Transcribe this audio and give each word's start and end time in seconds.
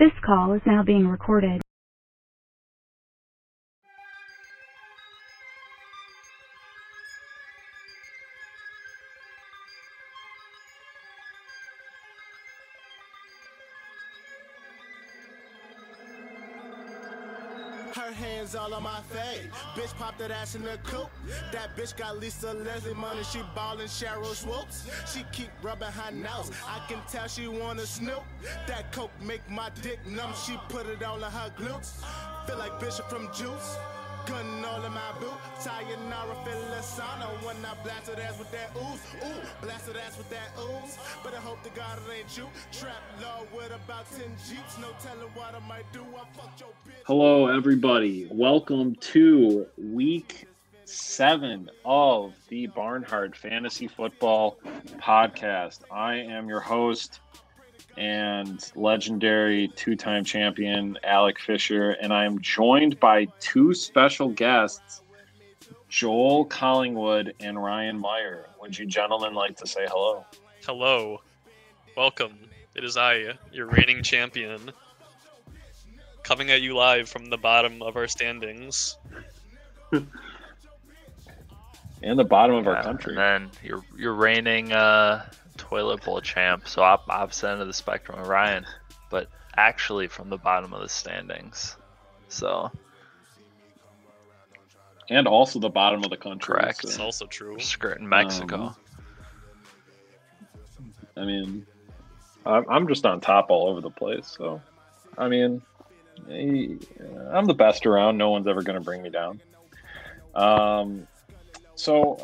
This 0.00 0.12
call 0.26 0.54
is 0.54 0.62
now 0.66 0.82
being 0.84 1.06
recorded. 1.08 1.62
Bitch 19.74 19.94
popped 19.96 20.18
that 20.18 20.30
ass 20.30 20.54
in 20.54 20.62
the 20.62 20.78
coop. 20.84 21.10
That 21.52 21.76
bitch 21.76 21.96
got 21.96 22.18
Lisa 22.18 22.52
Leslie 22.52 22.94
money. 22.94 23.22
She 23.24 23.40
ballin' 23.54 23.86
Sheryl 23.86 24.34
Swoopes. 24.34 24.86
She 25.12 25.24
keep 25.32 25.50
rubbing 25.62 25.88
her 25.88 26.12
nose. 26.12 26.50
I 26.66 26.84
can 26.88 26.98
tell 27.08 27.28
she 27.28 27.48
wanna 27.48 27.86
snoop. 27.86 28.22
That 28.66 28.92
coke 28.92 29.10
make 29.22 29.48
my 29.48 29.70
dick 29.82 30.04
numb. 30.06 30.32
She 30.46 30.58
put 30.68 30.86
it 30.86 31.02
all 31.02 31.24
on 31.24 31.32
her 31.32 31.50
glutes. 31.56 32.02
Feel 32.46 32.58
like 32.58 32.78
Bishop 32.80 33.08
from 33.08 33.32
Juice. 33.34 33.76
Gun 34.30 34.64
all 34.64 34.84
in 34.84 34.92
my 34.92 35.12
boot. 35.18 35.32
Sayonara, 35.58 36.36
sauna 36.80 37.26
when 37.44 37.56
I 37.64 37.74
blast 37.82 38.06
her 38.06 38.22
ass 38.22 38.38
with 38.38 38.52
that 38.52 38.70
ooze. 38.76 39.00
Ooh, 39.24 39.42
blast 39.60 39.88
her 39.88 39.98
ass 39.98 40.16
with 40.16 40.30
that 40.30 40.52
ooze. 40.56 40.98
But 41.24 41.34
I 41.34 41.38
hope 41.38 41.60
to 41.64 41.70
God 41.70 41.98
it 42.06 42.20
ain't 42.20 42.38
you. 42.38 42.46
Trap 42.70 42.94
law 43.20 43.42
with 43.52 43.72
about 43.72 44.08
10 44.12 44.20
Jeeps. 44.48 44.78
No 44.78 44.86
telling 45.02 45.26
what 45.34 45.52
I 45.52 45.68
might 45.68 45.92
do. 45.92 46.04
I 46.14 46.24
fucked 46.38 46.60
your 46.60 46.68
bitch. 46.86 47.02
Hello, 47.06 47.48
everybody. 47.48 48.28
Welcome 48.30 48.94
to 48.94 49.66
week 49.76 50.46
seven 50.84 51.68
of 51.84 52.32
the 52.46 52.68
Barnhart 52.68 53.36
Fantasy 53.36 53.88
Football 53.88 54.60
Podcast. 54.98 55.80
I 55.90 56.14
am 56.14 56.48
your 56.48 56.60
host 56.60 57.18
and 57.96 58.60
legendary 58.74 59.68
two 59.76 59.96
time 59.96 60.24
champion, 60.24 60.96
Alec 61.04 61.38
Fisher, 61.40 61.90
and 61.90 62.12
I 62.12 62.24
am 62.24 62.40
joined 62.40 62.98
by 63.00 63.26
two 63.40 63.74
special 63.74 64.28
guests, 64.30 65.02
Joel 65.88 66.46
Collingwood 66.46 67.34
and 67.40 67.62
Ryan 67.62 67.98
Meyer. 67.98 68.50
Would 68.60 68.78
you 68.78 68.86
gentlemen 68.86 69.34
like 69.34 69.56
to 69.58 69.66
say 69.66 69.86
hello? 69.88 70.26
Hello. 70.66 71.18
Welcome. 71.96 72.50
It 72.74 72.84
is 72.84 72.96
I, 72.96 73.38
your 73.50 73.66
reigning 73.66 74.02
champion, 74.02 74.70
coming 76.22 76.50
at 76.50 76.62
you 76.62 76.74
live 76.76 77.08
from 77.08 77.26
the 77.26 77.38
bottom 77.38 77.82
of 77.82 77.96
our 77.96 78.08
standings. 78.08 78.98
And 82.02 82.18
the 82.18 82.24
bottom 82.24 82.56
of 82.56 82.66
our 82.66 82.76
Yeah, 82.76 82.82
country. 82.82 83.16
And 83.16 83.16
then 83.16 83.50
you're 83.62 83.84
you're 83.96 84.14
reigning 84.14 84.72
uh, 84.72 85.24
toilet 85.60 86.02
bowl 86.04 86.20
champ, 86.20 86.66
so 86.66 86.82
op- 86.82 87.08
opposite 87.08 87.50
end 87.50 87.60
of 87.60 87.66
the 87.66 87.72
spectrum 87.72 88.18
of 88.18 88.26
Ryan, 88.26 88.66
but 89.10 89.28
actually 89.56 90.08
from 90.08 90.30
the 90.30 90.38
bottom 90.38 90.72
of 90.72 90.80
the 90.80 90.88
standings. 90.88 91.76
So 92.28 92.70
And 95.10 95.26
also 95.26 95.58
the 95.58 95.68
bottom 95.68 96.02
of 96.04 96.10
the 96.10 96.16
country. 96.16 96.54
Correct. 96.54 96.84
It's 96.84 96.96
so- 96.96 97.04
also 97.04 97.26
true. 97.26 97.58
skirting 97.60 98.08
Mexico. 98.08 98.56
Um, 98.56 98.76
I 101.16 101.24
mean, 101.24 101.66
I'm 102.46 102.64
I'm 102.68 102.88
just 102.88 103.04
on 103.04 103.20
top 103.20 103.50
all 103.50 103.68
over 103.68 103.80
the 103.80 103.90
place. 103.90 104.26
So, 104.38 104.62
I 105.18 105.28
mean, 105.28 105.60
eh, 106.30 106.76
I'm 107.32 107.44
the 107.46 107.54
best 107.54 107.84
around. 107.84 108.16
No 108.16 108.30
one's 108.30 108.46
ever 108.46 108.62
going 108.62 108.78
to 108.78 108.84
bring 108.84 109.02
me 109.02 109.10
down. 109.10 109.40
Um, 110.34 111.06
so 111.80 112.18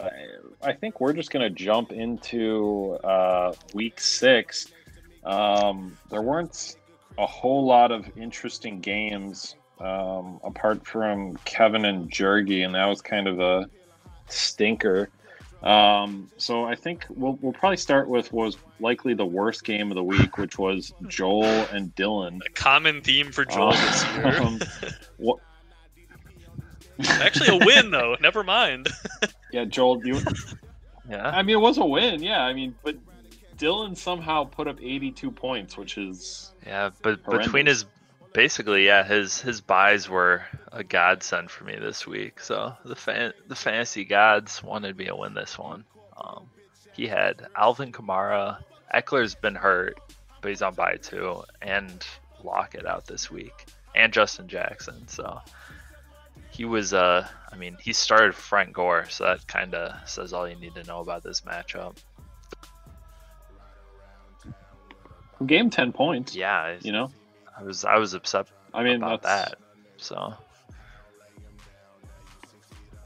I, 0.63 0.73
think 0.75 1.01
we're 1.01 1.15
just 1.15 1.31
going 1.31 1.43
to 1.43 1.51
jump 1.51 1.91
into 1.91 2.93
uh, 3.03 3.55
week 3.73 4.01
six. 4.01 4.69
Um, 5.25 5.97
there 6.11 6.21
weren't 6.21 6.77
a 7.17 7.27
whole 7.27 7.65
lot 7.65 7.91
of 7.91 8.07
interesting 8.17 8.81
games 8.81 9.57
um, 9.81 10.41
apart 10.45 10.87
from 10.87 11.37
Kevin 11.45 11.87
and 11.87 12.11
Jergy, 12.11 12.65
and 12.65 12.75
that 12.75 12.85
was 12.85 13.01
kind 13.01 13.27
of 13.27 13.41
a 13.41 13.69
stinker. 14.29 15.09
Um, 15.63 16.31
so 16.37 16.65
I 16.65 16.75
think 16.75 17.07
we'll, 17.09 17.39
we'll 17.41 17.55
probably 17.55 17.79
start 17.79 18.09
with 18.09 18.33
what 18.33 18.45
was 18.47 18.59
likely 18.79 19.15
the 19.15 19.25
worst 19.25 19.65
game 19.65 19.91
of 19.91 19.95
the 19.95 20.05
week, 20.05 20.37
which 20.37 20.59
was 20.59 20.93
Joel 21.09 21.45
and 21.45 21.95
Dylan. 21.97 22.41
A 22.47 22.51
common 22.51 23.01
theme 23.01 23.33
for 23.33 23.47
Joel 23.47 23.73
this 23.73 24.05
year. 24.17 24.41
Um, 24.43 24.61
Actually, 27.09 27.59
a 27.59 27.67
win 27.67 27.91
though. 27.91 28.17
Never 28.21 28.43
mind. 28.43 28.89
yeah, 29.53 29.65
Joel, 29.65 30.07
you, 30.07 30.21
Yeah. 31.09 31.29
I 31.29 31.43
mean, 31.43 31.57
it 31.57 31.61
was 31.61 31.79
a 31.79 31.85
win. 31.85 32.23
Yeah, 32.23 32.43
I 32.43 32.53
mean, 32.53 32.75
but 32.83 32.97
Dylan 33.57 33.97
somehow 33.97 34.45
put 34.45 34.67
up 34.69 34.79
82 34.81 35.31
points, 35.31 35.77
which 35.77 35.99
is 35.99 36.53
Yeah, 36.67 36.91
but 37.03 37.21
Horrendous. 37.25 37.47
between 37.47 37.67
his 37.67 37.85
basically, 38.33 38.87
yeah, 38.87 39.05
his 39.05 39.41
his 39.41 39.61
byes 39.61 40.09
were 40.09 40.43
a 40.73 40.85
godsend 40.85 41.51
for 41.51 41.65
me 41.65 41.77
this 41.77 42.07
week. 42.07 42.41
So 42.41 42.75
the 42.85 42.97
fan 42.97 43.33
the 43.47 43.55
fantasy 43.55 44.05
gods 44.05 44.63
wanted 44.63 44.97
me 44.97 45.07
to 45.07 45.17
win 45.17 45.35
this 45.35 45.59
one. 45.59 45.85
Um, 46.17 46.47
he 46.93 47.07
had 47.07 47.47
Alvin 47.57 47.93
Kamara, 47.93 48.59
Ekeler's 48.95 49.35
been 49.35 49.55
hurt, 49.55 49.99
but 50.41 50.49
he's 50.49 50.63
on 50.63 50.75
bye 50.75 50.97
too, 50.97 51.43
and 51.63 52.05
Lockett 52.43 52.87
out 52.87 53.07
this 53.07 53.31
week, 53.31 53.67
and 53.95 54.13
Justin 54.13 54.49
Jackson. 54.49 55.07
So 55.09 55.41
he 56.57 56.65
was, 56.65 56.95
uh, 56.95 57.29
I 57.53 57.57
mean, 57.57 57.77
he 57.81 57.93
started 57.93 58.35
Frank 58.35 58.73
Gore, 58.73 59.07
so 59.11 59.25
that 59.25 59.47
kind 59.47 59.75
of 59.75 60.09
says 60.09 60.33
all 60.33 60.49
you 60.49 60.57
need 60.57 60.75
to 60.75 60.85
know 60.85 61.01
about 61.01 61.23
this 61.23 61.43
matchup. 61.43 61.97
game 65.45 65.69
10 65.69 65.93
points. 65.93 66.35
Yeah, 66.35 66.57
I, 66.57 66.79
You 66.81 66.93
know, 66.93 67.11
I 67.59 67.63
was 67.63 67.85
I 67.85 67.97
was 67.99 68.15
upset 68.15 68.47
I 68.73 68.83
mean, 68.83 68.97
about 68.97 69.23
that's, 69.23 69.51
that. 69.51 69.59
So. 69.99 70.35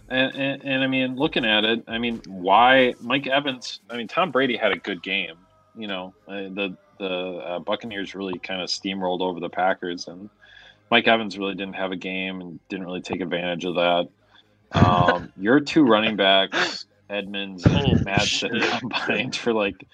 And, 0.08 0.34
and, 0.34 0.64
and 0.64 0.84
I 0.84 0.86
mean, 0.86 1.16
looking 1.16 1.44
at 1.44 1.64
it, 1.64 1.84
I 1.88 1.98
mean, 1.98 2.20
why 2.26 2.94
Mike 3.00 3.26
Evans? 3.26 3.80
I 3.90 3.96
mean, 3.96 4.06
Tom 4.06 4.30
Brady 4.30 4.56
had 4.56 4.70
a 4.70 4.78
good 4.78 5.02
game. 5.02 5.36
You 5.76 5.88
know, 5.88 6.14
uh, 6.28 6.34
the 6.34 6.76
the 6.98 7.08
uh, 7.08 7.58
Buccaneers 7.60 8.14
really 8.14 8.38
kind 8.38 8.60
of 8.60 8.68
steamrolled 8.68 9.20
over 9.20 9.40
the 9.40 9.48
Packers, 9.48 10.06
and 10.06 10.28
Mike 10.90 11.06
Evans 11.08 11.38
really 11.38 11.54
didn't 11.54 11.74
have 11.76 11.92
a 11.92 11.96
game 11.96 12.40
and 12.40 12.58
didn't 12.68 12.84
really 12.86 13.00
take 13.02 13.20
advantage 13.20 13.64
of 13.64 13.74
that. 13.76 14.08
Um, 14.72 15.32
your 15.38 15.60
two 15.60 15.84
running 15.84 16.16
backs, 16.16 16.86
Edmonds 17.08 17.64
Holy 17.64 17.92
and 17.92 18.04
Mattison, 18.04 18.60
shit. 18.60 18.80
combined 18.80 19.36
for 19.36 19.52
like 19.52 19.86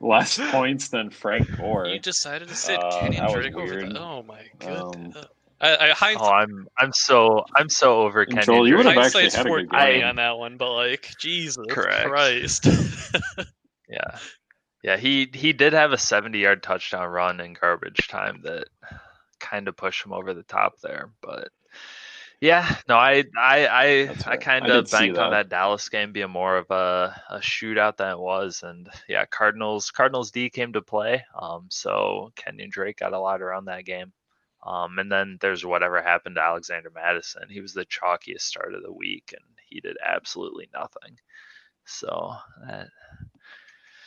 less 0.00 0.38
points 0.50 0.88
than 0.88 1.10
Frank 1.10 1.56
Gore. 1.56 1.86
You 1.88 1.98
decided 1.98 2.48
to 2.48 2.54
sit 2.54 2.78
Uh, 2.78 3.00
Kenny 3.00 3.16
that 3.16 3.24
was 3.26 3.34
Drake 3.34 3.54
over 3.56 3.64
weird. 3.64 3.90
the. 3.94 4.00
Oh 4.00 4.22
my 4.22 4.42
Um. 4.66 5.12
I, 5.58 5.74
I 5.76 5.88
hind, 5.92 6.18
Oh, 6.20 6.26
I'm 6.28 6.68
I'm 6.76 6.92
so 6.92 7.42
I'm 7.56 7.70
so 7.70 8.02
over 8.02 8.20
And 8.22 8.30
Kenny. 8.34 8.44
Joel, 8.44 8.68
you 8.68 8.74
Drake. 8.74 8.86
would've 8.88 9.02
actually 9.02 9.22
hindsight's 9.22 9.34
had 9.36 9.46
a 9.46 9.48
good 9.48 9.70
420 9.70 9.98
game. 10.00 10.06
on 10.06 10.16
that 10.16 10.36
one, 10.38 10.56
but 10.58 10.74
like 10.74 11.14
Jesus 11.18 11.64
Correct. 11.70 12.08
Christ. 12.08 12.66
Yeah, 13.88 14.18
yeah. 14.82 14.96
He 14.96 15.30
he 15.32 15.52
did 15.52 15.72
have 15.72 15.92
a 15.92 15.98
70 15.98 16.38
yard 16.40 16.60
touchdown 16.62 17.08
run 17.08 17.38
in 17.40 17.52
garbage 17.54 18.08
time 18.08 18.40
that 18.42 18.66
kind 19.50 19.68
of 19.68 19.76
push 19.76 20.04
him 20.04 20.12
over 20.12 20.34
the 20.34 20.42
top 20.42 20.80
there, 20.80 21.10
but. 21.20 21.48
Yeah, 22.38 22.68
no, 22.86 22.96
I 22.96 23.24
I 23.38 23.66
I, 23.66 24.16
I 24.26 24.36
kind 24.36 24.66
of 24.66 24.90
banked 24.90 25.16
on 25.16 25.30
that. 25.30 25.48
that 25.48 25.48
Dallas 25.48 25.88
game 25.88 26.12
being 26.12 26.28
more 26.28 26.58
of 26.58 26.70
a, 26.70 27.18
a 27.30 27.38
shootout 27.38 27.96
than 27.96 28.10
it 28.10 28.18
was, 28.18 28.62
and 28.62 28.90
yeah, 29.08 29.24
Cardinals 29.24 29.90
Cardinals 29.90 30.32
D 30.32 30.50
came 30.50 30.74
to 30.74 30.82
play, 30.82 31.24
um, 31.34 31.68
so 31.70 32.32
Kenyan 32.36 32.70
Drake 32.70 32.98
got 32.98 33.14
a 33.14 33.18
lot 33.18 33.40
around 33.40 33.64
that 33.64 33.86
game, 33.86 34.12
um, 34.62 34.98
and 34.98 35.10
then 35.10 35.38
there's 35.40 35.64
whatever 35.64 36.02
happened 36.02 36.36
to 36.36 36.42
Alexander 36.42 36.90
Mattison. 36.94 37.48
He 37.48 37.62
was 37.62 37.72
the 37.72 37.86
chalkiest 37.86 38.42
start 38.42 38.74
of 38.74 38.82
the 38.82 38.92
week, 38.92 39.32
and 39.32 39.44
he 39.66 39.80
did 39.80 39.96
absolutely 40.04 40.68
nothing. 40.74 41.16
So 41.86 42.34
that 42.66 42.88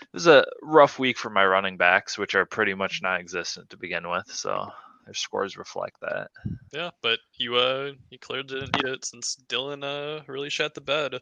it 0.02 0.14
was 0.14 0.28
a 0.28 0.46
rough 0.62 1.00
week 1.00 1.18
for 1.18 1.32
my 1.32 1.46
running 1.48 1.78
backs, 1.78 2.16
which 2.16 2.36
are 2.36 2.46
pretty 2.46 2.76
much 2.76 3.02
non-existent 3.02 3.72
to 3.72 3.78
begin 3.78 4.08
with. 4.08 4.32
So 4.32 4.70
their 5.10 5.16
scores 5.16 5.58
reflect 5.58 5.98
that. 6.02 6.30
Yeah, 6.72 6.92
but 7.02 7.18
you 7.40 7.56
uh 7.56 7.94
you 8.12 8.20
clearly 8.20 8.46
didn't 8.48 8.76
need 8.76 8.94
it 8.94 9.04
since 9.06 9.36
Dylan 9.48 9.84
uh 9.84 10.22
really 10.28 10.52
shat 10.52 10.76
the 10.76 10.82
bed. 10.82 11.20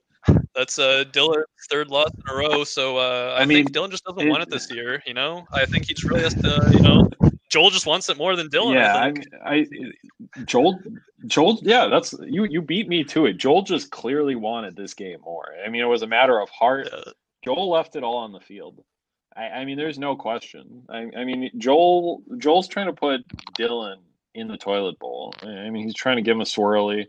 That's 0.53 0.77
uh 0.77 1.05
Dylan's 1.13 1.45
third 1.71 1.87
loss 1.89 2.09
in 2.13 2.35
a 2.35 2.37
row, 2.37 2.65
so 2.65 2.97
uh 2.97 3.35
I, 3.37 3.43
I 3.43 3.45
think 3.45 3.49
mean, 3.49 3.65
Dylan 3.67 3.89
just 3.91 4.03
doesn't 4.03 4.27
it- 4.27 4.29
want 4.29 4.43
it 4.43 4.49
this 4.49 4.69
year, 4.77 5.01
you 5.05 5.13
know? 5.13 5.45
I 5.53 5.63
think 5.65 5.85
he 5.87 5.93
just 5.93 6.03
really 6.03 6.23
has 6.23 6.33
to, 6.33 6.69
you 6.73 6.81
know, 6.81 7.09
Joel 7.49 7.69
just 7.69 7.85
wants 7.85 8.09
it 8.09 8.17
more 8.17 8.35
than 8.35 8.49
Dylan. 8.49 8.73
yeah, 8.73 8.97
I 8.97 9.07
I, 9.53 9.63
think. 9.63 9.95
I, 10.35 10.41
Joel, 10.43 10.77
Joel, 11.27 11.59
yeah, 11.61 11.87
that's 11.87 12.13
you. 12.21 12.43
You 12.43 12.61
beat 12.61 12.89
me 12.89 13.05
to 13.05 13.25
it. 13.27 13.37
Joel 13.37 13.61
just 13.61 13.89
clearly 13.89 14.35
wanted 14.35 14.75
this 14.75 14.93
game 14.93 15.21
more. 15.23 15.45
I 15.65 15.69
mean, 15.69 15.81
it 15.81 15.85
was 15.85 16.01
a 16.01 16.07
matter 16.07 16.41
of 16.41 16.49
heart. 16.49 16.89
Yeah. 16.91 17.13
Joel 17.45 17.69
left 17.69 17.95
it 17.95 18.03
all 18.03 18.17
on 18.17 18.33
the 18.33 18.41
field. 18.41 18.83
I, 19.37 19.59
I 19.59 19.65
mean, 19.65 19.77
there's 19.77 19.99
no 19.99 20.15
question. 20.15 20.83
I, 20.89 21.09
I 21.15 21.23
mean, 21.23 21.51
Joel, 21.57 22.23
Joel's 22.37 22.67
trying 22.67 22.87
to 22.87 22.93
put 22.93 23.27
Dylan 23.57 23.97
in 24.33 24.47
the 24.47 24.57
toilet 24.57 24.97
bowl. 24.99 25.33
I 25.41 25.69
mean, 25.69 25.85
he's 25.85 25.95
trying 25.95 26.17
to 26.17 26.21
give 26.21 26.35
him 26.35 26.41
a 26.41 26.45
swirly. 26.45 27.07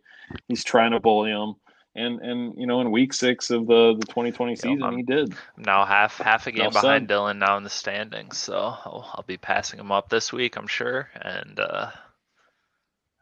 He's 0.49 0.65
trying 0.65 0.93
to 0.93 1.01
bully 1.01 1.31
him, 1.31 1.55
And 1.95 2.21
and 2.21 2.55
you 2.59 2.67
know, 2.67 2.81
in 2.81 2.91
week 2.91 3.13
six 3.13 3.51
of 3.51 3.67
the 3.67 3.97
the 3.99 4.07
2020 4.07 4.57
season, 4.57 4.97
he 4.97 5.03
did. 5.03 5.35
Now 5.57 5.85
half 5.85 6.19
half 6.19 6.47
a 6.47 6.53
game 6.53 6.63
Enough 6.63 6.75
behind 6.75 7.09
said. 7.09 7.17
Dylan 7.17 7.39
now 7.39 7.57
in 7.57 7.65
the 7.65 7.71
standings, 7.71 8.37
so 8.39 8.57
I'll, 8.57 9.11
I'll 9.15 9.25
be 9.27 9.39
passing 9.39 9.81
him 9.81 9.93
up 9.93 10.09
this 10.09 10.33
week, 10.33 10.57
I'm 10.57 10.67
sure. 10.67 11.09
And 11.21 11.59
uh, 11.59 11.91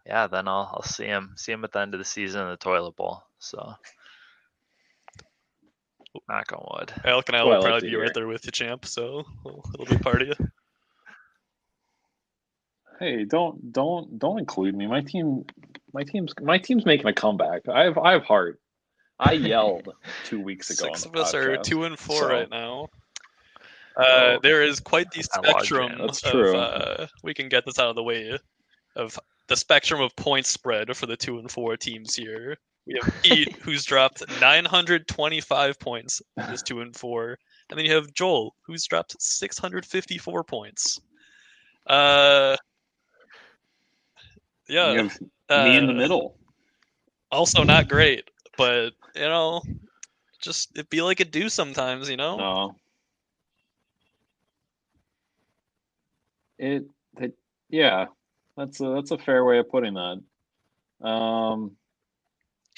yeah, 0.05 0.27
then 0.27 0.49
I'll 0.49 0.71
I'll 0.75 0.83
see 0.83 1.07
him 1.07 1.35
see 1.37 1.53
him 1.53 1.65
at 1.65 1.73
the 1.73 1.81
end 1.81 1.95
of 1.95 1.99
the 1.99 2.05
season 2.05 2.43
in 2.43 2.51
the 2.51 2.57
toilet 2.57 2.97
bowl. 2.97 3.23
So 3.39 3.75
knock 6.29 6.53
on 6.53 6.67
wood. 6.79 6.93
Alec 7.05 7.29
and 7.29 7.37
I 7.37 7.41
Well, 7.45 7.49
will 7.49 7.55
like 7.61 7.65
probably 7.71 7.81
be 7.89 7.91
hear. 7.91 8.03
right 8.03 8.15
there 8.15 8.27
with 8.27 8.45
you, 8.45 8.51
champ. 8.53 8.85
So 8.87 9.25
we'll- 9.45 9.63
it'll 9.75 9.87
be 9.87 9.99
part 10.03 10.23
of 10.23 10.29
you. 10.29 10.49
Hey, 12.99 13.25
don't 13.25 13.73
don't 13.73 14.19
don't 14.19 14.39
include 14.39 14.75
me. 14.75 14.87
My 14.87 15.03
team, 15.03 15.45
my 15.93 16.03
team's 16.03 16.33
my 16.41 16.57
team's 16.59 16.87
making 16.87 17.07
a 17.07 17.13
comeback. 17.13 17.69
I 17.69 17.85
have 17.85 17.99
I 17.99 18.13
have 18.13 18.23
heart. 18.25 18.59
I 19.19 19.33
yelled 19.33 19.89
two 20.25 20.41
weeks 20.43 20.71
ago. 20.71 20.87
Six 20.89 21.03
on 21.05 21.09
of 21.11 21.15
the 21.15 21.21
us 21.23 21.35
are 21.35 21.57
two 21.59 21.85
and 21.85 21.99
four 21.99 22.21
so- 22.23 22.29
right 22.29 22.49
now. 22.51 22.89
Uh, 23.99 24.05
Oh. 24.05 24.39
there 24.43 24.63
is 24.63 24.79
quite 24.79 25.11
the 25.11 25.25
I 25.33 25.37
logged 25.39 25.47
in. 25.49 25.53
spectrum 25.55 25.99
That's 25.99 26.23
of. 26.25 26.31
true. 26.33 26.57
Uh, 26.57 27.07
we 27.23 27.33
can 27.33 27.49
get 27.49 27.65
this 27.65 27.79
out 27.79 27.89
of 27.89 27.97
the 27.97 28.03
way. 28.03 28.39
Of 28.95 29.19
the 29.49 29.57
spectrum 29.57 30.01
of 30.03 30.15
point 30.17 30.45
spread 30.45 30.95
for 30.97 31.07
the 31.07 31.17
two 31.17 31.39
and 31.39 31.51
four 31.51 31.77
teams 31.79 32.15
here. 32.15 32.59
We 32.87 32.99
have 33.03 33.23
Pete, 33.23 33.57
who's 33.61 33.85
dropped 33.85 34.23
925 34.41 35.79
points, 35.79 36.23
is 36.51 36.63
two 36.63 36.81
and 36.81 36.95
four, 36.95 37.39
and 37.71 37.79
then 37.79 37.85
you 37.85 37.95
have 37.95 38.13
Joel, 38.15 38.55
who's 38.63 38.85
dropped 38.87 39.21
654 39.21 40.45
points. 40.45 41.01
Uh, 41.87 42.57
yeah, 44.69 44.95
have 44.95 45.21
me 45.65 45.77
in 45.77 45.87
the 45.87 45.93
uh, 45.93 45.97
middle. 45.97 46.37
also 47.31 47.65
not 47.65 47.89
great, 47.89 48.29
but 48.57 48.91
you 49.15 49.23
know, 49.23 49.63
just 50.41 50.77
it 50.79 50.91
be 50.91 51.03
like 51.03 51.21
it 51.21 51.31
do 51.31 51.49
sometimes, 51.49 52.09
you 52.09 52.17
know. 52.17 52.37
No. 52.37 52.77
It, 56.59 56.85
it 57.19 57.35
yeah, 57.69 58.07
that's 58.57 58.81
a 58.81 58.95
that's 58.95 59.11
a 59.11 59.19
fair 59.19 59.45
way 59.45 59.59
of 59.59 59.69
putting 59.69 59.95
that. 59.95 61.07
Um, 61.07 61.77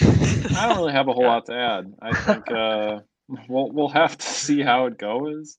I 0.00 0.68
don't 0.68 0.78
really 0.78 0.92
have 0.92 1.08
a 1.08 1.12
whole 1.12 1.22
Yeah. 1.24 1.28
lot 1.28 1.46
to 1.46 1.54
add. 1.54 1.94
I 2.00 2.14
think 2.14 2.50
uh, 2.50 3.00
we'll 3.48 3.70
we'll 3.70 3.88
have 3.88 4.16
to 4.18 4.26
see 4.26 4.62
how 4.62 4.86
it 4.86 4.98
goes. 4.98 5.58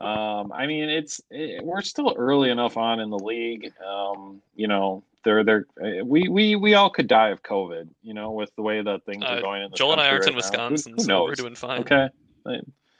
Um, 0.00 0.52
I 0.52 0.66
mean, 0.66 0.88
it's 0.88 1.20
it, 1.30 1.64
we're 1.64 1.82
still 1.82 2.14
early 2.18 2.50
enough 2.50 2.76
on 2.76 3.00
in 3.00 3.10
the 3.10 3.18
league. 3.18 3.72
Um, 3.84 4.42
you 4.54 4.66
know, 4.68 5.04
they're 5.24 5.44
they're 5.44 5.66
uh, 5.82 6.04
we 6.04 6.28
we 6.28 6.56
we 6.56 6.74
all 6.74 6.90
could 6.90 7.06
die 7.06 7.30
of 7.30 7.42
COVID. 7.42 7.88
You 8.02 8.14
know, 8.14 8.32
with 8.32 8.54
the 8.56 8.62
way 8.62 8.82
that 8.82 9.04
things 9.06 9.24
Uh, 9.24 9.28
are 9.28 9.40
going 9.40 9.62
in 9.62 9.70
the 9.70 9.76
Joel 9.76 9.92
and 9.92 10.00
I 10.00 10.08
aren't 10.08 10.24
country 10.24 10.32
in 10.32 10.42
right 10.42 10.52
now. 10.52 10.68
Who- 10.68 10.72
Wisconsin, 10.74 10.92
who, 10.96 11.02
so 11.04 11.24
we're 11.24 11.34
doing 11.34 11.54
fine. 11.54 11.80
Okay, 11.82 12.08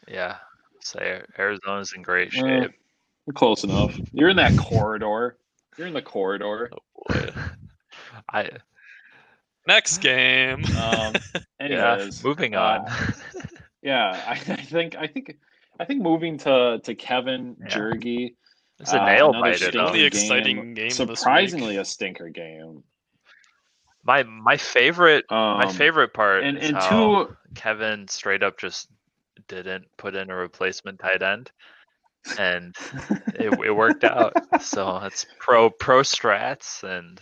Yeah, 0.08 0.36
say 0.80 1.20
Arizona's 1.38 1.92
in 1.94 2.02
great 2.02 2.28
Uh, 2.28 2.62
shape. 2.62 2.72
we're 3.26 3.32
close 3.34 3.64
enough. 3.64 3.98
You're 4.12 4.28
in 4.30 4.36
that 4.36 4.56
corridor. 4.56 5.36
You're 5.76 5.88
in 5.88 5.94
the 5.94 6.02
corridor. 6.02 6.70
Oh 6.72 6.78
boy. 7.08 7.30
I 8.32 8.50
Next 9.66 9.98
game. 9.98 10.64
Um, 10.74 11.14
yeah. 11.60 11.94
anyways, 11.94 12.22
Moving 12.22 12.54
uh, 12.54 12.84
on. 12.86 13.14
yeah, 13.82 14.22
I, 14.26 14.32
I 14.32 14.56
think 14.56 14.96
I 14.96 15.06
think 15.06 15.36
I 15.80 15.84
think 15.84 16.02
moving 16.02 16.38
to 16.38 16.80
to 16.82 16.94
Kevin 16.94 17.56
Yeah. 17.60 17.68
Jergy, 17.68 18.34
it's 18.80 18.92
a 18.92 19.00
uh, 19.00 19.06
nail 19.06 19.30
another 19.30 19.42
biter. 19.42 19.56
stinker 19.56 19.78
though. 19.78 19.86
Only 19.86 19.98
game, 20.00 20.06
exciting 20.06 20.74
game 20.74 20.90
surprisingly 20.90 21.76
a 21.76 21.84
stinker 21.84 22.28
game. 22.28 22.82
My 24.02 24.24
my 24.24 24.56
favorite 24.56 25.24
Um, 25.30 25.58
my 25.58 25.72
favorite 25.72 26.12
part 26.12 26.42
and 26.42 26.58
is 26.58 26.68
and 26.68 26.76
how 26.76 27.24
two 27.24 27.36
Kevin 27.54 28.08
straight 28.08 28.42
up 28.42 28.58
just 28.58 28.88
didn't 29.48 29.86
put 29.96 30.14
in 30.14 30.30
a 30.30 30.34
replacement 30.34 31.00
tight 31.00 31.22
end, 31.22 31.50
and 32.38 32.74
it, 33.34 33.58
it 33.64 33.74
worked 33.74 34.04
out. 34.04 34.34
So 34.62 34.98
it's 34.98 35.24
pro 35.38 35.70
pro 35.70 36.00
strats 36.00 36.82
and 36.82 37.20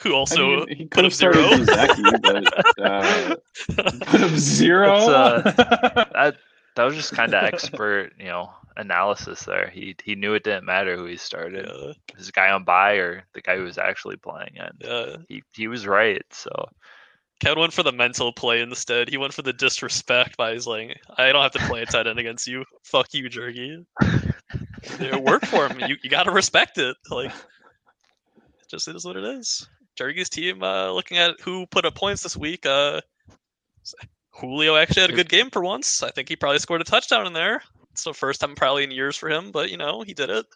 Who 0.00 0.12
I 0.12 0.16
also 0.16 0.66
mean, 0.66 0.76
he 0.76 0.86
could 0.86 1.04
have 1.04 1.14
started 1.14 1.40
zero. 1.40 1.64
Zuzeki, 1.64 2.22
but 2.22 2.84
uh, 2.84 3.36
put 4.04 4.20
up 4.22 4.30
zero. 4.36 5.06
That's, 5.42 5.56
that 5.56 6.36
that 6.74 6.84
was 6.84 6.94
just 6.94 7.14
kind 7.14 7.34
of 7.34 7.42
expert, 7.42 8.12
you 8.18 8.26
know, 8.26 8.50
analysis 8.76 9.44
there. 9.44 9.70
He 9.70 9.96
he 10.04 10.14
knew 10.14 10.34
it 10.34 10.44
didn't 10.44 10.66
matter 10.66 10.96
who 10.96 11.06
he 11.06 11.16
started. 11.16 11.66
yeah, 11.66 11.92
His 12.16 12.30
guy 12.30 12.50
on 12.50 12.64
bye 12.64 12.94
or 12.94 13.24
the 13.32 13.40
guy 13.40 13.56
who 13.56 13.64
was 13.64 13.78
actually 13.78 14.16
playing, 14.16 14.56
and 14.58 14.72
yeah. 14.80 15.16
he 15.28 15.42
he 15.54 15.66
was 15.66 15.86
right. 15.86 16.22
So 16.30 16.50
Kevin 17.40 17.60
went 17.60 17.72
for 17.72 17.82
the 17.82 17.92
mental 17.92 18.32
play 18.32 18.60
instead. 18.60 19.08
He 19.08 19.16
went 19.16 19.32
for 19.32 19.42
the 19.42 19.52
disrespect 19.52 20.36
by 20.36 20.52
his 20.52 20.66
like, 20.66 20.98
I 21.16 21.32
don't 21.32 21.42
have 21.42 21.52
to 21.52 21.66
play 21.66 21.82
a 21.82 21.86
tight 21.86 22.06
end 22.06 22.18
against 22.18 22.46
you. 22.46 22.64
Fuck 22.82 23.12
you, 23.12 23.28
Jerky. 23.28 23.84
It 25.00 25.22
worked 25.22 25.46
for 25.46 25.68
him. 25.68 25.80
You 25.80 25.96
you 26.02 26.10
gotta 26.10 26.30
respect 26.30 26.78
it. 26.78 26.96
Like 27.10 27.30
it 27.30 28.70
just 28.70 28.88
is 28.88 29.04
what 29.04 29.16
it 29.16 29.24
is. 29.24 29.68
Jerky's 29.96 30.28
team 30.28 30.62
uh 30.62 30.90
looking 30.92 31.18
at 31.18 31.40
who 31.40 31.66
put 31.66 31.84
up 31.84 31.94
points 31.94 32.22
this 32.22 32.36
week, 32.36 32.66
uh 32.66 33.00
Julio 34.30 34.76
actually 34.76 35.02
had 35.02 35.10
a 35.10 35.14
good 35.16 35.28
game 35.28 35.50
for 35.50 35.62
once. 35.62 36.02
I 36.02 36.10
think 36.10 36.28
he 36.28 36.36
probably 36.36 36.58
scored 36.58 36.80
a 36.80 36.84
touchdown 36.84 37.26
in 37.26 37.32
there. 37.32 37.62
It's 37.92 38.04
the 38.04 38.12
first 38.12 38.40
time 38.40 38.54
probably 38.54 38.84
in 38.84 38.90
years 38.90 39.16
for 39.16 39.30
him, 39.30 39.50
but 39.52 39.70
you 39.70 39.76
know, 39.78 40.02
he 40.02 40.12
did 40.12 40.28
it. 40.30 40.46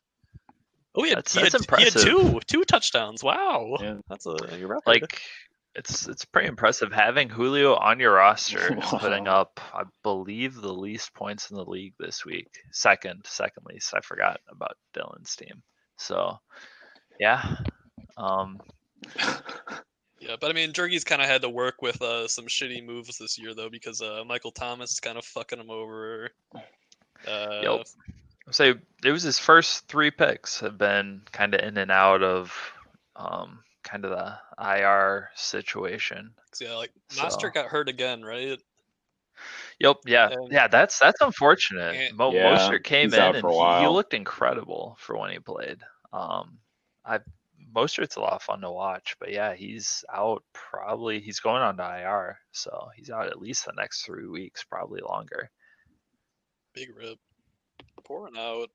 Oh, 0.94 1.02
he 1.04 1.10
had, 1.10 1.18
That's- 1.18 1.34
he, 1.34 1.40
that's 1.48 1.66
had, 1.66 1.78
he 1.78 1.84
had 1.84 1.92
two 1.94 2.40
two 2.46 2.64
touchdowns. 2.64 3.22
Wow, 3.24 3.76
Yeah. 3.80 3.96
that's 4.08 4.26
a 4.26 4.36
your 4.58 4.68
record. 4.68 4.82
like 4.86 5.22
it's 5.76 6.08
it's 6.08 6.24
pretty 6.24 6.48
impressive 6.48 6.92
having 6.92 7.28
Julio 7.28 7.76
on 7.76 8.00
your 8.00 8.14
roster 8.14 8.66
and 8.66 8.82
putting 8.82 9.28
up 9.28 9.60
I 9.72 9.84
believe 10.02 10.56
the 10.56 10.72
least 10.74 11.14
points 11.14 11.50
in 11.50 11.56
the 11.56 11.64
league 11.64 11.94
this 11.98 12.24
week. 12.26 12.48
Second, 12.72 13.24
second 13.24 13.64
least. 13.66 13.94
I 13.94 14.00
forgot 14.00 14.40
about 14.50 14.76
Dylan's 14.94 15.34
team. 15.36 15.62
So 15.96 16.38
yeah. 17.20 17.56
Um 18.16 18.58
Yeah, 20.20 20.36
but 20.38 20.50
I 20.50 20.52
mean, 20.52 20.72
Jergy's 20.72 21.02
kind 21.02 21.22
of 21.22 21.28
had 21.28 21.40
to 21.42 21.48
work 21.48 21.80
with 21.80 22.00
uh, 22.02 22.28
some 22.28 22.44
shitty 22.46 22.84
moves 22.84 23.16
this 23.18 23.38
year, 23.38 23.54
though, 23.54 23.70
because 23.70 24.02
uh, 24.02 24.22
Michael 24.26 24.50
Thomas 24.50 24.92
is 24.92 25.00
kind 25.00 25.16
of 25.16 25.24
fucking 25.24 25.58
him 25.58 25.70
over. 25.70 26.30
Uh, 27.26 27.60
Yep. 27.62 27.86
so 28.50 28.74
it 29.04 29.10
was 29.10 29.22
his 29.22 29.38
first 29.38 29.86
three 29.88 30.10
picks 30.10 30.60
have 30.60 30.76
been 30.76 31.22
kind 31.32 31.54
of 31.54 31.60
in 31.62 31.76
and 31.78 31.90
out 31.90 32.22
of 32.22 32.52
um 33.16 33.60
kind 33.82 34.04
of 34.04 34.10
the 34.10 34.34
IR 34.62 35.30
situation. 35.34 36.32
yeah, 36.60 36.74
like 36.74 36.92
Mostert 37.14 37.40
So- 37.40 37.50
got 37.50 37.66
hurt 37.66 37.88
again, 37.88 38.22
right? 38.22 38.58
Yep. 39.78 39.96
Yeah. 40.06 40.28
And- 40.30 40.52
yeah. 40.52 40.68
That's 40.68 40.98
that's 40.98 41.20
unfortunate. 41.22 41.94
And- 41.94 42.16
Mo- 42.16 42.32
Yeah, 42.32 42.56
Mostert 42.58 42.84
came 42.84 43.12
in 43.14 43.20
and 43.20 43.36
he, 43.36 43.80
he 43.80 43.86
looked 43.88 44.12
incredible 44.14 44.96
for 45.00 45.16
when 45.16 45.30
he 45.32 45.38
played. 45.38 45.78
Um, 46.12 46.58
I 47.06 47.20
Mostert's 47.74 48.16
a 48.16 48.20
lot 48.20 48.34
of 48.34 48.42
fun 48.42 48.60
to 48.60 48.70
watch, 48.70 49.16
but 49.20 49.32
yeah, 49.32 49.54
he's 49.54 50.04
out. 50.12 50.42
Probably 50.52 51.20
he's 51.20 51.40
going 51.40 51.62
on 51.62 51.76
to 51.76 51.82
IR, 51.82 52.38
so 52.52 52.88
he's 52.96 53.10
out 53.10 53.28
at 53.28 53.40
least 53.40 53.66
the 53.66 53.72
next 53.76 54.02
three 54.02 54.26
weeks, 54.26 54.64
probably 54.64 55.00
longer. 55.00 55.50
Big 56.74 56.94
rip. 56.96 57.18
Pouring 58.04 58.36
out. 58.36 58.70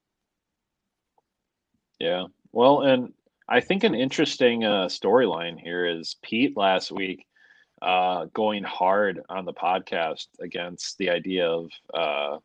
Yeah. 2.00 2.25
Well, 2.51 2.81
and 2.81 3.13
I 3.48 3.60
think 3.62 3.84
an 3.84 3.96
interesting 3.96 4.63
uh, 4.63 4.86
storyline 4.86 5.60
here 5.60 5.86
is 5.86 6.15
Pete 6.24 6.58
last 6.58 6.91
week 6.91 7.25
uh, 7.81 8.25
going 8.34 8.63
hard 8.63 9.22
on 9.29 9.46
the 9.46 9.53
podcast 9.53 10.27
against 10.39 10.98
the 10.98 11.10
idea 11.10 11.48
of 11.48 11.70
uh, 11.93 12.38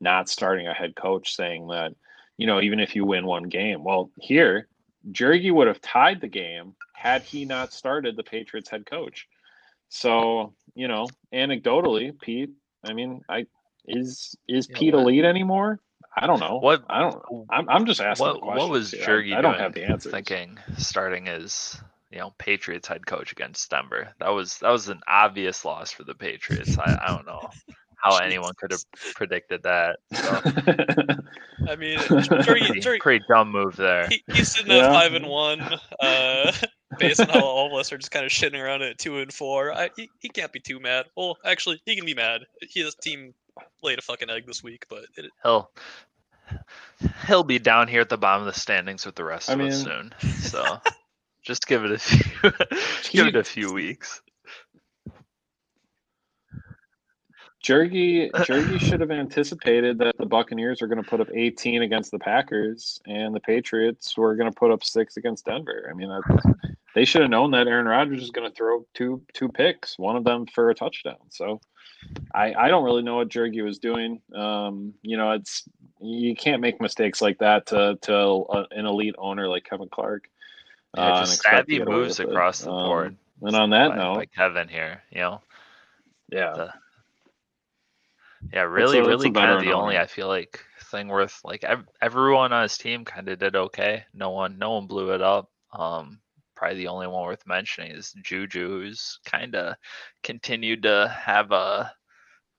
not 0.00 0.28
starting 0.28 0.66
a 0.66 0.74
head 0.74 0.96
coach, 0.96 1.34
saying 1.34 1.68
that, 1.68 1.94
you 2.36 2.46
know, 2.46 2.60
even 2.60 2.80
if 2.80 2.96
you 2.96 3.04
win 3.04 3.26
one 3.26 3.44
game. 3.44 3.84
Well, 3.84 4.10
here, 4.18 4.68
Jergy 5.10 5.52
would 5.52 5.68
have 5.68 5.80
tied 5.80 6.20
the 6.20 6.28
game 6.28 6.74
had 6.94 7.22
he 7.22 7.44
not 7.44 7.72
started 7.72 8.16
the 8.16 8.22
Patriots 8.22 8.70
head 8.70 8.86
coach. 8.86 9.28
So, 9.88 10.54
you 10.74 10.88
know, 10.88 11.06
anecdotally, 11.32 12.18
Pete, 12.20 12.50
I 12.84 12.92
mean, 12.92 13.22
I 13.28 13.46
is 13.86 14.36
is 14.48 14.68
Yeah, 14.68 14.78
Pete 14.78 14.94
a 14.94 14.96
what- 14.98 15.06
lead 15.06 15.24
anymore? 15.24 15.80
I 16.18 16.26
don't 16.26 16.40
know. 16.40 16.58
What- 16.58 16.84
I 16.88 17.00
don't. 17.00 17.22
I'm, 17.50 17.68
I'm 17.68 17.86
just 17.86 18.00
asking. 18.00 18.26
What 18.26 18.42
what 18.42 18.70
was 18.70 18.90
here. 18.90 19.22
I- 19.34 19.38
I, 19.38 19.40
don't 19.42 19.58
have 19.58 19.74
the 19.74 19.84
answer. 19.84 20.10
thinking 20.10 20.58
starting 20.78 21.28
as 21.28 21.80
you 22.10 22.18
know 22.18 22.32
Patriots 22.38 22.88
head 22.88 23.06
coach 23.06 23.32
against 23.32 23.70
Denver? 23.70 24.14
That 24.18 24.30
was 24.30 24.58
that 24.58 24.70
was 24.70 24.88
an 24.88 25.00
obvious 25.06 25.64
loss 25.64 25.92
for 25.92 26.04
the 26.04 26.14
Patriots. 26.14 26.78
I, 26.78 26.98
I 27.00 27.08
don't 27.08 27.26
know 27.26 27.50
how 27.96 28.16
anyone 28.22 28.52
could 28.58 28.70
have 28.72 28.82
predicted 29.14 29.62
that. 29.64 29.98
So 30.14 30.40
I 31.68 31.76
mean, 31.76 31.98
Jergy, 31.98 32.44
pretty, 32.46 32.80
Jergy, 32.80 33.00
pretty 33.00 33.24
dumb 33.28 33.50
move 33.50 33.76
there. 33.76 34.06
he, 34.08 34.22
he's 34.32 34.52
sitting 34.52 34.72
Yeah. 34.72 34.86
at 34.86 34.92
five 34.92 35.14
and 35.14 35.26
one. 35.26 35.60
Uh, 36.00 36.52
based 36.98 37.20
on 37.20 37.28
how 37.28 37.44
all 37.44 37.66
of 37.66 37.72
us 37.80 37.92
are 37.92 37.98
just 37.98 38.10
kind 38.12 38.24
of 38.24 38.30
shitting 38.30 38.62
around 38.62 38.82
at 38.82 38.98
two 38.98 39.18
and 39.18 39.32
four, 39.32 39.72
I, 39.72 39.90
he, 39.96 40.08
he 40.20 40.28
can't 40.28 40.52
be 40.52 40.60
too 40.60 40.78
mad. 40.78 41.06
Well, 41.16 41.36
actually, 41.44 41.80
he 41.84 41.96
can 41.96 42.04
be 42.06 42.14
mad. 42.14 42.42
His 42.60 42.94
team 42.94 43.34
laid 43.82 43.98
a 43.98 44.02
fucking 44.02 44.30
egg 44.30 44.46
this 44.46 44.62
week, 44.62 44.86
but 44.88 45.04
it, 45.16 45.30
He'll 45.42 45.70
he'll 47.26 47.42
be 47.42 47.58
down 47.58 47.88
here 47.88 48.00
at 48.00 48.08
the 48.08 48.16
bottom 48.18 48.46
of 48.46 48.54
the 48.54 48.58
standings 48.60 49.04
with 49.04 49.16
the 49.16 49.24
rest 49.24 49.50
I 49.50 49.54
of 49.54 49.60
us 49.60 49.82
soon. 49.82 50.14
So 50.38 50.78
just 51.42 51.66
give 51.66 51.84
it 51.84 51.90
a 51.92 51.98
few 51.98 52.50
give 53.10 53.26
it 53.26 53.36
a 53.36 53.42
few 53.44 53.72
weeks. 53.72 54.20
Jergy 57.66 58.30
Jergy 58.30 58.78
should 58.88 59.00
have 59.00 59.10
anticipated 59.10 59.98
that 59.98 60.16
the 60.18 60.26
Buccaneers 60.26 60.80
are 60.82 60.86
going 60.86 61.02
to 61.02 61.08
put 61.08 61.20
up 61.20 61.26
18 61.34 61.82
against 61.82 62.12
the 62.12 62.18
Packers 62.18 63.00
and 63.06 63.34
the 63.34 63.40
Patriots 63.40 64.16
were 64.16 64.36
going 64.36 64.50
to 64.50 64.56
put 64.56 64.70
up 64.70 64.84
six 64.84 65.16
against 65.16 65.46
Denver. 65.46 65.88
I 65.90 65.94
mean, 65.94 66.08
they 66.94 67.04
should 67.04 67.22
have 67.22 67.30
known 67.30 67.50
that 67.50 67.66
Aaron 67.66 67.86
Rodgers 67.86 68.22
is 68.22 68.30
going 68.30 68.48
to 68.48 68.54
throw 68.56 68.86
two 68.94 69.20
two 69.34 69.48
picks, 69.48 69.98
one 69.98 70.14
of 70.14 70.22
them 70.22 70.46
for 70.46 70.70
a 70.70 70.74
touchdown. 70.76 71.16
So 71.30 71.60
I 72.32 72.54
I 72.54 72.68
don't 72.68 72.84
really 72.84 73.02
know 73.02 73.16
what 73.16 73.28
Jergy 73.30 73.64
was 73.64 73.80
doing. 73.80 74.20
Um, 74.32 74.94
you 75.02 75.16
know, 75.16 75.32
it's 75.32 75.68
you 76.00 76.36
can't 76.36 76.62
make 76.62 76.80
mistakes 76.80 77.20
like 77.20 77.38
that 77.38 77.66
to 77.66 77.98
to 78.02 78.14
a, 78.14 78.66
an 78.70 78.86
elite 78.86 79.16
owner 79.18 79.48
like 79.48 79.64
Kevin 79.64 79.88
Clark. 79.88 80.28
Yeah, 80.96 81.02
uh, 81.02 81.20
just 81.20 81.42
savvy 81.42 81.82
moves 81.84 82.20
with 82.20 82.28
it. 82.28 82.30
across 82.30 82.60
the 82.60 82.70
Um, 82.70 82.88
board. 82.88 83.16
And 83.42 83.56
on 83.56 83.70
that 83.70 83.88
by, 83.90 83.96
note, 83.96 84.14
by 84.14 84.26
Kevin 84.26 84.68
here, 84.68 85.02
you 85.10 85.18
know, 85.20 85.42
yeah, 86.30 86.52
the- 86.54 86.72
yeah, 88.52 88.62
really, 88.62 88.98
a- 88.98 89.04
really 89.04 89.30
kind 89.30 89.52
of 89.52 89.60
the 89.60 89.72
only. 89.72 89.98
I 89.98 90.06
feel 90.06 90.28
like 90.28 90.64
thing 90.90 91.08
worth 91.08 91.40
like 91.44 91.64
ev- 91.64 91.88
everyone 92.00 92.52
on 92.52 92.62
his 92.62 92.78
team 92.78 93.04
kind 93.04 93.28
of 93.28 93.38
did 93.38 93.56
okay. 93.56 94.04
No 94.14 94.30
one, 94.30 94.58
no 94.58 94.72
one 94.72 94.86
blew 94.86 95.12
it 95.12 95.22
up. 95.22 95.50
Um, 95.72 96.20
probably 96.54 96.78
the 96.78 96.88
only 96.88 97.06
one 97.06 97.24
worth 97.24 97.46
mentioning 97.46 97.92
is 97.92 98.14
Juju, 98.22 98.68
who's 98.68 99.18
kind 99.26 99.54
of 99.54 99.76
continued 100.22 100.82
to 100.84 101.08
have 101.08 101.52
a 101.52 101.92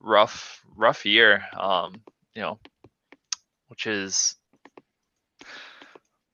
rough, 0.00 0.62
rough 0.76 1.04
year. 1.06 1.42
Um, 1.58 2.02
you 2.34 2.42
know, 2.42 2.60
which 3.68 3.86
is 3.86 4.36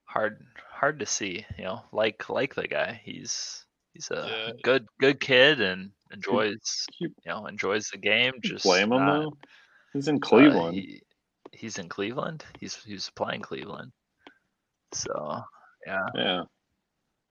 hard, 0.04 0.44
hard 0.70 1.00
to 1.00 1.06
see. 1.06 1.46
You 1.58 1.64
know, 1.64 1.84
like 1.92 2.28
like 2.28 2.54
the 2.54 2.68
guy, 2.68 3.00
he's 3.04 3.63
he's 3.94 4.10
a 4.10 4.26
Yeah. 4.46 4.52
good 4.62 4.86
good 5.00 5.18
kid 5.20 5.60
and 5.60 5.90
enjoys 6.12 6.86
you 7.00 7.08
you 7.08 7.30
know 7.32 7.46
enjoys 7.46 7.88
the 7.88 7.98
game. 7.98 8.34
Just 8.42 8.64
blame 8.64 8.92
him 8.92 9.06
though. 9.06 9.36
He's 9.94 10.08
in 10.08 10.16
uh, 10.16 10.18
Cleveland. 10.20 10.74
he- 10.74 11.02
he's 11.52 11.78
in 11.78 11.88
Cleveland. 11.88 12.44
He's 12.60 12.74
he's 12.84 13.08
playing 13.10 13.40
Cleveland. 13.40 13.92
So 14.92 15.42
yeah, 15.86 16.06
Yeah. 16.14 16.42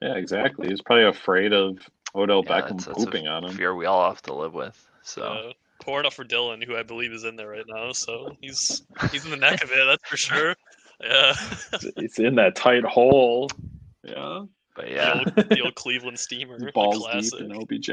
Yeah, 0.02 0.16
exactly. 0.16 0.68
He's 0.68 0.82
probably 0.82 1.06
afraid 1.06 1.54
of 1.54 1.78
Odell 2.14 2.44
yeah, 2.46 2.62
Beckham 2.62 2.70
that's, 2.72 2.86
that's 2.86 3.04
a 3.04 3.06
pooping 3.06 3.28
on 3.28 3.46
him. 3.46 3.56
fear 3.56 3.74
we 3.76 3.86
all 3.86 4.10
have 4.10 4.22
to 4.24 4.34
live 4.34 4.54
with. 4.54 4.78
So 5.04 5.22
Uh, 5.24 5.54
poor 5.82 6.00
enough 6.02 6.14
for 6.16 6.26
Dylan, 6.26 6.64
who 6.64 6.76
I 6.76 6.84
believe 6.84 7.12
is 7.14 7.24
in 7.24 7.36
there 7.38 7.48
right 7.50 7.64
now. 7.68 7.92
So 7.94 8.36
he's 8.42 8.84
he's 9.12 9.24
in 9.26 9.32
the 9.32 9.38
neck 9.38 9.64
of 9.64 9.72
it, 9.72 9.86
that's 9.86 10.08
for 10.10 10.18
sure. 10.18 10.56
Yeah. 11.04 11.34
It's 11.98 12.18
in 12.20 12.36
that 12.36 12.56
tight 12.56 12.86
hole. 12.86 13.50
Yeah. 14.04 14.44
But 14.76 14.86
The 14.86 14.92
yeah, 14.92 15.14
old, 15.14 15.36
the 15.50 15.62
old 15.62 15.76
Cleveland 15.84 16.20
steamer. 16.20 16.58
the 16.60 16.72
Balls 16.74 16.98
classic. 17.00 17.40
deep 17.40 17.42
in 17.42 17.56
OBJ. 17.62 17.90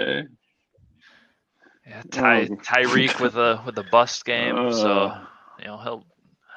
yeah 1.87 2.03
Ty. 2.11 2.47
Tyreek 2.47 3.21
with 3.21 3.37
a 3.37 3.63
with 3.67 3.79
a 3.79 3.85
bust 3.85 4.25
game. 4.25 4.73
so 4.73 4.91
Uh, 5.09 5.25
you 5.59 5.67
know 5.67 5.79
he'll 5.79 6.05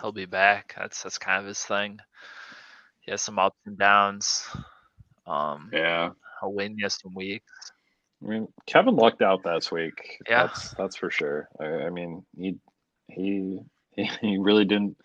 he'll 0.01 0.12
be 0.12 0.25
back. 0.25 0.75
That's 0.77 1.01
that's 1.03 1.18
kind 1.18 1.39
of 1.39 1.46
his 1.48 1.60
thing. 1.60 2.00
He 3.01 3.12
has 3.12 3.22
some 3.22 3.39
ups 3.39 3.60
and 3.65 3.77
downs. 3.77 4.46
Um, 5.27 5.70
yeah. 5.74 6.10
he'll 6.42 6.53
win 6.53 6.77
you 6.77 6.89
some 6.89 7.13
weeks. 7.13 7.51
I 8.24 8.27
mean, 8.30 8.48
Kevin 8.65 8.96
lucked 8.96 9.22
out 9.22 9.44
this 9.44 9.72
week. 9.72 10.20
Yeah. 10.30 10.48
That's 10.48 10.74
that's 10.75 10.96
for 10.96 11.10
sure. 11.12 11.50
I, 11.60 11.65
I 11.65 11.89
mean, 11.89 12.25
he 12.38 12.56
he 13.10 13.60
he 14.21 14.38
really 14.38 14.65
didn't 14.65 14.97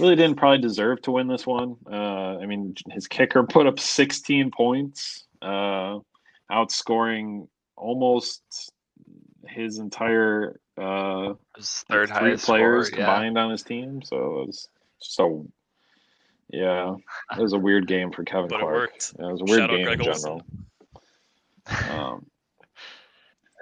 really 0.00 0.16
didn't 0.16 0.36
probably 0.36 0.58
deserve 0.58 1.02
to 1.02 1.12
win 1.12 1.28
this 1.28 1.46
one. 1.46 1.76
Uh, 1.90 2.38
I 2.38 2.46
mean, 2.46 2.74
his 2.90 3.06
kicker 3.06 3.42
put 3.42 3.66
up 3.66 3.78
16 3.78 4.50
points, 4.50 5.24
uh, 5.42 5.98
outscoring 6.50 7.48
almost 7.76 8.42
his 9.46 9.78
entire 9.78 10.58
uh, 10.78 11.34
His 11.56 11.84
third 11.88 12.08
three 12.08 12.16
highest 12.18 12.46
players 12.46 12.88
score, 12.88 12.98
yeah. 12.98 13.06
combined 13.06 13.38
on 13.38 13.50
his 13.50 13.62
team. 13.62 14.02
So 14.02 14.16
it 14.16 14.46
was 14.46 14.68
so. 14.98 15.46
Yeah, 16.50 16.94
it 17.36 17.40
was 17.40 17.52
a 17.52 17.58
weird 17.58 17.86
game 17.88 18.12
for 18.12 18.22
Kevin 18.22 18.48
But 18.48 18.60
Clark. 18.60 18.74
worked. 18.74 19.14
Yeah, 19.18 19.28
it 19.28 19.32
was 19.32 19.40
a 19.40 19.44
weird 19.44 19.60
Shout 19.60 19.70
game 19.70 19.88
in 19.88 20.02
general. 20.02 20.42
Um, 21.90 22.26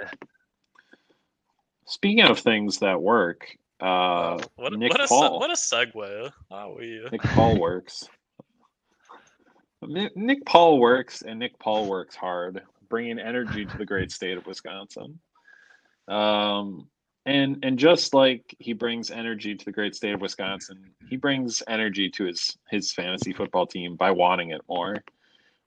speaking 1.87 2.25
of 2.25 2.39
things 2.41 2.79
that 2.79 3.01
work, 3.01 3.57
uh, 3.83 4.39
what, 4.57 4.73
a- 4.73 4.77
Nick 4.77 4.93
what 4.93 5.01
a 5.05 5.09
Paul. 5.09 5.41
what 5.41 5.51
a 5.51 5.55
segue. 5.55 6.33
Wow, 6.51 6.77
we 6.79 7.05
Nick 7.11 7.23
Paul 7.23 7.59
works. 7.59 8.09
Ni- 9.83 10.11
Nick 10.15 10.45
Paul 10.47 10.79
works, 10.79 11.23
and 11.23 11.39
Nick 11.39 11.59
Paul 11.59 11.87
works 11.89 12.15
hard, 12.15 12.63
bringing 12.89 13.19
energy 13.19 13.67
to 13.67 13.77
the 13.79 13.85
great 13.85 14.13
state 14.13 14.37
of 14.37 14.47
Wisconsin. 14.47 15.19
Um, 16.07 16.89
and 17.27 17.59
and 17.65 17.79
just 17.79 18.15
like 18.15 18.55
he 18.59 18.73
brings 18.73 19.11
energy 19.11 19.55
to 19.55 19.65
the 19.65 19.73
great 19.73 19.95
state 19.95 20.15
of 20.15 20.21
Wisconsin, 20.21 20.93
he 21.09 21.17
brings 21.17 21.63
energy 21.69 22.09
to 22.11 22.25
his 22.25 22.57
his 22.71 22.93
fantasy 22.93 23.33
football 23.33 23.67
team 23.67 23.97
by 23.97 24.11
wanting 24.13 24.51
it 24.51 24.63
more. 24.69 25.03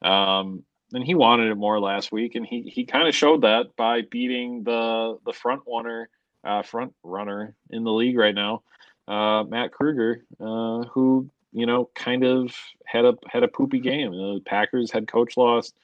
Um, 0.01 0.63
and 0.93 1.03
he 1.03 1.15
wanted 1.15 1.49
it 1.49 1.55
more 1.55 1.79
last 1.79 2.11
week, 2.11 2.35
and 2.35 2.45
he 2.45 2.61
he 2.61 2.85
kind 2.85 3.07
of 3.07 3.15
showed 3.15 3.41
that 3.41 3.75
by 3.75 4.01
beating 4.09 4.63
the 4.63 5.17
the 5.25 5.33
front 5.33 5.61
runner 5.67 6.09
uh, 6.45 6.61
front 6.61 6.93
runner 7.03 7.55
in 7.69 7.83
the 7.83 7.91
league 7.91 8.17
right 8.17 8.35
now, 8.35 8.63
uh, 9.07 9.43
Matt 9.43 9.71
Kruger, 9.71 10.23
uh, 10.39 10.83
who 10.89 11.29
you 11.51 11.65
know 11.65 11.89
kind 11.95 12.23
of 12.23 12.55
had 12.85 13.05
a 13.05 13.15
had 13.27 13.43
a 13.43 13.47
poopy 13.47 13.79
game. 13.79 14.11
The 14.11 14.41
Packers 14.45 14.91
head 14.91 15.07
coach 15.07 15.37
lost. 15.37 15.75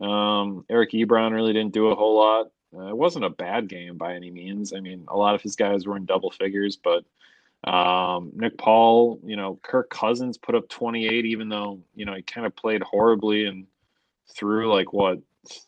Um, 0.00 0.64
Eric 0.70 0.92
Ebron 0.92 1.32
really 1.32 1.52
didn't 1.52 1.74
do 1.74 1.88
a 1.88 1.94
whole 1.94 2.16
lot. 2.16 2.46
Uh, 2.74 2.88
it 2.88 2.96
wasn't 2.96 3.24
a 3.24 3.30
bad 3.30 3.68
game 3.68 3.98
by 3.98 4.14
any 4.14 4.30
means. 4.30 4.72
I 4.72 4.80
mean, 4.80 5.04
a 5.08 5.16
lot 5.16 5.34
of 5.34 5.42
his 5.42 5.56
guys 5.56 5.86
were 5.86 5.96
in 5.96 6.06
double 6.06 6.30
figures, 6.30 6.76
but 6.76 7.04
um, 7.70 8.30
Nick 8.34 8.56
Paul, 8.56 9.20
you 9.24 9.36
know, 9.36 9.58
Kirk 9.62 9.90
Cousins 9.90 10.38
put 10.38 10.54
up 10.54 10.68
28, 10.68 11.26
even 11.26 11.48
though 11.48 11.80
you 11.94 12.06
know 12.06 12.14
he 12.14 12.22
kind 12.22 12.46
of 12.46 12.56
played 12.56 12.82
horribly 12.82 13.46
and 13.46 13.66
threw 14.28 14.72
like 14.72 14.92
what 14.92 15.18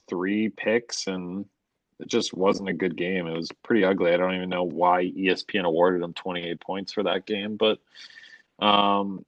three 0.08 0.48
picks 0.48 1.06
and 1.06 1.44
it 2.02 2.08
just 2.08 2.34
wasn't 2.34 2.68
a 2.68 2.72
good 2.74 2.96
game. 2.96 3.26
It 3.26 3.36
was 3.36 3.50
pretty 3.62 3.84
ugly. 3.84 4.12
I 4.12 4.16
don't 4.16 4.34
even 4.34 4.48
know 4.50 4.64
why 4.64 5.04
ESPN 5.04 5.64
awarded 5.64 6.02
him 6.02 6.12
28 6.12 6.60
points 6.60 6.92
for 6.92 7.02
that 7.04 7.24
game, 7.26 7.56
but 7.56 7.78
um, 8.58 9.24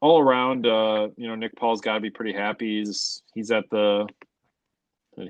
all 0.00 0.20
around, 0.20 0.66
uh, 0.66 1.08
you 1.16 1.28
know, 1.28 1.34
Nick 1.34 1.56
Paul's 1.56 1.80
got 1.80 1.94
to 1.94 2.00
be 2.00 2.10
pretty 2.10 2.32
happy. 2.32 2.78
He's 2.78 3.22
he's 3.34 3.50
at 3.50 3.68
the 3.70 4.06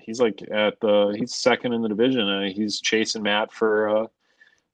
he's 0.02 0.20
like 0.20 0.42
at 0.50 0.80
the 0.80 1.14
he's 1.18 1.34
second 1.34 1.72
in 1.72 1.82
the 1.82 1.88
division. 1.88 2.28
Uh, 2.28 2.48
he's 2.52 2.80
chasing 2.80 3.22
Matt 3.22 3.52
for 3.52 3.86
a 3.88 4.10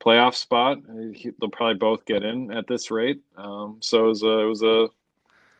playoff 0.00 0.34
spot. 0.34 0.78
He- 1.14 1.32
they'll 1.40 1.50
probably 1.50 1.74
both 1.78 2.04
get 2.04 2.22
in 2.24 2.50
at 2.52 2.66
this 2.66 2.90
rate. 2.90 3.20
Um, 3.36 3.78
so 3.80 4.06
it 4.06 4.08
was 4.08 4.22
a, 4.22 4.38
it 4.40 4.44
was 4.46 4.62
a 4.62 4.88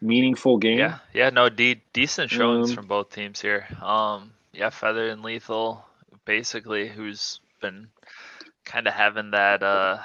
meaningful 0.01 0.57
game. 0.59 0.79
Yeah, 0.79 0.99
yeah, 1.13 1.31
no, 1.31 1.49
de- 1.49 1.83
decent 1.93 2.31
showings 2.31 2.71
Um, 2.71 2.77
from 2.77 2.87
both 2.87 3.11
teams 3.11 3.41
here. 3.41 3.67
Um, 3.83 4.33
yeah, 4.53 4.71
Feather 4.71 5.09
and 5.09 5.23
Lethal, 5.23 5.85
basically, 6.33 6.89
who's 6.89 7.41
been 7.61 7.89
kind 8.65 8.87
of 8.87 8.95
having 8.95 9.33
that 9.33 9.63
uh 9.63 9.99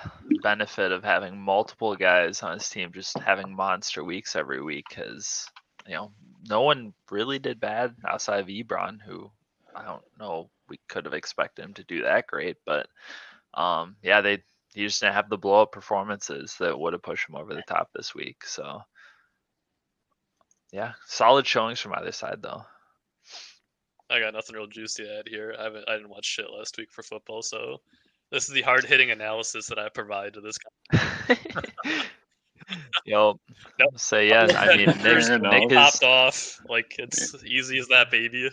benefit 0.44 0.92
of 0.92 1.02
having 1.02 1.40
multiple 1.40 1.96
guys 1.96 2.44
on 2.44 2.56
his 2.56 2.70
team, 2.70 2.92
just 2.94 3.18
having 3.20 3.56
monster 3.56 4.04
weeks 4.04 4.36
every 4.36 4.62
week, 4.62 4.84
because 4.90 5.48
you 5.88 5.94
know 5.94 6.12
no 6.50 6.64
one 6.64 6.94
really 7.10 7.40
did 7.40 7.62
bad 7.62 7.96
outside 8.06 8.42
of 8.42 8.48
Ebron, 8.48 9.00
who 9.02 9.32
I 9.74 9.86
don't 9.86 10.04
know 10.20 10.50
we 10.68 10.82
could 10.90 11.06
have 11.06 11.14
expected 11.14 11.64
him 11.64 11.74
to 11.76 11.86
do 11.86 12.02
that 12.02 12.28
great, 12.28 12.58
but 12.66 12.88
um, 13.54 13.96
yeah, 14.04 14.20
they 14.20 14.44
he 14.74 14.86
just 14.86 15.00
didn't 15.00 15.14
have 15.14 15.30
the 15.30 15.38
blow 15.38 15.62
up 15.62 15.72
performances 15.72 16.58
that 16.60 16.78
would 16.78 16.92
have 16.92 17.04
pushed 17.04 17.30
him 17.30 17.36
over 17.36 17.54
the 17.54 17.64
top 17.70 17.88
this 17.96 18.14
week. 18.14 18.44
So 18.44 18.82
yeah, 20.74 20.92
solid 21.06 21.48
showings 21.48 21.80
from 21.80 21.94
either 21.94 22.12
side 22.12 22.40
though. 22.42 22.66
I 24.10 24.20
got 24.20 24.34
nothing 24.34 24.56
real 24.56 24.68
juicy 24.68 25.04
to 25.04 25.20
add 25.20 25.28
here. 25.28 25.56
I 25.60 25.64
haven't 25.64 25.86
I 25.88 25.94
didn't 25.94 26.10
watch 26.10 26.26
shit 26.26 26.50
last 26.50 26.78
week 26.78 26.92
for 26.92 27.04
football, 27.04 27.42
so 27.42 27.78
this 28.32 28.48
is 28.48 28.54
the 28.54 28.62
hard 28.62 28.86
hitting 28.86 29.12
analysis 29.12 29.68
that 29.68 29.80
I 29.80 29.90
provide 29.90 30.34
to 30.34 30.42
this. 30.42 30.58
Guy. 30.58 31.38
Yo, 33.06 33.40
Nope. 33.80 33.98
say 33.98 34.28
yeah. 34.28 34.48
I 34.58 34.76
mean, 34.76 34.86
Nick. 35.04 35.42
Nick 35.42 35.72
is 35.72 35.78
Popped 35.78 36.04
off 36.04 36.62
like 36.70 36.96
it's 37.00 37.36
easy 37.46 37.80
as 37.80 37.88
that, 37.88 38.12
baby. 38.12 38.50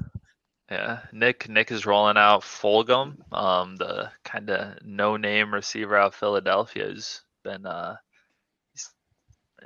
yeah. 0.70 1.00
Nick 1.12 1.48
Nick 1.48 1.70
is 1.70 1.86
rolling 1.86 2.16
out 2.16 2.42
Fulgham, 2.42 3.16
um, 3.32 3.76
the 3.76 4.10
kind 4.24 4.50
of 4.50 4.82
no 4.84 5.16
name 5.16 5.54
receiver 5.54 5.96
out 5.96 6.08
of 6.08 6.14
Philadelphia 6.14 6.88
has 6.88 7.22
been 7.44 7.64
uh, 7.64 7.96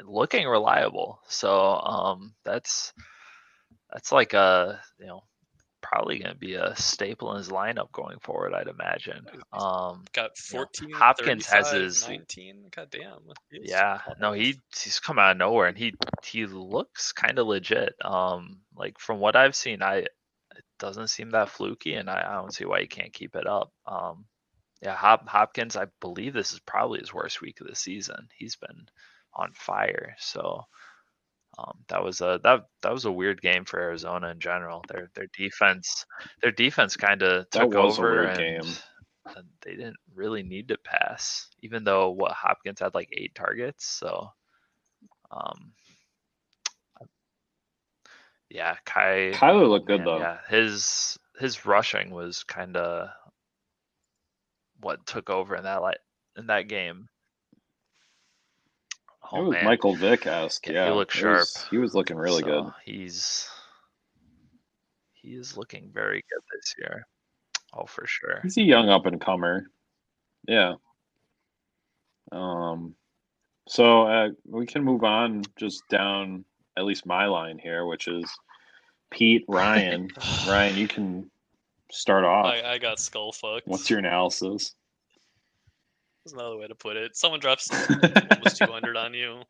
looking 0.05 0.47
reliable. 0.47 1.21
So 1.27 1.81
um, 1.81 2.35
that's 2.45 2.93
that's 3.93 4.13
like 4.13 4.35
a 4.35 4.81
you 4.99 5.07
know 5.07 5.23
probably 5.83 6.19
going 6.19 6.33
to 6.33 6.39
be 6.39 6.55
a 6.55 6.75
staple 6.77 7.33
in 7.33 7.39
his 7.39 7.49
lineup 7.49 7.91
going 7.93 8.19
forward. 8.21 8.55
I'd 8.55 8.69
imagine. 8.69 9.27
Um, 9.53 10.05
Got 10.13 10.39
14, 10.39 10.93
Hopkins 10.93 11.47
has 11.47 11.73
his- 11.73 12.09
19. 12.09 12.67
God 12.75 12.89
damn. 12.91 13.19
Yeah, 13.51 14.01
no, 14.21 14.33
he 14.33 14.59
he's 14.81 15.01
come 15.01 15.19
out 15.19 15.33
of 15.33 15.37
nowhere 15.37 15.67
and 15.67 15.77
he 15.77 15.95
he 16.25 16.47
looks 16.47 17.13
kind 17.13 17.39
of 17.39 17.47
legit. 17.47 17.95
Um, 18.03 18.61
like 18.77 18.99
from 18.99 19.19
what 19.19 19.37
I've 19.37 19.57
seen, 19.57 19.83
I 19.83 19.97
it 19.97 20.65
doesn't 20.79 21.09
seem 21.09 21.31
that 21.31 21.49
fluky, 21.49 21.95
and 21.95 22.09
I, 22.09 22.25
I 22.27 22.35
don't 22.35 22.55
see 22.55 22.65
why 22.65 22.81
he 22.81 22.87
can't 22.87 23.13
keep 23.13 23.35
it 23.37 23.47
up. 23.47 23.73
Um, 23.87 24.27
yeah, 24.83 24.95
Hop, 24.95 25.29
Hopkins, 25.29 25.77
I 25.77 25.87
believe 26.01 26.33
this 26.35 26.53
is 26.53 26.61
probably 26.61 27.01
his 27.01 27.15
worst 27.15 27.41
week 27.41 27.61
of 27.61 27.69
the 27.69 27.75
season. 27.77 28.29
He's 28.37 28.57
been 28.57 28.87
on 29.35 29.53
fire. 29.55 30.15
So 30.19 30.65
um, 31.59 31.79
that 31.89 32.03
was 32.03 32.21
a 32.21 32.41
that 32.45 32.67
that 32.83 32.93
was 32.93 33.05
a 33.05 33.13
weird 33.13 33.41
game 33.43 33.65
for 33.65 33.79
Arizona 33.79 34.29
in 34.31 34.41
general. 34.41 34.83
Their 34.89 35.11
their 35.15 35.29
defense 35.37 36.07
their 36.41 36.53
defense 36.53 36.97
kind 36.97 37.23
of 37.23 37.49
took 37.51 37.75
over 37.75 38.23
and, 38.23 38.39
game. 38.39 38.73
and 39.37 39.45
they 39.63 39.73
didn't 39.73 39.99
really 40.15 40.43
need 40.43 40.69
to 40.69 40.79
pass, 40.79 41.49
even 41.61 41.85
though 41.85 42.11
what 42.11 42.33
Hopkins 42.33 42.81
had 42.81 42.95
like 42.95 43.11
eight 43.13 43.35
targets. 43.35 43.87
So 43.87 44.31
um, 45.31 45.73
yeah, 48.49 48.77
Kai 48.85 49.33
Kyler 49.35 49.69
looked 49.69 49.87
good 49.87 50.05
though. 50.05 50.19
Yeah, 50.19 50.39
his 50.49 51.19
his 51.39 51.67
rushing 51.67 52.11
was 52.11 52.45
kind 52.45 52.77
of 52.77 53.09
what 54.81 55.05
took 55.07 55.31
over 55.31 55.55
in 55.55 55.65
that 55.65 55.83
like 55.83 55.99
in 56.37 56.47
that 56.47 56.69
game. 56.69 57.09
It 59.33 59.39
Oh 59.39 59.45
was 59.45 59.53
man, 59.53 59.65
Michael 59.65 59.95
Vick 59.95 60.27
esque. 60.27 60.67
Yeah, 60.69 60.87
he 60.89 60.93
looked 60.93 61.17
it 61.17 61.25
was- 61.27 61.53
sharp. 61.53 61.71
he 61.71 61.79
was 61.79 61.95
looking 61.95 62.17
really 62.17 62.43
good. 62.43 62.65
So 62.65 62.75
He's 62.85 63.49
he 65.15 65.31
is 65.35 65.57
looking 65.57 65.91
very 65.93 66.25
good 66.31 66.43
this 66.55 66.75
year. 66.79 67.07
Oh, 67.75 67.87
for 67.87 68.07
sure. 68.07 68.41
He's 68.43 68.57
a 68.59 68.63
young 68.63 68.89
up 68.89 69.07
and 69.07 69.21
comer. 69.21 69.67
Yeah. 70.47 70.75
Um. 72.31 72.95
So 73.69 74.03
uh, 74.07 74.29
we 74.47 74.67
can 74.67 74.83
move 74.85 75.05
on 75.05 75.43
just 75.57 75.83
down 75.89 76.45
at 76.77 76.85
least 76.85 77.07
my 77.07 77.27
line 77.27 77.59
here, 77.59 77.87
which 77.87 78.09
is 78.09 78.29
Pete 79.11 79.45
Ryan. 79.49 80.09
Ryan, 80.49 80.77
you 80.77 80.89
can 80.89 81.31
start 81.91 82.25
off. 82.25 82.47
I, 82.47 82.73
I 82.73 82.79
got 82.79 82.99
skull 82.99 83.33
fucked. 83.33 83.67
What's 83.69 83.89
your 83.89 83.99
analysis? 84.01 84.75
There's 86.25 86.35
another 86.35 86.57
way 86.57 86.69
to 86.69 86.75
put 86.75 86.97
it. 86.97 87.17
Someone 87.17 87.41
drops 87.41 87.69
almost 88.31 88.59
200 88.59 88.97
on 88.97 89.15
you. 89.15 89.43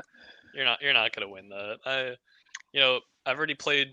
You're 0.55 0.65
not. 0.65 0.81
You're 0.83 0.93
not 0.93 1.15
gonna 1.15 1.29
win 1.29 1.49
that. 1.49 1.79
I, 1.85 2.15
you 2.73 2.81
know, 2.81 3.01
I've 3.27 3.37
already 3.37 3.55
played 3.55 3.89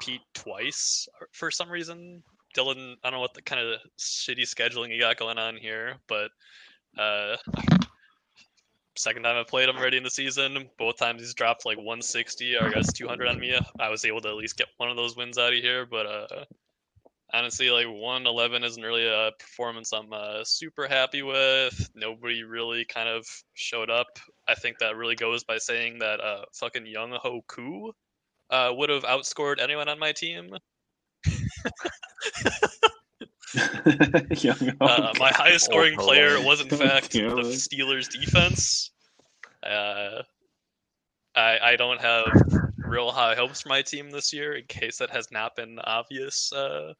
Pete 0.00 0.22
twice 0.34 1.08
for 1.32 1.50
some 1.50 1.70
reason. 1.70 2.22
Dylan, 2.56 2.94
I 3.04 3.10
don't 3.10 3.18
know 3.18 3.20
what 3.20 3.34
the 3.34 3.42
kind 3.42 3.60
of 3.60 3.78
shitty 3.98 4.42
scheduling 4.42 4.92
you 4.92 5.00
got 5.00 5.16
going 5.16 5.38
on 5.38 5.56
here, 5.56 5.96
but 6.08 6.30
uh, 6.98 7.36
second 8.96 9.22
time 9.22 9.36
I 9.36 9.44
played 9.44 9.68
him 9.68 9.76
already 9.76 9.96
in 9.96 10.02
the 10.02 10.10
season. 10.10 10.68
Both 10.78 10.98
times 10.98 11.20
he's 11.20 11.34
dropped 11.34 11.64
like 11.64 11.78
160 11.78 12.56
or 12.56 12.66
I 12.66 12.70
guess 12.70 12.92
200 12.92 13.28
on 13.28 13.38
me. 13.38 13.56
I 13.78 13.88
was 13.88 14.04
able 14.04 14.20
to 14.22 14.28
at 14.28 14.34
least 14.34 14.56
get 14.56 14.68
one 14.78 14.90
of 14.90 14.96
those 14.96 15.16
wins 15.16 15.38
out 15.38 15.52
of 15.52 15.60
here, 15.60 15.86
but 15.86 16.06
uh, 16.06 16.44
honestly, 17.32 17.70
like 17.70 17.86
111 17.86 18.64
isn't 18.64 18.82
really 18.82 19.06
a 19.06 19.30
performance 19.38 19.92
I'm 19.92 20.12
uh, 20.12 20.44
super 20.44 20.86
happy 20.88 21.22
with. 21.22 21.90
Nobody 21.94 22.42
really 22.42 22.84
kind 22.84 23.08
of 23.08 23.26
showed 23.54 23.90
up. 23.90 24.18
I 24.48 24.54
think 24.54 24.78
that 24.78 24.96
really 24.96 25.16
goes 25.16 25.44
by 25.44 25.58
saying 25.58 25.98
that 26.00 26.20
uh, 26.20 26.44
fucking 26.54 26.86
Young 26.86 27.12
Ho 27.22 27.42
Koo 27.46 27.92
uh, 28.50 28.72
would 28.74 28.90
have 28.90 29.04
outscored 29.04 29.60
anyone 29.60 29.88
on 29.88 29.98
my 29.98 30.12
team. 30.12 30.50
Young 34.36 34.76
Uh, 34.80 35.12
my 35.18 35.32
highest 35.34 35.64
scoring 35.64 35.96
player 35.96 36.40
was 36.42 36.60
in 36.60 36.68
fact 36.68 37.12
the. 37.12 37.18
Steelers 37.18 38.08
defense. 38.08 38.90
Uh, 39.62 40.22
I 41.34 41.58
I 41.62 41.76
don't 41.76 42.00
have 42.00 42.42
real 42.78 43.10
high 43.10 43.34
hopes 43.34 43.62
for 43.62 43.68
my 43.68 43.82
team 43.82 44.10
this 44.10 44.32
year, 44.32 44.54
in 44.56 44.64
case 44.66 44.98
that 44.98 45.10
has 45.10 45.30
not 45.30 45.56
been 45.56 45.78
obvious. 45.80 46.52
Uh, 46.52 46.94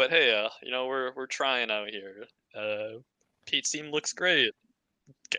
but 0.00 0.08
hey, 0.10 0.32
uh, 0.32 0.48
you 0.62 0.70
know 0.70 0.86
we're 0.86 1.12
we're 1.14 1.26
trying 1.26 1.70
out 1.70 1.90
here. 1.90 2.24
Uh, 2.56 3.00
Pete's 3.46 3.70
team 3.70 3.90
looks 3.90 4.14
great. 4.14 4.50
G- 5.30 5.38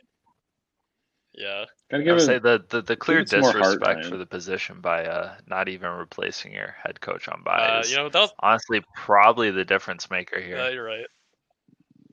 Yeah, 1.33 1.65
Gotta 1.89 2.03
I 2.03 2.05
give 2.05 2.13
would 2.13 2.21
it. 2.21 2.25
say 2.27 2.37
the, 2.37 2.63
the, 2.69 2.81
the 2.83 2.95
clear 2.95 3.19
it 3.21 3.29
some 3.29 3.39
more 3.39 3.51
heart, 3.53 3.79
disrespect 3.79 4.05
for 4.05 4.17
the 4.17 4.25
position 4.27 4.79
by 4.79 5.05
uh, 5.05 5.33
not 5.47 5.67
even 5.67 5.89
replacing 5.89 6.53
your 6.53 6.75
head 6.83 7.01
coach 7.01 7.27
on 7.27 7.39
uh, 7.41 7.43
byes. 7.43 7.89
you 7.89 7.97
know 7.97 8.07
that 8.09 8.19
was, 8.19 8.33
honestly 8.41 8.83
probably 8.95 9.49
the 9.49 9.65
difference 9.65 10.11
maker 10.11 10.39
here. 10.39 10.57
Yeah, 10.57 10.69
you're 10.69 10.85
right. 10.85 11.07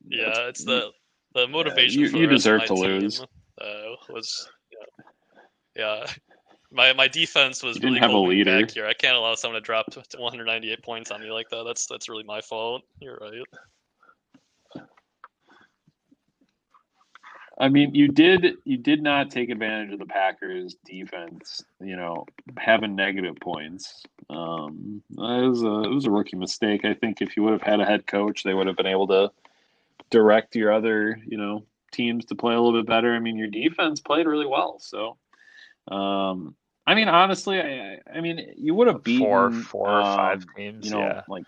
Yeah, 0.09 0.25
That's- 0.31 0.49
it's 0.49 0.65
the 0.65 0.89
the 1.35 1.47
motivation. 1.49 2.01
you- 2.01 2.09
for 2.09 2.17
you 2.17 2.27
the 2.29 2.33
rest 2.33 2.45
deserve 2.45 2.61
my 2.61 2.67
to 2.69 2.75
team, 2.75 2.83
lose. 2.85 3.21
Uh, 3.61 3.95
was 4.09 4.49
yeah, 4.73 5.05
yeah. 5.77 6.07
My 6.71 6.93
my 6.93 7.09
defense 7.09 7.63
was 7.63 7.77
You 7.77 7.81
didn't 7.81 7.95
really 7.95 8.01
have 8.01 8.11
a 8.11 8.13
holding 8.13 8.39
leader. 8.39 8.61
back 8.61 8.71
here. 8.73 8.87
I 8.87 8.93
can't 8.93 9.17
allow 9.17 9.35
someone 9.35 9.61
to 9.61 9.65
drop 9.65 9.87
to 9.93 10.03
to 10.03 10.19
198 10.19 10.83
points 10.83 11.11
on 11.11 11.21
me 11.23 11.31
like 11.31 11.49
that. 11.51 11.65
That's 11.65 11.87
that's 11.87 12.09
really 12.09 12.25
my 12.25 12.41
fault. 12.41 12.83
You're 13.01 13.17
right. 13.17 13.43
I 17.61 17.69
mean, 17.69 17.95
you 17.95 18.09
did 18.09 18.55
you 18.65 18.77
did 18.77 19.03
not 19.03 19.31
take 19.31 19.51
advantage 19.51 19.93
of 19.93 19.99
the 19.99 20.07
Packers 20.07 20.77
defense. 20.85 21.65
You 21.81 21.97
know, 21.97 22.25
having 22.57 22.95
negative 22.95 23.37
points. 23.41 24.03
Um, 24.31 25.03
it 25.11 25.49
was 25.49 25.63
a 25.63 25.83
it 25.91 25.95
was 25.95 26.05
a 26.05 26.11
rookie 26.11 26.37
mistake. 26.37 26.85
I 26.85 26.95
think 26.95 27.21
if 27.21 27.37
you 27.37 27.43
would 27.43 27.53
have 27.53 27.63
had 27.63 27.81
a 27.81 27.85
head 27.85 28.07
coach, 28.07 28.45
they 28.45 28.55
would 28.55 28.69
have 28.69 28.77
been 28.77 28.87
able 28.87 29.09
to 29.09 29.33
direct 30.11 30.55
your 30.55 30.73
other 30.73 31.19
you 31.27 31.37
know 31.37 31.65
teams 31.91 32.27
to 32.27 32.35
play 32.37 32.55
a 32.55 32.61
little 32.61 32.79
bit 32.79 32.87
better. 32.87 33.13
I 33.15 33.19
mean, 33.19 33.37
your 33.37 33.49
defense 33.49 34.01
played 34.01 34.27
really 34.27 34.47
well. 34.47 34.79
So, 34.79 35.17
um, 35.91 36.55
I 36.87 36.95
mean, 36.95 37.09
honestly, 37.09 37.61
I 37.61 37.95
I- 37.95 38.01
I 38.17 38.21
mean, 38.21 38.55
you 38.57 38.75
would 38.75 38.87
have 38.87 39.03
beaten 39.03 39.27
four 39.27 39.53
four 39.53 39.91
or 39.91 40.03
five 40.03 40.43
um, 40.43 40.49
teams. 40.57 40.85
You 40.87 40.93
know, 40.93 41.01
yeah. 41.01 41.23
like 41.29 41.45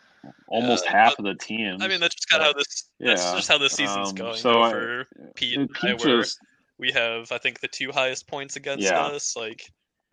almost 0.49 0.85
Yeah, 0.85 0.93
half 0.93 1.19
of 1.19 1.25
the 1.25 1.35
teams. 1.35 1.83
I 1.83 1.89
mean, 1.89 2.01
that's 2.01 2.15
just 2.15 2.29
kind 2.29 2.43
of 2.43 2.49
how 2.49 2.53
this. 2.53 2.91
Yeah. 2.99 3.09
That's 3.15 3.33
just 3.33 3.49
how 3.49 3.57
this 3.59 3.73
season's 3.73 4.11
um, 4.11 4.15
going 4.15 4.37
so 4.37 4.63
I- 4.63 4.71
for 4.71 5.07
Pete 5.37 5.57
Dude, 5.57 5.71
and 5.83 5.91
I, 5.91 5.95
where 5.95 6.21
just, 6.21 6.39
we 6.79 6.93
have, 6.93 7.33
I 7.33 7.39
think, 7.39 7.61
the 7.61 7.69
two 7.69 7.91
highest 7.93 8.27
points 8.27 8.57
against 8.57 8.85
Yeah. 8.85 9.01
us. 9.01 9.35
Like, 9.37 9.63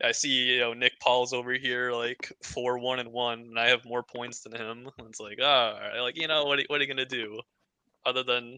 I 0.03 0.11
see, 0.13 0.29
you 0.29 0.59
know, 0.59 0.73
Nick 0.73 0.99
Paul's 1.01 1.33
over 1.33 1.53
here 1.53 1.91
like 1.91 2.31
four 2.43 2.77
one 2.79 2.99
and 2.99 3.11
one, 3.11 3.39
and 3.39 3.59
I 3.59 3.67
have 3.67 3.83
more 3.83 4.03
points 4.03 4.41
than 4.41 4.53
him. 4.53 4.89
And 4.97 5.07
it's 5.09 5.19
like, 5.19 5.39
ah, 5.41 5.77
like 6.01 6.15
you 6.15 6.27
know, 6.27 6.45
what? 6.45 6.59
Are, 6.59 6.63
what 6.67 6.79
are 6.79 6.83
you 6.83 6.87
gonna 6.87 7.05
do, 7.05 7.41
other 8.05 8.23
than 8.23 8.57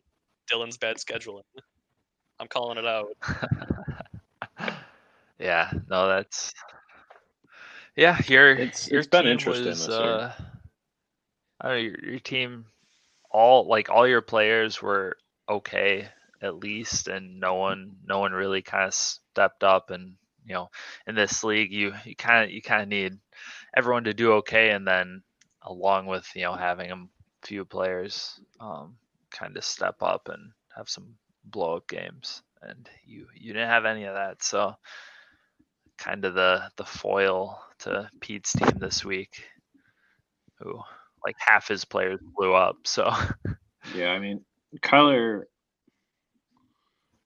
Dylan's 0.51 0.77
bad 0.77 0.97
scheduling? 0.97 1.41
I'm 2.39 2.47
calling 2.47 2.77
it 2.77 2.85
out. 2.85 3.07
yeah, 5.39 5.71
no, 5.89 6.07
that's 6.07 6.53
yeah. 7.95 8.19
Your 8.27 8.51
It's- 8.51 8.89
your 8.89 8.99
it's 8.99 9.07
been 9.07 9.25
interesting 9.27 9.71
was, 9.71 9.89
uh, 9.89 10.33
I 11.61 11.67
don't 11.67 11.71
know, 11.77 11.81
your, 11.81 12.11
your 12.11 12.19
team, 12.19 12.65
all 13.31 13.65
like 13.67 13.89
all 13.89 14.07
your 14.07 14.21
players 14.21 14.81
were 14.81 15.17
okay 15.47 16.07
at 16.41 16.55
least, 16.55 17.07
and 17.07 17.39
no 17.39 17.55
one 17.55 17.97
no 18.05 18.19
one 18.19 18.31
really 18.31 18.61
kind 18.61 18.85
of 18.85 18.93
stepped 18.93 19.63
up. 19.63 19.89
And 19.91 20.15
you 20.45 20.53
know, 20.53 20.69
in 21.07 21.15
this 21.15 21.43
league, 21.43 21.71
you 21.71 21.93
you 22.05 22.15
kind 22.15 22.45
of 22.45 22.51
you 22.51 22.61
kind 22.61 22.81
of 22.83 22.87
need 22.89 23.17
everyone 23.75 24.05
to 24.05 24.13
do 24.13 24.33
okay, 24.33 24.71
and 24.71 24.87
then 24.87 25.21
along 25.63 26.05
with 26.07 26.27
you 26.35 26.43
know 26.43 26.53
having 26.55 26.91
a 26.91 27.05
few 27.43 27.65
players 27.65 28.39
um, 28.59 28.95
kind 29.31 29.55
of 29.57 29.63
step 29.63 30.01
up 30.01 30.29
and 30.29 30.51
have 30.75 30.89
some 30.89 31.15
blow 31.45 31.77
up 31.77 31.87
games 31.87 32.41
and 32.61 32.89
you 33.05 33.27
you 33.35 33.53
didn't 33.53 33.69
have 33.69 33.85
any 33.85 34.03
of 34.03 34.13
that 34.13 34.43
so 34.43 34.75
kind 35.99 36.25
of 36.25 36.33
the 36.33 36.63
the 36.77 36.85
foil 36.85 37.61
to 37.79 38.09
Pete's 38.21 38.53
team 38.53 38.77
this 38.79 39.03
week 39.05 39.43
who 40.59 40.79
like 41.25 41.35
half 41.39 41.67
his 41.67 41.85
players 41.85 42.19
blew 42.35 42.53
up 42.53 42.77
so 42.85 43.11
Yeah, 43.95 44.09
I 44.09 44.19
mean, 44.19 44.41
Kyler. 44.81 45.43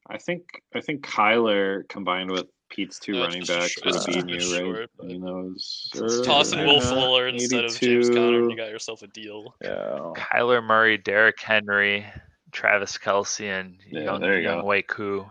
I 0.07 0.17
think 0.17 0.43
I 0.75 0.81
think 0.81 1.05
Kyler 1.05 1.87
combined 1.87 2.31
with 2.31 2.45
Pete's 2.69 2.99
two 2.99 3.13
Yeah, 3.13 3.21
running 3.25 3.41
backs 3.41 3.77
would 3.83 3.93
have 3.93 4.05
just 4.05 4.07
a 4.07 4.11
beaten 4.11 4.29
you, 4.29 4.35
right? 4.35 4.65
short, 4.65 4.89
I 5.01 5.05
mean, 5.05 5.21
that 5.21 5.33
was 5.33 5.91
It's 5.93 6.25
Toss 6.25 6.53
Uh, 6.53 6.63
Will 6.65 6.81
Fuller 6.81 7.27
instead 7.27 7.65
of 7.65 7.79
James 7.79 8.09
Conner, 8.09 8.39
and 8.39 8.51
you 8.51 8.57
got 8.57 8.69
yourself 8.69 9.01
a 9.03 9.07
deal. 9.07 9.55
Yeah, 9.61 10.13
Kyler 10.15 10.63
Murray, 10.63 10.97
Derrick 10.97 11.39
Henry, 11.39 12.05
Travis 12.51 12.97
Kelce, 12.97 13.59
and 13.59 13.77
Yeah, 13.89 14.03
young 14.03 14.21
there 14.21 14.37
you 14.37 14.43
young 14.43 14.61
go. 14.61 14.65
Wei 14.67 14.81
Koo 14.81 15.29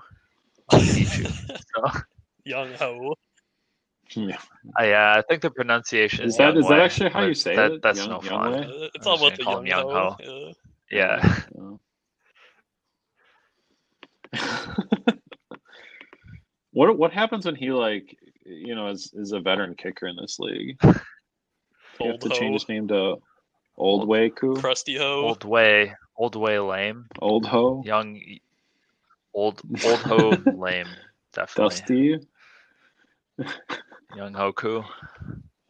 on 0.69 0.81
beat 0.81 1.19
you. 1.19 1.27
So 1.75 2.01
Young 2.45 2.73
Ho. 2.75 3.15
Yeah. 4.15 4.39
uh, 4.79 5.19
I 5.19 5.23
think 5.29 5.43
the 5.43 5.51
pronunciation 5.51 6.25
Is 6.25 6.33
is 6.33 6.39
that- 6.39 6.55
that 6.55 6.81
actually 6.81 7.11
how 7.11 7.23
you 7.25 7.35
say 7.35 7.57
that, 7.57 7.73
it? 7.73 7.83
That's 7.83 7.99
Young- 7.99 8.11
no 8.11 8.21
fun. 8.21 8.53
Wei? 8.53 8.59
Uh, 8.61 8.89
It's 8.95 9.07
all 9.07 9.17
about 9.17 9.37
the 9.37 9.43
call 9.45 9.55
Young, 9.55 9.63
him 9.65 9.67
Young 9.67 9.91
Ho. 9.91 10.17
Ho. 10.21 10.53
Yeah. 10.91 11.45
Yeah. 11.55 11.77
what 16.73 16.97
what 16.99 17.13
happens 17.13 17.45
when 17.47 17.55
he 17.55 17.71
like 17.71 18.17
you 18.45 18.75
know 18.75 18.89
is 18.89 19.13
is 19.15 19.33
a 19.33 19.41
veteran 19.41 19.75
kicker 19.75 20.07
in 20.07 20.17
this 20.17 20.39
league? 20.39 20.79
You 20.83 22.11
have 22.11 22.19
to 22.21 22.29
Ho. 22.29 22.35
change 22.35 22.55
his 22.55 22.69
name 22.69 22.89
to 22.89 23.17
Old 23.77 24.09
Way 24.09 24.31
Koo, 24.31 24.57
Crusty 24.57 24.97
Ho. 24.97 25.23
Old 25.27 25.45
Way, 25.45 25.95
Old 26.17 26.37
Way 26.37 26.59
lame, 26.59 27.07
Old 27.21 27.47
Ho, 27.47 27.83
young, 27.85 28.21
old 29.35 29.61
Old 29.85 30.01
Ho 30.01 30.31
lame, 30.55 30.89
definitely. 31.33 32.19
Dusty, 32.19 32.27
Young 34.17 34.33
Hoku. 34.35 34.85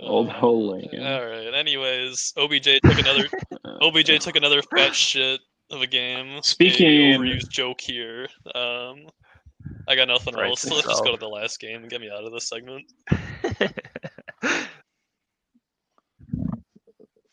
Old 0.00 0.28
Uh, 0.30 0.32
All 0.40 1.24
right. 1.24 1.54
Anyways, 1.54 2.32
OBJ 2.36 2.80
took 2.84 2.98
another 2.98 3.28
OBJ 3.82 4.18
took 4.20 4.34
another 4.36 4.60
fat 4.62 4.94
shit 4.94 5.40
of 5.70 5.80
a 5.80 5.86
game. 5.86 6.36
a 6.38 6.42
Speaking- 6.42 7.20
overused 7.20 7.48
joke 7.50 7.80
here. 7.80 8.26
Um, 8.54 9.06
I 9.88 9.94
got 9.94 10.08
nothing 10.08 10.34
Right, 10.34 10.48
else. 10.48 10.64
Let's 10.70 10.86
just 10.88 11.04
go 11.04 11.12
to 11.12 11.18
the 11.18 11.28
last 11.28 11.60
game 11.60 11.82
and 11.82 11.90
get 11.90 12.00
me 12.00 12.10
out 12.10 12.24
of 12.24 12.32
this 12.32 12.48
segment. 12.48 12.84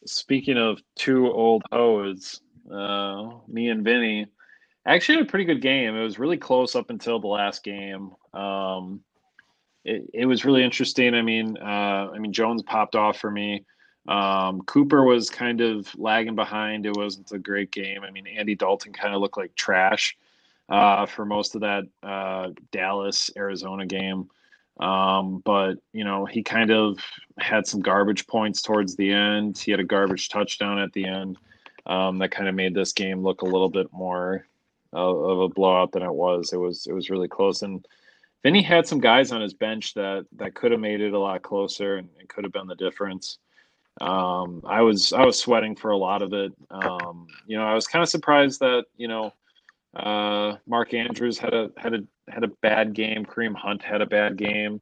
Speaking 0.06 0.58
of 0.58 0.80
two 0.96 1.32
old 1.32 1.64
hoes, 1.72 2.42
uh, 2.72 3.30
me 3.48 3.70
and 3.70 3.84
Vinny 3.84 4.28
actually 4.86 5.18
had 5.20 5.26
a 5.28 5.30
pretty 5.30 5.46
good 5.46 5.62
game. 5.62 5.96
It 5.96 6.04
was 6.04 6.18
really 6.20 6.38
close 6.38 6.76
up 6.76 6.90
until 6.90 7.20
the 7.20 7.28
last 7.28 7.64
game. 7.64 8.12
Um, 8.34 9.02
it, 9.86 10.10
it 10.14 10.26
was 10.26 10.46
really 10.46 10.64
interesting. 10.64 11.14
I 11.14 11.22
mean, 11.22 11.58
uh, 11.58 12.10
I 12.14 12.20
mean 12.20 12.34
Jones 12.34 12.64
popped 12.64 12.96
off 12.96 13.20
for 13.20 13.32
me. 13.32 13.66
Um, 14.08 14.62
Cooper 14.64 15.04
was 15.04 15.30
kind 15.30 15.62
of 15.62 15.88
lagging 15.98 16.36
behind. 16.36 16.86
It 16.86 16.96
wasn't 16.96 17.32
a 17.32 17.38
great 17.38 17.72
game. 17.72 18.04
I 18.04 18.12
mean, 18.12 18.26
Andy 18.28 18.56
Dalton 18.56 18.94
kind 18.94 19.14
of 19.14 19.22
looked 19.22 19.38
like 19.38 19.54
trash 19.56 20.18
uh, 20.68 21.06
for 21.06 21.26
most 21.26 21.56
of 21.56 21.62
that 21.62 21.84
uh, 22.04 22.50
Dallas 22.72 23.30
Arizona 23.38 23.86
game. 23.86 24.30
Um, 24.80 25.42
but 25.44 25.76
you 25.92 26.04
know, 26.04 26.26
he 26.26 26.42
kind 26.42 26.72
of 26.72 27.00
had 27.38 27.68
some 27.68 27.82
garbage 27.82 28.28
points 28.28 28.62
towards 28.62 28.96
the 28.96 29.12
end. 29.12 29.58
He 29.58 29.72
had 29.72 29.80
a 29.80 29.86
garbage 29.86 30.30
touchdown 30.30 30.80
at 30.80 30.94
the 30.94 31.06
end 31.06 31.38
um, 31.86 32.18
that 32.20 32.32
kind 32.32 32.48
of 32.48 32.56
made 32.56 32.74
this 32.74 32.94
game 32.94 33.22
look 33.22 33.42
a 33.42 33.46
little 33.46 33.70
bit 33.70 33.92
more 33.92 34.46
uh, 34.94 34.98
of 34.98 35.40
a 35.40 35.50
blowout 35.50 35.92
than 35.92 36.04
it 36.04 36.14
was. 36.14 36.54
It 36.54 36.58
was 36.58 36.88
it 36.88 36.94
was 36.94 37.10
really 37.10 37.28
close, 37.28 37.62
and 37.62 37.86
Vinny 38.44 38.62
had 38.62 38.88
some 38.88 39.00
guys 39.00 39.32
on 39.32 39.42
his 39.42 39.54
bench 39.54 39.94
that 39.96 40.26
that 40.38 40.56
could 40.56 40.72
have 40.72 40.80
made 40.80 41.02
it 41.02 41.14
a 41.14 41.20
lot 41.20 41.42
closer 41.42 41.98
and 41.98 42.10
it 42.20 42.30
could 42.30 42.44
have 42.44 42.54
been 42.54 42.68
the 42.68 42.76
difference. 42.76 43.38
Um, 44.02 44.62
I 44.66 44.82
was 44.82 45.12
I 45.12 45.26
was 45.26 45.38
sweating 45.38 45.76
for 45.76 45.92
a 45.92 45.98
lot 45.98 46.22
of 46.22 46.34
it. 46.34 46.54
Um, 46.72 47.28
you 47.46 47.58
know, 47.58 47.66
I 47.66 47.74
was 47.74 47.88
kind 47.88 48.02
of 48.02 48.10
surprised 48.10 48.62
that 48.62 48.86
you 48.96 49.08
know 49.08 49.34
uh, 49.96 50.56
Mark 50.68 50.94
Andrews 50.94 51.38
had 51.38 51.54
a 51.54 51.72
had 51.78 51.94
a 51.94 52.00
had 52.30 52.44
a 52.44 52.50
bad 52.62 52.94
game. 52.94 53.26
Kareem 53.26 53.56
Hunt 53.56 53.82
had 53.82 54.02
a 54.02 54.06
bad 54.06 54.38
game. 54.38 54.82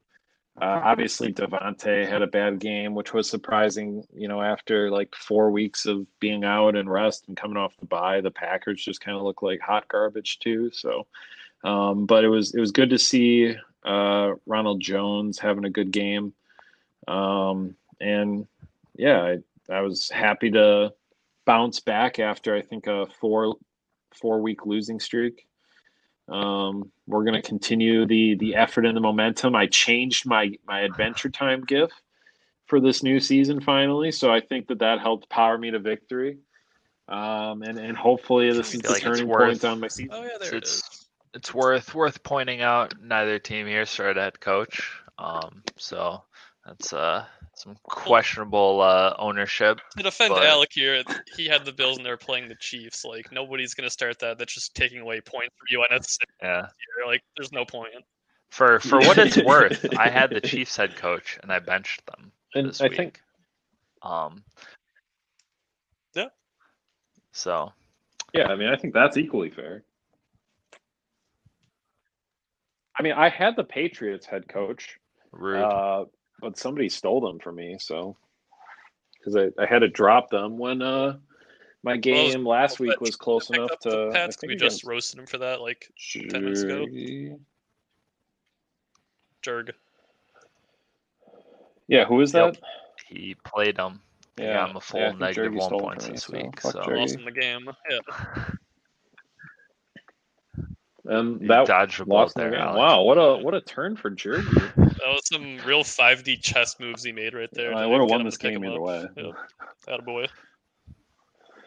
Uh, 0.60 0.80
obviously, 0.84 1.32
Davante 1.32 2.08
had 2.08 2.20
a 2.20 2.26
bad 2.26 2.58
game, 2.58 2.94
which 2.94 3.12
was 3.12 3.28
surprising. 3.28 4.04
You 4.12 4.28
know, 4.28 4.42
after 4.42 4.90
like 4.90 5.14
four 5.14 5.50
weeks 5.50 5.86
of 5.86 6.06
being 6.20 6.44
out 6.44 6.76
and 6.76 6.90
rest 6.90 7.24
and 7.28 7.36
coming 7.36 7.56
off 7.56 7.76
the 7.78 7.86
bye, 7.86 8.20
the 8.20 8.30
Packers 8.30 8.84
just 8.84 9.00
kind 9.00 9.16
of 9.16 9.22
look 9.22 9.42
like 9.42 9.60
hot 9.60 9.88
garbage 9.88 10.38
too. 10.40 10.70
So, 10.72 11.06
um, 11.64 12.06
but 12.06 12.24
it 12.24 12.28
was 12.28 12.54
it 12.54 12.60
was 12.60 12.72
good 12.72 12.90
to 12.90 12.98
see 12.98 13.54
uh, 13.84 14.32
Ronald 14.46 14.80
Jones 14.80 15.38
having 15.38 15.64
a 15.64 15.70
good 15.70 15.90
game, 15.90 16.32
um, 17.06 17.74
and 18.00 18.46
yeah, 18.96 19.36
I, 19.70 19.72
I 19.72 19.80
was 19.80 20.08
happy 20.10 20.50
to 20.52 20.92
bounce 21.44 21.80
back 21.80 22.18
after 22.18 22.54
I 22.54 22.62
think 22.62 22.86
a 22.86 23.06
four 23.20 23.56
four 24.12 24.40
week 24.40 24.66
losing 24.66 25.00
streak. 25.00 25.46
Um, 26.28 26.92
we're 27.06 27.24
going 27.24 27.40
to 27.40 27.48
continue 27.48 28.06
the 28.06 28.34
the 28.36 28.54
effort 28.54 28.84
and 28.84 28.96
the 28.96 29.00
momentum. 29.00 29.56
I 29.56 29.66
changed 29.66 30.26
my 30.26 30.52
my 30.66 30.80
Adventure 30.80 31.30
Time 31.30 31.64
GIF 31.64 31.90
for 32.66 32.80
this 32.80 33.02
new 33.02 33.18
season 33.18 33.60
finally, 33.60 34.12
so 34.12 34.32
I 34.32 34.40
think 34.40 34.68
that 34.68 34.80
that 34.80 35.00
helped 35.00 35.28
power 35.30 35.56
me 35.56 35.70
to 35.70 35.78
victory. 35.78 36.38
Um, 37.08 37.62
and 37.62 37.78
and 37.78 37.96
hopefully 37.96 38.52
this 38.52 38.74
is 38.74 38.82
the 38.82 38.90
like 38.90 39.02
turning 39.02 39.26
worth- 39.26 39.48
point 39.48 39.64
on 39.64 39.80
my 39.80 39.88
season. 39.88 40.10
Oh 40.12 40.22
yeah, 40.22 40.36
there 40.38 40.54
it 40.54 40.58
it's, 40.58 40.76
is. 40.76 41.07
It's 41.34 41.52
worth 41.54 41.94
worth 41.94 42.22
pointing 42.22 42.60
out 42.62 42.94
neither 43.02 43.38
team 43.38 43.66
here 43.66 43.86
started 43.86 44.20
head 44.20 44.40
coach. 44.40 44.92
Um, 45.18 45.62
so 45.76 46.22
that's 46.66 46.92
uh 46.92 47.24
some 47.54 47.76
questionable 47.82 48.80
uh 48.80 49.14
ownership. 49.18 49.80
To 49.96 50.02
defend 50.02 50.34
but- 50.34 50.44
Alec 50.46 50.70
here, 50.72 51.02
he 51.36 51.46
had 51.46 51.64
the 51.64 51.72
Bills 51.72 51.96
and 51.96 52.06
they're 52.06 52.16
playing 52.16 52.48
the 52.48 52.54
Chiefs. 52.56 53.04
Like 53.04 53.32
nobody's 53.32 53.74
gonna 53.74 53.90
start 53.90 54.18
that. 54.20 54.38
That's 54.38 54.54
just 54.54 54.74
taking 54.74 54.98
away 55.00 55.20
points 55.20 55.54
from 55.58 55.66
you. 55.70 55.84
And 55.88 55.96
it's 56.00 56.18
Yeah. 56.42 56.66
like 57.06 57.22
there's 57.36 57.52
no 57.52 57.64
point. 57.64 57.88
For 58.50 58.80
for 58.80 58.98
what 59.00 59.18
it's 59.18 59.36
worth, 59.44 59.84
I 59.98 60.08
had 60.08 60.30
the 60.30 60.40
Chiefs 60.40 60.76
head 60.76 60.96
coach 60.96 61.38
and 61.42 61.52
I 61.52 61.58
benched 61.58 62.04
them 62.06 62.32
And 62.54 62.68
this 62.68 62.80
I 62.80 62.84
week. 62.88 62.96
think 62.96 63.20
Um. 64.02 64.44
Yeah. 66.14 66.28
So 67.32 67.72
yeah, 68.32 68.46
I 68.48 68.56
mean 68.56 68.68
I 68.68 68.76
think 68.76 68.94
that's 68.94 69.16
equally 69.16 69.50
fair. 69.50 69.82
I 72.98 73.02
mean, 73.02 73.12
I 73.12 73.28
had 73.28 73.54
the 73.56 73.64
Patriots 73.64 74.26
head 74.26 74.48
coach, 74.48 74.98
rude. 75.32 75.62
uh, 75.62 76.06
but 76.40 76.58
somebody 76.58 76.88
stole 76.88 77.20
them 77.20 77.38
from 77.38 77.56
me. 77.56 77.76
So 77.78 78.16
because 79.18 79.36
I, 79.36 79.50
I 79.62 79.66
had 79.66 79.80
to 79.80 79.88
drop 79.88 80.30
them 80.30 80.58
when 80.58 80.82
uh, 80.82 81.18
my 81.82 81.96
game 81.96 82.44
last 82.44 82.80
well, 82.80 82.88
week 82.88 83.00
was 83.00 83.16
close 83.16 83.50
enough 83.50 83.70
up 83.72 83.80
the 83.80 83.90
to. 83.90 84.08
I 84.10 84.12
Pats. 84.12 84.36
think 84.36 84.50
We 84.50 84.56
just 84.56 84.82
against 84.82 84.84
roasted 84.84 85.20
him 85.20 85.26
for 85.26 85.38
that. 85.38 85.60
Like 85.60 85.90
10 86.12 86.28
minutes 86.44 86.62
ago. 86.62 86.86
Jerry- 86.86 87.36
Jerg. 89.44 89.70
Yeah, 91.86 92.04
who 92.04 92.20
is 92.20 92.34
Yep. 92.34 92.54
that? 92.54 92.62
he 93.06 93.34
played 93.44 93.76
them. 93.76 94.02
Yeah, 94.36 94.64
I'm 94.64 94.76
a 94.76 94.80
full 94.80 95.00
yeah, 95.00 95.12
negative 95.12 95.52
Jergy 95.52 95.56
one 95.56 95.68
stole 95.68 95.80
it 95.80 95.82
points 95.84 96.06
me, 96.06 96.12
this 96.14 96.24
so 96.24 96.32
week. 96.36 96.60
fuck 96.60 96.72
So 96.72 96.80
Jergy. 96.80 96.96
Lost 96.98 97.14
in 97.16 97.24
the 97.24 97.32
game. 97.32 97.70
Yeah. 97.90 98.44
And 101.08 101.40
you 101.40 101.48
that 101.48 101.66
dodged 101.66 102.00
lost 102.06 102.34
bullet 102.34 102.44
in 102.46 102.50
the 102.52 102.56
there. 102.58 102.66
Alex. 102.66 102.78
Wow, 102.78 103.02
what 103.02 103.14
a 103.16 103.36
what 103.42 103.54
a 103.54 103.60
turn 103.60 103.96
for 103.96 104.10
Jergy. 104.10 104.44
That 104.98 105.14
was 105.14 105.26
some 105.28 105.58
real 105.64 105.84
5D 105.84 106.42
chess 106.42 106.78
moves 106.80 107.04
he 107.04 107.12
made 107.12 107.32
right 107.32 107.48
there. 107.52 107.72
I 107.72 107.82
to 107.82 107.88
would 107.88 108.00
have 108.00 108.08
get 108.08 108.12
won 108.14 108.20
him 108.22 108.26
this 108.26 108.34
to 108.36 108.40
pick 108.42 108.52
game 108.54 108.64
him 108.64 108.70
either 108.72 108.82
up. 108.82 109.16
way. 109.16 109.32
Yep. 109.88 110.00
Attaboy. 110.04 110.28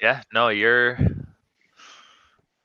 Yeah, 0.02 0.22
no, 0.34 0.50
you're. 0.50 0.98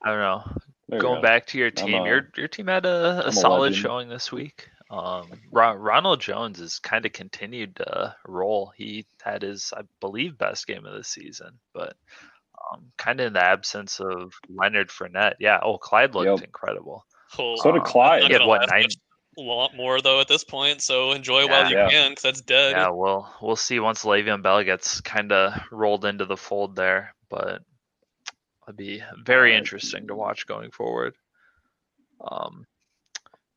I 0.03 0.09
don't 0.09 0.19
know. 0.19 0.43
There 0.89 0.99
Going 0.99 1.15
go. 1.15 1.21
back 1.21 1.45
to 1.47 1.57
your 1.57 1.71
team, 1.71 1.93
a- 2.03 2.05
your 2.05 2.29
your 2.35 2.47
team 2.47 2.67
had 2.67 2.85
a, 2.85 3.19
I'm 3.21 3.25
a 3.25 3.29
a 3.29 3.31
solid 3.31 3.59
legend. 3.71 3.81
showing 3.81 4.09
this 4.09 4.31
week. 4.31 4.69
Um, 4.89 5.29
Ro- 5.51 5.73
Ronald 5.75 6.21
Jones 6.21 6.59
has 6.59 6.79
kind 6.79 7.05
of 7.05 7.11
continued 7.13 7.75
to 7.77 8.15
roll. 8.27 8.71
He 8.75 9.05
had 9.21 9.41
his, 9.41 9.73
I 9.75 9.81
believe, 9.99 10.37
best 10.37 10.65
game 10.67 10.85
of 10.85 10.93
the 10.93 11.03
season, 11.03 11.51
but 11.73 11.95
um, 12.73 12.91
kind 12.97 13.19
of 13.19 13.27
in 13.27 13.33
the 13.33 13.43
absence 13.43 13.99
of 13.99 14.33
Leonard 14.49 14.89
Fournette. 14.89 15.35
Yeah. 15.39 15.59
Oh, 15.61 15.77
Clyde 15.77 16.15
looked 16.15 16.39
Yep. 16.39 16.47
incredible. 16.47 17.05
Cool. 17.33 17.57
So 17.57 17.71
did 17.71 17.79
Um, 17.81 17.85
Clyde. 17.85 18.21
Not 18.23 18.31
He 18.31 18.33
had 18.33 18.45
what 18.45 18.61
last 18.61 18.69
nine? 18.71 18.87
a 19.37 19.41
lot 19.41 19.75
more 19.75 20.01
though 20.01 20.19
at 20.19 20.27
this 20.27 20.43
point. 20.43 20.81
So 20.81 21.11
enjoy 21.11 21.47
while 21.47 21.69
you 21.69 21.75
Yeah. 21.75 21.89
can, 21.89 22.11
because 22.11 22.23
that's 22.23 22.41
dead. 22.41 22.71
Yeah, 22.71 22.89
well, 22.89 23.35
we'll 23.41 23.55
see 23.55 23.79
once 23.79 24.03
Le'Veon 24.03 24.41
Bell 24.41 24.63
gets 24.63 25.01
kind 25.01 25.31
of 25.31 25.53
rolled 25.71 26.05
into 26.05 26.25
the 26.25 26.37
fold 26.37 26.75
there, 26.75 27.13
but 27.29 27.61
it'd 28.67 28.77
be 28.77 29.03
very 29.23 29.55
interesting 29.55 30.07
to 30.07 30.15
watch 30.15 30.47
going 30.47 30.71
forward. 30.71 31.15
Um, 32.19 32.65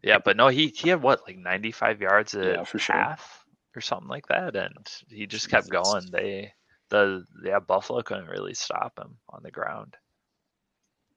yeah, 0.03 0.19
but 0.19 0.37
no, 0.37 0.49
he 0.49 0.69
he 0.69 0.91
had 0.91 1.03
what 1.03 1.23
like 1.27 1.39
95 1.39 2.01
yards 2.01 2.35
at 2.35 2.45
Yeah, 2.45 2.65
for 2.65 2.79
sure. 2.79 2.97
half 2.97 3.45
or 3.75 3.81
something 3.81 4.09
like 4.09 4.27
that, 4.29 4.57
and 4.57 4.87
he 5.09 5.27
just 5.27 5.49
kept 5.49 5.69
going. 5.69 6.07
They 6.11 6.53
the 6.91 7.25
yeah 7.45 7.61
Buffalo 7.61 8.03
couldn't 8.03 8.29
really 8.29 8.55
stop 8.55 8.99
him 8.99 9.17
on 9.31 9.43
the 9.43 9.51
ground. 9.51 9.97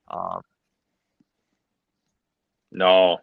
Um, 0.10 0.42
No. 2.72 3.20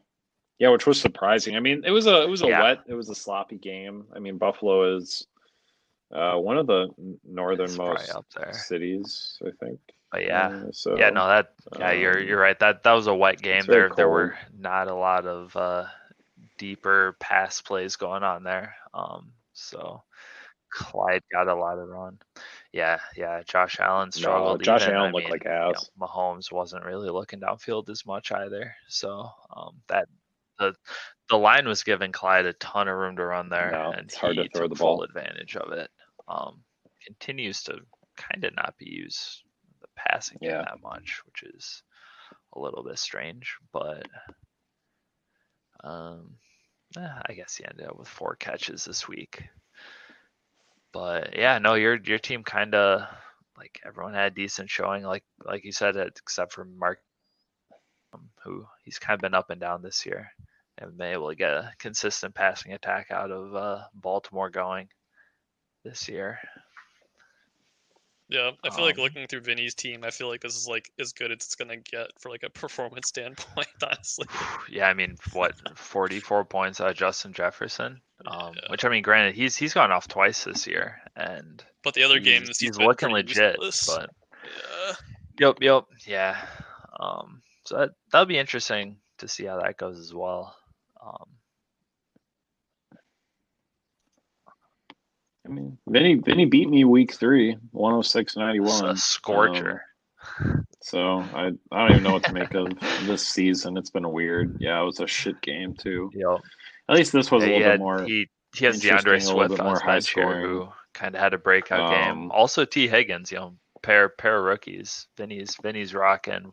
Yeah, 0.58 0.70
which 0.70 0.86
was 0.86 1.00
surprising. 1.00 1.56
I 1.56 1.60
mean, 1.60 1.82
it 1.84 1.90
was 1.90 2.06
a 2.06 2.22
it 2.22 2.28
was 2.28 2.42
a 2.42 2.48
Yeah. 2.48 2.62
wet, 2.62 2.78
it 2.86 2.94
was 2.94 3.08
a 3.10 3.14
sloppy 3.14 3.56
game. 3.56 4.06
I 4.14 4.18
mean, 4.18 4.38
Buffalo 4.38 4.96
is 4.96 5.26
uh, 6.14 6.36
one 6.36 6.58
of 6.58 6.66
the 6.66 6.88
n- 6.98 7.18
it's 7.58 7.78
probably 7.78 8.04
northernmost 8.04 8.14
cities, 8.50 9.38
I 9.46 9.50
think. 9.64 9.80
But 10.12 10.24
yeah, 10.26 10.52
Uh, 10.52 10.72
so 10.72 10.96
yeah, 10.96 11.10
no, 11.10 11.26
that 11.28 11.54
yeah, 11.78 11.92
you're 11.92 12.18
um, 12.18 12.26
you're 12.28 12.40
right. 12.40 12.58
That 12.58 12.82
that 12.82 12.92
was 12.92 13.06
a 13.06 13.14
wet 13.14 13.40
game. 13.42 13.68
There 13.68 13.90
there 13.90 14.08
were 14.08 14.36
not 14.58 14.88
a 14.88 14.94
lot 14.94 15.26
of 15.26 15.56
uh, 15.56 15.86
deeper 16.58 17.16
pass 17.20 17.60
plays 17.62 17.96
going 17.96 18.22
on 18.22 18.42
there. 18.42 18.74
Um, 18.92 19.32
so 19.52 20.02
Clyde 20.70 21.22
got 21.32 21.48
a 21.48 21.54
lot 21.54 21.78
of 21.78 21.88
run. 21.88 22.18
Yeah, 22.72 22.98
yeah. 23.16 23.42
Josh 23.44 23.78
Allen 23.80 24.12
struggled. 24.12 24.62
Josh 24.62 24.82
even. 24.82 24.94
Allen 24.94 25.08
I 25.10 25.12
looked 25.12 25.24
mean, 25.24 25.30
like 25.32 25.44
you 25.44 25.50
know, 25.50 25.72
ass. 25.76 25.90
Mahomes 26.00 26.52
wasn't 26.52 26.84
really 26.84 27.10
looking 27.10 27.40
downfield 27.40 27.88
as 27.90 28.06
much 28.06 28.32
either. 28.32 28.74
So 28.88 29.28
um, 29.54 29.80
that 29.88 30.08
the 30.58 30.74
the 31.28 31.36
line 31.38 31.66
was 31.66 31.82
giving 31.82 32.12
Clyde 32.12 32.46
a 32.46 32.52
ton 32.54 32.88
of 32.88 32.96
room 32.96 33.16
to 33.16 33.24
run 33.24 33.48
there, 33.48 33.70
No, 33.72 33.90
and 33.92 34.02
it's 34.06 34.14
hard 34.16 34.36
he 34.36 34.42
to 34.44 34.48
throw 34.50 34.62
took 34.68 34.70
the 34.72 34.78
full 34.78 34.96
ball. 34.98 35.02
advantage 35.04 35.56
of 35.56 35.72
it. 35.72 35.90
Um, 36.28 36.62
continues 37.04 37.62
to 37.64 37.78
kind 38.16 38.44
of 38.44 38.54
not 38.56 38.74
be 38.78 38.88
used 38.90 39.42
the 39.80 39.88
passing 39.96 40.38
game 40.40 40.50
Yeah. 40.50 40.62
that 40.62 40.82
much, 40.82 41.22
which 41.26 41.42
is 41.54 41.82
a 42.54 42.60
little 42.60 42.82
bit 42.84 42.98
strange. 42.98 43.56
But 43.72 44.06
um, 45.82 46.34
eh, 46.96 47.08
I 47.26 47.32
guess 47.32 47.56
he 47.56 47.64
ended 47.64 47.86
up 47.86 47.98
with 47.98 48.08
four 48.08 48.36
catches 48.36 48.84
this 48.84 49.08
week. 49.08 49.42
But 50.92 51.36
yeah, 51.36 51.58
no, 51.58 51.74
your 51.74 51.98
your 52.04 52.18
team 52.18 52.42
kind 52.42 52.74
of 52.74 53.06
like 53.56 53.80
everyone 53.86 54.14
had 54.14 54.32
a 54.32 54.34
decent 54.34 54.70
showing, 54.70 55.04
like 55.04 55.24
like 55.44 55.64
you 55.64 55.72
said, 55.72 55.96
except 55.96 56.52
for 56.52 56.64
Mark, 56.64 56.98
um, 58.12 58.30
who 58.42 58.66
he's 58.84 58.98
kind 58.98 59.14
of 59.14 59.20
been 59.20 59.34
up 59.34 59.50
and 59.50 59.60
down 59.60 59.82
this 59.82 60.04
year, 60.06 60.30
and 60.78 60.96
been 60.96 61.12
able 61.12 61.28
to 61.28 61.36
get 61.36 61.52
a 61.52 61.72
consistent 61.78 62.34
passing 62.34 62.72
attack 62.72 63.10
out 63.10 63.30
of 63.30 63.54
uh, 63.54 63.82
Baltimore 63.94 64.50
going 64.50 64.88
this 65.84 66.08
year. 66.08 66.38
Yeah, 68.30 68.52
I 68.62 68.70
feel 68.70 68.84
like 68.84 68.96
Um, 68.96 69.02
looking 69.02 69.26
through 69.26 69.40
Vinny's 69.40 69.74
team, 69.74 70.04
I 70.04 70.10
feel 70.10 70.28
like 70.28 70.40
this 70.40 70.56
is 70.56 70.68
like 70.68 70.90
as 71.00 71.12
good 71.12 71.32
as 71.32 71.36
it's 71.36 71.56
gonna 71.56 71.76
get 71.78 72.10
for 72.20 72.30
like 72.30 72.44
a 72.44 72.50
performance 72.50 73.08
standpoint, 73.08 73.66
honestly. 73.82 74.26
Yeah, 74.68 74.86
I 74.88 74.94
mean, 74.94 75.16
what, 75.32 75.54
44 75.76 76.44
points 76.44 76.80
out 76.80 76.90
of 76.90 76.96
Justin 76.96 77.32
Jefferson? 77.32 78.00
Um, 78.24 78.54
Yeah. 78.54 78.70
which 78.70 78.84
I 78.84 78.88
mean, 78.88 79.02
granted, 79.02 79.34
he's 79.34 79.56
he's 79.56 79.74
gone 79.74 79.90
off 79.90 80.06
twice 80.06 80.44
this 80.44 80.66
year, 80.66 81.00
and 81.16 81.64
But 81.82 81.94
the 81.94 82.04
other 82.04 82.18
he's, 82.18 82.24
games 82.24 82.58
he's 82.58 82.78
looking 82.78 83.10
legit. 83.10 83.56
useless. 83.58 83.86
But 83.86 84.10
yeah. 84.44 84.92
yep, 85.40 85.56
yep, 85.60 85.84
yeah. 86.06 86.46
Um, 86.98 87.42
so 87.64 87.78
that 87.78 87.90
that'll 88.12 88.26
be 88.26 88.38
interesting 88.38 88.98
to 89.18 89.26
see 89.28 89.44
how 89.46 89.60
that 89.60 89.76
goes 89.76 89.98
as 89.98 90.14
well. 90.14 90.54
Um, 91.04 91.26
I 95.50 95.52
mean, 95.52 95.78
Vinny 95.88 96.14
Vinny 96.14 96.44
beat 96.44 96.68
me 96.68 96.84
week 96.84 97.12
three, 97.12 97.56
106 97.72 98.36
91. 98.36 98.84
a 98.86 98.96
scorcher. 98.96 99.82
So 100.82 101.18
I 101.18 101.50
I 101.72 101.78
don't 101.80 101.90
even 101.90 102.02
know 102.02 102.12
what 102.12 102.24
to 102.24 102.32
make 102.32 102.54
of 102.54 102.68
this 103.06 103.26
season. 103.26 103.76
It's 103.76 103.90
been 103.90 104.10
weird. 104.12 104.58
Yeah, 104.60 104.80
it 104.80 104.84
was 104.84 105.00
a 105.00 105.06
shit 105.06 105.40
game 105.42 105.74
too. 105.74 106.10
Yep. 106.14 106.38
At 106.88 106.96
least 106.96 107.12
this 107.12 107.30
was 107.30 107.42
Yeah, 107.44 107.48
a 107.48 107.52
he, 107.52 107.56
little 107.58 107.70
had- 107.70 107.78
bit 107.78 107.80
more. 107.84 108.04
he 108.04 108.28
he 108.56 108.64
has 108.64 108.80
D'Andre 108.80 109.20
Swift 109.20 109.58
on 109.60 109.64
more 109.66 109.74
his 109.74 109.82
bench 109.82 110.10
here, 110.10 110.24
high-scoring. 110.24 110.44
who 110.44 110.68
kind 110.92 111.14
of 111.14 111.20
had 111.20 111.34
a 111.34 111.38
breakout 111.38 111.90
game. 111.90 112.10
Um, 112.24 112.30
Also, 112.32 112.64
Tee 112.64 112.88
Higgins, 112.88 113.30
you 113.30 113.38
know, 113.38 113.54
pair 113.82 114.08
pair 114.08 114.38
of 114.38 114.44
rookies. 114.44 115.06
Vinny's 115.16 115.56
Vinny's 115.62 115.94
rocking 115.94 116.52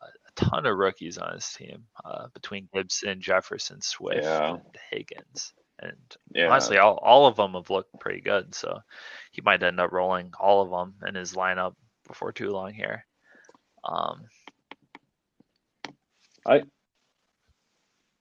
a, 0.00 0.04
a 0.04 0.32
ton 0.34 0.66
of 0.66 0.76
rookies 0.76 1.18
on 1.18 1.34
his 1.34 1.48
team 1.52 1.84
uh, 2.04 2.26
between 2.34 2.68
Gibson, 2.74 3.20
Jefferson, 3.20 3.80
Swift, 3.80 4.22
Yeah. 4.24 4.54
and 4.54 4.60
Higgins. 4.90 5.52
And 5.82 6.16
Yeah, 6.34 6.48
honestly, 6.48 6.78
all, 6.78 6.98
all 7.02 7.26
of 7.26 7.36
them 7.36 7.54
have 7.54 7.68
looked 7.70 7.98
pretty 8.00 8.20
good. 8.20 8.54
So 8.54 8.80
he 9.32 9.42
might 9.42 9.62
end 9.62 9.80
up 9.80 9.92
rolling 9.92 10.32
all 10.38 10.62
of 10.62 10.70
them 10.70 10.94
in 11.08 11.14
his 11.14 11.32
lineup 11.34 11.74
before 12.06 12.32
too 12.32 12.50
long 12.50 12.72
here. 12.72 13.04
Um, 13.84 14.22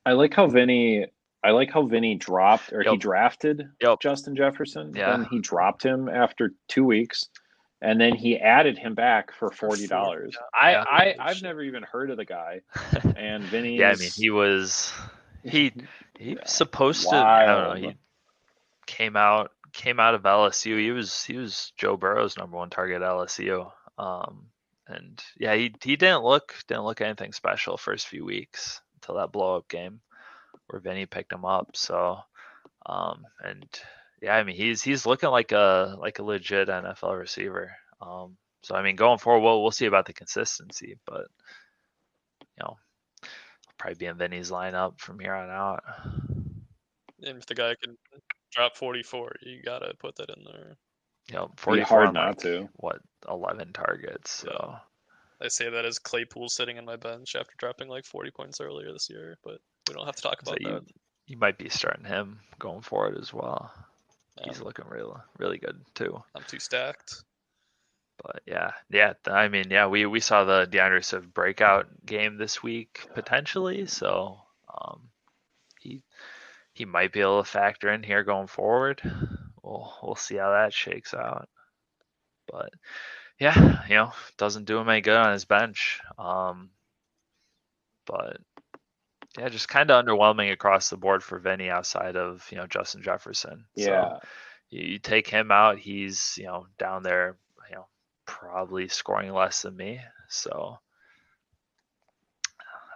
I 0.06 0.14
like 0.14 0.34
how 0.34 0.48
Vinny. 0.48 1.06
I 1.44 1.52
like 1.52 1.72
how 1.72 1.84
Vinny 1.84 2.16
dropped 2.16 2.72
or 2.72 2.84
he 2.84 2.98
drafted 2.98 3.68
Yep. 3.82 4.00
Justin 4.00 4.36
Jefferson. 4.36 4.94
Yeah. 4.96 5.12
Then 5.18 5.28
he 5.30 5.40
dropped 5.40 5.84
him 5.84 6.08
after 6.08 6.54
two 6.68 6.84
weeks, 6.84 7.30
and 7.82 8.00
then 8.00 8.16
he 8.16 8.38
added 8.38 8.78
him 8.78 8.94
back 8.96 9.32
for 9.34 9.52
forty 9.52 9.88
dollars. 9.88 10.36
I, 10.54 10.72
Yeah. 10.72 10.84
I 10.88 11.16
I've 11.20 11.42
never 11.42 11.62
even 11.62 11.84
heard 11.84 12.12
of 12.12 12.18
the 12.18 12.26
guy, 12.26 12.62
and 13.16 13.44
Vinny. 13.44 13.78
yeah, 13.78 13.90
I 13.90 13.96
mean, 13.96 14.12
he 14.16 14.30
was 14.30 14.94
he 15.44 15.72
he 16.18 16.36
was 16.36 16.52
supposed 16.52 17.10
to. 17.10 17.16
I 17.16 17.46
don't 17.46 17.82
know. 17.82 17.90
He 17.90 17.96
came 18.86 19.16
out 19.16 19.52
came 19.74 20.00
out 20.00 20.16
of 20.16 20.24
LSU. 20.24 20.80
He 20.80 20.92
was 20.92 21.24
he 21.24 21.38
was 21.38 21.72
Joe 21.78 21.98
Burrow's 21.98 22.38
number 22.38 22.58
one 22.58 22.70
target 22.70 23.02
at 23.02 23.10
LSU. 23.10 23.72
Um, 23.98 24.48
and 24.88 25.22
yeah, 25.38 25.56
he 25.56 25.74
he 25.84 25.96
didn't 25.96 26.24
look 26.24 26.56
didn't 26.68 26.84
look 26.84 27.02
anything 27.02 27.34
special 27.34 27.78
first 27.78 28.08
few 28.08 28.26
weeks 28.26 28.82
until 28.96 29.16
that 29.16 29.32
blow 29.32 29.58
up 29.58 29.68
game 29.68 30.02
where 30.68 30.80
Vinny 30.80 31.06
picked 31.06 31.34
him 31.34 31.46
up. 31.46 31.76
So, 31.76 32.20
um, 32.86 33.26
and 33.44 33.68
yeah, 34.22 34.36
I 34.36 34.44
mean 34.44 34.56
he's 34.56 34.82
he's 34.82 35.06
looking 35.06 35.30
like 35.30 35.52
a 35.52 35.96
like 36.00 36.20
a 36.20 36.24
legit 36.24 36.68
NFL 36.68 37.20
receiver. 37.20 37.72
Um, 38.02 38.38
so 38.64 38.76
I 38.76 38.84
mean 38.84 38.96
going 38.96 39.20
forward, 39.20 39.44
we'll 39.44 39.62
we'll 39.62 39.72
see 39.72 39.86
about 39.86 40.06
the 40.06 40.14
consistency, 40.14 40.98
but 41.06 41.28
you 42.58 42.64
know, 42.64 42.78
probably 43.82 43.96
be 43.96 44.06
in 44.06 44.18
Vinny's 44.18 44.52
lineup 44.52 45.00
from 45.00 45.20
here 45.20 45.34
on 45.34 45.50
out. 45.50 45.84
And 47.24 47.38
if 47.38 47.46
the 47.46 47.56
guy 47.56 47.76
can 47.84 47.98
drop 48.52 48.76
44, 48.78 49.36
you 49.42 49.62
gotta 49.64 49.94
put 50.00 50.16
that 50.18 50.30
in 50.30 50.44
there. 50.44 50.78
You 51.30 51.36
know, 51.36 51.52
44 51.58 51.86
hard 51.88 52.08
on, 52.10 52.14
not 52.14 52.28
like, 52.30 52.40
to. 52.40 52.70
what 52.78 53.00
11 53.30 53.74
targets. 53.74 54.44
Yeah. 54.46 54.52
So 54.54 54.76
I 55.42 55.48
say 55.48 55.70
that 55.70 55.86
as 55.86 56.00
Claypool 56.00 56.50
sitting 56.50 56.78
in 56.78 56.86
my 56.86 56.96
bench 56.96 57.36
after 57.36 57.54
dropping 57.58 57.88
like 57.90 58.06
40 58.06 58.32
points 58.32 58.60
earlier 58.62 58.92
this 58.92 59.10
year, 59.10 59.38
but 59.44 59.60
we 59.88 59.94
don't 59.94 60.06
have 60.06 60.16
to 60.16 60.22
talk 60.22 60.40
So 60.44 60.52
about 60.52 60.62
you, 60.62 60.70
that. 60.72 60.84
you 61.28 61.38
might 61.38 61.58
be 61.58 61.70
starting 61.70 62.06
him 62.06 62.40
going 62.60 62.82
forward 62.82 63.18
as 63.20 63.34
well. 63.34 63.72
He's 64.44 64.60
Um, 64.60 64.66
looking 64.66 64.86
real 64.88 65.22
really 65.38 65.58
good 65.58 65.80
too. 65.96 66.22
I'm 66.36 66.44
too 66.44 66.60
stacked. 66.60 67.24
But 68.24 68.42
yeah, 68.46 68.72
yeah. 68.90 69.14
I 69.28 69.48
mean, 69.48 69.66
yeah, 69.70 69.88
we 69.88 70.06
we 70.06 70.20
saw 70.20 70.44
the 70.44 70.66
D'Andre 70.66 71.02
Swift 71.02 71.34
breakout 71.34 71.88
game 72.06 72.38
this 72.38 72.62
week 72.62 73.08
potentially. 73.16 73.88
So 73.88 74.38
um, 74.74 75.10
he 75.80 76.04
he 76.74 76.86
might 76.86 77.12
be 77.12 77.22
able 77.22 77.44
to 77.44 77.50
factor 77.50 77.92
in 77.92 78.04
here 78.04 78.24
going 78.24 78.48
forward. 78.48 79.02
We'll 79.64 79.94
we'll 80.04 80.16
see 80.16 80.36
how 80.36 80.52
that 80.52 80.74
shakes 80.74 81.14
out. 81.14 81.50
But 82.52 82.72
yeah, 83.40 83.84
you 83.88 83.96
know, 83.96 84.12
doesn't 84.38 84.66
do 84.66 84.78
him 84.78 84.90
any 84.90 85.02
good 85.02 85.18
on 85.18 85.34
his 85.34 85.46
bench. 85.46 86.00
Um, 86.20 86.70
but 88.06 88.38
yeah, 89.38 89.50
just 89.50 89.70
kind 89.70 89.90
of 89.90 90.04
underwhelming 90.06 90.52
across 90.52 90.90
the 90.90 90.98
board 90.98 91.24
for 91.24 91.40
Vinny 91.40 91.70
outside 91.70 92.16
of 92.16 92.46
you 92.52 92.58
know 92.58 92.68
Justin 92.68 93.02
Jefferson. 93.02 93.66
So, 93.78 93.84
Yeah, 93.84 94.18
you, 94.70 94.94
you 94.94 95.00
take 95.00 95.28
him 95.28 95.52
out, 95.52 95.80
he's 95.80 96.36
you 96.38 96.46
know 96.46 96.68
down 96.78 97.04
there, 97.04 97.38
probably 98.32 98.88
scoring 98.88 99.34
less 99.34 99.62
than 99.62 99.76
me. 99.76 100.00
So 100.30 100.80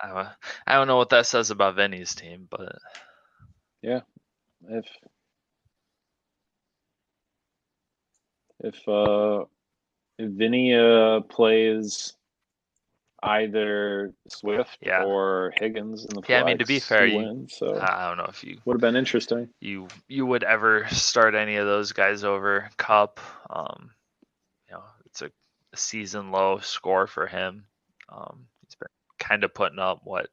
I 0.01 0.07
don't, 0.07 0.27
I 0.67 0.73
don't 0.75 0.87
know 0.87 0.97
what 0.97 1.09
that 1.09 1.25
says 1.25 1.51
about 1.51 1.75
Vinny's 1.75 2.15
team, 2.15 2.47
but 2.49 2.77
yeah, 3.81 4.01
if 4.69 4.85
if 8.61 8.87
uh 8.87 9.45
if 10.17 10.31
Vinny 10.31 10.73
uh 10.73 11.21
plays 11.21 12.13
either 13.21 14.13
Swift 14.29 14.77
Yeah. 14.81 15.03
or 15.03 15.53
Higgins 15.59 16.05
in 16.05 16.13
the 16.15 16.21
playoffs, 16.21 16.29
Yeah, 16.29 16.41
I 16.41 16.45
mean, 16.45 16.57
to 16.59 16.65
be 16.65 16.79
fair, 16.79 17.05
you- 17.07 17.17
wins, 17.17 17.55
so 17.57 17.77
I 17.79 18.07
don't 18.07 18.17
know 18.17 18.27
if 18.29 18.43
you 18.43 18.59
would 18.65 18.75
have 18.75 18.81
been 18.81 18.95
interesting. 18.95 19.49
you 19.59 19.87
you 20.07 20.25
would 20.25 20.43
ever 20.43 20.87
start 20.89 21.35
any 21.35 21.57
of 21.57 21.65
those 21.65 21.91
guys 21.91 22.23
over 22.23 22.69
Kupp. 22.77 23.19
Um, 23.49 23.91
you 24.67 24.75
know, 24.75 24.83
it's 25.05 25.21
a, 25.21 25.25
a 25.25 25.29
season 25.75 26.31
low 26.31 26.59
score 26.59 27.07
for 27.07 27.27
him. 27.27 27.65
Um, 28.09 28.47
he's 28.65 28.75
been 28.75 28.87
kind 29.19 29.43
of 29.43 29.53
putting 29.53 29.79
up 29.79 30.01
what 30.03 30.27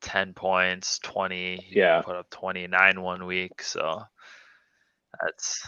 ten 0.00 0.32
points, 0.34 0.98
twenty. 0.98 1.56
he 1.56 1.78
Yeah. 1.80 2.02
put 2.02 2.16
up 2.16 2.30
twenty 2.30 2.66
nine 2.66 3.00
one 3.00 3.26
week. 3.26 3.62
So 3.62 4.02
that's 5.22 5.66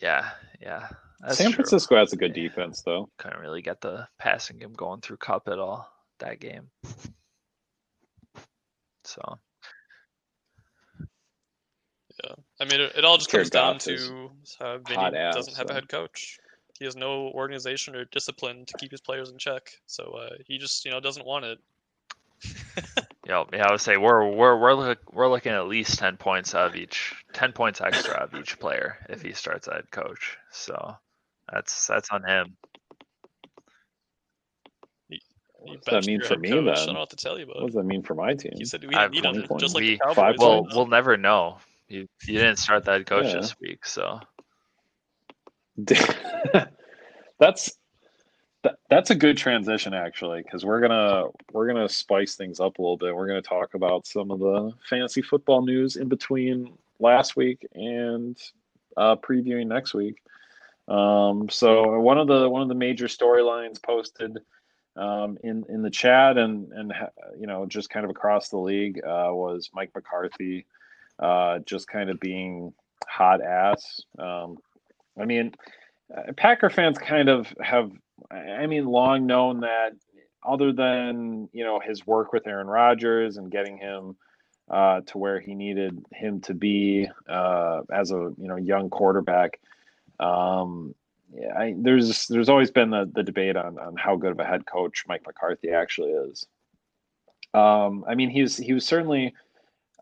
yeah, 0.00 0.30
yeah. 0.60 0.88
That's 1.20 1.36
San 1.36 1.48
true. 1.48 1.56
Francisco 1.56 1.96
has 1.96 2.12
a 2.12 2.16
good 2.16 2.32
defense, 2.32 2.82
though. 2.82 3.10
couldn't 3.18 3.40
really 3.40 3.60
get 3.60 3.80
the 3.82 4.08
passing 4.18 4.58
game 4.58 4.72
going 4.72 5.00
through 5.02 5.18
Kupp 5.18 5.48
at 5.48 5.58
all 5.58 5.90
that 6.20 6.40
game. 6.40 6.70
So 9.04 9.20
Yeah. 12.24 12.34
I 12.60 12.64
mean, 12.64 12.80
it, 12.80 12.92
it 12.96 13.04
all 13.04 13.16
just 13.18 13.30
Jared 13.30 13.44
comes 13.46 13.50
down 13.50 13.74
Goff 13.74 13.88
is 13.88 14.08
to 14.08 14.30
how 14.60 14.78
Vinny 14.78 14.94
hot 14.94 15.14
ass, 15.14 15.34
doesn't 15.34 15.56
have 15.56 15.66
so. 15.68 15.72
a 15.72 15.74
head 15.74 15.88
coach. 15.88 16.38
He 16.80 16.86
has 16.86 16.96
no 16.96 17.28
organization 17.34 17.94
or 17.94 18.06
discipline 18.06 18.64
to 18.64 18.74
keep 18.78 18.90
his 18.90 19.02
players 19.02 19.30
in 19.30 19.36
check. 19.36 19.70
So 19.86 20.12
uh, 20.18 20.30
he 20.46 20.56
just, 20.56 20.84
you 20.86 20.90
know, 20.90 20.98
doesn't 20.98 21.24
want 21.26 21.44
it. 21.44 21.58
Yeah, 23.26 23.44
yeah, 23.52 23.68
I 23.68 23.70
would 23.70 23.80
say 23.82 23.96
we're 23.98 24.26
we're 24.28 24.58
we're 24.58 24.72
look, 24.74 24.98
we're 25.12 25.28
looking 25.28 25.52
at 25.52 25.68
least 25.68 25.98
ten 26.00 26.16
points 26.16 26.52
of 26.54 26.74
each, 26.74 27.14
ten 27.32 27.52
points 27.52 27.80
extra 27.80 28.14
of 28.14 28.34
each 28.34 28.58
player 28.58 28.96
if 29.08 29.22
he 29.22 29.32
starts 29.34 29.68
at 29.68 29.74
head 29.74 29.90
coach. 29.92 30.36
So 30.50 30.96
that's 31.52 31.86
that's 31.86 32.10
on 32.10 32.24
him. 32.24 32.56
What 35.58 35.84
does 35.84 36.02
that 36.02 36.06
mean 36.10 36.22
for 36.22 36.36
me, 36.38 36.48
coach. 36.48 36.58
I 36.60 36.64
then? 36.64 36.86
don't 36.86 36.94
know 36.94 37.00
what 37.00 37.10
to 37.10 37.16
tell 37.16 37.38
you, 37.38 37.46
What 37.46 37.66
does 37.66 37.74
that 37.74 37.84
mean 37.84 38.02
for 38.02 38.14
my 38.14 38.34
team? 38.34 38.54
he 38.56 38.64
said 38.64 38.82
we 38.84 38.96
I- 38.96 39.06
didn't 39.08 39.32
need 39.32 39.42
him, 39.42 39.46
20 39.46 39.60
just 39.60 39.74
like 39.74 39.82
we 39.82 39.90
the 39.90 39.98
Cowboys. 39.98 40.16
five 40.16 40.34
Well, 40.38 40.60
points. 40.62 40.74
we'll 40.74 40.86
never 40.86 41.16
know. 41.16 41.58
You 41.88 42.08
you 42.26 42.38
didn't 42.38 42.56
start 42.56 42.86
that 42.86 43.06
coach 43.06 43.26
Yeah. 43.26 43.36
this 43.42 43.54
week, 43.60 43.84
so 43.86 44.18
that's 47.38 47.72
that, 48.62 48.76
that's 48.88 49.10
a 49.10 49.14
good 49.14 49.36
transition 49.36 49.94
actually 49.94 50.42
because 50.42 50.64
we're 50.64 50.80
gonna 50.80 51.28
we're 51.52 51.66
gonna 51.66 51.88
spice 51.88 52.34
things 52.34 52.60
up 52.60 52.78
a 52.78 52.82
little 52.82 52.96
bit. 52.96 53.14
We're 53.14 53.26
gonna 53.26 53.42
talk 53.42 53.74
about 53.74 54.06
some 54.06 54.30
of 54.30 54.38
the 54.38 54.72
fantasy 54.88 55.22
football 55.22 55.64
news 55.64 55.96
in 55.96 56.08
between 56.08 56.72
last 56.98 57.36
week 57.36 57.66
and 57.74 58.36
uh, 58.96 59.16
previewing 59.16 59.66
next 59.66 59.94
week. 59.94 60.22
Um, 60.88 61.48
so 61.48 61.98
one 62.00 62.18
of 62.18 62.26
the 62.26 62.48
one 62.48 62.62
of 62.62 62.68
the 62.68 62.74
major 62.74 63.06
storylines 63.06 63.82
posted 63.82 64.38
um, 64.96 65.38
in 65.42 65.64
in 65.68 65.82
the 65.82 65.90
chat 65.90 66.36
and 66.36 66.70
and 66.72 66.92
you 67.38 67.46
know 67.46 67.64
just 67.64 67.90
kind 67.90 68.04
of 68.04 68.10
across 68.10 68.48
the 68.48 68.58
league 68.58 68.98
uh, 68.98 69.30
was 69.30 69.70
Mike 69.72 69.92
McCarthy 69.94 70.66
uh, 71.18 71.60
just 71.60 71.86
kind 71.88 72.10
of 72.10 72.18
being 72.20 72.72
hot 73.08 73.40
ass. 73.40 74.02
Um, 74.18 74.58
I 75.20 75.26
mean 75.26 75.54
uh, 76.16 76.32
Packer 76.36 76.70
fans 76.70 76.98
kind 76.98 77.28
of 77.28 77.52
have, 77.60 77.90
I 78.30 78.66
mean, 78.66 78.86
long 78.86 79.26
known 79.26 79.60
that 79.60 79.92
other 80.46 80.72
than 80.72 81.48
you 81.52 81.64
know 81.64 81.80
his 81.80 82.06
work 82.06 82.32
with 82.32 82.46
Aaron 82.46 82.66
Rodgers 82.66 83.36
and 83.36 83.50
getting 83.50 83.76
him 83.76 84.16
uh, 84.70 85.02
to 85.02 85.18
where 85.18 85.40
he 85.40 85.54
needed 85.54 86.04
him 86.12 86.40
to 86.42 86.54
be 86.54 87.08
uh, 87.28 87.82
as 87.92 88.10
a 88.10 88.14
you 88.14 88.48
know 88.48 88.56
young 88.56 88.90
quarterback, 88.90 89.60
um, 90.18 90.94
yeah, 91.34 91.56
I, 91.56 91.74
there's 91.76 92.26
there's 92.28 92.48
always 92.48 92.70
been 92.70 92.90
the, 92.90 93.10
the 93.12 93.22
debate 93.22 93.56
on 93.56 93.78
on 93.78 93.96
how 93.96 94.16
good 94.16 94.32
of 94.32 94.38
a 94.38 94.44
head 94.44 94.66
coach 94.66 95.04
Mike 95.06 95.22
McCarthy 95.26 95.70
actually 95.70 96.10
is. 96.10 96.46
Um, 97.52 98.04
I 98.08 98.14
mean, 98.14 98.30
he's 98.30 98.56
he 98.56 98.72
was 98.72 98.86
certainly 98.86 99.34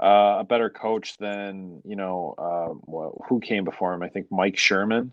uh, 0.01 0.37
a 0.41 0.45
better 0.45 0.71
coach 0.71 1.17
than 1.19 1.83
you 1.85 1.97
know 1.97 2.35
um, 2.39 2.81
well, 2.87 3.25
who 3.29 3.41
came 3.41 3.65
before 3.65 3.93
him. 3.95 4.03
I 4.03 4.09
think 4.09 4.31
Mike 4.31 4.57
Sherman. 4.57 5.13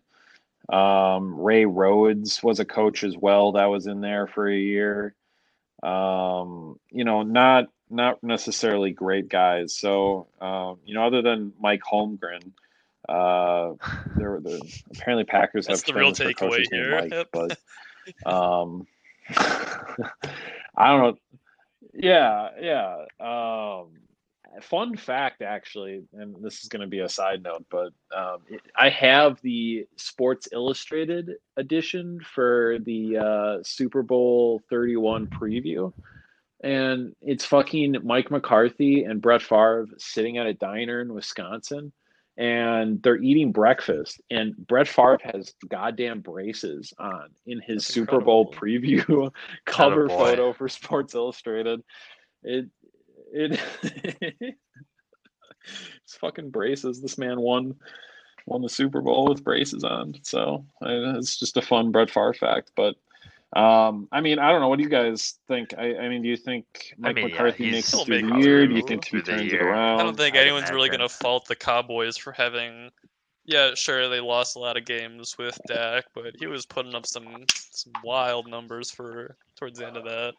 Um, 0.67 1.39
Ray 1.39 1.65
Rhodes 1.65 2.41
was 2.41 2.59
a 2.59 2.65
coach 2.65 3.03
as 3.03 3.15
well. 3.15 3.51
That 3.51 3.65
was 3.65 3.85
in 3.85 4.01
there 4.01 4.25
for 4.27 4.49
a 4.49 4.57
year. 4.57 5.13
Um, 5.83 6.79
you 6.89 7.03
know, 7.03 7.21
not 7.23 7.65
not 7.89 8.23
necessarily 8.23 8.91
great 8.91 9.29
guys. 9.29 9.75
So 9.75 10.27
um, 10.41 10.79
you 10.85 10.95
know, 10.95 11.05
other 11.05 11.21
than 11.21 11.53
Mike 11.59 11.81
Holmgren, 11.83 12.51
uh, 13.07 13.73
there, 14.15 14.39
there 14.41 14.57
apparently 14.91 15.23
Packers 15.25 15.67
That's 15.67 15.81
have 15.85 15.93
the 15.93 15.99
real 15.99 16.11
takeaway 16.11 16.65
here. 16.71 17.01
Mike, 17.01 17.11
Yep. 17.11 17.27
but 17.31 17.57
um, 18.25 18.87
I 19.37 20.87
don't 20.89 21.01
know. 21.01 21.17
Yeah, 21.93 22.49
yeah. 22.59 23.05
Um, 23.19 23.87
fun 24.61 24.95
fact, 24.95 25.41
actually, 25.41 26.03
and 26.13 26.35
this 26.41 26.61
is 26.61 26.69
going 26.69 26.81
to 26.81 26.87
be 26.87 26.99
a 26.99 27.09
side 27.09 27.43
note, 27.43 27.65
but 27.69 27.93
um, 28.15 28.39
I 28.75 28.89
have 28.89 29.41
the 29.41 29.87
Sports 29.95 30.47
Illustrated 30.51 31.31
edition 31.57 32.19
for 32.33 32.77
the 32.83 33.17
uh, 33.17 33.63
Super 33.63 34.03
Bowl 34.03 34.61
31 34.69 35.27
preview. 35.27 35.93
And 36.63 37.15
it's 37.21 37.45
fucking 37.45 37.97
Mike 38.03 38.31
McCarthy 38.31 39.03
and 39.03 39.21
Brett 39.21 39.41
Favre 39.41 39.87
sitting 39.97 40.37
at 40.37 40.47
a 40.47 40.53
diner 40.53 41.01
in 41.01 41.13
Wisconsin 41.13 41.91
and 42.37 43.01
they're 43.01 43.21
eating 43.21 43.51
breakfast. 43.51 44.21
And 44.29 44.55
Brett 44.57 44.87
Favre 44.87 45.19
has 45.23 45.53
goddamn 45.67 46.21
braces 46.21 46.93
on 46.97 47.29
in 47.45 47.61
his 47.61 47.85
That's 47.85 47.93
Super 47.93 48.19
Bowl 48.19 48.51
preview 48.51 49.31
cover 49.65 50.09
photo 50.09 50.53
for 50.53 50.67
Sports 50.67 51.15
Illustrated. 51.15 51.81
It 52.43 52.67
it 53.35 53.59
it's 56.03 56.15
fucking 56.19 56.49
braces. 56.49 57.01
This 57.01 57.17
man 57.17 57.39
won 57.39 57.75
won 58.45 58.61
the 58.61 58.69
Super 58.69 59.01
Bowl 59.01 59.27
with 59.27 59.43
braces 59.43 59.83
on. 59.83 60.15
So 60.23 60.65
it's 60.81 61.37
just 61.37 61.57
a 61.57 61.61
fun 61.61 61.91
Brett 61.91 62.09
Favre 62.09 62.33
fact. 62.33 62.71
But 62.75 62.95
um, 63.55 64.07
I 64.11 64.21
mean, 64.21 64.39
I 64.39 64.51
don't 64.51 64.61
know. 64.61 64.69
What 64.69 64.77
do 64.77 64.83
you 64.83 64.89
guys 64.89 65.35
think? 65.47 65.73
I, 65.77 65.95
I 65.95 66.09
mean, 66.09 66.21
do 66.21 66.29
you 66.29 66.37
think 66.37 66.65
Mike 66.97 67.15
mean, 67.15 67.25
McCarthy 67.29 67.65
he's 67.65 67.73
makes 67.73 67.93
it 67.93 67.97
He'll 67.97 68.05
through 68.05 68.29
the 68.29 68.37
year? 68.37 68.67
Do 68.67 68.75
you 68.75 68.81
think 68.81 69.05
he 69.05 69.11
through 69.11 69.21
turns 69.23 69.53
it 69.53 69.61
around? 69.61 69.99
I 69.99 70.03
don't 70.03 70.17
think 70.17 70.35
I'd 70.35 70.41
anyone's 70.41 70.71
really 70.71 70.89
gonna 70.89 71.09
fault 71.09 71.47
the 71.47 71.55
Cowboys 71.55 72.17
for 72.17 72.31
having. 72.31 72.91
Yeah, 73.47 73.75
sure, 73.75 74.09
they 74.09 74.19
lost 74.19 74.55
a 74.55 74.59
lot 74.59 74.75
of 74.75 74.85
games 74.85 75.37
with 75.37 75.57
Dak, 75.67 76.05
but 76.15 76.35
he 76.39 76.47
was 76.47 76.65
putting 76.65 76.95
up 76.95 77.05
some 77.05 77.45
some 77.49 77.93
wild 78.03 78.47
numbers 78.47 78.89
for 78.91 79.37
towards 79.55 79.79
the 79.79 79.87
end 79.87 79.97
of 79.97 80.03
that. 80.05 80.33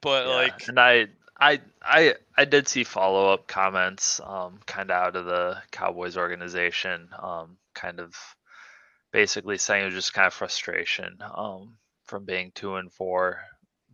But 0.00 0.26
Yeah, 0.26 0.34
like, 0.34 0.68
and 0.68 0.78
I, 0.78 1.06
I, 1.40 1.60
I, 1.82 2.14
I 2.36 2.44
did 2.44 2.68
see 2.68 2.84
follow 2.84 3.32
up 3.32 3.46
comments, 3.46 4.20
um, 4.22 4.60
kind 4.66 4.90
of 4.90 4.96
out 4.96 5.16
of 5.16 5.24
the 5.24 5.62
Cowboys 5.70 6.16
organization, 6.16 7.08
um, 7.20 7.56
kind 7.74 7.98
of 7.98 8.14
basically 9.12 9.56
saying 9.58 9.82
it 9.82 9.86
was 9.86 9.94
just 9.94 10.12
kind 10.12 10.26
of 10.26 10.34
frustration, 10.34 11.16
um, 11.34 11.78
from 12.04 12.24
being 12.24 12.52
two 12.54 12.76
and 12.76 12.92
four. 12.92 13.40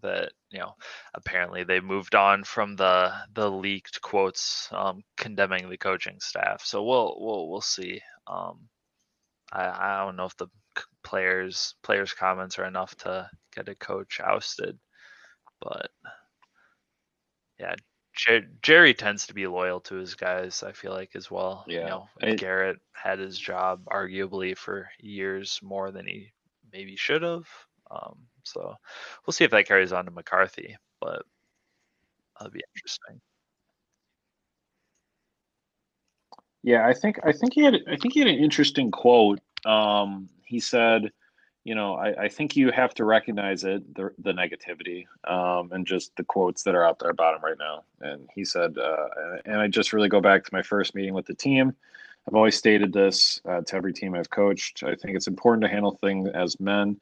That 0.02 0.32
you 0.50 0.58
know, 0.58 0.74
apparently 1.14 1.64
they 1.64 1.80
moved 1.80 2.14
on 2.14 2.44
from 2.44 2.76
the 2.76 3.12
the 3.34 3.50
leaked 3.50 4.00
quotes, 4.02 4.68
um, 4.72 5.02
condemning 5.16 5.70
the 5.70 5.78
coaching 5.78 6.20
staff. 6.20 6.62
So 6.64 6.84
we'll 6.84 7.16
we'll 7.18 7.48
we'll 7.48 7.60
see. 7.62 8.02
Um, 8.26 8.68
I 9.52 9.66
I 9.66 10.04
don't 10.04 10.16
know 10.16 10.26
if 10.26 10.36
the 10.36 10.48
players 11.02 11.74
players 11.82 12.12
comments 12.12 12.58
are 12.58 12.66
enough 12.66 12.94
to 12.98 13.30
get 13.54 13.68
a 13.68 13.74
coach 13.74 14.20
ousted, 14.20 14.78
but 15.60 15.90
yeah, 17.58 17.74
Jer- 18.14 18.48
Jerry 18.62 18.94
tends 18.94 19.26
to 19.26 19.34
be 19.34 19.46
loyal 19.46 19.80
to 19.80 19.96
his 19.96 20.14
guys. 20.14 20.62
I 20.62 20.72
feel 20.72 20.92
like 20.92 21.14
as 21.14 21.30
well. 21.30 21.64
Yeah, 21.68 21.80
you 21.80 21.86
know, 21.86 22.08
I- 22.22 22.34
Garrett 22.34 22.78
had 22.92 23.18
his 23.18 23.38
job 23.38 23.84
arguably 23.86 24.56
for 24.56 24.88
years 24.98 25.60
more 25.62 25.90
than 25.90 26.06
he 26.06 26.32
maybe 26.72 26.96
should 26.96 27.22
have. 27.22 27.46
Um, 27.90 28.18
so 28.42 28.74
we'll 29.26 29.32
see 29.32 29.44
if 29.44 29.50
that 29.52 29.66
carries 29.66 29.92
on 29.92 30.04
to 30.06 30.10
McCarthy, 30.10 30.76
but 31.00 31.22
that'll 32.38 32.52
be 32.52 32.62
interesting. 32.74 33.20
Yeah, 36.62 36.86
I 36.86 36.94
think 36.94 37.20
I 37.24 37.30
think 37.32 37.52
he 37.52 37.62
had 37.62 37.76
I 37.86 37.96
think 37.96 38.14
he 38.14 38.20
had 38.20 38.28
an 38.28 38.38
interesting 38.38 38.90
quote. 38.90 39.40
Um, 39.64 40.28
he 40.44 40.58
said, 40.58 41.12
you 41.66 41.74
know, 41.74 41.96
I, 41.96 42.26
I 42.26 42.28
think 42.28 42.54
you 42.54 42.70
have 42.70 42.94
to 42.94 43.04
recognize 43.04 43.64
it, 43.64 43.92
the 43.92 44.12
the 44.18 44.30
negativity, 44.30 45.04
um, 45.24 45.72
and 45.72 45.84
just 45.84 46.14
the 46.14 46.22
quotes 46.22 46.62
that 46.62 46.76
are 46.76 46.84
out 46.84 47.00
there 47.00 47.10
about 47.10 47.34
him 47.34 47.42
right 47.42 47.58
now. 47.58 47.82
And 48.00 48.28
he 48.32 48.44
said, 48.44 48.78
uh, 48.78 49.08
and 49.44 49.60
I 49.60 49.66
just 49.66 49.92
really 49.92 50.08
go 50.08 50.20
back 50.20 50.44
to 50.44 50.54
my 50.54 50.62
first 50.62 50.94
meeting 50.94 51.12
with 51.12 51.26
the 51.26 51.34
team. 51.34 51.74
I've 52.28 52.36
always 52.36 52.56
stated 52.56 52.92
this 52.92 53.40
uh, 53.48 53.62
to 53.62 53.74
every 53.74 53.92
team 53.92 54.14
I've 54.14 54.30
coached. 54.30 54.84
I 54.84 54.94
think 54.94 55.16
it's 55.16 55.26
important 55.26 55.64
to 55.64 55.68
handle 55.68 55.98
things 56.00 56.28
as 56.28 56.60
men. 56.60 57.00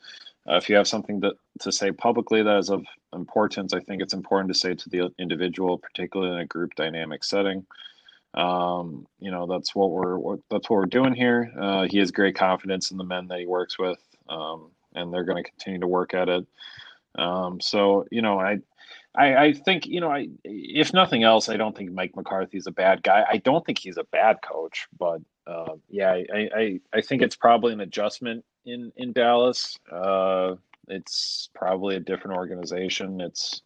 Uh, 0.48 0.56
if 0.56 0.70
you 0.70 0.76
have 0.76 0.88
something 0.88 1.20
that 1.20 1.34
to 1.60 1.70
say 1.70 1.92
publicly 1.92 2.42
that 2.42 2.56
is 2.56 2.70
of 2.70 2.86
importance, 3.12 3.74
I 3.74 3.80
think 3.80 4.00
it's 4.00 4.14
important 4.14 4.50
to 4.50 4.58
say 4.58 4.72
to 4.72 4.88
the 4.88 5.12
individual, 5.18 5.76
particularly 5.76 6.32
in 6.32 6.40
a 6.40 6.46
group 6.46 6.74
dynamic 6.74 7.22
setting. 7.22 7.66
Um, 8.32 9.06
you 9.20 9.30
know, 9.30 9.46
that's 9.46 9.74
what 9.74 9.90
we're 9.90 10.38
that's 10.50 10.70
what 10.70 10.76
we're 10.78 10.86
doing 10.86 11.14
here. 11.14 11.52
Uh, 11.60 11.86
he 11.88 11.98
has 11.98 12.10
great 12.10 12.34
confidence 12.34 12.90
in 12.92 12.96
the 12.96 13.04
men 13.04 13.28
that 13.28 13.38
he 13.38 13.46
works 13.46 13.78
with, 13.78 13.98
um, 14.28 14.70
and 14.94 15.12
they're 15.12 15.24
going 15.24 15.42
to 15.42 15.48
continue 15.48 15.80
to 15.80 15.86
work 15.86 16.14
at 16.14 16.28
it. 16.28 16.46
Um, 17.16 17.60
so, 17.60 18.06
you 18.10 18.22
know, 18.22 18.38
I, 18.38 18.58
I, 19.14 19.36
I 19.36 19.52
think 19.52 19.86
you 19.86 20.00
know, 20.00 20.10
I 20.10 20.28
if 20.42 20.92
nothing 20.92 21.22
else, 21.22 21.48
I 21.48 21.56
don't 21.56 21.76
think 21.76 21.92
Mike 21.92 22.16
McCarthy's 22.16 22.66
a 22.66 22.72
bad 22.72 23.02
guy. 23.02 23.24
I 23.28 23.36
don't 23.38 23.64
think 23.64 23.78
he's 23.78 23.96
a 23.96 24.04
bad 24.04 24.38
coach, 24.42 24.88
but 24.98 25.20
uh, 25.46 25.74
yeah, 25.88 26.10
I, 26.10 26.48
I, 26.56 26.80
I 26.92 27.00
think 27.00 27.22
it's 27.22 27.36
probably 27.36 27.72
an 27.72 27.80
adjustment 27.80 28.44
in 28.64 28.92
in 28.96 29.12
Dallas. 29.12 29.78
Uh, 29.90 30.56
it's 30.88 31.48
probably 31.54 31.96
a 31.96 32.00
different 32.00 32.36
organization. 32.36 33.20
It's 33.20 33.62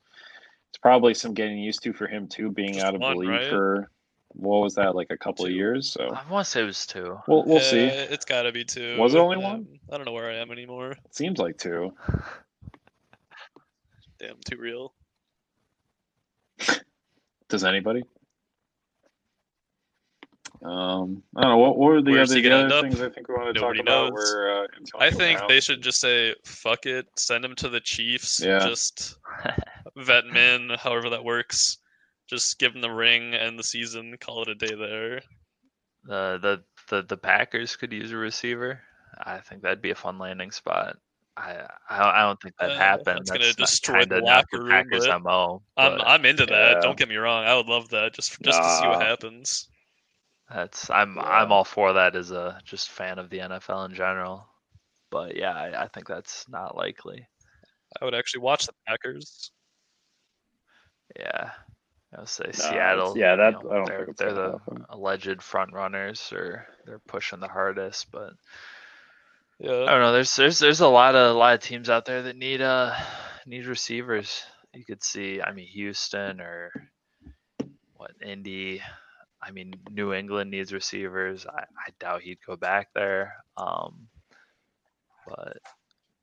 it's 0.68 0.78
probably 0.78 1.14
some 1.14 1.32
getting 1.32 1.58
used 1.58 1.82
to 1.84 1.94
for 1.94 2.06
him 2.06 2.28
too, 2.28 2.50
being 2.50 2.74
Just 2.74 2.84
out 2.84 2.94
of 2.94 3.00
the 3.00 3.14
league 3.14 3.28
right? 3.30 3.48
for 3.48 3.90
what 4.30 4.60
was 4.60 4.74
that 4.74 4.94
like 4.94 5.08
a 5.10 5.16
couple 5.16 5.44
of 5.46 5.52
years? 5.52 5.90
So 5.90 6.10
I 6.14 6.30
want 6.30 6.44
to 6.44 6.50
say 6.50 6.62
it 6.62 6.66
was 6.66 6.86
two. 6.86 7.18
we'll 7.26 7.44
we'll 7.44 7.56
uh, 7.58 7.60
see. 7.60 7.78
It's 7.80 8.24
got 8.24 8.42
to 8.42 8.52
be 8.52 8.64
two. 8.64 8.96
Was 8.98 9.14
it 9.14 9.18
only 9.18 9.36
Um, 9.36 9.42
one? 9.42 9.66
I 9.92 9.96
don't 9.96 10.06
know 10.06 10.12
where 10.12 10.30
I 10.30 10.36
am 10.36 10.50
anymore. 10.50 10.92
It 10.92 11.14
seems 11.14 11.38
like 11.38 11.58
two. 11.58 11.92
Damn, 14.18 14.36
too 14.44 14.58
real. 14.58 14.92
Does 17.48 17.64
anybody? 17.64 18.02
Um, 20.60 21.22
I 21.36 21.42
don't 21.42 21.50
know. 21.52 21.58
What, 21.58 21.78
what 21.78 21.86
were 21.86 22.02
the 22.02 22.10
Where's 22.10 22.32
other, 22.32 22.40
the 22.42 22.50
other 22.50 22.64
end 22.64 22.72
up? 22.72 22.82
things 22.82 23.00
I 23.00 23.08
think 23.10 23.28
we 23.28 23.34
want 23.36 23.54
to 23.54 23.60
Nobody 23.60 23.78
talk 23.78 23.86
about? 23.88 24.10
knows. 24.12 24.34
Where 24.34 24.64
uh, 24.64 24.66
I 24.98 25.10
think 25.10 25.40
they 25.48 25.60
should 25.60 25.82
just 25.82 26.00
say 26.00 26.34
fuck 26.44 26.84
it, 26.86 27.06
send 27.16 27.44
him 27.44 27.54
to 27.56 27.68
the 27.68 27.80
Chiefs. 27.80 28.42
Yeah. 28.44 28.58
Just 28.66 29.18
vet 29.96 30.26
men, 30.26 30.70
however 30.80 31.10
that 31.10 31.22
works. 31.22 31.78
Just 32.28 32.58
give 32.58 32.74
him 32.74 32.80
the 32.82 32.90
ring 32.90 33.34
and 33.34 33.58
the 33.58 33.62
season, 33.64 34.16
call 34.20 34.42
it 34.42 34.48
a 34.48 34.54
day 34.54 34.74
there. 34.74 35.20
the 36.04 36.38
the 36.40 36.62
the 36.90 37.02
the 37.02 37.16
Packers 37.16 37.76
could 37.76 37.92
use 37.92 38.12
a 38.12 38.16
receiver. 38.16 38.80
I 39.24 39.38
think 39.38 39.62
that'd 39.62 39.82
be 39.82 39.90
a 39.90 39.94
fun 39.94 40.18
landing 40.18 40.50
spot. 40.50 40.96
I 41.36 41.66
I, 41.88 42.20
I 42.20 42.22
don't 42.22 42.40
think 42.40 42.54
that 42.58 42.70
Uh, 42.72 42.76
happened. 42.76 43.18
that's 43.26 43.30
gonna 43.30 43.52
destroy 43.54 44.04
the 44.04 44.20
locker 44.20 44.58
room, 44.62 44.70
Packers 44.70 45.06
but 45.06 45.22
mo. 45.22 45.62
I'm 45.76 46.00
I'm 46.02 46.24
into 46.26 46.46
yeah. 46.48 46.74
that. 46.74 46.82
Don't 46.82 46.98
get 46.98 47.08
me 47.08 47.16
wrong. 47.16 47.44
I 47.44 47.54
would 47.56 47.66
love 47.66 47.88
that 47.90 48.12
just 48.14 48.40
just 48.42 48.58
to 48.62 48.76
see 48.76 48.86
what 48.86 49.02
happens. 49.02 49.68
that's 50.52 50.90
I'm 50.90 51.16
Yeah. 51.16 51.22
I'm 51.22 51.52
all 51.52 51.64
for 51.64 51.92
that 51.94 52.14
as 52.16 52.30
a 52.30 52.60
just 52.64 52.90
fan 52.90 53.18
of 53.18 53.30
the 53.30 53.38
NFL 53.38 53.86
in 53.88 53.94
general. 53.94 54.46
But 55.10 55.36
yeah, 55.36 55.54
I, 55.54 55.84
I 55.84 55.88
think 55.88 56.06
that's 56.06 56.46
not 56.48 56.76
likely. 56.76 57.26
I 58.00 58.04
would 58.04 58.14
actually 58.14 58.42
watch 58.42 58.66
the 58.66 58.72
Packers. 58.86 59.50
Yeah. 61.18 61.50
I 62.14 62.20
would 62.20 62.28
say 62.28 62.44
it's- 62.44 62.62
Seattle. 62.62 63.16
yeah, 63.18 63.36
that- 63.36 63.54
you 63.62 63.64
know, 63.64 63.70
I 63.70 63.74
don't 63.74 63.86
they're, 63.86 64.04
think 64.06 64.16
they're 64.16 64.32
the 64.32 64.52
happen. 64.52 64.86
alleged 64.88 65.42
front 65.42 65.72
runners 65.72 66.32
or 66.32 66.66
they're 66.86 67.00
pushing 67.00 67.40
the 67.40 67.48
hardest, 67.48 68.10
but 68.10 68.32
I 69.60 69.66
don't 69.66 70.00
know. 70.00 70.12
There's 70.12 70.34
there's 70.36 70.58
there's 70.58 70.80
a 70.80 70.88
lot 70.88 71.14
of 71.16 71.34
a 71.34 71.38
lot 71.38 71.54
of 71.54 71.60
teams 71.60 71.90
out 71.90 72.04
there 72.04 72.22
that 72.22 72.36
need 72.36 72.60
uh 72.62 72.94
need 73.44 73.66
receivers. 73.66 74.44
You 74.72 74.84
could 74.84 75.02
see. 75.02 75.42
I 75.42 75.52
mean, 75.52 75.66
Houston 75.66 76.40
or 76.40 76.70
what 77.96 78.12
Indy. 78.24 78.80
I 79.42 79.50
mean, 79.50 79.74
New 79.90 80.12
England 80.14 80.50
needs 80.50 80.72
receivers. 80.72 81.46
I, 81.46 81.60
I 81.62 81.90
doubt 82.00 82.22
he'd 82.22 82.38
go 82.46 82.56
back 82.56 82.88
there. 82.94 83.34
Um, 83.56 84.08
but 85.26 85.58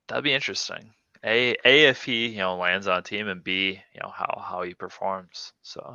that'd 0.07 0.23
be 0.23 0.33
interesting. 0.33 0.93
A 1.25 1.55
A 1.65 1.85
if 1.85 2.03
he 2.03 2.27
you 2.27 2.37
know 2.37 2.55
lands 2.55 2.87
on 2.87 2.99
a 2.99 3.01
team 3.01 3.27
and 3.27 3.43
B 3.43 3.81
you 3.93 3.99
know 4.01 4.09
how 4.09 4.43
how 4.45 4.61
he 4.61 4.73
performs. 4.73 5.53
So 5.63 5.93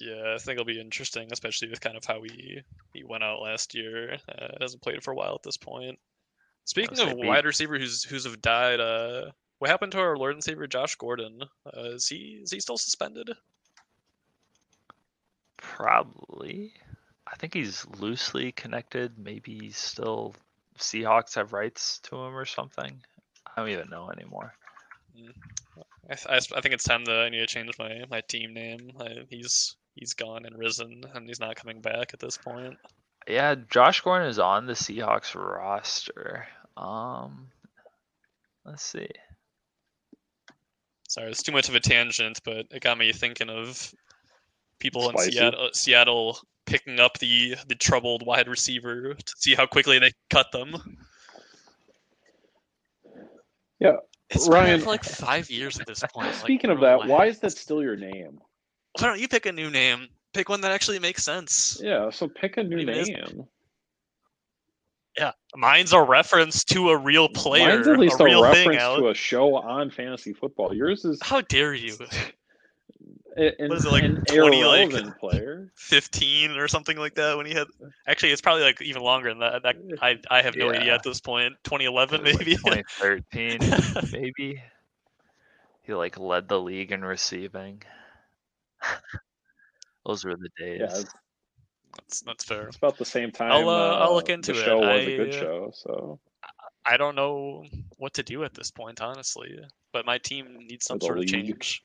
Yeah, 0.00 0.34
I 0.34 0.38
think 0.38 0.54
it'll 0.54 0.64
be 0.64 0.80
interesting, 0.80 1.28
especially 1.32 1.68
with 1.68 1.80
kind 1.80 1.96
of 1.96 2.04
how 2.04 2.22
he 2.22 2.62
he 2.92 3.04
went 3.04 3.24
out 3.24 3.42
last 3.42 3.74
year. 3.74 4.16
Uh, 4.28 4.48
hasn't 4.60 4.82
played 4.82 5.02
for 5.02 5.12
a 5.12 5.16
while 5.16 5.34
at 5.34 5.42
this 5.42 5.56
point. 5.56 5.98
Speaking 6.64 6.98
of 6.98 7.16
wide 7.16 7.44
receiver 7.44 7.78
who's 7.78 8.04
who's 8.04 8.24
have 8.24 8.42
died, 8.42 8.80
uh, 8.80 9.30
what 9.58 9.70
happened 9.70 9.92
to 9.92 10.00
our 10.00 10.16
Lord 10.16 10.34
and 10.34 10.44
Savior 10.44 10.66
Josh 10.66 10.96
Gordon? 10.96 11.42
Uh, 11.66 11.90
is 11.90 12.08
he 12.08 12.40
is 12.42 12.50
he 12.50 12.60
still 12.60 12.78
suspended? 12.78 13.30
Probably. 15.56 16.72
I 17.26 17.36
think 17.36 17.54
he's 17.54 17.86
loosely 17.98 18.52
connected. 18.52 19.18
Maybe 19.18 19.58
he's 19.58 19.76
still 19.76 20.34
Seahawks 20.78 21.34
have 21.34 21.52
rights 21.52 21.98
to 22.04 22.16
him 22.16 22.36
or 22.36 22.44
something. 22.44 23.02
I 23.58 23.62
don't 23.62 23.70
even 23.70 23.90
know 23.90 24.10
anymore. 24.10 24.54
I, 26.10 26.14
th- 26.14 26.26
I 26.28 26.36
s- 26.36 26.52
I 26.52 26.60
think 26.60 26.74
it's 26.74 26.84
time 26.84 27.04
that 27.06 27.16
I 27.18 27.28
need 27.28 27.40
to 27.40 27.46
change 27.46 27.70
my 27.78 28.04
my 28.10 28.20
team 28.22 28.54
name. 28.54 28.92
I, 29.00 29.24
he's 29.28 29.76
he's 29.94 30.14
gone 30.14 30.44
and 30.46 30.56
risen, 30.56 31.02
and 31.14 31.28
he's 31.28 31.40
not 31.40 31.56
coming 31.56 31.80
back 31.80 32.14
at 32.14 32.20
this 32.20 32.36
point. 32.36 32.76
Yeah, 33.26 33.56
Josh 33.68 34.00
Gordon 34.00 34.28
is 34.28 34.38
on 34.38 34.66
the 34.66 34.72
Seahawks 34.72 35.34
roster. 35.34 36.46
Um, 36.76 37.48
let's 38.64 38.82
see. 38.84 39.08
Sorry, 41.08 41.30
it's 41.30 41.42
too 41.42 41.52
much 41.52 41.68
of 41.68 41.74
a 41.74 41.80
tangent, 41.80 42.40
but 42.44 42.66
it 42.70 42.80
got 42.80 42.96
me 42.98 43.12
thinking 43.12 43.50
of 43.50 43.92
people 44.78 45.08
in 45.08 45.14
Seattle, 45.32 45.70
Seattle 45.72 46.38
picking 46.64 47.00
up 47.00 47.18
the 47.18 47.56
the 47.66 47.74
troubled 47.74 48.24
wide 48.24 48.46
receiver 48.48 49.14
to 49.14 49.32
see 49.36 49.54
how 49.54 49.66
quickly 49.66 49.98
they 49.98 50.12
cut 50.30 50.52
them. 50.52 50.98
Yeah, 53.80 53.96
It's 54.30 54.48
Ryan- 54.48 54.78
been 54.78 54.80
for 54.80 54.90
like 54.90 55.04
five 55.04 55.48
years 55.50 55.78
at 55.78 55.86
this 55.86 56.02
point. 56.12 56.26
like, 56.28 56.36
Speaking 56.36 56.70
of 56.70 56.80
that, 56.80 57.06
why 57.06 57.26
is 57.26 57.38
that 57.40 57.52
still 57.52 57.82
your 57.82 57.96
name? 57.96 58.38
Why 58.98 59.06
don't 59.08 59.20
you 59.20 59.28
pick 59.28 59.46
a 59.46 59.52
new 59.52 59.70
name? 59.70 60.08
Pick 60.34 60.48
one 60.48 60.60
that 60.62 60.72
actually 60.72 60.98
makes 60.98 61.22
sense. 61.24 61.80
Yeah, 61.82 62.10
so 62.10 62.28
pick 62.28 62.56
a 62.56 62.62
new 62.64 62.78
is- 62.88 63.08
name. 63.08 63.46
Yeah, 65.16 65.32
mine's 65.56 65.92
a 65.92 66.00
reference 66.00 66.62
to 66.66 66.90
a 66.90 66.96
real 66.96 67.28
player, 67.28 67.74
Mine's 67.76 67.88
at 67.88 67.98
least 67.98 68.20
a 68.20 68.22
a, 68.22 68.26
real 68.26 68.42
thing. 68.52 68.68
reference 68.68 68.82
Out. 68.82 68.96
to 68.98 69.08
a 69.08 69.14
show 69.14 69.56
on 69.56 69.90
fantasy 69.90 70.32
football. 70.32 70.72
Yours 70.72 71.04
is 71.04 71.18
How 71.22 71.40
dare 71.40 71.74
you? 71.74 71.96
a- 73.36 73.62
an, 73.62 73.68
What 73.68 73.78
is 73.78 73.84
it, 73.84 73.90
like 73.90 74.04
an 74.04 74.22
20, 74.26 74.64
like- 74.64 75.18
player. 75.18 75.70
15 75.76 76.52
or 76.52 76.68
something 76.68 76.96
like 76.96 77.14
that 77.14 77.36
when 77.36 77.46
he 77.46 77.54
had 77.54 77.66
actually 78.06 78.32
it's 78.32 78.40
probably 78.40 78.62
like 78.62 78.80
even 78.82 79.02
longer 79.02 79.28
than 79.28 79.38
that, 79.40 79.62
that 79.62 79.76
uh, 79.76 79.96
I, 80.04 80.18
I 80.30 80.42
have 80.42 80.56
no 80.56 80.70
idea 80.70 80.94
at 80.94 81.02
this 81.02 81.20
point 81.20 81.54
2011 81.64 82.20
It 82.20 82.22
was, 82.24 82.32
like, 82.34 82.46
maybe 82.46 82.56
2013, 84.12 84.12
maybe. 84.20 84.62
He 85.82 85.94
like 85.94 86.18
led 86.18 86.48
the 86.48 86.60
league 86.60 86.92
in 86.92 87.04
receiving. 87.04 87.82
Those 90.04 90.24
were 90.24 90.36
the 90.36 90.50
days. 90.58 90.80
Yeah, 90.80 91.02
that's, 91.96 92.20
that's 92.22 92.44
fair 92.44 92.68
it's 92.68 92.76
about 92.76 92.98
the 92.98 93.04
same 93.04 93.30
time. 93.32 93.50
I'll, 93.52 93.68
uh, 93.68 93.72
uh 93.72 93.98
I'll 94.00 94.14
look 94.14 94.26
the 94.26 94.34
into 94.34 94.52
it. 94.52 94.56
show 94.56 94.78
was 94.78 95.06
a 95.06 95.16
good 95.16 95.34
uh, 95.34 95.40
show. 95.40 95.70
So 95.74 96.20
i 96.86 96.96
don't 96.96 97.16
know 97.16 97.64
what 97.98 98.14
to 98.14 98.22
do 98.22 98.44
at 98.44 98.54
this 98.54 98.70
point 98.70 99.00
honestly 99.02 99.58
but 99.92 100.06
my 100.06 100.16
team 100.16 100.56
needs 100.58 100.86
some 100.86 100.98
the 100.98 101.04
sort 101.04 101.18
of 101.18 101.22
league. 101.22 101.30
change 101.30 101.82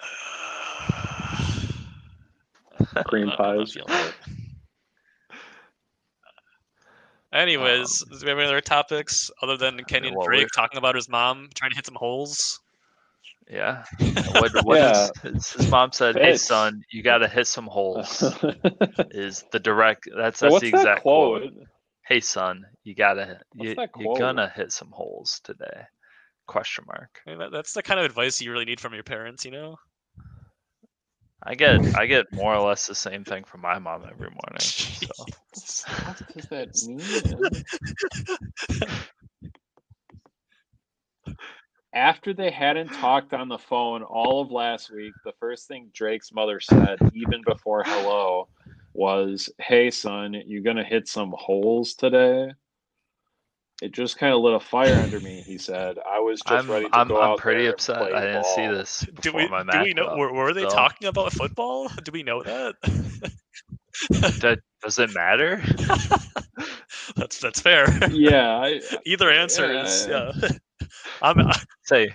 Cream 3.06 3.22
I'm 3.22 3.28
not- 3.28 3.40
I'm 3.40 3.56
not 3.56 3.66
pies. 3.66 3.72
feeling 3.72 3.92
it. 3.92 4.14
Anyways, 7.32 8.02
um, 8.02 8.18
do 8.18 8.24
we 8.24 8.30
have 8.30 8.38
any 8.38 8.46
other 8.46 8.60
topics 8.60 9.30
other 9.42 9.56
than 9.56 9.78
Kenyan 9.80 10.16
well, 10.16 10.26
Drake 10.26 10.48
talking 10.54 10.78
about 10.78 10.94
his 10.94 11.08
mom 11.08 11.48
trying 11.54 11.70
to 11.70 11.76
hit 11.76 11.86
some 11.86 11.96
holes? 11.96 12.60
Yeah. 13.48 13.84
What 14.32 14.64
what 14.64 14.78
Yeah. 14.78 15.04
is 15.04 15.12
his, 15.22 15.50
his 15.52 15.70
mom 15.70 15.92
said, 15.92 16.16
"Hey 16.16 16.36
son, 16.36 16.82
you 16.90 17.02
got 17.02 17.18
to 17.18 17.28
hit 17.28 17.46
some 17.46 17.66
holes." 17.66 18.22
is 19.10 19.44
the 19.52 19.58
direct 19.58 20.08
that's 20.16 20.40
that's 20.40 20.52
what's 20.52 20.62
the 20.62 20.70
that 20.70 20.78
exact 20.78 21.02
quote? 21.02 21.42
quote. 21.42 21.66
Hey 22.06 22.20
son, 22.20 22.64
you 22.84 22.94
got 22.94 23.14
to 23.14 23.38
you, 23.54 23.74
you're 23.98 24.18
gonna 24.18 24.48
hit 24.48 24.72
some 24.72 24.90
holes 24.90 25.40
today. 25.44 25.82
Question 26.46 26.84
mark. 26.86 27.20
I 27.26 27.30
mean, 27.30 27.38
that, 27.40 27.52
that's 27.52 27.72
the 27.72 27.82
kind 27.82 28.00
of 28.00 28.06
advice 28.06 28.40
you 28.40 28.52
really 28.52 28.64
need 28.64 28.80
from 28.80 28.94
your 28.94 29.02
parents, 29.02 29.44
you 29.44 29.50
know? 29.50 29.76
I 31.46 31.54
get 31.54 31.80
I 31.96 32.06
get 32.06 32.26
more 32.34 32.54
or 32.54 32.66
less 32.68 32.86
the 32.86 32.94
same 32.94 33.24
thing 33.24 33.44
from 33.44 33.60
my 33.60 33.78
mom 33.78 34.02
every 34.10 34.30
morning. 34.30 34.60
So 34.60 35.26
What 36.04 36.16
does 36.34 36.46
that 36.50 36.82
mean? 36.82 37.00
After 41.94 42.34
they 42.34 42.50
hadn't 42.50 42.92
talked 42.92 43.32
on 43.32 43.48
the 43.48 43.58
phone 43.58 44.02
all 44.02 44.42
of 44.42 44.50
last 44.50 44.90
week, 44.90 45.14
the 45.24 45.32
first 45.40 45.66
thing 45.66 45.88
Drake's 45.94 46.32
mother 46.32 46.60
said, 46.60 46.98
even 47.14 47.42
before 47.42 47.84
hello, 47.84 48.48
was, 48.92 49.48
Hey, 49.58 49.90
son, 49.90 50.34
you 50.34 50.62
gonna 50.62 50.84
hit 50.84 51.08
some 51.08 51.32
holes 51.38 51.94
today? 51.94 52.52
It 53.82 53.92
just 53.92 54.16
kind 54.18 54.32
of 54.32 54.40
lit 54.40 54.54
a 54.54 54.60
fire 54.60 54.94
under 54.94 55.20
me, 55.20 55.42
he 55.42 55.58
said. 55.58 55.98
I 56.10 56.18
was 56.18 56.40
just 56.40 56.50
I'm 56.64 56.70
ready 56.70 56.88
to 56.88 56.96
I'm 56.96 57.08
go 57.08 57.20
I'm 57.20 57.32
out 57.32 57.38
pretty 57.38 57.62
there 57.64 57.72
and 57.72 57.74
upset. 57.74 57.98
play 57.98 58.12
I 58.14 58.20
didn't 58.22 58.46
see 58.46 58.66
this 58.66 59.00
Do 59.20 59.32
we, 59.34 59.48
my 59.48 59.62
do 59.64 59.82
we 59.82 59.92
know? 59.92 60.06
matchup, 60.08 60.18
Were, 60.18 60.32
were 60.32 60.54
they 60.54 60.62
so- 60.62 60.70
talking 60.70 61.08
about 61.08 61.32
football? 61.32 61.88
Do 62.04 62.12
we 62.12 62.22
know 62.22 62.42
that? 62.42 62.74
That 64.10 64.58
does 64.82 64.98
it 64.98 65.14
matter? 65.14 65.62
that's 67.16 67.38
that's 67.40 67.60
fair. 67.62 67.86
Yeah, 68.10 68.58
I, 68.58 68.80
Either 69.06 69.30
answer 69.30 69.64
is 69.72 70.06
Yeah. 70.06 70.32
yeah. 70.42 70.48
I'm 71.22 71.50
Say. 71.84 72.14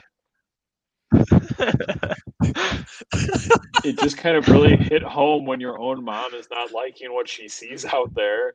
it 3.83 3.99
just 3.99 4.17
kind 4.17 4.37
of 4.37 4.47
really 4.47 4.77
hit 4.77 5.01
home 5.01 5.45
when 5.45 5.59
your 5.59 5.79
own 5.79 6.03
mom 6.03 6.33
is 6.35 6.47
not 6.51 6.71
liking 6.71 7.11
what 7.13 7.27
she 7.27 7.47
sees 7.47 7.83
out 7.85 8.13
there. 8.13 8.53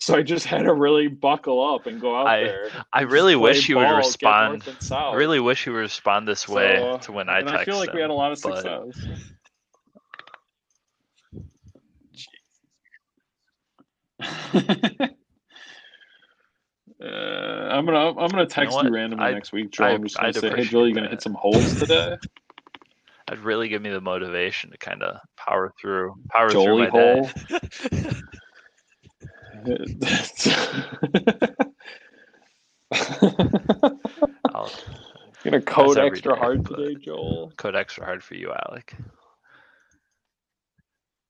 So 0.00 0.14
I 0.14 0.22
just 0.22 0.46
had 0.46 0.62
to 0.62 0.72
really 0.74 1.08
buckle 1.08 1.74
up 1.74 1.86
and 1.86 2.00
go 2.00 2.16
out 2.16 2.26
I- 2.28 2.44
there. 2.44 2.70
I 2.92 3.02
really 3.02 3.34
wish 3.36 3.68
you 3.68 3.76
would 3.76 3.82
ball, 3.82 3.92
get 3.94 3.96
respond. 3.98 4.52
north 4.52 4.68
and 4.68 4.82
south. 4.82 5.14
I 5.14 5.16
really 5.16 5.40
wish 5.40 5.66
you 5.66 5.72
would 5.72 5.78
respond 5.80 6.26
this 6.28 6.48
way 6.48 6.98
to 7.02 7.12
when 7.12 7.28
I 7.28 7.40
and 7.40 7.48
text 7.48 7.62
I 7.62 7.64
feel 7.64 7.78
like 7.78 7.92
we 7.92 7.98
him, 8.00 8.02
had 8.02 8.10
a 8.10 8.14
lot 8.14 8.32
of 8.32 8.40
but- 8.42 8.62
success. 8.62 9.20
Uh, 17.00 17.06
I'm 17.06 17.86
gonna 17.86 18.08
I'm 18.18 18.28
gonna 18.28 18.46
text 18.46 18.72
you, 18.76 18.82
what? 18.82 18.90
randomly 18.92 19.24
I'd- 19.26 19.34
next 19.34 19.52
week, 19.52 19.70
Joel. 19.70 19.86
I'd- 19.86 19.94
I'm 19.96 20.02
just 20.04 20.16
gonna 20.16 20.28
I'd 20.28 20.34
say, 20.34 20.50
"Hey, 20.50 20.64
Joel, 20.64 20.88
you 20.88 20.94
gonna 20.94 21.08
hit 21.08 21.22
some 21.22 21.34
holes 21.34 21.78
today?" 21.78 22.16
That'd 23.28 23.44
really 23.44 23.68
give 23.68 23.82
me 23.82 23.90
the 23.90 24.00
motivation 24.00 24.70
to 24.72 24.78
kind 24.78 25.02
of 25.02 25.20
power 25.36 25.72
through 25.80 26.14
power 26.30 26.48
Jolie 26.48 26.64
through 26.64 26.78
my 26.78 26.90
day. 26.90 27.20
hole. 27.20 27.30
I'll 27.52 27.60
gonna 35.44 35.60
code 35.62 35.98
extra 35.98 36.34
day, 36.34 36.40
hard 36.40 36.66
today, 36.66 36.94
Joel. 36.96 37.52
code 37.56 37.76
extra 37.76 38.04
hard 38.04 38.22
for 38.22 38.34
you, 38.34 38.52
Alec. 38.52 38.94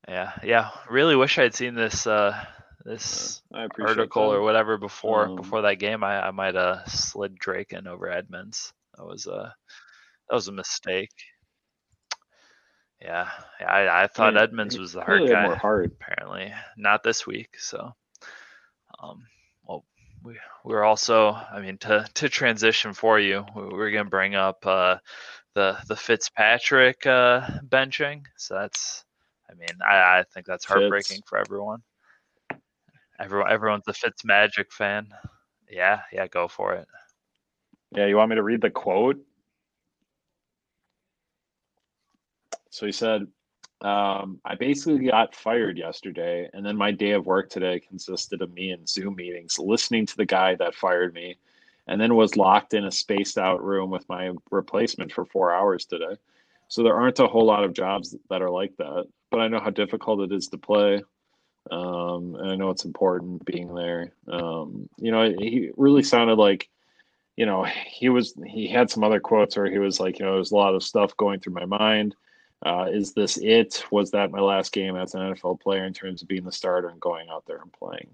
Yeah, 0.08 0.32
yeah. 0.42 0.70
Really 0.88 1.16
wish 1.16 1.38
I'd 1.38 1.54
seen 1.54 1.74
this 1.74 2.06
uh 2.06 2.38
this 2.84 3.42
I 3.52 3.66
article 3.80 4.30
that. 4.30 4.30
or 4.30 4.42
whatever 4.42 4.78
before 4.78 5.26
Um, 5.26 5.36
before 5.36 5.62
that 5.62 5.78
game. 5.78 6.02
I, 6.04 6.28
I 6.28 6.30
might 6.30 6.54
have 6.54 6.88
slid 6.88 7.34
Drake 7.36 7.72
in 7.72 7.86
over 7.86 8.10
Edmonds. 8.10 8.72
That 8.96 9.04
was 9.04 9.26
a 9.26 9.54
that 10.28 10.34
was 10.34 10.48
a 10.48 10.52
mistake. 10.52 11.10
Yeah, 13.00 13.28
yeah 13.60 13.70
I, 13.70 14.04
I 14.04 14.06
thought 14.08 14.34
Yeah, 14.34 14.36
Edmonds 14.36 14.78
was 14.78 14.92
the 14.92 15.02
hard 15.02 15.22
had 15.22 15.30
guy. 15.30 15.42
more 15.44 15.56
hard. 15.56 15.92
apparently 16.00 16.52
not 16.76 17.02
this 17.04 17.26
week 17.26 17.50
so 17.58 17.92
um 19.02 19.22
well 19.66 19.84
we 20.24 20.36
we're 20.64 20.84
also 20.84 21.30
i 21.30 21.60
mean 21.60 21.78
to 21.78 22.06
to 22.14 22.28
transition 22.28 22.92
for 22.92 23.18
you 23.18 23.44
we- 23.54 23.62
we're 23.68 23.90
gonna 23.90 24.08
bring 24.08 24.34
up 24.34 24.64
uh 24.66 24.96
the 25.54 25.76
the 25.88 25.96
fitzpatrick 25.96 27.06
uh 27.06 27.40
benching. 27.68 28.24
So 28.36 28.54
that's 28.54 29.04
i 29.50 29.54
mean 29.54 29.68
i 29.86 30.18
i 30.20 30.24
think 30.32 30.46
that's 30.46 30.64
heartbreaking 30.64 31.22
for 31.26 31.38
everyone. 31.38 31.82
Everyone 33.18 33.50
everyone's 33.50 33.88
a 33.88 33.92
fitz 33.92 34.24
magic 34.24 34.72
fan. 34.72 35.08
Yeah 35.68 36.02
yeah 36.12 36.26
go 36.28 36.48
for 36.48 36.74
it. 36.74 36.86
Yeah, 37.92 38.06
you 38.06 38.16
want 38.16 38.30
me 38.30 38.36
to 38.36 38.42
read 38.42 38.60
the 38.60 38.70
quote? 38.70 39.16
So 42.70 42.86
he 42.86 42.92
said, 42.92 43.26
um, 43.80 44.40
I 44.44 44.54
basically 44.56 45.06
got 45.06 45.34
fired 45.34 45.78
yesterday, 45.78 46.48
and 46.52 46.64
then 46.64 46.76
my 46.76 46.90
day 46.90 47.12
of 47.12 47.26
work 47.26 47.48
today 47.48 47.80
consisted 47.80 48.42
of 48.42 48.52
me 48.52 48.72
in 48.72 48.86
Zoom 48.86 49.16
meetings, 49.16 49.58
listening 49.58 50.06
to 50.06 50.16
the 50.16 50.26
guy 50.26 50.54
that 50.56 50.74
fired 50.74 51.14
me, 51.14 51.36
and 51.86 52.00
then 52.00 52.16
was 52.16 52.36
locked 52.36 52.74
in 52.74 52.84
a 52.84 52.90
spaced 52.90 53.38
out 53.38 53.62
room 53.62 53.90
with 53.90 54.08
my 54.08 54.32
replacement 54.50 55.12
for 55.12 55.24
four 55.24 55.52
hours 55.52 55.84
today. 55.84 56.16
So 56.66 56.82
there 56.82 56.96
aren't 56.96 57.20
a 57.20 57.26
whole 57.26 57.46
lot 57.46 57.64
of 57.64 57.72
jobs 57.72 58.16
that 58.28 58.42
are 58.42 58.50
like 58.50 58.76
that, 58.78 59.06
but 59.30 59.40
I 59.40 59.48
know 59.48 59.60
how 59.60 59.70
difficult 59.70 60.20
it 60.20 60.34
is 60.34 60.48
to 60.48 60.58
play. 60.58 61.02
Um, 61.70 62.34
and 62.34 62.50
I 62.50 62.56
know 62.56 62.70
it's 62.70 62.84
important 62.84 63.44
being 63.44 63.74
there. 63.74 64.12
Um, 64.26 64.88
you 64.98 65.12
know, 65.12 65.32
he 65.38 65.70
really 65.76 66.02
sounded 66.02 66.36
like 66.36 66.68
you 67.38 67.46
know, 67.46 67.64
he 67.86 68.08
was 68.08 68.34
he 68.44 68.66
had 68.66 68.90
some 68.90 69.04
other 69.04 69.20
quotes 69.20 69.56
where 69.56 69.70
he 69.70 69.78
was 69.78 70.00
like, 70.00 70.18
you 70.18 70.26
know, 70.26 70.34
there's 70.34 70.50
a 70.50 70.56
lot 70.56 70.74
of 70.74 70.82
stuff 70.82 71.16
going 71.16 71.38
through 71.38 71.54
my 71.54 71.66
mind. 71.66 72.16
Uh, 72.64 72.86
is 72.90 73.12
this 73.12 73.38
it? 73.38 73.84
Was 73.90 74.10
that 74.10 74.30
my 74.30 74.40
last 74.40 74.72
game 74.72 74.96
as 74.96 75.14
an 75.14 75.20
NFL 75.20 75.60
player 75.60 75.84
in 75.84 75.92
terms 75.92 76.22
of 76.22 76.28
being 76.28 76.44
the 76.44 76.52
starter 76.52 76.88
and 76.88 77.00
going 77.00 77.28
out 77.28 77.44
there 77.46 77.58
and 77.58 77.72
playing? 77.72 78.10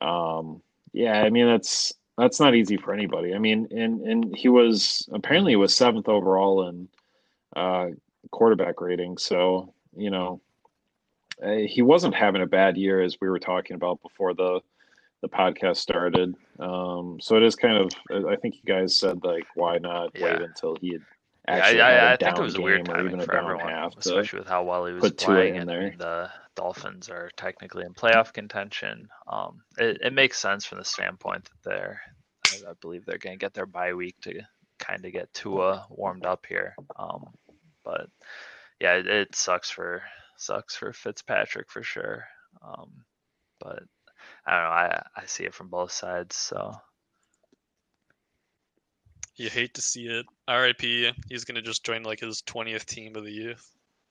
Um, 0.00 0.62
Yeah, 0.92 1.20
I 1.20 1.30
mean 1.30 1.46
that's 1.46 1.94
that's 2.16 2.40
not 2.40 2.54
easy 2.54 2.76
for 2.76 2.92
anybody. 2.92 3.34
I 3.34 3.38
mean, 3.38 3.68
and 3.70 4.00
and 4.00 4.36
he 4.36 4.48
was 4.48 5.08
apparently 5.12 5.52
he 5.52 5.56
was 5.56 5.74
seventh 5.74 6.08
overall 6.08 6.68
in 6.68 6.88
uh, 7.54 7.88
quarterback 8.30 8.80
rating. 8.80 9.18
So 9.18 9.74
you 9.96 10.10
know, 10.10 10.40
he 11.66 11.82
wasn't 11.82 12.14
having 12.14 12.42
a 12.42 12.46
bad 12.46 12.76
year 12.76 13.02
as 13.02 13.18
we 13.20 13.28
were 13.28 13.38
talking 13.38 13.74
about 13.76 14.02
before 14.02 14.34
the 14.34 14.60
the 15.20 15.28
podcast 15.28 15.76
started. 15.76 16.34
Um, 16.58 17.18
so 17.20 17.36
it 17.36 17.42
is 17.42 17.56
kind 17.56 17.76
of. 17.76 17.90
I 18.28 18.36
think 18.36 18.56
you 18.56 18.62
guys 18.64 18.98
said 18.98 19.24
like, 19.24 19.46
why 19.54 19.78
not 19.78 20.14
wait 20.18 20.40
until 20.40 20.76
he 20.80 20.92
had 20.92 21.02
Yeah, 21.02 21.17
actually 21.48 21.80
I, 21.80 21.90
had 21.90 22.22
I, 22.22 22.26
think 22.26 22.38
it 22.38 22.42
was 22.42 22.54
a 22.56 22.60
weird 22.60 22.84
timing 22.84 23.20
for 23.20 23.34
everyone, 23.34 23.92
especially 23.96 24.40
with 24.40 24.48
how 24.48 24.64
well 24.64 24.86
he 24.86 24.92
was 24.94 25.12
playing. 25.12 25.56
in 25.56 25.60
and 25.62 25.70
there. 25.70 25.94
the 25.96 26.30
Dolphins 26.54 27.08
are 27.08 27.30
technically 27.36 27.84
in 27.84 27.94
playoff 27.94 28.32
contention. 28.32 29.08
Um, 29.26 29.62
it, 29.78 29.98
it 30.02 30.12
makes 30.12 30.38
sense 30.38 30.64
from 30.64 30.78
the 30.78 30.84
standpoint 30.84 31.44
that 31.44 31.70
they're, 31.70 32.00
I, 32.50 32.70
I 32.70 32.72
believe 32.80 33.04
they're 33.04 33.18
going 33.18 33.38
to 33.38 33.44
get 33.44 33.54
their 33.54 33.66
bye 33.66 33.94
week 33.94 34.16
to 34.22 34.40
kind 34.78 35.04
of 35.04 35.12
get 35.12 35.32
Tua 35.34 35.86
warmed 35.90 36.26
up 36.26 36.46
here. 36.48 36.74
Um, 36.96 37.26
but 37.84 38.08
yeah, 38.80 38.94
it, 38.94 39.06
it 39.06 39.34
sucks 39.34 39.70
for 39.70 40.02
sucks 40.36 40.76
for 40.76 40.92
Fitzpatrick 40.92 41.70
for 41.70 41.82
sure. 41.82 42.24
Um, 42.62 43.04
but 43.60 43.82
I 44.46 44.52
don't 44.52 44.64
know. 44.64 44.70
I 44.70 45.02
I 45.16 45.26
see 45.26 45.44
it 45.44 45.54
from 45.54 45.68
both 45.68 45.92
sides. 45.92 46.36
So 46.36 46.72
You 49.38 49.48
hate 49.48 49.72
to 49.74 49.80
see 49.82 50.06
it. 50.06 50.26
R.I.P. 50.48 51.10
He's 51.28 51.44
gonna 51.44 51.62
just 51.62 51.84
join 51.84 52.02
like 52.02 52.20
his 52.20 52.42
twentieth 52.42 52.84
team 52.86 53.16
of 53.16 53.24
the 53.24 53.30
year 53.30 53.54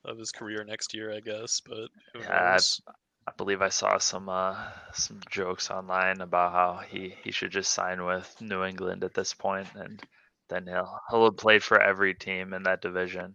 of 0.04 0.18
his 0.18 0.32
career 0.32 0.64
next 0.64 0.94
year, 0.94 1.14
I 1.14 1.20
guess. 1.20 1.60
But 1.60 1.88
who 2.14 2.20
Yeah, 2.20 2.32
I- 2.32 2.52
knows? 2.54 2.80
I 3.26 3.32
believe 3.36 3.60
I 3.60 3.68
saw 3.68 3.98
some 3.98 4.30
uh, 4.30 4.56
some 4.94 5.20
jokes 5.30 5.70
online 5.70 6.22
about 6.22 6.52
how 6.52 6.80
he, 6.88 7.14
he 7.22 7.30
should 7.30 7.50
just 7.50 7.72
sign 7.72 8.06
with 8.06 8.34
New 8.40 8.64
England 8.64 9.04
at 9.04 9.12
this 9.12 9.34
point, 9.34 9.68
and 9.74 10.00
then 10.48 10.66
he'll 10.66 10.98
he'll 11.10 11.24
have 11.24 11.36
played 11.36 11.62
for 11.62 11.78
every 11.78 12.14
team 12.14 12.54
in 12.54 12.62
that 12.62 12.80
division. 12.80 13.34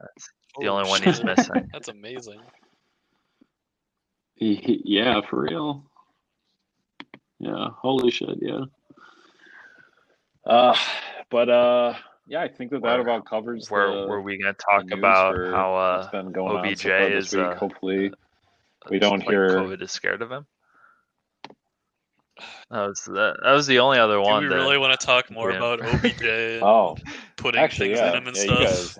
That's 0.00 0.28
the 0.58 0.66
Holy 0.66 0.68
only 0.68 0.90
one 0.90 1.00
he's 1.02 1.22
missing. 1.24 1.68
That's 1.72 1.86
amazing. 1.88 2.40
He, 4.34 4.56
he- 4.56 4.82
yeah, 4.84 5.20
for 5.30 5.42
real. 5.42 5.84
Yeah, 7.38 7.68
holy 7.76 8.10
shit, 8.10 8.38
yeah. 8.40 8.64
Uh, 10.44 10.76
but 11.30 11.48
uh, 11.48 11.94
yeah, 12.26 12.42
I 12.42 12.48
think 12.48 12.70
that 12.72 12.82
that 12.82 12.88
Where- 12.92 13.00
about 13.00 13.26
covers 13.26 13.70
Where 13.70 13.88
the, 13.88 14.06
were 14.08 14.20
we 14.20 14.38
gonna 14.38 14.54
talk 14.54 14.90
about 14.90 15.34
for 15.34 15.50
how 15.52 15.72
what's 15.74 16.08
uh, 16.08 16.10
been 16.10 16.32
going 16.32 16.56
on 16.56 16.64
so 16.64 16.70
OBJ 16.70 16.82
far 16.82 17.08
is, 17.10 17.32
week. 17.32 17.42
uh, 17.44 17.54
Hopefully, 17.56 18.12
we 18.90 18.98
don't 18.98 19.20
like 19.20 19.28
hear- 19.28 19.50
COVID 19.50 19.82
is 19.82 19.92
scared 19.92 20.22
of 20.22 20.30
him? 20.32 20.46
That 22.70 22.86
was 22.88 23.02
the, 23.04 23.36
that 23.44 23.52
was 23.52 23.66
the 23.66 23.78
only 23.80 23.98
other 23.98 24.14
Do 24.16 24.22
one. 24.22 24.42
we 24.42 24.48
that 24.48 24.54
really 24.56 24.78
want 24.78 24.98
to 24.98 25.06
talk 25.06 25.30
more 25.30 25.50
Yeah. 25.50 25.58
about 25.58 25.80
OBJ 25.82 26.22
oh, 26.62 26.96
putting 27.36 27.60
actually, 27.60 27.88
things 27.88 27.98
yeah, 28.00 28.10
in 28.10 28.16
him 28.16 28.26
and 28.28 28.36
yeah, 28.36 28.42
stuff? 28.42 28.58
guys, 28.58 28.98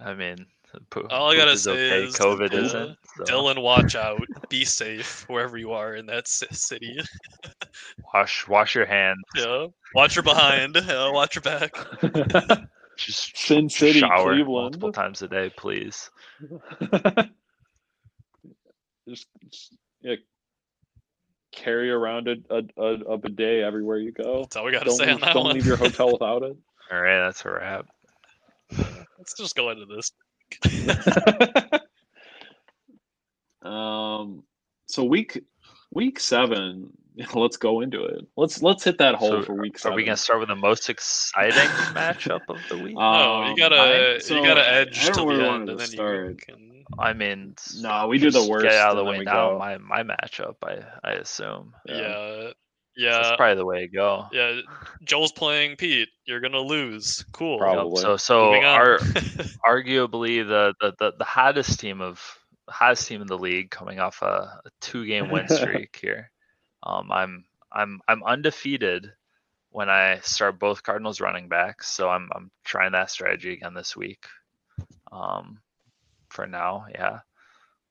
I 0.00 0.10
I 0.10 0.14
mean, 0.14 0.36
po- 0.36 0.44
All 1.10 1.30
I 1.32 1.36
gotta 1.36 1.52
is 1.52 1.62
say 1.62 1.70
okay, 1.72 2.04
is, 2.08 2.16
COVID 2.16 2.52
uh, 2.52 2.56
isn't. 2.58 2.98
so 3.16 3.24
Dylan, 3.24 3.62
watch 3.62 3.96
out. 3.96 4.20
Be 4.48 4.64
safe 4.64 5.28
wherever 5.28 5.56
you 5.56 5.72
are 5.72 5.94
in 5.94 6.06
that 6.06 6.28
city. 6.28 6.98
Wash 8.14 8.46
wash 8.48 8.74
your 8.74 8.86
hands. 8.86 9.22
Yeah. 9.36 9.66
Watch 9.94 10.16
your 10.16 10.22
behind. 10.22 10.76
Yeah, 10.76 11.10
watch 11.10 11.34
your 11.36 11.42
back. 11.42 11.72
Just 12.96 13.36
Sin 13.36 13.68
City, 13.68 14.00
shower 14.00 14.32
Cleveland. 14.34 14.46
multiple 14.46 14.92
times 14.92 15.22
a 15.22 15.28
day, 15.28 15.50
please. 15.56 16.10
just, 19.08 19.26
just, 19.48 19.76
yeah, 20.00 20.16
carry 21.52 21.90
around 21.90 22.26
a, 22.28 22.34
a, 22.50 22.62
a, 22.76 22.94
a 23.12 23.18
bidet 23.18 23.62
everywhere 23.62 23.98
you 23.98 24.10
go. 24.10 24.40
That's 24.42 24.56
all 24.56 24.64
we 24.64 24.72
gotta 24.72 24.86
Don't 24.86 24.96
say 24.96 25.06
leave, 25.06 25.14
on 25.14 25.20
that 25.20 25.34
don't 25.34 25.44
one. 25.44 25.54
leave 25.54 25.66
your 25.66 25.76
hotel 25.76 26.10
without 26.12 26.42
it. 26.42 26.56
All 26.90 27.00
right, 27.00 27.18
that's 27.24 27.44
a 27.44 27.50
wrap. 27.50 27.86
Let's 29.16 29.34
just 29.38 29.54
go 29.54 29.70
into 29.70 29.86
this. 29.86 30.10
um 33.62 34.42
so 34.86 35.04
week 35.04 35.40
week 35.92 36.20
seven 36.20 36.90
let's 37.34 37.56
go 37.56 37.80
into 37.80 38.04
it 38.04 38.24
let's 38.36 38.62
let's 38.62 38.84
hit 38.84 38.98
that 38.98 39.16
hole 39.16 39.30
So, 39.30 39.42
for 39.42 39.54
week 39.54 39.84
Are 39.84 39.92
we 39.92 40.04
gonna 40.04 40.16
start 40.16 40.38
with 40.40 40.48
the 40.48 40.54
most 40.54 40.88
exciting 40.88 41.54
matchup 41.94 42.42
of 42.48 42.68
the 42.68 42.78
week? 42.78 42.94
Oh, 42.96 43.42
you 43.42 43.48
Um, 43.48 43.54
gotta 43.58 43.76
I- 43.76 44.18
so 44.20 44.36
you 44.36 44.44
gotta 44.46 44.70
edge 44.70 45.04
don't 45.06 45.26
really 45.28 45.42
the 45.42 45.48
end, 45.48 45.66
to 45.66 45.72
and 45.72 45.80
then 45.80 45.90
start. 45.90 46.28
you 46.30 46.36
can. 46.36 46.84
I 46.98 47.12
mean, 47.12 47.54
s- 47.58 47.80
no 47.82 48.06
we 48.08 48.18
do 48.18 48.30
the 48.30 48.44
worst 48.44 48.64
Get 48.64 48.74
out 48.74 48.92
of 48.92 48.96
the 48.98 49.04
and 49.10 49.18
way 49.18 49.24
now. 49.24 49.52
go. 49.52 49.58
My 49.58 49.78
my 49.78 50.02
matchup, 50.04 50.56
I 50.62 51.08
I 51.08 51.12
assume. 51.14 51.74
Yeah, 51.86 51.96
Yeah, 51.96 52.50
yeah, 52.98 53.22
that's 53.22 53.36
probably 53.36 53.54
the 53.54 53.64
way 53.64 53.80
to 53.80 53.88
go. 53.88 54.26
yeah. 54.32 54.60
Joel's 55.04 55.32
playing 55.32 55.76
Pete. 55.76 56.08
You're 56.26 56.40
gonna 56.40 56.60
lose. 56.60 57.24
Cool. 57.32 57.52
Yep, 57.52 57.60
Probably. 57.60 58.02
So 58.02 58.16
so 58.16 58.54
our 58.54 58.98
arguably 59.66 60.46
the, 60.46 60.74
the 60.80 60.94
the 60.98 61.12
the 61.16 61.24
hottest 61.24 61.78
team 61.78 62.00
of 62.00 62.20
hottest 62.68 63.06
team 63.06 63.22
in 63.22 63.28
the 63.28 63.38
league 63.38 63.70
coming 63.70 64.00
off 64.00 64.20
a, 64.22 64.60
a 64.64 64.70
two 64.80 65.06
game 65.06 65.30
win 65.30 65.48
streak 65.48 65.96
here. 66.02 66.30
Um, 66.82 67.10
I'm 67.12 67.44
I'm 67.72 68.00
I'm 68.08 68.24
undefeated 68.24 69.12
when 69.70 69.88
I 69.88 70.18
start 70.20 70.58
both 70.58 70.82
Cardinals 70.82 71.20
running 71.20 71.48
backs, 71.48 71.88
so 71.92 72.08
I'm 72.08 72.28
I'm 72.34 72.50
trying 72.64 72.92
that 72.92 73.10
strategy 73.10 73.52
again 73.52 73.74
this 73.74 73.96
week. 73.96 74.26
Um, 75.12 75.60
for 76.30 76.48
now, 76.48 76.86
yeah, 76.92 77.20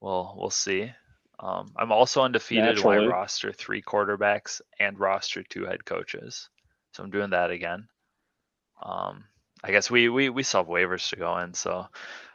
we'll 0.01 0.35
we'll 0.37 0.49
see. 0.49 0.91
Um, 1.39 1.71
I'm 1.77 1.91
also 1.91 2.21
undefeated 2.23 2.79
when 2.79 2.99
I 2.99 3.07
roster 3.07 3.51
three 3.51 3.81
quarterbacks 3.81 4.61
and 4.79 4.99
roster 4.99 5.43
two 5.43 5.65
head 5.65 5.85
coaches, 5.85 6.49
so 6.91 7.03
I'm 7.03 7.11
doing 7.11 7.31
that 7.31 7.51
again. 7.51 7.87
Um, 8.81 9.25
I 9.63 9.71
guess 9.71 9.89
we 9.91 10.09
we 10.09 10.29
we 10.29 10.43
still 10.43 10.61
have 10.61 10.67
waivers 10.69 11.09
to 11.09 11.15
go 11.15 11.37
in, 11.39 11.53
so 11.53 11.85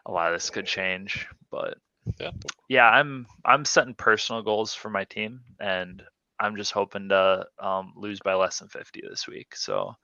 a 0.07 0.12
lot 0.12 0.32
of 0.32 0.34
this 0.34 0.50
could 0.50 0.66
change. 0.66 1.26
But 1.50 1.78
Yeah. 2.20 2.30
yeah, 2.68 2.88
I'm 2.88 3.26
I'm 3.44 3.64
setting 3.64 3.94
personal 3.94 4.42
goals 4.42 4.74
for 4.74 4.90
my 4.90 5.05
team, 5.05 5.40
and 5.61 6.03
I'm 6.38 6.57
just 6.57 6.72
hoping 6.72 7.09
to 7.11 7.46
um, 7.59 7.92
lose 7.96 8.20
by 8.20 8.34
less 8.34 8.59
than 8.59 8.68
50 8.68 9.03
this 9.09 9.26
week. 9.28 9.55
So 9.57 9.94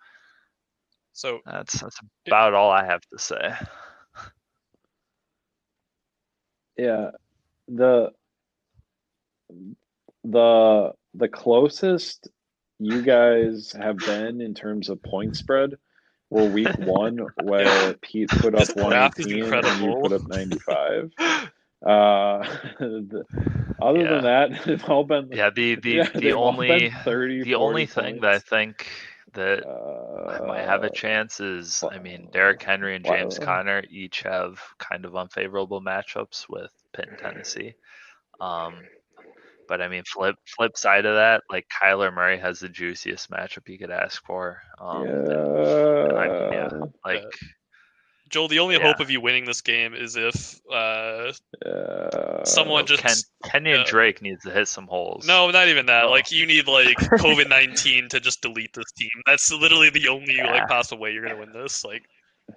so 1.12 1.40
that's 1.44 1.80
that's 1.80 2.00
about 2.26 2.54
all 2.54 2.70
I 2.70 2.84
have 2.84 3.02
to 3.12 3.18
say. 3.18 3.54
yeah 6.76 7.10
the 7.68 8.10
the 10.24 10.92
the 11.14 11.28
closest 11.28 12.28
you 12.78 13.02
guys 13.02 13.72
have 13.72 14.04
been 14.04 14.40
in 14.40 14.54
terms 14.54 14.88
of 14.88 15.02
point 15.02 15.36
spread 15.36 15.74
were 16.30 16.44
week 16.44 16.78
one 16.78 17.18
where 17.36 17.94
Pete 17.94 18.30
put 18.36 18.54
up 18.54 18.68
This 18.68 18.76
118 18.76 19.54
and 19.54 19.82
you 19.82 19.96
put 20.00 20.12
up 20.12 20.26
95. 20.28 21.12
Uh, 21.80 22.42
the, 22.80 23.24
other 23.80 24.02
Yeah. 24.02 24.10
than 24.10 24.22
that, 24.24 24.64
they've 24.66 24.84
all 24.90 25.04
been 25.04 25.30
Yeah, 25.32 25.50
the 25.50 25.76
the 25.76 25.96
yeah, 25.98 26.08
the 26.12 26.20
they've 26.20 26.36
all 26.36 26.52
been 26.52 26.90
only 26.90 26.90
30, 27.04 27.44
the 27.44 27.54
only 27.54 27.86
40 27.86 28.02
thing 28.02 28.20
that 28.22 28.30
I 28.34 28.38
think 28.40 28.86
that 29.34 29.64
I 29.64 30.40
might 30.40 30.64
have 30.64 30.82
a 30.82 30.86
Uh, 30.86 30.90
chance 30.90 31.40
is 31.40 31.84
I 31.88 31.98
mean. 31.98 32.28
Derrick 32.32 32.62
Henry 32.62 32.96
and 32.96 33.04
James 33.04 33.38
Wow. 33.38 33.44
Conner 33.44 33.84
each 33.88 34.22
have 34.22 34.60
kind 34.78 35.04
of 35.04 35.14
unfavorable 35.16 35.80
matchups 35.80 36.48
with 36.48 36.72
Pitt 36.92 37.08
and 37.08 37.18
Tennessee. 37.18 37.74
Um, 38.40 38.74
but 39.68 39.80
I 39.82 39.88
mean 39.88 40.02
flip 40.04 40.36
flip 40.56 40.76
side 40.76 41.04
of 41.04 41.14
that, 41.16 41.42
like 41.50 41.66
Kyler 41.82 42.12
Murray 42.12 42.38
has 42.38 42.60
the 42.60 42.68
juiciest 42.68 43.30
matchup 43.30 43.68
you 43.68 43.78
could 43.78 43.90
ask 43.90 44.24
for. 44.24 44.60
Um, 44.80 45.06
and 45.06 45.32
I 45.32 46.28
mean, 46.28 46.52
yeah, 46.52 46.68
yeah, 46.72 46.78
like 47.04 47.22
Joel, 48.28 48.48
the 48.48 48.58
only 48.58 48.76
Yeah. 48.76 48.82
hope 48.82 49.00
of 49.00 49.10
you 49.10 49.20
winning 49.22 49.46
this 49.46 49.60
game 49.62 49.94
is 49.94 50.14
if 50.16 50.60
uh 50.70 51.32
yeah. 51.64 52.42
someone 52.44 52.84
just 52.86 53.02
Ken, 53.44 53.66
and 53.66 53.66
yeah. 53.66 53.84
Drake 53.86 54.20
needs 54.20 54.42
to 54.44 54.50
hit 54.50 54.68
some 54.68 54.86
holes. 54.86 55.26
no, 55.26 55.50
not 55.50 55.68
even 55.68 55.86
that. 55.86 56.04
Oh. 56.04 56.10
Like 56.10 56.30
you 56.30 56.44
need 56.46 56.66
like 56.66 56.96
COVID 56.98 57.48
nineteen 57.48 58.08
to 58.10 58.20
just 58.20 58.42
delete 58.42 58.72
this 58.74 58.90
team. 58.98 59.10
That's 59.26 59.50
literally 59.52 59.90
the 59.90 60.08
only 60.08 60.36
Yeah. 60.36 60.50
like 60.50 60.68
possible 60.68 61.00
way 61.00 61.12
you're 61.12 61.22
gonna 61.26 61.38
win 61.40 61.52
this. 61.52 61.84
Like 61.84 62.02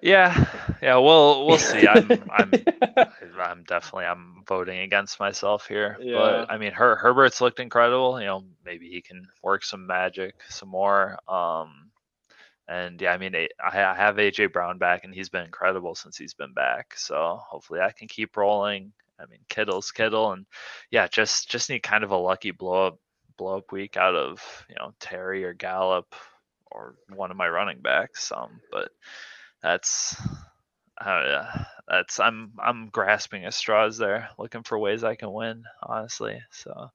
Yeah, 0.02 0.46
yeah, 0.82 0.98
we'll 0.98 1.46
we'll 1.46 1.58
see. 1.58 1.88
I'm 1.88 2.10
I'm 2.32 2.52
I'm 3.40 3.64
definitely 3.64 4.06
I'm 4.06 4.44
voting 4.48 4.80
against 4.80 5.20
myself 5.20 5.68
here. 5.68 5.98
Yeah. 6.00 6.18
But 6.18 6.52
I 6.52 6.58
mean, 6.58 6.72
Her, 6.72 6.96
Herbert's 6.96 7.42
looked 7.42 7.60
incredible. 7.60 8.20
You 8.20 8.28
know, 8.28 8.46
maybe 8.66 8.90
he 8.90 9.02
can 9.02 9.28
work 9.44 9.64
some 9.64 9.86
magic 9.86 10.36
some 10.50 10.70
more. 10.70 11.20
Um, 11.28 11.90
and 12.68 13.02
yeah, 13.02 13.12
I 13.12 13.18
mean, 13.18 13.36
I, 13.36 13.50
I 13.64 13.96
have 13.96 14.16
AJ 14.16 14.54
Brown 14.54 14.78
back, 14.78 15.04
and 15.04 15.14
he's 15.14 15.30
been 15.30 15.44
incredible 15.44 15.94
since 15.94 16.18
he's 16.18 16.34
been 16.34 16.54
back. 16.54 16.94
So 16.96 17.40
hopefully, 17.46 17.82
I 17.82 17.92
can 17.92 18.08
keep 18.08 18.38
rolling. 18.38 18.94
I 19.20 19.26
mean, 19.26 19.40
Kittle's 19.50 19.92
Kittle, 19.92 20.32
and 20.32 20.46
yeah, 20.90 21.08
just 21.08 21.50
just 21.50 21.70
need 21.70 21.84
kind 21.84 22.04
of 22.04 22.12
a 22.12 22.18
lucky 22.18 22.52
blow 22.52 22.88
up 22.88 23.00
blow 23.38 23.58
up 23.58 23.72
week 23.72 23.98
out 23.98 24.16
of 24.16 24.42
you 24.70 24.76
know 24.80 24.94
Terry 25.00 25.44
or 25.44 25.54
Gallup 25.54 26.16
or 26.72 26.96
one 27.14 27.32
of 27.32 27.38
my 27.38 27.50
running 27.50 27.80
backs. 27.82 28.32
Um, 28.32 28.62
but 28.72 28.90
that's 29.64 30.16
uh, 31.00 31.24
yeah, 31.26 31.66
that's 31.88 32.20
I'm 32.20 32.54
I'm 32.62 32.90
grasping 32.90 33.46
at 33.46 33.54
straws 33.54 33.98
there, 33.98 34.30
looking 34.38 34.64
for 34.64 34.78
ways 34.80 35.04
I 35.04 35.16
can 35.16 35.32
win, 35.32 35.64
honestly. 35.82 36.42
So 36.52 36.90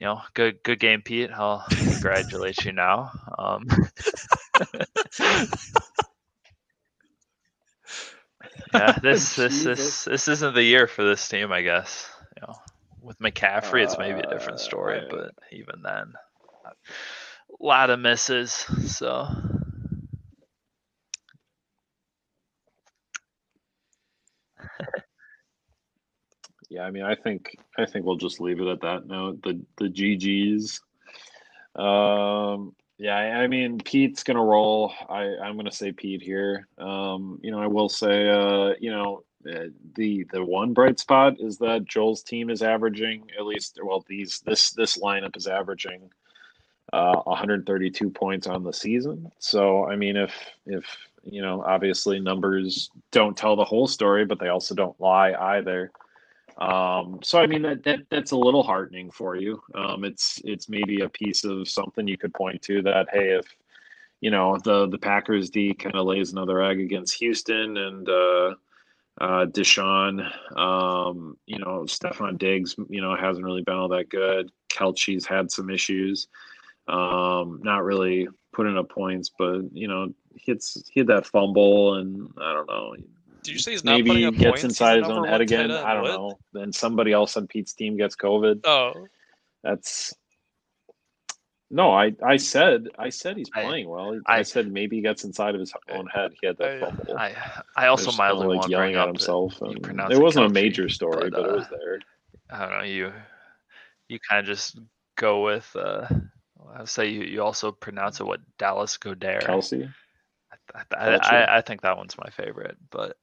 you 0.00 0.06
know, 0.06 0.20
good 0.34 0.62
good 0.62 0.80
game, 0.80 1.02
Pete. 1.02 1.30
I'll 1.32 1.64
congratulate 1.86 2.64
you 2.64 2.72
now. 2.72 3.10
Um, 3.38 3.66
yeah, 8.72 8.98
this 9.02 9.36
this 9.36 9.64
this 9.64 10.04
this 10.04 10.28
isn't 10.28 10.54
the 10.54 10.62
year 10.62 10.86
for 10.86 11.04
this 11.04 11.26
team, 11.28 11.52
I 11.52 11.62
guess. 11.62 12.08
You 12.36 12.46
know, 12.46 12.54
with 13.02 13.18
McCaffrey, 13.18 13.82
it's 13.84 13.98
maybe 13.98 14.20
a 14.20 14.26
different 14.26 14.60
story, 14.60 15.00
Uh, 15.00 15.04
but 15.08 15.30
even 15.52 15.82
then, 15.82 16.12
a 16.66 16.72
lot 17.64 17.90
of 17.90 18.00
misses. 18.00 18.52
So 18.52 19.28
Yeah, 26.68 26.82
I 26.82 26.90
mean, 26.90 27.02
I 27.02 27.14
think 27.14 27.56
I 27.78 27.86
think 27.86 28.04
we'll 28.04 28.16
just 28.16 28.40
leave 28.40 28.60
it 28.60 28.68
at 28.68 28.80
that 28.82 29.06
note. 29.06 29.42
The 29.42 29.60
the 29.78 29.88
GGs. 29.88 30.80
Um, 31.80 32.74
yeah, 32.98 33.16
I 33.16 33.42
I 33.44 33.46
mean, 33.46 33.78
Pete's 33.78 34.22
gonna 34.22 34.44
roll. 34.44 34.92
I 35.08 35.36
I'm 35.42 35.56
gonna 35.56 35.72
say 35.72 35.92
Pete 35.92 36.22
here. 36.22 36.68
Um, 36.78 37.38
you 37.42 37.50
know, 37.50 37.60
I 37.60 37.66
will 37.68 37.88
say, 37.88 38.28
uh, 38.28 38.74
you 38.80 38.90
know, 38.90 39.22
uh, 39.48 39.68
the 39.94 40.26
the 40.32 40.44
one 40.44 40.74
bright 40.74 40.98
spot 40.98 41.36
is 41.38 41.58
that 41.58 41.86
Joel's 41.86 42.22
team 42.22 42.50
is 42.50 42.62
averaging 42.62 43.24
at 43.38 43.46
least. 43.46 43.78
Well, 43.82 44.04
these 44.08 44.40
this 44.40 44.72
this 44.72 44.98
lineup 44.98 45.36
is 45.36 45.46
averaging 45.46 46.10
uh 46.92 47.20
132 47.24 48.10
points 48.10 48.46
on 48.46 48.64
the 48.64 48.72
season. 48.72 49.30
So, 49.38 49.86
I 49.86 49.96
mean, 49.96 50.16
if 50.16 50.34
if 50.66 50.84
you 51.24 51.40
know, 51.42 51.62
obviously 51.62 52.20
numbers 52.20 52.90
don't 53.10 53.36
tell 53.36 53.56
the 53.56 53.64
whole 53.64 53.86
story, 53.86 54.24
but 54.24 54.38
they 54.38 54.48
also 54.48 54.74
don't 54.74 55.00
lie 55.00 55.32
either. 55.56 55.92
Um, 56.58 57.20
so 57.22 57.38
I 57.38 57.46
mean 57.46 57.62
that, 57.62 57.84
that 57.84 58.00
that's 58.10 58.32
a 58.32 58.36
little 58.36 58.64
heartening 58.64 59.10
for 59.10 59.36
you. 59.36 59.62
Um, 59.74 60.04
it's 60.04 60.40
it's 60.44 60.68
maybe 60.68 61.00
a 61.00 61.08
piece 61.08 61.44
of 61.44 61.68
something 61.68 62.08
you 62.08 62.18
could 62.18 62.34
point 62.34 62.62
to 62.62 62.82
that 62.82 63.08
hey, 63.12 63.30
if 63.38 63.46
you 64.20 64.30
know 64.30 64.58
the 64.64 64.88
the 64.88 64.98
Packers 64.98 65.50
D 65.50 65.72
kind 65.72 65.94
of 65.94 66.06
lays 66.06 66.32
another 66.32 66.62
egg 66.62 66.80
against 66.80 67.14
Houston 67.20 67.76
and 67.76 68.08
uh, 68.08 68.54
uh, 69.20 69.46
Deshaun, 69.46 70.28
um, 70.58 71.36
you 71.46 71.58
know 71.58 71.84
Stefon 71.86 72.38
Diggs, 72.38 72.74
you 72.88 73.00
know 73.00 73.14
hasn't 73.14 73.44
really 73.44 73.62
been 73.62 73.76
all 73.76 73.88
that 73.88 74.08
good. 74.08 74.50
Kelchi's 74.68 75.26
had 75.26 75.52
some 75.52 75.70
issues, 75.70 76.26
um, 76.88 77.60
not 77.62 77.84
really 77.84 78.26
putting 78.52 78.76
up 78.76 78.88
points, 78.88 79.30
but 79.38 79.60
you 79.72 79.86
know 79.86 80.12
hits 80.34 80.82
he 80.90 81.00
had 81.00 81.06
that 81.08 81.26
fumble 81.26 81.94
and 81.94 82.32
I 82.40 82.52
don't 82.52 82.68
know 82.68 82.94
Did 83.48 83.54
you 83.54 83.60
say 83.60 83.70
he's 83.72 83.82
not 83.82 83.92
putting 83.92 84.06
maybe 84.12 84.26
up 84.26 84.34
gets 84.34 84.44
points? 84.44 84.64
Inside 84.64 84.96
the 85.02 85.08
his 85.08 85.16
own 85.16 85.26
head 85.26 85.40
again. 85.40 85.70
I 85.70 85.94
don't 85.94 86.02
What? 86.02 86.12
know. 86.12 86.38
Then 86.52 86.70
somebody 86.70 87.12
else 87.12 87.34
on 87.38 87.46
Pete's 87.46 87.72
team 87.72 87.96
gets 87.96 88.14
COVID. 88.14 88.60
Oh, 88.66 88.92
That's 89.62 90.14
no. 91.70 91.90
I 91.90 92.12
I 92.22 92.36
said 92.36 92.88
I 92.98 93.08
said 93.08 93.38
he's 93.38 93.48
I- 93.54 93.62
playing 93.64 93.88
well. 93.88 94.20
I, 94.26 94.40
I- 94.40 94.42
said 94.42 94.70
maybe 94.70 94.96
he 94.96 95.02
gets 95.02 95.24
inside 95.24 95.54
of 95.54 95.60
his 95.60 95.72
own 95.90 96.06
head. 96.08 96.32
He 96.40 96.46
had 96.46 96.58
that 96.58 96.82
I- 96.82 96.90
fumble. 96.90 97.16
I 97.18 97.34
I 97.76 97.86
also 97.86 98.12
mildly 98.12 98.42
kinda, 98.42 98.54
want 98.56 98.62
to 98.64 98.70
yelling 98.70 98.86
bring 98.92 98.96
at 98.96 99.00
up 99.02 99.08
himself. 99.08 99.60
and 99.62 100.12
it 100.12 100.20
wasn't 100.20 100.44
a 100.46 100.50
major 100.50 100.90
story, 100.90 101.30
but, 101.30 101.32
but, 101.32 101.40
it 101.46 101.50
uh, 101.50 101.54
was 101.56 101.66
there. 101.70 102.00
I 102.50 102.58
don't 102.66 102.78
know 102.78 102.84
you 102.84 103.12
you 104.10 104.18
kind 104.20 104.40
of 104.40 104.46
just 104.46 104.78
go 105.16 105.42
with 105.44 105.74
uh 105.74 106.06
I 106.74 106.80
would 106.80 106.88
say 106.88 107.08
you, 107.08 107.22
you 107.22 107.42
also 107.42 107.72
pronounce 107.72 108.20
it 108.20 108.26
what 108.26 108.40
Dallas 108.58 108.98
Godere. 108.98 109.40
Kelsey. 109.40 109.88
I, 110.74 110.82
I, 110.94 111.14
I, 111.16 111.56
I 111.58 111.60
think 111.62 111.80
that 111.80 111.96
one's 111.96 112.16
my 112.18 112.28
favorite, 112.30 112.76
but 112.90 113.16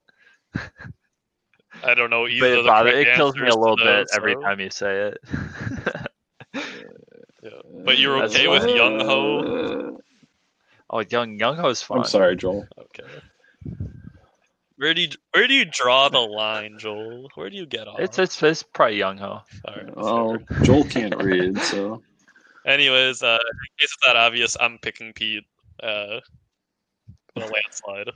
I 1.84 1.94
don't 1.94 2.10
know 2.10 2.28
either. 2.28 2.40
but 2.40 2.60
of 2.60 2.66
it, 2.66 2.68
bother, 2.68 2.90
it 2.90 3.16
kills 3.16 3.36
me 3.36 3.48
a 3.48 3.56
little 3.56 3.76
bit 3.78 3.86
those, 3.86 4.08
every 4.16 4.34
so- 4.34 4.42
time 4.42 4.60
you 4.60 4.70
say 4.70 5.12
it. 5.14 5.18
Yeah. 7.44 7.52
But 7.86 8.00
you're 8.00 8.20
That's 8.22 8.34
okay 8.34 8.48
with. 8.48 8.66
Young 8.68 9.00
Ho? 9.02 10.00
oh, 10.90 11.00
Young 11.02 11.38
Young 11.38 11.56
Ho's 11.58 11.80
fun. 11.84 12.00
I'm 12.00 12.04
sorry, 12.06 12.36
Joel. 12.36 12.68
Okay. 12.80 13.04
Where 14.78 14.96
do 14.96 15.02
you 15.02 15.10
where 15.32 15.48
do 15.48 15.54
you 15.54 15.66
draw 15.66 16.10
the 16.10 16.20
line, 16.20 16.80
Joel? 16.80 17.30
Where 17.36 17.52
do 17.52 17.56
you 17.56 17.68
get 17.68 17.88
off? 17.88 18.00
It's 18.00 18.18
it's 18.18 18.42
it's 18.42 18.64
probably 18.64 18.98
Young 18.98 19.20
Ho. 19.20 19.42
All 19.66 19.76
right, 19.76 19.96
Well. 19.96 20.38
Joel 20.64 20.86
can't 20.86 21.22
read, 21.22 21.60
so 21.60 22.02
Anyways, 22.66 23.22
uh, 23.22 23.38
in 23.40 23.68
case 23.78 23.94
it's 23.94 23.98
not 24.04 24.16
obvious, 24.16 24.58
I'm 24.60 24.80
picking 24.80 25.14
Pete. 25.14 25.44
Uh, 25.84 26.22
with 27.36 27.44
a 27.44 27.48
landslide. 27.54 28.10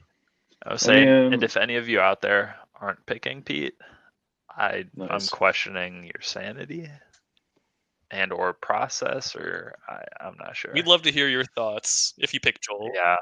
I 0.65 0.73
was 0.73 0.81
saying, 0.81 1.05
Man. 1.05 1.33
and 1.33 1.43
if 1.43 1.55
any 1.57 1.75
of 1.77 1.87
you 1.87 1.99
out 1.99 2.21
there 2.21 2.55
aren't 2.79 3.05
picking 3.05 3.41
Pete, 3.41 3.75
I 4.49 4.85
I'm 5.09 5.25
questioning 5.31 6.03
your 6.03 6.21
sanity 6.21 6.89
and 8.11 8.33
or 8.33 8.53
process, 8.53 9.35
or 9.35 9.75
I 9.87 10.03
I'm 10.19 10.35
not 10.37 10.55
sure. 10.55 10.71
We'd 10.73 10.87
love 10.87 11.03
to 11.03 11.11
hear 11.11 11.27
your 11.29 11.45
thoughts 11.45 12.13
if 12.17 12.33
you 12.33 12.39
pick 12.39 12.59
Joel. 12.61 12.91
yeah, 12.93 13.15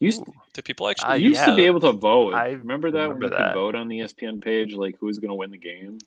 you 0.00 0.06
used, 0.06 0.22
Do 0.52 0.62
people 0.62 0.88
actually? 0.88 1.08
Uh, 1.08 1.14
you 1.14 1.28
used 1.30 1.44
to 1.44 1.56
be 1.56 1.64
able 1.64 1.80
to 1.80 1.92
vote. 1.92 2.34
I 2.34 2.50
remember 2.50 2.90
that 2.90 3.08
when 3.08 3.22
you 3.22 3.28
that. 3.30 3.36
could 3.38 3.54
vote 3.54 3.74
on 3.74 3.88
the 3.88 4.00
ESPN 4.00 4.42
page, 4.42 4.74
like 4.74 4.96
who's 5.00 5.18
going 5.18 5.30
to 5.30 5.34
win 5.34 5.50
the 5.50 5.58
game. 5.58 5.98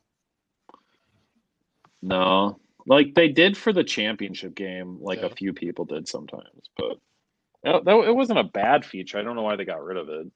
No, 2.02 2.60
like 2.86 3.16
they 3.16 3.28
did 3.30 3.58
for 3.58 3.74
the 3.74 3.84
championship 3.84 4.54
game. 4.56 5.00
Like 5.02 5.20
Yeah. 5.20 5.26
a 5.28 5.30
few 5.30 5.54
people 5.54 5.86
did 5.86 6.08
sometimes, 6.08 6.70
but 6.78 6.97
that, 7.64 7.86
that 7.86 7.97
it 7.97 8.16
wasn't 8.16 8.39
a 8.39 8.43
bad 8.43 8.86
feature. 8.86 9.18
I 9.18 9.24
don't 9.24 9.36
know 9.36 9.41
why 9.41 9.55
they 9.55 9.66
got 9.66 9.84
rid 9.84 9.97
of 9.97 10.10
it. 10.10 10.28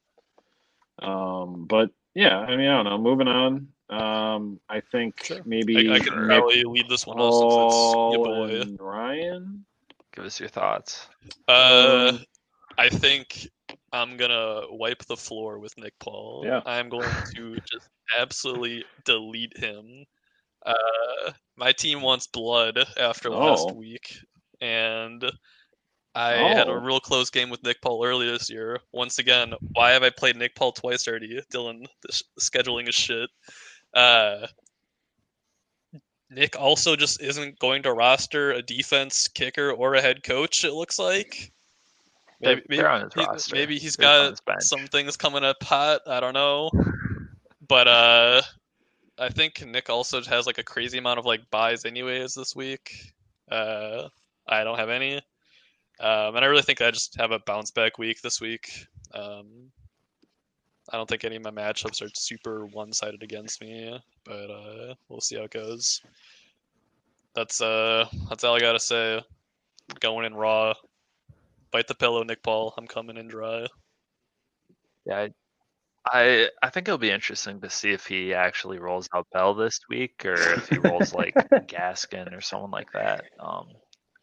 Um, 0.99 1.65
but 1.67 1.91
yeah, 2.13 2.37
I 2.39 2.55
mean, 2.55 2.67
I 2.67 2.75
don't 2.75 2.85
know. 2.85 2.97
Moving 2.97 3.27
on. 3.27 3.67
Um, 3.89 4.59
I 4.69 4.79
think 4.79 5.23
Sure. 5.23 5.41
maybe 5.45 5.89
I, 5.89 5.95
I 5.95 5.99
can 5.99 6.27
probably 6.27 6.63
lead 6.63 6.89
this 6.89 7.05
one 7.05 7.19
off 7.19 7.33
since 7.33 7.53
it's 7.53 8.15
your 8.15 8.25
Paul 8.25 8.47
boy. 8.47 8.61
and 8.61 8.79
Ryan. 8.79 9.65
give 10.15 10.25
us 10.25 10.39
your 10.39 10.49
thoughts. 10.49 11.07
Uh, 11.47 12.11
Um, 12.13 12.19
I 12.77 12.89
think 12.89 13.47
I'm 13.91 14.17
gonna 14.17 14.61
wipe 14.69 15.05
the 15.05 15.17
floor 15.17 15.59
with 15.59 15.77
Nick 15.77 15.93
Paul. 15.99 16.43
Yeah. 16.45 16.61
I'm 16.65 16.89
going 16.89 17.13
to 17.35 17.55
just 17.71 17.89
absolutely 18.17 18.85
delete 19.05 19.55
him. 19.57 20.05
Uh, 20.65 21.31
my 21.55 21.71
team 21.71 22.01
wants 22.01 22.25
blood 22.27 22.79
after 22.97 23.29
last 23.29 23.69
Oh. 23.69 23.73
week, 23.73 24.17
and 24.61 25.23
I 26.15 26.33
had 26.33 26.67
a 26.67 26.71
Oh. 26.71 26.75
real 26.75 26.99
close 26.99 27.29
game 27.31 27.49
with 27.49 27.63
Nick 27.63 27.81
Paul 27.81 28.05
earlier 28.05 28.31
this 28.31 28.49
year. 28.49 28.79
Once 28.91 29.17
again, 29.19 29.53
why 29.73 29.91
have 29.91 30.03
I 30.03 30.09
played 30.11 30.35
Nick 30.35 30.53
Paul 30.55 30.71
twice 30.71 31.07
already? 31.07 31.41
Dylan, 31.51 31.87
the, 32.01 32.11
sh- 32.13 32.21
scheduling 32.39 32.87
is 32.87 32.93
shit. 32.95 33.29
Uh, 33.95 34.45
Nick 36.29 36.55
also 36.59 36.95
just 36.95 37.21
isn't 37.21 37.59
going 37.59 37.83
to 37.83 37.93
roster 37.93 38.51
a 38.51 38.61
defense 38.61 39.27
kicker 39.27 39.71
or 39.71 39.93
a 39.95 40.01
head 40.01 40.23
coach. 40.23 40.63
It 40.63 40.73
looks 40.73 40.97
like. 40.99 41.51
They're- 42.41 42.61
they're 42.67 42.89
on 42.89 43.01
his 43.03 43.13
he- 43.13 43.21
roster. 43.25 43.55
maybe 43.55 43.77
he's 43.79 43.97
on 43.99 44.35
got 44.45 44.61
some 44.63 44.85
things 44.87 45.15
coming 45.15 45.43
up 45.43 45.61
hot. 45.63 46.01
I 46.07 46.19
don't 46.19 46.33
know, 46.33 46.69
but 47.67 47.87
uh, 47.87 48.41
I 49.17 49.29
think 49.29 49.65
Nick 49.65 49.89
also 49.89 50.21
has 50.23 50.45
like 50.45 50.57
a 50.57 50.63
crazy 50.63 50.97
amount 50.97 51.19
of 51.19 51.25
like 51.25 51.49
byes 51.51 51.85
anyways 51.85 52.33
this 52.33 52.55
week. 52.55 53.13
Uh, 53.49 54.09
I 54.47 54.63
don't 54.63 54.77
have 54.77 54.89
any, 54.89 55.21
um, 56.03 56.35
and 56.35 56.43
I 56.43 56.49
really 56.49 56.61
think 56.63 56.81
I 56.81 56.91
just 56.91 57.15
have 57.17 57.31
a 57.31 57.39
bounce 57.39 57.71
back 57.71 57.97
week 57.97 58.21
this 58.21 58.41
week. 58.41 58.87
Um, 59.13 59.71
I 60.91 60.97
don't 60.97 61.07
think 61.07 61.23
any 61.23 61.37
of 61.37 61.43
my 61.43 61.51
matchups 61.51 62.01
are 62.01 62.09
super 62.13 62.65
one 62.65 62.91
sided 62.91 63.23
against 63.23 63.61
me, 63.61 63.97
but 64.25 64.51
uh, 64.51 64.95
we'll 65.07 65.21
see 65.21 65.37
how 65.37 65.43
it 65.43 65.51
goes. 65.51 66.01
That's 67.35 67.61
uh, 67.61 68.05
that's 68.27 68.43
all 68.43 68.55
I 68.55 68.59
gotta 68.59 68.81
say. 68.81 69.23
Going 70.01 70.25
in 70.25 70.35
raw. 70.35 70.73
Bite 71.71 71.87
the 71.87 71.95
pillow, 71.95 72.21
Nick 72.23 72.43
Paul. 72.43 72.73
I'm 72.77 72.85
coming 72.85 73.15
in 73.15 73.29
dry. 73.29 73.65
Yeah, 75.05 75.19
I, 75.19 75.29
I 76.05 76.49
I 76.61 76.69
think 76.69 76.89
it'll 76.89 76.97
be 76.97 77.11
interesting 77.11 77.61
to 77.61 77.69
see 77.69 77.91
if 77.91 78.05
he 78.05 78.33
actually 78.33 78.77
rolls 78.77 79.07
out 79.15 79.27
Bell 79.31 79.53
this 79.53 79.79
week, 79.89 80.25
or 80.25 80.33
if 80.33 80.67
he 80.67 80.79
rolls 80.79 81.13
like 81.13 81.33
Gaskin 81.67 82.35
or 82.37 82.41
someone 82.41 82.71
like 82.71 82.91
that. 82.91 83.23
Um, 83.39 83.67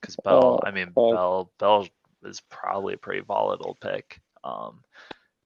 because 0.00 0.16
Bell, 0.16 0.60
I 0.64 0.70
mean 0.70 0.92
Oh. 0.96 1.12
Bell, 1.12 1.52
Bell 1.58 1.88
is 2.24 2.40
probably 2.48 2.94
a 2.94 2.98
pretty 2.98 3.20
volatile 3.20 3.76
pick. 3.80 4.20
Um, 4.44 4.82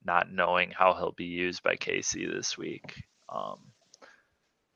not 0.05 0.31
knowing 0.31 0.71
how 0.71 0.95
he'll 0.95 1.13
be 1.13 1.25
used 1.25 1.63
by 1.63 1.77
KC 1.77 2.33
this 2.33 2.59
week. 2.59 3.03
Um, 3.29 3.59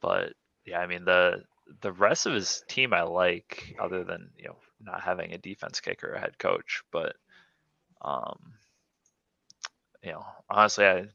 but 0.00 0.32
yeah, 0.64 0.78
I 0.80 0.86
mean 0.86 1.04
the 1.04 1.44
the 1.82 1.92
rest 1.92 2.26
of 2.26 2.32
his 2.32 2.62
team 2.68 2.94
I 2.94 3.02
like, 3.02 3.76
other 3.78 4.04
than 4.04 4.30
you 4.36 4.48
know 4.48 4.56
not 4.80 5.02
having 5.02 5.32
a 5.32 5.38
defense 5.38 5.80
kicker 5.80 6.10
or 6.10 6.14
a 6.14 6.20
head 6.20 6.38
coach, 6.38 6.82
but 6.90 7.16
um, 8.02 8.54
you 10.02 10.12
know, 10.12 10.24
honestly, 10.48 10.86
I 10.86 11.06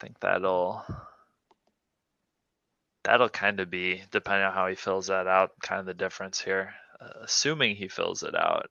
think 0.00 0.18
that'll 0.20 0.84
that'll 3.04 3.28
kind 3.28 3.60
of 3.60 3.70
be 3.70 4.02
depending 4.10 4.44
on 4.44 4.52
how 4.52 4.66
he 4.66 4.74
fills 4.74 5.06
that 5.08 5.26
out, 5.26 5.52
kind 5.62 5.80
of 5.80 5.86
the 5.86 5.94
difference 5.94 6.40
here. 6.40 6.74
Assuming 7.00 7.76
he 7.76 7.88
fills 7.88 8.22
it 8.22 8.34
out, 8.34 8.70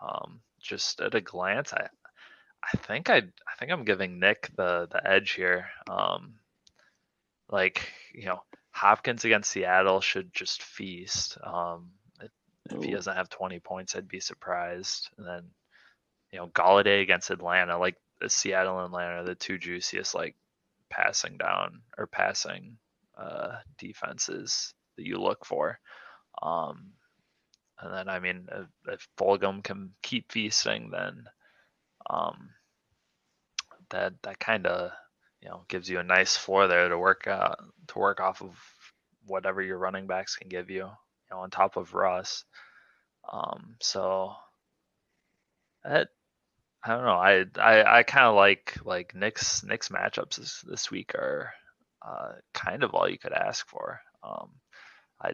um, 0.00 0.40
just 0.60 1.00
at 1.00 1.14
a 1.14 1.20
glance, 1.20 1.72
I 1.72 1.88
I 2.62 2.76
think 2.78 3.10
I 3.10 3.16
I 3.16 3.54
think 3.58 3.72
I'm 3.72 3.84
giving 3.84 4.20
Nick 4.20 4.50
the 4.56 4.88
the 4.90 5.06
edge 5.08 5.32
here. 5.32 5.66
Um, 5.90 6.34
like 7.50 7.92
you 8.14 8.26
know, 8.26 8.42
Hopkins 8.70 9.24
against 9.24 9.50
Seattle 9.50 10.00
should 10.00 10.32
just 10.32 10.62
feast. 10.62 11.38
Um, 11.42 11.90
if, 12.20 12.30
if 12.70 12.84
he 12.84 12.92
doesn't 12.92 13.16
have 13.16 13.28
20 13.28 13.58
points, 13.60 13.96
I'd 13.96 14.08
be 14.08 14.20
surprised. 14.20 15.08
And 15.18 15.26
then, 15.26 15.44
you 16.30 16.38
know, 16.38 16.46
Golladay 16.48 17.02
against 17.02 17.30
Atlanta, 17.30 17.78
like 17.78 17.96
Seattle 18.28 18.78
and 18.78 18.86
Atlanta, 18.86 19.22
are 19.22 19.24
the 19.24 19.34
two 19.34 19.58
juiciest 19.58 20.14
like 20.14 20.36
passing 20.90 21.36
down 21.38 21.80
or 21.96 22.06
passing 22.06 22.76
uh, 23.16 23.56
defenses 23.78 24.74
that 24.96 25.06
you 25.06 25.18
look 25.20 25.44
for. 25.44 25.80
Um, 26.40 26.92
and 27.80 27.94
then, 27.94 28.08
I 28.08 28.18
mean, 28.18 28.48
if, 28.88 29.08
Fulgham 29.16 29.62
can 29.62 29.92
keep 30.02 30.32
feasting, 30.32 30.90
then 30.90 31.24
um, 32.10 32.50
that 33.90 34.14
that 34.22 34.38
kind 34.38 34.66
of 34.66 34.90
you 35.40 35.48
know 35.48 35.64
gives 35.68 35.88
you 35.88 36.00
a 36.00 36.04
nice 36.04 36.36
floor 36.36 36.66
there 36.66 36.88
to 36.88 36.98
work 36.98 37.26
out 37.26 37.58
to 37.88 37.98
work 37.98 38.20
off 38.20 38.42
of 38.42 38.56
whatever 39.26 39.62
your 39.62 39.78
running 39.78 40.06
backs 40.06 40.36
can 40.36 40.48
give 40.48 40.70
you. 40.70 40.86
You 40.86 41.36
know, 41.36 41.38
on 41.40 41.50
top 41.50 41.76
of 41.76 41.94
Russ. 41.94 42.44
Um, 43.30 43.76
so 43.80 44.34
that 45.84 46.08
I 46.82 46.88
don't 46.88 47.04
know. 47.04 47.10
I 47.12 47.44
I, 47.56 47.98
I 47.98 48.02
kind 48.02 48.26
of 48.26 48.34
like 48.34 48.76
like 48.84 49.14
Nick's 49.14 49.62
Nick's 49.64 49.88
matchups 49.88 50.36
this, 50.36 50.60
this 50.62 50.90
week 50.90 51.14
are 51.14 51.52
uh, 52.06 52.32
kind 52.54 52.82
of 52.82 52.94
all 52.94 53.08
you 53.08 53.18
could 53.18 53.32
ask 53.32 53.68
for. 53.68 54.00
Um, 54.22 54.50
I 55.20 55.32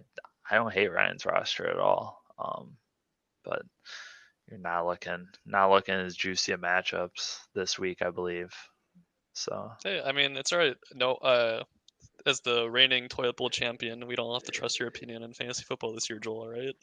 I 0.51 0.57
don't 0.57 0.73
hate 0.73 0.89
Ryan's 0.93 1.27
roster 1.27 1.69
at 1.69 1.79
all. 1.79 2.24
Um, 2.39 2.77
but 3.45 3.63
you're 4.51 4.59
not 4.59 4.87
looking 4.87 5.27
not 5.47 5.71
looking 5.71 5.95
as 5.95 6.17
juicy 6.17 6.53
of 6.53 6.61
matchups 6.61 7.39
this 7.55 7.79
week, 7.79 8.03
I 8.03 8.11
believe. 8.11 8.53
So 9.35 9.73
Hey, 9.83 10.01
I 10.05 10.13
mean, 10.13 10.37
it's 10.37 10.53
alright. 10.53 10.77
No, 10.95 11.15
uh, 11.15 11.65
as 12.27 12.41
the 12.41 12.69
reigning 12.69 13.09
toilet 13.09 13.37
bowl 13.37 13.51
champion, 13.51 14.07
we 14.07 14.17
don't 14.17 14.33
have 14.33 14.45
to 14.45 14.53
trust 14.53 14.79
your 14.79 14.89
opinion 14.89 15.23
in 15.23 15.35
fantasy 15.35 15.65
football 15.65 15.93
this 15.95 16.09
year, 16.09 16.19
Joel. 16.19 16.49
Right? 16.49 16.75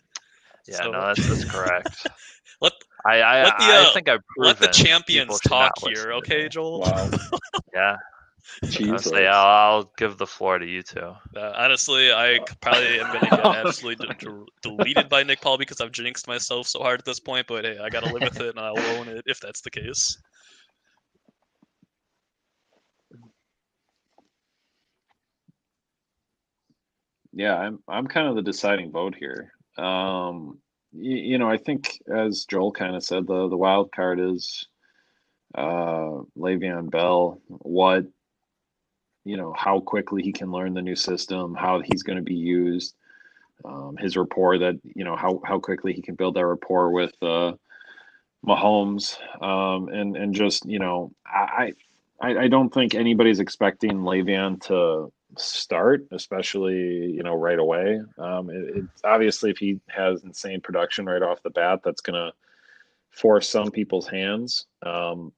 yeah, 0.67 0.75
So- 0.75 0.91
no, 0.91 1.01
that's 1.07 1.27
that's 1.27 1.45
correct. 1.45 2.07
Let 2.61 2.73
I 3.05 3.21
I, 3.21 3.43
Let 3.43 3.57
the, 3.57 3.63
I 3.63 3.77
uh, 3.77 3.93
think 3.93 4.09
I've 4.09 4.19
let 4.37 4.59
the 4.59 4.67
champions 4.67 5.39
talk 5.39 5.71
here, 5.79 6.13
okay. 6.13 6.47
Joel? 6.49 6.79
Wow. 6.81 7.09
Yeah, 7.73 7.91
I'll 7.91 7.97
Jesus. 8.69 9.05
say 9.05 9.27
I'll, 9.27 9.47
I'll 9.47 9.91
give 9.97 10.17
the 10.17 10.27
floor 10.27 10.57
to 10.59 10.65
you 10.65 10.81
two. 10.83 11.13
Uh, 11.35 11.53
honestly, 11.55 12.11
I 12.11 12.39
probably 12.61 12.99
am 12.99 13.11
gonna 13.11 13.29
get 13.29 13.45
absolutely 13.53 14.07
de- 14.07 14.15
de- 14.19 14.45
deleted 14.61 15.09
by 15.09 15.23
Nick 15.23 15.41
Paul 15.41 15.57
because 15.57 15.81
I've 15.81 15.91
jinxed 15.91 16.27
myself 16.27 16.67
so 16.67 16.79
hard 16.79 16.99
at 16.99 17.05
this 17.05 17.19
point. 17.19 17.47
But 17.47 17.65
hey, 17.65 17.77
I 17.79 17.89
gotta 17.89 18.07
live 18.07 18.23
with 18.23 18.39
it, 18.39 18.49
and 18.49 18.59
I'll 18.59 18.85
own 18.87 19.07
it 19.07 19.23
if 19.25 19.39
that's 19.39 19.61
the 19.61 19.71
case. 19.71 20.17
yeah, 27.33 27.55
I'm 27.55 27.79
I'm 27.87 28.07
kind 28.07 28.27
of 28.27 28.35
the 28.35 28.41
deciding 28.41 28.91
vote 28.91 29.15
here. 29.15 29.53
Um, 29.77 30.59
you, 30.91 31.15
you 31.15 31.37
know, 31.37 31.49
I 31.49 31.57
think 31.57 32.01
as 32.13 32.45
Joel 32.45 32.71
kind 32.71 32.95
of 32.95 33.03
said, 33.03 33.27
the 33.27 33.47
the 33.47 33.57
wild 33.57 33.91
card 33.91 34.19
is 34.19 34.67
uh 35.55 36.23
Le'Veon 36.37 36.89
Bell. 36.89 37.41
What 37.47 38.05
you 39.23 39.37
know, 39.37 39.53
how 39.57 39.79
quickly 39.79 40.23
he 40.23 40.31
can 40.31 40.51
learn 40.51 40.73
the 40.73 40.81
new 40.81 40.95
system, 40.95 41.55
how 41.55 41.81
he's 41.81 42.03
going 42.03 42.17
to 42.17 42.23
be 42.23 42.35
used, 42.35 42.95
um, 43.65 43.95
his 43.97 44.17
rapport 44.17 44.57
that 44.57 44.79
you 44.83 45.03
know 45.03 45.15
how 45.15 45.41
how 45.45 45.59
quickly 45.59 45.93
he 45.93 46.01
can 46.01 46.15
build 46.15 46.35
that 46.35 46.45
rapport 46.45 46.91
with 46.91 47.13
uh, 47.21 47.53
Mahomes, 48.45 49.17
um, 49.41 49.89
and 49.89 50.15
and 50.15 50.33
just 50.33 50.65
you 50.65 50.79
know, 50.79 51.11
I 51.25 51.73
I, 52.19 52.37
I 52.37 52.47
don't 52.47 52.73
think 52.73 52.95
anybody's 52.95 53.39
expecting 53.39 53.99
Le'Veon 53.99 54.61
to 54.67 55.11
start, 55.37 56.05
especially 56.11 57.11
you 57.11 57.23
know 57.23 57.35
right 57.35 57.59
away. 57.59 58.01
Um, 58.17 58.49
it, 58.49 58.77
it's 58.77 59.01
obviously 59.03 59.51
if 59.51 59.57
he 59.57 59.79
has 59.87 60.23
insane 60.23 60.61
production 60.61 61.05
right 61.05 61.21
off 61.21 61.43
the 61.43 61.49
bat, 61.49 61.81
that's 61.83 62.01
gonna 62.01 62.31
force 63.11 63.47
some 63.47 63.71
people's 63.71 64.07
hands. 64.07 64.65
Um, 64.83 65.33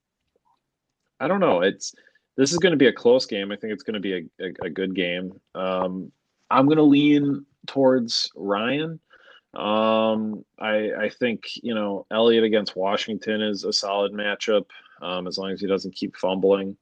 I 1.20 1.28
don't 1.28 1.40
know. 1.40 1.62
It's 1.62 1.94
this 2.36 2.52
is 2.52 2.58
going 2.58 2.72
to 2.72 2.78
be 2.78 2.88
a 2.88 2.94
close 2.94 3.26
game. 3.26 3.52
I 3.52 3.56
think 3.56 3.74
it's 3.74 3.84
going 3.84 3.94
to 3.96 4.00
be 4.00 4.14
a, 4.14 4.46
a, 4.46 4.66
a 4.66 4.70
good 4.70 4.96
game. 4.96 5.40
Um, 5.56 6.12
I'm 6.50 6.66
going 6.66 6.78
to 6.78 6.84
lean 6.84 7.46
towards 7.68 8.32
Ryan. 8.36 9.00
Um, 9.54 10.44
I 10.58 10.92
I 10.94 11.10
think 11.10 11.44
you 11.62 11.76
know 11.76 12.08
Elliott 12.10 12.44
against 12.44 12.76
Washington 12.76 13.42
is 13.42 13.64
a 13.64 13.74
solid 13.74 14.12
matchup 14.12 14.66
um, 15.02 15.28
as 15.28 15.38
long 15.38 15.52
as 15.52 15.62
he 15.62 15.68
doesn't 15.68 15.96
keep 15.96 16.16
fumbling. 16.16 16.76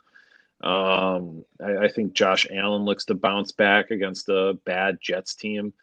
Um, 0.61 1.43
I, 1.59 1.85
I 1.85 1.87
think 1.89 2.13
Josh 2.13 2.47
Allen 2.51 2.83
looks 2.83 3.05
to 3.05 3.15
bounce 3.15 3.51
back 3.51 3.91
against 3.91 4.29
a 4.29 4.57
bad 4.65 4.99
Jets 5.01 5.35
team. 5.35 5.73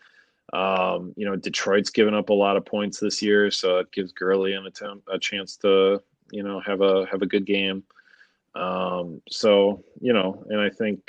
Um, 0.52 1.12
you 1.16 1.26
know, 1.26 1.36
Detroit's 1.36 1.90
given 1.90 2.14
up 2.14 2.30
a 2.30 2.34
lot 2.34 2.56
of 2.56 2.64
points 2.64 3.00
this 3.00 3.20
year, 3.20 3.50
so 3.50 3.78
it 3.78 3.92
gives 3.92 4.12
Gurley 4.12 4.54
an 4.54 4.66
attempt 4.66 5.08
a 5.12 5.18
chance 5.18 5.56
to 5.58 6.00
you 6.30 6.42
know 6.42 6.60
have 6.60 6.80
a 6.80 7.04
have 7.06 7.20
a 7.20 7.26
good 7.26 7.44
game. 7.44 7.82
Um, 8.58 9.22
so 9.30 9.84
you 10.00 10.12
know, 10.12 10.44
and 10.48 10.60
I 10.60 10.70
think 10.70 11.00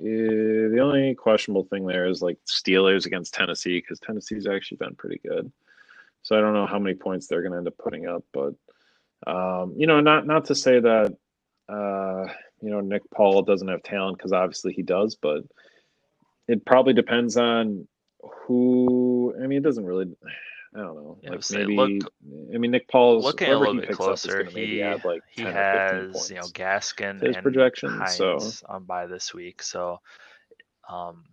uh, 0.00 0.68
the 0.72 0.80
only 0.82 1.14
questionable 1.14 1.64
thing 1.64 1.86
there 1.86 2.06
is 2.06 2.20
like 2.20 2.38
Steelers 2.46 3.06
against 3.06 3.34
Tennessee 3.34 3.80
because 3.80 4.00
Tennessee's 4.00 4.46
actually 4.46 4.78
been 4.78 4.96
pretty 4.96 5.20
good. 5.26 5.50
So 6.22 6.36
I 6.36 6.40
don't 6.40 6.54
know 6.54 6.66
how 6.66 6.78
many 6.78 6.96
points 6.96 7.26
they're 7.26 7.42
going 7.42 7.52
to 7.52 7.58
end 7.58 7.68
up 7.68 7.78
putting 7.78 8.06
up, 8.08 8.24
but 8.32 8.54
um, 9.26 9.74
you 9.76 9.86
know, 9.86 10.00
not 10.00 10.26
not 10.26 10.46
to 10.46 10.54
say 10.54 10.80
that 10.80 11.16
uh, 11.68 12.24
you 12.60 12.70
know 12.70 12.80
Nick 12.80 13.02
Paul 13.10 13.42
doesn't 13.42 13.68
have 13.68 13.82
talent 13.82 14.18
because 14.18 14.32
obviously 14.32 14.72
he 14.72 14.82
does, 14.82 15.14
but 15.14 15.42
it 16.48 16.64
probably 16.64 16.92
depends 16.92 17.36
on 17.36 17.86
who. 18.22 19.34
I 19.42 19.46
mean, 19.46 19.58
it 19.58 19.64
doesn't 19.64 19.84
really. 19.84 20.06
I 20.74 20.78
don't 20.80 20.96
know. 20.96 21.18
Yeah, 21.22 21.30
like 21.30 21.50
maybe. 21.52 21.76
look- 21.76 22.12
I 22.52 22.58
mean, 22.58 22.72
Nick 22.72 22.88
Paul's 22.88 23.24
Looking 23.24 23.48
a 23.52 23.58
little 23.58 23.74
he 23.74 23.80
bit 23.80 23.90
closer, 23.92 24.42
he 24.44 24.82
like 24.82 25.22
he 25.30 25.42
10 25.44 25.46
or 25.56 26.10
15 26.10 26.12
has 26.14 26.30
you 26.30 26.36
know. 26.36 26.42
Gaskin 26.42 27.20
his 27.22 27.36
and 27.36 27.42
projections, 27.44 28.16
so- 28.16 28.40
on 28.68 28.84
by 28.84 29.06
this 29.06 29.32
week, 29.32 29.62
so 29.62 30.00
um, 30.88 31.24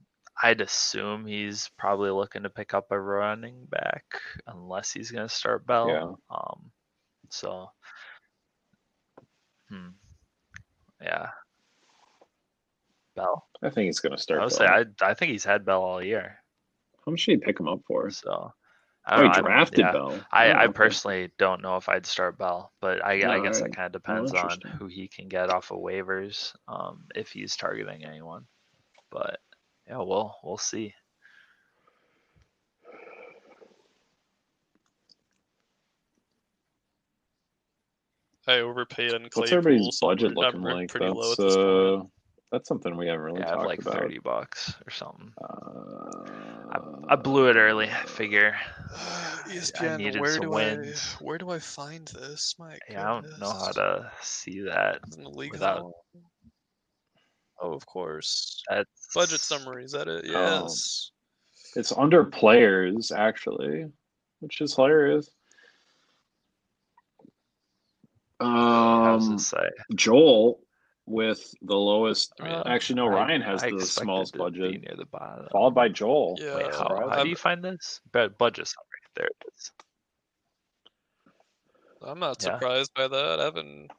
I'd 0.43 0.61
assume 0.61 1.25
he's 1.25 1.69
probably 1.77 2.11
looking 2.11 2.43
to 2.43 2.49
pick 2.51 2.73
up 2.75 2.91
a 2.91 2.99
running 2.99 3.65
back 3.69 4.05
unless 4.47 4.91
he's 4.91 5.09
going 5.11 5.27
to 5.27 5.33
start 5.33 5.65
Bell. 5.65 5.87
Yeah. 5.89 6.35
Um, 6.35 6.71
so, 7.29 7.71
hmm, 9.69 9.89
yeah, 11.01 11.29
Bell. 13.15 13.47
I 13.63 13.69
think 13.71 13.85
he's 13.87 13.99
going 13.99 14.15
to 14.15 14.21
start. 14.21 14.39
I 14.39 14.43
would 14.43 14.49
Bell. 14.51 14.57
say 14.57 14.65
I 14.65 15.09
I 15.11 15.13
think 15.15 15.31
he's 15.31 15.45
had 15.45 15.65
Bell 15.65 15.81
all 15.81 16.03
year. 16.03 16.37
How 17.05 17.11
much 17.11 17.25
did 17.25 17.39
he 17.39 17.45
pick 17.45 17.59
him 17.59 17.67
up 17.67 17.81
for? 17.87 18.09
So 18.11 18.53
I 19.12 19.18
Oh, 19.18 19.24
don't 19.24 19.26
he 19.26 19.30
know, 19.30 19.36
I 19.36 19.41
drafted 19.41 19.80
yeah. 19.82 19.91
Bell. 19.91 20.26
I, 20.32 20.51
I 20.53 20.66
okay. 20.68 20.74
personally 20.74 21.32
don't 21.38 21.62
know 21.62 21.76
if 21.76 21.89
I'd 21.89 22.05
start 22.05 22.38
Bell, 22.38 22.72
but 22.80 23.03
I, 23.03 23.12
I 23.12 23.43
guess 23.43 23.59
that 23.59 23.76
kind 23.76 23.86
of 23.88 23.91
depends 23.91 24.34
on 24.34 24.57
who 24.80 24.88
he 24.88 25.09
can 25.09 25.28
get 25.28 25.49
off 25.49 25.72
of 25.72 25.80
waivers, 25.80 26.53
um, 26.70 27.03
if 27.14 27.30
he's 27.30 27.57
targeting 27.57 28.05
anyone. 28.05 28.45
But 29.12 29.39
yeah, 29.88 29.97
we'll 29.97 30.34
we'll 30.43 30.57
see. 30.57 30.93
I 38.47 38.59
overpaid 38.59 39.14
on 39.14 39.28
Claypool. 39.30 39.41
What's 39.41 39.51
everybody's 39.51 39.99
budget 39.99 40.24
re- 40.38 40.45
I'm 40.47 40.62
looking 40.62 40.62
like? 40.62 40.93
That's 40.93 41.39
at 41.39 41.45
uh, 41.45 41.97
point. 41.97 42.12
That's 42.52 42.68
something 42.68 42.95
we 42.97 43.08
haven't 43.08 43.22
really 43.22 43.39
Yeah, 43.39 43.52
I 43.52 43.56
talked 43.56 43.66
like 43.68 43.80
about. 43.82 43.93
thirty 43.95 44.20
bucks 44.20 44.74
or 44.86 44.91
something. 44.91 45.32
Uh, 45.41 47.08
I 47.10 47.16
blew 47.16 47.49
it 47.49 47.56
early. 47.56 47.89
I 47.89 48.04
figure. 48.06 48.56
ESPN, 49.47 49.97
needed 49.97 50.22
where 50.22 50.38
do 50.39 50.49
wins. 50.49 51.16
I 51.20 51.24
where 51.24 51.38
do 51.38 51.49
I 51.49 51.60
find 51.60 52.08
this? 52.08 52.56
My 52.60 52.78
Yeah, 52.89 53.04
I 53.04 53.08
don't 53.22 53.39
know 53.39 53.49
how 53.52 53.72
to 53.72 54.12
see 54.22 54.62
that 54.62 54.99
It's 55.08 55.18
in 55.18 55.24
the 55.24 55.30
league 55.30 55.52
without. 55.52 55.91
Oh, 57.62 57.74
of 57.74 57.86
course. 57.86 58.64
that 58.70 58.88
Budget 59.14 59.39
summary, 59.39 59.84
is 59.84 59.91
that 59.91 60.08
it? 60.08 60.26
Um, 60.26 60.32
Yes. 60.64 61.12
It's 61.76 61.91
under 61.91 62.24
players 62.26 63.12
actually, 63.12 63.86
which 64.39 64.62
is 64.62 64.76
hilarious. 64.76 65.30
How 68.39 69.18
does 69.18 69.28
Um, 69.28 69.36
it 69.36 69.39
say? 69.39 69.70
Joel 69.95 70.60
with 71.12 71.53
the 71.62 71.76
lowest. 71.76 72.34
I 72.39 72.43
mean, 72.43 72.53
Uh, 72.53 72.64
actually, 72.66 72.95
no. 72.95 73.07
I- 73.07 73.12
Ryan 73.12 73.41
has 73.41 73.64
I 73.64 73.70
the 73.70 73.76
expected 73.78 74.03
smallest 74.03 74.34
to 74.34 74.38
be 74.38 74.43
budget, 74.43 74.82
near 74.82 74.95
the 74.97 75.05
bottom. 75.05 75.47
followed 75.51 75.76
by 75.76 75.89
Joel. 75.89 76.38
Yeah. 76.39 76.55
Wait, 76.57 76.74
how, 76.74 77.09
how 77.09 77.24
do 77.24 77.30
you 77.30 77.36
find 77.36 77.64
this? 77.64 78.01
Bu- 78.12 78.30
Budget 78.30 78.68
summary. 78.68 78.88
There 79.16 79.26
it 79.28 79.43
is. 79.55 79.72
I'm 82.03 82.20
not 82.20 82.41
Yeah. 82.41 82.53
surprised 82.53 82.93
by 82.95 83.07
that. 83.07 83.39
I 83.39 83.43
haven't. 83.43 83.91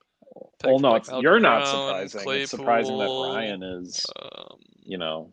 Well, 0.65 0.79
no, 0.79 0.93
like, 0.93 1.03
it's, 1.03 1.11
you're 1.21 1.39
not 1.41 1.63
Brown, 1.63 2.09
surprising. 2.09 2.41
It's 2.43 2.51
surprising 2.51 2.99
that 2.99 3.05
Ryan 3.07 3.63
is, 3.63 4.05
Um, 4.21 4.59
you 4.83 4.97
know, 4.99 5.33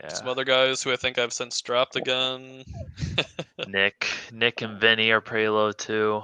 Yeah. 0.00 0.08
Some 0.08 0.28
other 0.28 0.44
guys 0.44 0.82
who 0.82 0.92
I 0.92 0.96
think 0.96 1.18
I've 1.18 1.32
since 1.32 1.60
dropped 1.62 1.96
again. 1.96 2.64
Nick, 3.68 4.06
Nick 4.32 4.60
and 4.60 4.78
Vinny 4.78 5.10
are 5.10 5.20
pretty 5.22 5.48
low 5.48 5.72
too. 5.72 6.22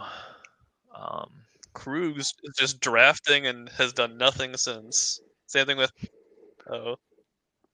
Um, 0.95 1.30
Cruz 1.72 2.34
is 2.42 2.54
just 2.56 2.80
drafting 2.80 3.46
and 3.46 3.68
has 3.70 3.92
done 3.92 4.16
nothing 4.16 4.56
since. 4.56 5.20
Same 5.46 5.66
thing 5.66 5.76
with. 5.76 5.92
Oh, 6.70 6.96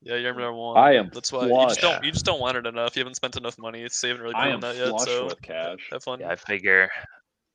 Yeah, 0.02 0.16
you're 0.16 0.32
number 0.32 0.52
one. 0.52 0.76
I 0.76 0.94
am 0.94 1.10
That's 1.12 1.32
why 1.32 1.48
you 1.48 1.66
just 1.68 1.80
don't 1.80 2.04
you 2.04 2.12
just 2.12 2.24
don't 2.24 2.40
want 2.40 2.56
it 2.56 2.66
enough. 2.66 2.96
You 2.96 3.00
haven't 3.00 3.16
spent 3.16 3.36
enough 3.36 3.58
money, 3.58 3.86
so 3.90 4.06
you 4.06 4.12
haven't 4.12 4.22
really 4.22 4.34
I 4.34 4.44
proven 4.44 4.54
am 4.54 4.60
that 4.60 4.76
yet. 4.76 4.90
flush 4.90 5.06
So 5.06 5.26
with 5.26 5.42
cash. 5.42 5.88
have 5.90 6.02
fun. 6.02 6.20
Yeah, 6.20 6.30
I 6.30 6.36
figure, 6.36 6.90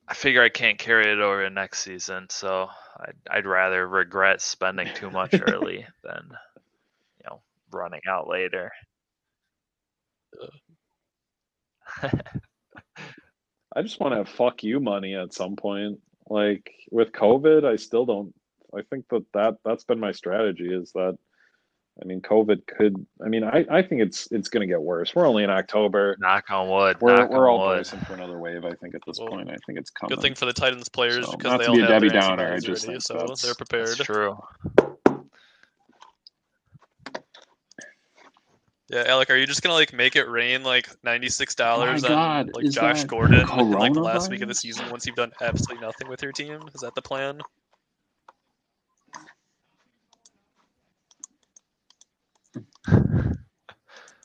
I 0.07 0.13
figure 0.13 0.41
I 0.43 0.49
can't 0.49 0.77
carry 0.77 1.11
it 1.11 1.19
over 1.19 1.43
to 1.43 1.49
next 1.49 1.79
season, 1.79 2.27
so 2.29 2.67
I'd, 2.99 3.15
I'd 3.29 3.45
rather 3.45 3.87
regret 3.87 4.41
spending 4.41 4.89
too 4.95 5.09
much 5.11 5.33
early 5.41 5.85
than, 6.03 6.21
you 6.29 7.29
know, 7.29 7.41
running 7.71 8.01
out 8.07 8.27
later. 8.27 8.71
I 13.73 13.81
just 13.81 13.99
want 13.99 14.13
to 14.13 14.17
have 14.17 14.29
fuck 14.29 14.63
you 14.63 14.79
money 14.79 15.15
at 15.15 15.33
some 15.33 15.55
point. 15.55 15.99
Like 16.32 16.71
with 16.91 17.11
COVID, 17.11 17.65
I 17.65 17.75
still 17.75 18.05
don't. 18.05 18.34
I 18.73 18.84
think 18.89 19.05
that 19.09 19.25
that 19.34 19.55
that's 19.65 19.84
been 19.84 19.99
my 19.99 20.13
strategy. 20.13 20.73
Is 20.73 20.93
that, 20.93 21.17
I 22.01 22.05
mean, 22.05 22.21
COVID 22.21 22.65
could. 22.65 22.95
I 23.23 23.27
mean, 23.27 23.43
I 23.43 23.65
I 23.69 23.82
think 23.82 24.01
it's 24.01 24.32
it's 24.32 24.47
going 24.47 24.61
to 24.61 24.67
get 24.67 24.82
worse. 24.82 25.13
We're 25.13 25.27
only 25.27 25.43
in 25.43 25.49
October. 25.49 26.15
Knock 26.19 26.49
on 26.49 26.69
wood. 26.69 26.97
We're 27.01 27.17
knock 27.17 27.29
we're 27.32 27.49
on 27.49 27.59
all 27.59 27.67
wood. 27.67 27.75
bracing 27.75 27.99
for 28.01 28.13
another 28.13 28.39
wave. 28.39 28.63
I 28.63 28.71
think 28.75 28.95
at 28.95 29.01
this 29.05 29.19
Well, 29.19 29.27
point, 29.27 29.49
I 29.49 29.57
think 29.65 29.77
it's 29.77 29.89
coming. 29.89 30.15
Good 30.15 30.21
thing 30.21 30.36
for 30.36 30.45
the 30.45 30.53
Titans 30.53 30.88
players 30.88 31.25
So, 31.25 31.34
because 31.34 31.51
not 31.51 31.57
they 31.59 31.65
to 31.65 31.69
all 31.71 31.75
be 31.75 31.82
a 31.82 31.86
have 31.88 31.91
Debbie 32.01 32.09
their 32.09 32.21
Downer, 32.21 32.43
I 32.43 32.45
antibodies 32.55 32.63
just 32.63 32.86
already, 32.86 32.93
think 32.99 33.03
so 33.03 33.13
that's- 33.15 33.41
they're 33.41 33.55
prepared. 33.55 33.88
That's 33.89 33.97
true. 34.05 34.38
Yeah, 38.91 39.03
Alec, 39.07 39.29
are 39.29 39.37
you 39.37 39.47
just 39.47 39.63
gonna 39.63 39.73
like 39.73 39.93
make 39.93 40.17
it 40.17 40.27
rain 40.27 40.63
like 40.63 40.89
ninety 41.01 41.29
six 41.29 41.55
dollars 41.55 42.03
My 42.03 42.09
on 42.09 42.13
God, 42.15 42.55
like 42.55 42.65
is 42.65 42.75
Josh 42.75 43.05
Gordon 43.05 43.47
in 43.49 43.71
like 43.71 43.93
the 43.93 44.01
last 44.01 44.29
week 44.29 44.41
of 44.41 44.49
the 44.49 44.53
season 44.53 44.89
once 44.89 45.07
you've 45.07 45.15
done 45.15 45.31
absolutely 45.39 45.85
nothing 45.85 46.09
with 46.09 46.21
your 46.21 46.33
team? 46.33 46.59
Is 46.75 46.81
that 46.81 46.93
the 46.93 47.01
plan? 47.01 47.39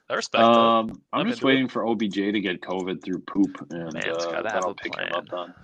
I 0.08 0.14
respect 0.14 0.42
that. 0.42 0.42
Um, 0.42 1.02
I'm, 1.12 1.20
I'm 1.20 1.26
just 1.28 1.42
into 1.42 1.48
it. 1.48 1.52
waiting 1.52 1.68
for 1.68 1.86
OBJ 1.86 2.14
to 2.14 2.40
get 2.40 2.60
COVID 2.60 3.04
through 3.04 3.20
poop, 3.20 3.64
and 3.70 3.92
Man's 3.92 4.24
uh, 4.24 4.32
gotta 4.32 4.42
then 4.42 4.52
have 4.52 4.64
I'll 4.64 4.70
a 4.70 4.74
pick 4.74 4.92
plan. 4.94 5.06
him 5.06 5.14
up 5.14 5.28
then. 5.28 5.54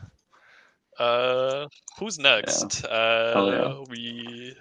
Uh, 0.98 1.66
who's 1.98 2.20
next? 2.20 2.84
Uh, 2.84 3.32
Oh, 3.34 3.84
we. 3.90 4.54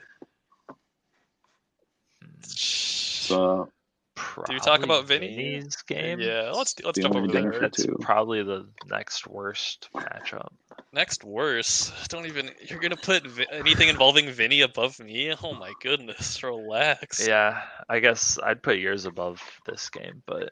So 2.44 3.70
Do 4.16 4.54
we 4.54 4.60
talk 4.60 4.84
about 4.84 5.06
Vinny? 5.08 5.36
Vinny's 5.36 5.76
game? 5.84 6.20
Yeah, 6.20 6.52
let's 6.52 6.76
let's 6.84 6.98
The 6.98 7.04
jump 7.04 7.16
over 7.16 7.28
game 7.28 7.44
there. 7.44 7.54
for 7.54 7.66
It's 7.66 7.86
probably 8.02 8.44
the 8.44 8.68
next 8.90 9.28
worst 9.28 9.90
matchup. 9.96 10.50
Next, 10.94 11.24
worst? 11.24 12.10
Don't 12.10 12.26
even. 12.26 12.50
You're 12.68 12.80
gonna 12.80 12.98
put 12.98 13.26
Vi- 13.26 13.48
anything 13.52 13.88
involving 13.88 14.30
Vinny 14.30 14.62
above 14.62 15.00
me? 15.00 15.34
Oh 15.42 15.54
my 15.54 15.72
goodness, 15.82 16.44
relax. 16.44 17.26
Yeah, 17.26 17.62
I 17.90 18.00
guess 18.00 18.38
I'd 18.44 18.62
put 18.62 18.78
yours 18.78 19.06
above 19.06 19.42
this 19.66 19.90
game, 19.90 20.22
but 20.26 20.52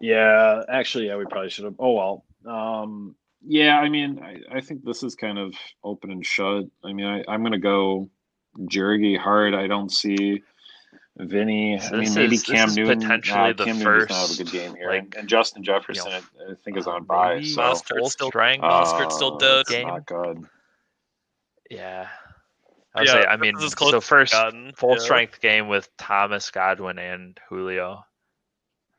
Yeah, 0.00 0.62
actually, 0.68 1.06
yeah, 1.06 1.16
we 1.16 1.24
probably 1.24 1.50
should 1.50 1.64
have. 1.64 1.76
Oh 1.78 1.92
well. 1.92 2.24
Um, 2.46 3.14
yeah, 3.46 3.78
I 3.78 3.88
mean, 3.88 4.20
I, 4.22 4.56
I 4.56 4.60
think 4.60 4.84
this 4.84 5.02
is 5.02 5.14
kind 5.14 5.38
of 5.38 5.54
open 5.84 6.10
and 6.10 6.24
shut. 6.26 6.64
I 6.84 6.92
mean, 6.92 7.06
I, 7.06 7.24
I'm 7.28 7.42
gonna 7.42 7.58
go 7.58 8.08
Jergy 8.58 9.16
hard. 9.18 9.54
I 9.54 9.66
don't 9.66 9.90
see 9.92 10.42
Vinny. 11.18 11.78
So 11.80 11.88
I 11.88 11.90
mean, 11.92 12.00
this 12.04 12.14
maybe 12.14 12.34
is- 12.34 12.42
this 12.44 12.50
Cam 12.56 12.68
is 12.68 12.76
Newton. 12.76 13.00
potentially 13.00 13.38
nah, 13.38 13.52
the 13.52 13.64
Cam 13.64 13.78
Newton 13.78 13.98
does 14.00 14.08
not 14.10 14.18
have 14.28 14.30
a 14.30 14.42
good 14.44 14.52
game 14.52 14.74
here, 14.76 14.88
like, 14.88 15.02
and, 15.02 15.14
and 15.16 15.28
Justin 15.28 15.62
Jefferson, 15.64 16.10
know, 16.10 16.18
I, 16.48 16.52
I 16.52 16.54
think, 16.64 16.76
is 16.76 16.86
uh, 16.86 16.90
on 16.90 17.04
bye. 17.04 17.34
maybe 17.36 17.46
So 17.48 17.62
Mostert 17.62 17.98
full 17.98 18.10
still- 18.10 18.28
strength. 18.28 18.62
Mostert's 18.62 19.14
still 19.14 19.34
uh, 19.36 19.38
dead. 19.38 19.66
Game. 19.66 19.86
Not 19.88 20.06
good. 20.06 20.44
yeah, 21.70 22.08
I 22.94 23.00
would 23.00 23.06
Yeah, 23.08 23.12
say. 23.14 23.24
I 23.26 23.36
this 23.36 23.40
mean, 23.42 23.56
is 23.62 23.74
close 23.74 23.90
so 23.92 24.00
first 24.00 24.32
gotten, 24.32 24.72
full 24.76 24.92
yeah. 24.92 24.98
strength 24.98 25.40
game 25.40 25.68
with 25.68 25.88
Thomas 25.96 26.50
Godwin 26.50 26.98
and 26.98 27.38
Julio 27.48 28.04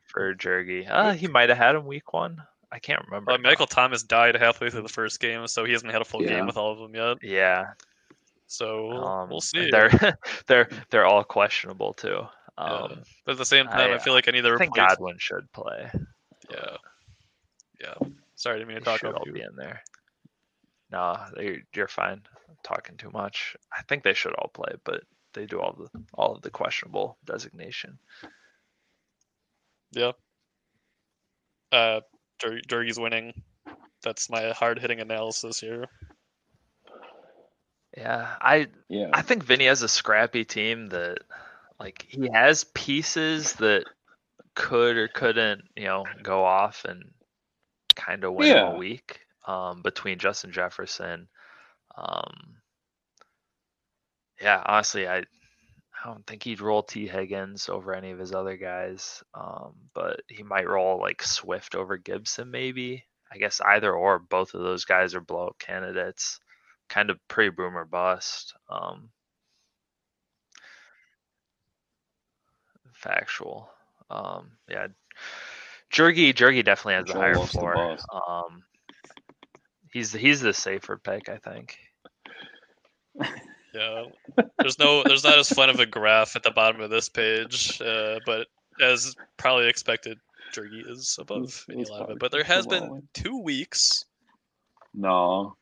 for 0.06 0.34
Jergy. 0.34 0.86
Uh, 0.90 1.12
he 1.12 1.26
might 1.28 1.48
have 1.50 1.58
had 1.58 1.74
him 1.74 1.86
week 1.86 2.12
one. 2.12 2.42
I 2.70 2.78
can't 2.78 3.02
remember. 3.06 3.32
Uh. 3.32 3.38
Michael 3.38 3.66
Thomas 3.66 4.02
died 4.02 4.36
halfway 4.36 4.68
through 4.70 4.82
the 4.82 4.88
first 4.88 5.20
game, 5.20 5.46
so 5.46 5.64
he 5.64 5.72
hasn't 5.72 5.90
had 5.92 6.02
a 6.02 6.04
full 6.04 6.22
Yeah. 6.22 6.30
game 6.36 6.46
with 6.46 6.56
all 6.56 6.72
of 6.72 6.78
them 6.78 6.94
yet. 6.94 7.16
Yeah, 7.22 7.72
So 8.46 8.90
um, 8.92 9.30
we'll 9.30 9.40
see. 9.40 9.70
They're 9.70 9.90
they're 10.46 10.68
they're 10.90 11.06
all 11.06 11.24
questionable 11.24 11.94
too. 11.94 12.20
Yeah. 12.58 12.64
Um, 12.64 13.02
But 13.24 13.32
at 13.32 13.38
the 13.38 13.44
same 13.44 13.66
time, 13.66 13.92
I, 13.92 13.94
I- 13.94 13.98
feel 13.98 14.12
like 14.14 14.28
I 14.28 14.32
need 14.32 14.42
to 14.42 14.52
I 14.54 14.58
think 14.58 14.72
replace. 14.76 14.88
Godwin 14.90 15.16
should 15.18 15.50
play. 15.52 15.90
Yeah. 16.50 16.76
Yeah. 17.80 17.94
Sorry, 18.34 18.56
I 18.56 18.58
didn't 18.58 18.68
mean 18.68 18.74
They 18.76 18.80
to 18.80 18.84
talk 18.84 19.00
should 19.00 19.08
about 19.10 19.20
all 19.20 19.26
you. 19.26 19.32
be 19.32 19.40
in 19.42 19.54
there. 19.56 19.82
No, 20.90 21.16
they, 21.36 21.60
you're 21.74 21.88
fine. 21.88 22.22
I'm 22.48 22.56
talking 22.64 22.96
too 22.96 23.10
much. 23.12 23.56
I 23.72 23.82
think 23.82 24.02
they 24.02 24.14
should 24.14 24.34
all 24.34 24.48
play, 24.54 24.72
but 24.84 25.02
they 25.34 25.44
do 25.46 25.60
all 25.60 25.72
the 25.74 25.88
all 26.14 26.34
of 26.34 26.42
the 26.42 26.50
questionable 26.50 27.18
designation. 27.26 27.98
Yeah. 29.92 30.12
Uh, 31.72 32.00
Dur- 32.38 32.60
Durgie's 32.66 32.98
winning. 32.98 33.42
That's 34.02 34.30
my 34.30 34.50
hard 34.50 34.78
hitting 34.78 35.00
analysis 35.00 35.60
here. 35.60 35.86
Yeah, 37.96 38.36
I 38.40 38.68
Yeah. 38.88 39.10
I 39.12 39.22
think 39.22 39.42
Vinny 39.44 39.66
has 39.66 39.82
a 39.82 39.88
scrappy 39.88 40.44
team 40.44 40.86
that 40.88 41.18
like 41.80 42.06
he 42.08 42.28
has 42.32 42.64
pieces 42.64 43.54
that 43.54 43.84
could 44.54 44.96
or 44.96 45.08
couldn't, 45.08 45.62
you 45.76 45.84
know, 45.84 46.04
go 46.22 46.44
off 46.44 46.84
and 46.84 47.12
kind 47.94 48.24
of 48.24 48.34
win 48.34 48.48
Yeah. 48.48 48.72
a 48.72 48.76
week. 48.76 49.20
Um, 49.46 49.80
between 49.80 50.18
Justin 50.18 50.52
Jefferson, 50.52 51.26
um, 51.96 52.60
yeah, 54.40 54.62
honestly, 54.66 55.08
I 55.08 55.24
I 56.08 56.12
don't 56.12 56.26
think 56.26 56.42
he'd 56.42 56.62
roll 56.62 56.82
Tee 56.82 57.06
Higgins 57.06 57.68
over 57.68 57.94
any 57.94 58.12
of 58.12 58.18
his 58.18 58.32
other 58.32 58.56
guys. 58.56 59.22
Um, 59.34 59.74
but 59.92 60.20
he 60.28 60.42
might 60.42 60.66
roll 60.66 60.98
like 60.98 61.22
Swift 61.22 61.74
over 61.74 61.98
Gibson, 61.98 62.50
maybe. 62.50 63.04
I 63.30 63.36
guess 63.36 63.60
either 63.60 63.92
or 63.92 64.18
both 64.18 64.54
of 64.54 64.62
those 64.62 64.86
guys 64.86 65.14
are 65.14 65.20
blowout 65.20 65.58
candidates. 65.58 66.40
Kind 66.88 67.10
of 67.10 67.18
pre 67.28 67.50
boomer 67.50 67.84
bust. 67.84 68.54
Um, 68.70 69.10
factual. 72.94 73.68
Um, 74.08 74.52
yeah. 74.66 74.86
Jergy 75.92 76.32
Jergy 76.32 76.64
definitely 76.64 76.94
has 76.94 77.04
the 77.04 77.12
Joel 77.12 77.20
higher 77.20 77.34
floor. 77.34 77.74
bust. 77.74 78.06
Um, 78.10 78.62
he's 79.92 80.10
he's 80.10 80.40
the 80.40 80.54
safer 80.54 80.96
pick, 80.96 81.28
I 81.28 81.36
think. 81.36 81.76
Yeah. 83.74 84.04
There's 84.58 84.78
no, 84.78 85.02
there's 85.04 85.24
not 85.24 85.38
as 85.38 85.48
fun 85.50 85.70
of 85.70 85.78
a 85.80 85.86
graph 85.86 86.36
at 86.36 86.42
the 86.42 86.50
bottom 86.50 86.80
of 86.80 86.90
this 86.90 87.08
page, 87.08 87.80
uh, 87.80 88.18
but 88.26 88.46
as 88.80 89.14
probably 89.36 89.68
expected, 89.68 90.18
Durgie 90.54 90.88
is 90.90 91.16
above 91.20 91.38
Who's- 91.40 91.64
Vinny 91.66 91.80
who's 91.80 91.90
Lava. 91.90 92.04
probably 92.04 92.18
But 92.18 92.32
there 92.32 92.44
has 92.44 92.66
been 92.66 92.84
in. 92.84 93.08
two 93.12 93.38
weeks. 93.42 94.04
No. 94.94 95.56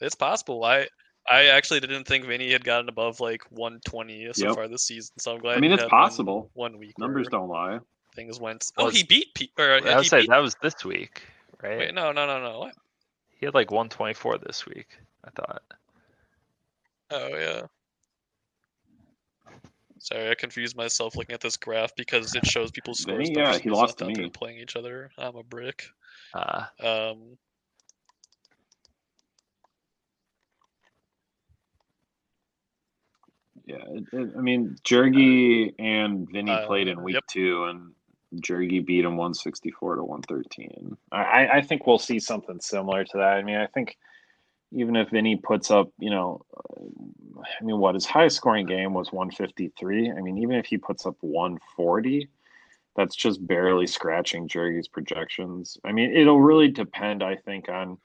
It's 0.00 0.14
possible. 0.14 0.64
I 0.64 0.88
I 1.30 1.46
actually 1.48 1.80
didn't 1.80 2.04
think 2.04 2.24
Vinny 2.24 2.50
had 2.52 2.64
gotten 2.64 2.88
above 2.88 3.20
like 3.20 3.42
120 3.50 4.30
so 4.32 4.46
Yep. 4.46 4.54
far 4.54 4.68
this 4.68 4.84
season. 4.84 5.14
So 5.18 5.34
I'm 5.34 5.40
glad. 5.40 5.58
I 5.58 5.60
mean, 5.60 5.70
he 5.70 5.74
it's 5.74 5.82
had 5.82 5.92
one- 5.92 6.02
possible. 6.02 6.50
One, 6.54 6.78
week. 6.78 6.98
Numbers 6.98 7.28
don't 7.28 7.48
lie. 7.48 7.80
Things 8.14 8.40
went. 8.40 8.64
Well, 8.76 8.86
Oh, 8.86 8.90
he 8.90 9.02
beat. 9.04 9.34
Pe- 9.34 9.48
or, 9.58 9.72
uh, 9.74 9.80
I 9.82 9.94
would 9.96 10.02
he 10.04 10.08
say 10.08 10.20
beat- 10.22 10.30
that 10.30 10.38
was 10.38 10.56
this 10.62 10.84
week, 10.84 11.22
right? 11.62 11.78
Wait, 11.78 11.94
no, 11.94 12.12
no, 12.12 12.26
no, 12.26 12.42
no. 12.42 12.58
What? 12.60 12.74
He 13.38 13.44
had 13.46 13.54
like 13.54 13.70
124 13.70 14.38
this 14.38 14.64
week. 14.66 14.88
I 15.24 15.30
thought. 15.30 15.62
Oh 17.10 17.28
yeah. 17.28 17.62
Sorry, 20.00 20.30
I 20.30 20.34
confused 20.34 20.76
myself 20.76 21.16
looking 21.16 21.34
at 21.34 21.40
this 21.40 21.56
graph 21.56 21.94
because 21.96 22.34
it 22.34 22.46
shows 22.46 22.70
people's 22.70 23.00
scores. 23.00 23.28
Vinny? 23.28 23.34
but 23.34 23.40
Yeah, 23.40 23.58
he 23.58 23.70
lost 23.70 23.98
to 23.98 24.04
me. 24.04 24.28
Playing 24.30 24.58
each 24.58 24.76
other. 24.76 25.10
I'm 25.18 25.36
a 25.36 25.42
brick. 25.42 25.84
Uh, 26.34 26.64
Um. 26.80 27.36
Yeah, 33.66 33.84
it, 33.90 34.04
it, 34.14 34.30
I 34.36 34.40
mean, 34.40 34.76
Jergy 34.82 35.74
and 35.78 36.26
Vinny 36.30 36.52
Uh, 36.52 36.66
played 36.66 36.88
in 36.88 37.02
week 37.02 37.16
yep. 37.16 37.24
two, 37.26 37.64
and 37.64 37.92
Jergy 38.36 38.84
beat 38.84 39.04
him 39.04 39.18
164 39.18 39.96
to 39.96 40.04
113. 40.04 40.96
I, 41.12 41.22
I- 41.22 41.56
I 41.56 41.60
think 41.60 41.86
we'll 41.86 41.98
see 41.98 42.18
something 42.18 42.60
similar 42.60 43.04
to 43.04 43.16
that. 43.18 43.36
I 43.36 43.42
mean, 43.42 43.56
I 43.56 43.66
think 43.66 43.98
even 44.72 44.96
if 44.96 45.10
Vinny 45.10 45.36
puts 45.36 45.70
up, 45.70 45.90
you 45.98 46.10
know, 46.10 46.44
I 47.38 47.64
mean, 47.64 47.78
what 47.78 47.94
his 47.94 48.06
highest 48.06 48.36
scoring 48.36 48.66
game 48.66 48.92
was 48.92 49.12
153. 49.12 50.10
I 50.10 50.20
mean, 50.20 50.38
even 50.38 50.56
if 50.56 50.66
he 50.66 50.76
puts 50.76 51.06
up 51.06 51.16
140, 51.20 52.28
that's 52.96 53.14
just 53.14 53.46
barely 53.46 53.86
scratching 53.86 54.48
Jergy's 54.48 54.88
projections. 54.88 55.78
I 55.84 55.92
mean, 55.92 56.14
it'll 56.14 56.40
really 56.40 56.68
depend, 56.68 57.22
I 57.22 57.36
think, 57.36 57.68
on 57.68 57.98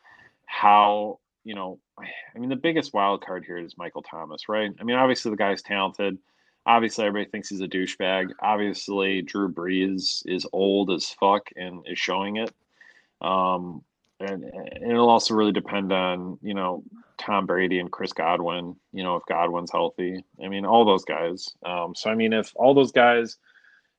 how 0.46 1.20
you 1.44 1.56
know. 1.56 1.80
I 2.00 2.40
mean, 2.40 2.50
the 2.50 2.56
biggest 2.56 2.94
wild 2.94 3.26
card 3.26 3.44
here 3.46 3.58
is 3.58 3.78
Michael 3.78 4.04
Thomas, 4.04 4.48
right? 4.48 4.72
I 4.80 4.84
mean, 4.84 4.96
obviously 4.96 5.32
the 5.32 5.38
guy's 5.38 5.62
talented. 5.62 6.18
Obviously, 6.66 7.06
everybody 7.06 7.30
thinks 7.30 7.50
he's 7.50 7.62
a 7.62 7.68
douchebag. 7.68 8.32
Obviously, 8.40 9.22
Drew 9.22 9.52
Brees 9.52 10.24
is 10.26 10.48
old 10.54 10.92
as 10.92 11.10
fuck 11.10 11.50
and 11.58 11.86
is 11.88 12.00
showing 12.00 12.38
it. 12.38 12.54
Um, 13.22 13.84
and, 14.24 14.44
and 14.44 14.92
it'll 14.92 15.10
also 15.10 15.34
really 15.34 15.52
depend 15.52 15.92
on 15.92 16.38
you 16.42 16.54
know 16.54 16.84
Tom 17.18 17.46
Brady 17.46 17.80
and 17.80 17.92
Chris 17.92 18.14
Godwin. 18.14 18.76
You 18.92 19.04
know, 19.04 19.16
if 19.16 19.24
Godwin's 19.28 19.72
healthy, 19.72 20.24
I 20.44 20.48
mean, 20.48 20.66
all 20.66 20.86
those 20.86 21.06
guys. 21.06 21.50
Um, 21.66 21.94
so 21.96 22.10
I 22.10 22.16
mean, 22.16 22.34
if 22.34 22.52
all 22.56 22.74
those 22.74 22.92
guys, 22.92 23.38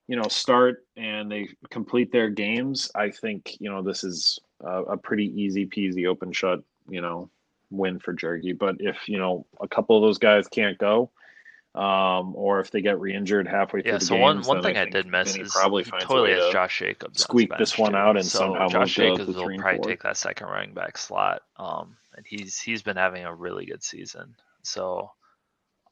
you 0.09 0.17
know, 0.17 0.29
start 0.29 0.85
and 0.97 1.31
they 1.31 1.49
complete 1.71 2.13
their 2.13 2.29
games, 2.29 2.91
I 2.95 3.11
think 3.11 3.57
you 3.61 3.71
know 3.71 3.83
this 3.83 4.05
is 4.05 4.39
a, 4.61 4.83
a 4.83 4.97
pretty 4.97 5.27
easy 5.41 5.67
peasy 5.67 6.07
open 6.07 6.33
shut. 6.33 6.61
You 6.89 7.01
know, 7.01 7.31
win 7.71 7.99
for 7.99 8.15
Jergy. 8.15 8.57
But 8.57 8.77
if 8.81 9.09
you 9.09 9.19
know 9.19 9.47
a 9.61 9.69
couple 9.69 9.97
of 9.97 10.03
those 10.03 10.19
guys 10.19 10.49
can't 10.49 10.79
go, 10.79 11.11
um, 11.75 12.35
or 12.37 12.61
if 12.61 12.71
they 12.71 12.81
get 12.81 13.01
re-injured 13.01 13.49
halfway 13.49 13.83
through 13.83 13.93
Yeah. 13.93 13.99
the 13.99 14.05
So 14.05 14.15
games, 14.15 14.47
one 14.47 14.57
one 14.57 14.63
thing 14.63 14.77
I, 14.77 14.83
think 14.85 14.95
did 14.95 15.07
miss 15.07 15.37
is 15.37 15.53
probably 15.53 15.83
totally 15.85 16.33
has 16.33 16.47
to 16.47 16.53
Josh 16.53 16.79
Jacobs 16.79 17.23
squeak 17.23 17.51
this 17.59 17.77
one 17.77 17.93
too. 17.93 17.97
out 17.97 18.17
and 18.17 18.25
so 18.25 18.39
somehow 18.39 18.69
Josh 18.69 18.95
Jacobs 18.95 19.27
will 19.35 19.57
probably 19.59 19.79
four. 19.79 19.85
take 19.89 20.03
that 20.03 20.17
second 20.17 20.47
running 20.49 20.73
back 20.75 20.97
slot. 20.99 21.43
Um, 21.57 21.97
and 22.17 22.25
he's 22.27 22.59
he's 22.61 22.83
been 22.83 22.97
having 22.97 23.25
a 23.25 23.35
really 23.35 23.67
good 23.67 23.83
season. 23.83 24.37
So, 24.63 25.11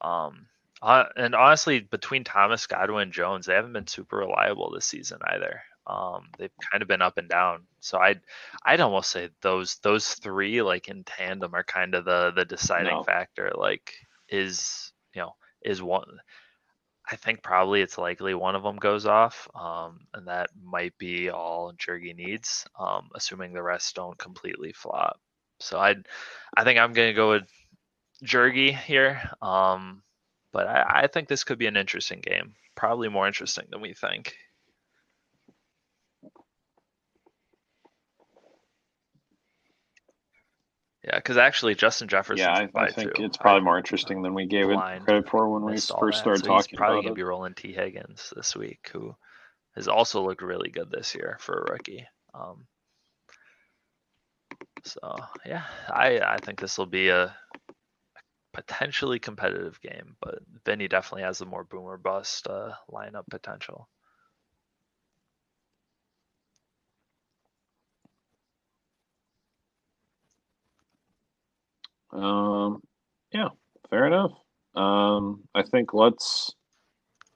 um, 0.00 0.46
uh, 0.80 1.04
and 1.16 1.34
honestly, 1.34 1.80
between 1.80 2.24
Thomas, 2.24 2.66
Godwin, 2.66 3.02
and 3.04 3.12
Jones, 3.12 3.46
they 3.46 3.54
haven't 3.54 3.72
been 3.72 3.86
super 3.86 4.18
reliable 4.18 4.70
this 4.70 4.86
season 4.86 5.18
either. 5.28 5.62
Um, 5.86 6.28
they've 6.38 6.52
kind 6.70 6.80
of 6.82 6.88
been 6.88 7.02
up 7.02 7.18
and 7.18 7.28
down. 7.28 7.64
So 7.80 7.98
I'd 7.98 8.20
I'd 8.64 8.80
almost 8.80 9.10
say 9.10 9.30
those 9.40 9.76
those 9.82 10.14
three 10.14 10.62
like 10.62 10.88
in 10.88 11.02
tandem 11.04 11.54
are 11.54 11.64
kind 11.64 11.94
of 11.96 12.04
the 12.04 12.32
the 12.36 12.44
deciding 12.44 12.92
No. 12.94 13.02
factor. 13.02 13.50
Like 13.56 13.92
is 14.28 14.91
is 15.64 15.82
one. 15.82 16.20
I 17.10 17.16
think 17.16 17.42
probably 17.42 17.82
it's 17.82 17.98
likely 17.98 18.34
one 18.34 18.54
of 18.54 18.62
them 18.62 18.76
goes 18.76 19.06
off, 19.06 19.48
um, 19.54 20.00
and 20.14 20.28
that 20.28 20.50
might 20.62 20.96
be 20.98 21.30
all 21.30 21.72
Jergy 21.72 22.14
needs, 22.14 22.64
um, 22.78 23.08
assuming 23.14 23.52
the 23.52 23.62
rest 23.62 23.96
don't 23.96 24.16
completely 24.18 24.72
flop. 24.72 25.20
So 25.58 25.78
I, 25.78 25.96
I 26.56 26.64
think 26.64 26.78
I'm 26.78 26.92
gonna 26.92 27.12
go 27.12 27.30
with 27.30 27.48
Jergy 28.24 28.76
here, 28.76 29.20
um, 29.42 30.02
but 30.52 30.66
I, 30.66 31.02
I 31.02 31.06
think 31.08 31.28
this 31.28 31.44
could 31.44 31.58
be 31.58 31.66
an 31.66 31.76
interesting 31.76 32.20
game, 32.20 32.54
probably 32.76 33.08
more 33.08 33.26
interesting 33.26 33.66
than 33.70 33.80
we 33.80 33.94
think. 33.94 34.36
Yeah, 41.04 41.16
because 41.16 41.36
actually 41.36 41.74
Justin 41.74 42.06
Jefferson. 42.06 42.46
Yeah, 42.46 42.68
I, 42.74 42.84
I 42.84 42.90
think 42.92 43.14
two. 43.14 43.24
it's 43.24 43.36
probably 43.36 43.62
more 43.62 43.76
interesting 43.76 44.22
than 44.22 44.34
we 44.34 44.46
gave 44.46 44.70
it 44.70 44.78
credit 45.04 45.28
for 45.28 45.48
when 45.48 45.64
we 45.64 45.72
first 45.72 45.88
that, 45.88 45.98
started 45.98 46.44
so 46.44 46.54
he's 46.54 46.64
talking 46.64 46.76
probably 46.76 46.98
about 46.98 47.02
gonna 47.02 47.12
it. 47.12 47.16
be 47.16 47.22
rolling 47.24 47.54
Tee 47.54 47.72
Higgins 47.72 48.32
this 48.36 48.54
week, 48.54 48.88
who 48.92 49.14
has 49.74 49.88
also 49.88 50.24
looked 50.24 50.42
really 50.42 50.70
good 50.70 50.90
this 50.90 51.14
year 51.14 51.38
for 51.40 51.64
a 51.66 51.72
rookie. 51.72 52.06
Um, 52.34 52.66
so 54.84 55.16
yeah, 55.44 55.64
I 55.88 56.20
I 56.20 56.36
think 56.36 56.60
this 56.60 56.78
will 56.78 56.86
be 56.86 57.08
a 57.08 57.34
potentially 58.52 59.18
competitive 59.18 59.80
game, 59.80 60.16
but 60.20 60.38
Vinny 60.64 60.86
definitely 60.86 61.22
has 61.22 61.40
a 61.40 61.46
more 61.46 61.64
boomer 61.64 61.96
bust 61.96 62.46
uh, 62.46 62.72
lineup 62.90 63.24
potential. 63.28 63.88
Um, 72.12 72.82
yeah, 73.32 73.48
fair 73.90 74.06
enough. 74.06 74.32
Um, 74.74 75.42
I 75.54 75.62
think 75.62 75.94
let's 75.94 76.54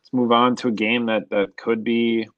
let's 0.01 0.13
move 0.13 0.33
on 0.33 0.57
to 0.57 0.69
a 0.69 0.73
game 0.73 1.07
that 1.07 1.31
that 1.31 1.57
could 1.57 1.85
be 1.85 2.29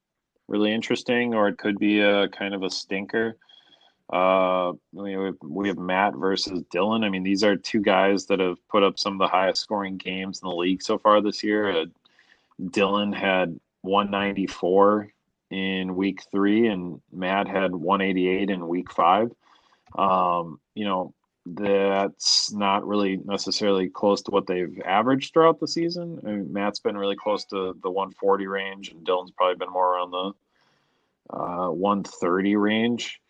really 0.47 0.73
interesting, 0.73 1.35
or 1.35 1.49
it 1.49 1.59
could 1.59 1.79
be 1.79 2.01
a 2.01 2.29
kind 2.29 2.55
of 2.55 2.63
a 2.63 2.71
stinker. 2.71 3.37
Uh, 4.11 4.73
we 4.93 5.17
we 5.43 5.69
have 5.69 5.79
Matt 5.79 6.15
versus 6.17 6.63
Dylan. 6.75 7.05
I 7.05 7.11
mean, 7.11 7.23
these 7.23 7.45
are 7.45 7.57
two 7.57 7.81
guys 7.81 8.27
that 8.27 8.41
have 8.41 8.57
put 8.69 8.83
up 8.83 8.99
some 8.99 9.15
of 9.15 9.19
the 9.19 9.29
highest 9.29 9.63
scoring 9.63 9.99
games 9.99 10.41
in 10.43 10.49
the 10.49 10.55
league 10.55 10.83
so 10.83 10.99
far 10.99 11.21
this 11.21 11.43
year. 11.45 11.71
Uh, 11.71 11.85
Dylan 12.61 13.15
had 13.15 13.61
194 13.83 15.13
in 15.51 15.95
week 15.95 16.23
three, 16.31 16.69
and 16.69 17.01
Matt 17.13 17.49
had 17.49 17.75
188 17.75 18.51
in 18.51 18.69
week 18.69 18.91
five. 18.91 19.31
Um, 19.97 20.59
you 20.75 20.85
know, 20.85 21.15
that's 21.55 22.53
not 22.53 22.87
really 22.87 23.21
necessarily 23.25 23.89
close 23.89 24.23
to 24.23 24.31
what 24.31 24.47
they've 24.47 24.81
averaged 24.85 25.33
throughout 25.33 25.61
the 25.61 25.69
season. 25.69 26.21
I 26.25 26.31
mean, 26.31 26.53
Matt's 26.53 26.81
been 26.81 26.97
really 26.97 27.17
close 27.17 27.45
to 27.47 27.77
the 27.83 27.91
140 27.91 28.47
range, 28.47 28.91
and 28.91 29.07
Dylan's 29.07 29.31
probably 29.31 29.57
been 29.57 29.73
more 29.73 29.95
around 29.95 30.11
the 30.11 30.33
uh, 31.31 31.71
130 31.71 32.57
range. 32.57 33.21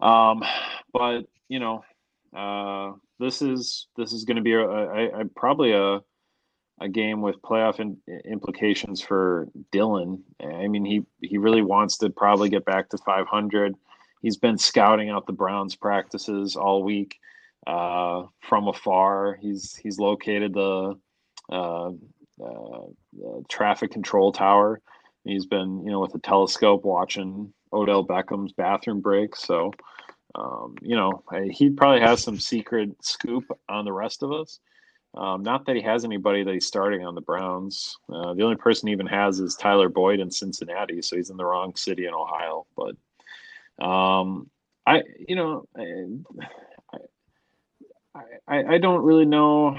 Um, 0.00 0.44
but 0.92 1.26
you 1.48 1.58
know, 1.58 1.84
uh, 2.34 2.92
this 3.18 3.42
is 3.42 3.86
this 3.96 4.12
is 4.12 4.24
going 4.24 4.36
to 4.36 4.42
be 4.42 4.54
a, 4.54 4.60
a, 4.60 5.20
a 5.20 5.24
probably 5.24 5.72
a 5.72 6.00
a 6.78 6.88
game 6.88 7.22
with 7.22 7.40
playoff 7.40 7.80
in, 7.80 7.96
implications 8.26 9.00
for 9.00 9.48
Dylan. 9.72 10.20
I 10.42 10.68
mean, 10.68 10.84
he 10.84 11.02
he 11.20 11.38
really 11.38 11.62
wants 11.62 11.98
to 11.98 12.10
probably 12.10 12.48
get 12.48 12.64
back 12.64 12.90
to 12.90 12.98
500. 12.98 13.74
He's 14.22 14.36
been 14.36 14.58
scouting 14.58 15.10
out 15.10 15.26
the 15.26 15.32
Browns 15.32 15.76
practices 15.76 16.56
all 16.56 16.82
week 16.82 17.18
uh, 17.66 18.24
from 18.40 18.68
afar. 18.68 19.38
He's 19.40 19.74
he's 19.74 19.98
located 19.98 20.54
the, 20.54 20.94
uh, 21.50 21.90
uh, 21.90 22.86
traffic 23.48 23.90
control 23.90 24.32
tower. 24.32 24.80
He's 25.24 25.46
been 25.46 25.84
you 25.84 25.90
know 25.90 26.00
with 26.00 26.14
a 26.14 26.20
telescope 26.20 26.84
watching 26.84 27.52
Odell 27.72 28.04
Beckham's 28.06 28.52
bathroom 28.52 29.00
breaks. 29.00 29.42
So. 29.42 29.72
Um, 30.34 30.74
you 30.82 30.96
know, 30.96 31.22
he 31.50 31.70
probably 31.70 32.02
has 32.02 32.22
some 32.22 32.38
secret 32.38 32.90
scoop 33.00 33.44
on 33.70 33.86
the 33.86 33.92
rest 33.92 34.22
of 34.22 34.32
us. 34.32 34.60
Um, 35.16 35.42
not 35.42 35.64
that 35.64 35.76
he 35.76 35.82
has 35.82 36.04
anybody 36.04 36.44
that 36.44 36.52
he's 36.52 36.66
starting 36.66 37.06
on 37.06 37.14
the 37.14 37.22
Browns. 37.22 37.96
Uh, 38.12 38.34
the 38.34 38.42
only 38.42 38.56
person 38.56 38.88
he 38.88 38.92
even 38.92 39.06
has 39.06 39.40
is 39.40 39.54
Tyler 39.54 39.88
Boyd 39.88 40.20
in 40.20 40.30
Cincinnati, 40.30 41.00
so 41.00 41.16
he's 41.16 41.30
in 41.30 41.38
the 41.38 41.44
wrong 41.44 41.74
city 41.74 42.04
in 42.06 42.12
Ohio. 42.12 42.66
But 42.76 43.82
um, 43.82 44.50
I, 44.86 45.02
you 45.26 45.36
know, 45.36 45.66
I, 48.48 48.74
I 48.74 48.78
don't 48.78 49.04
really 49.04 49.26
know 49.26 49.78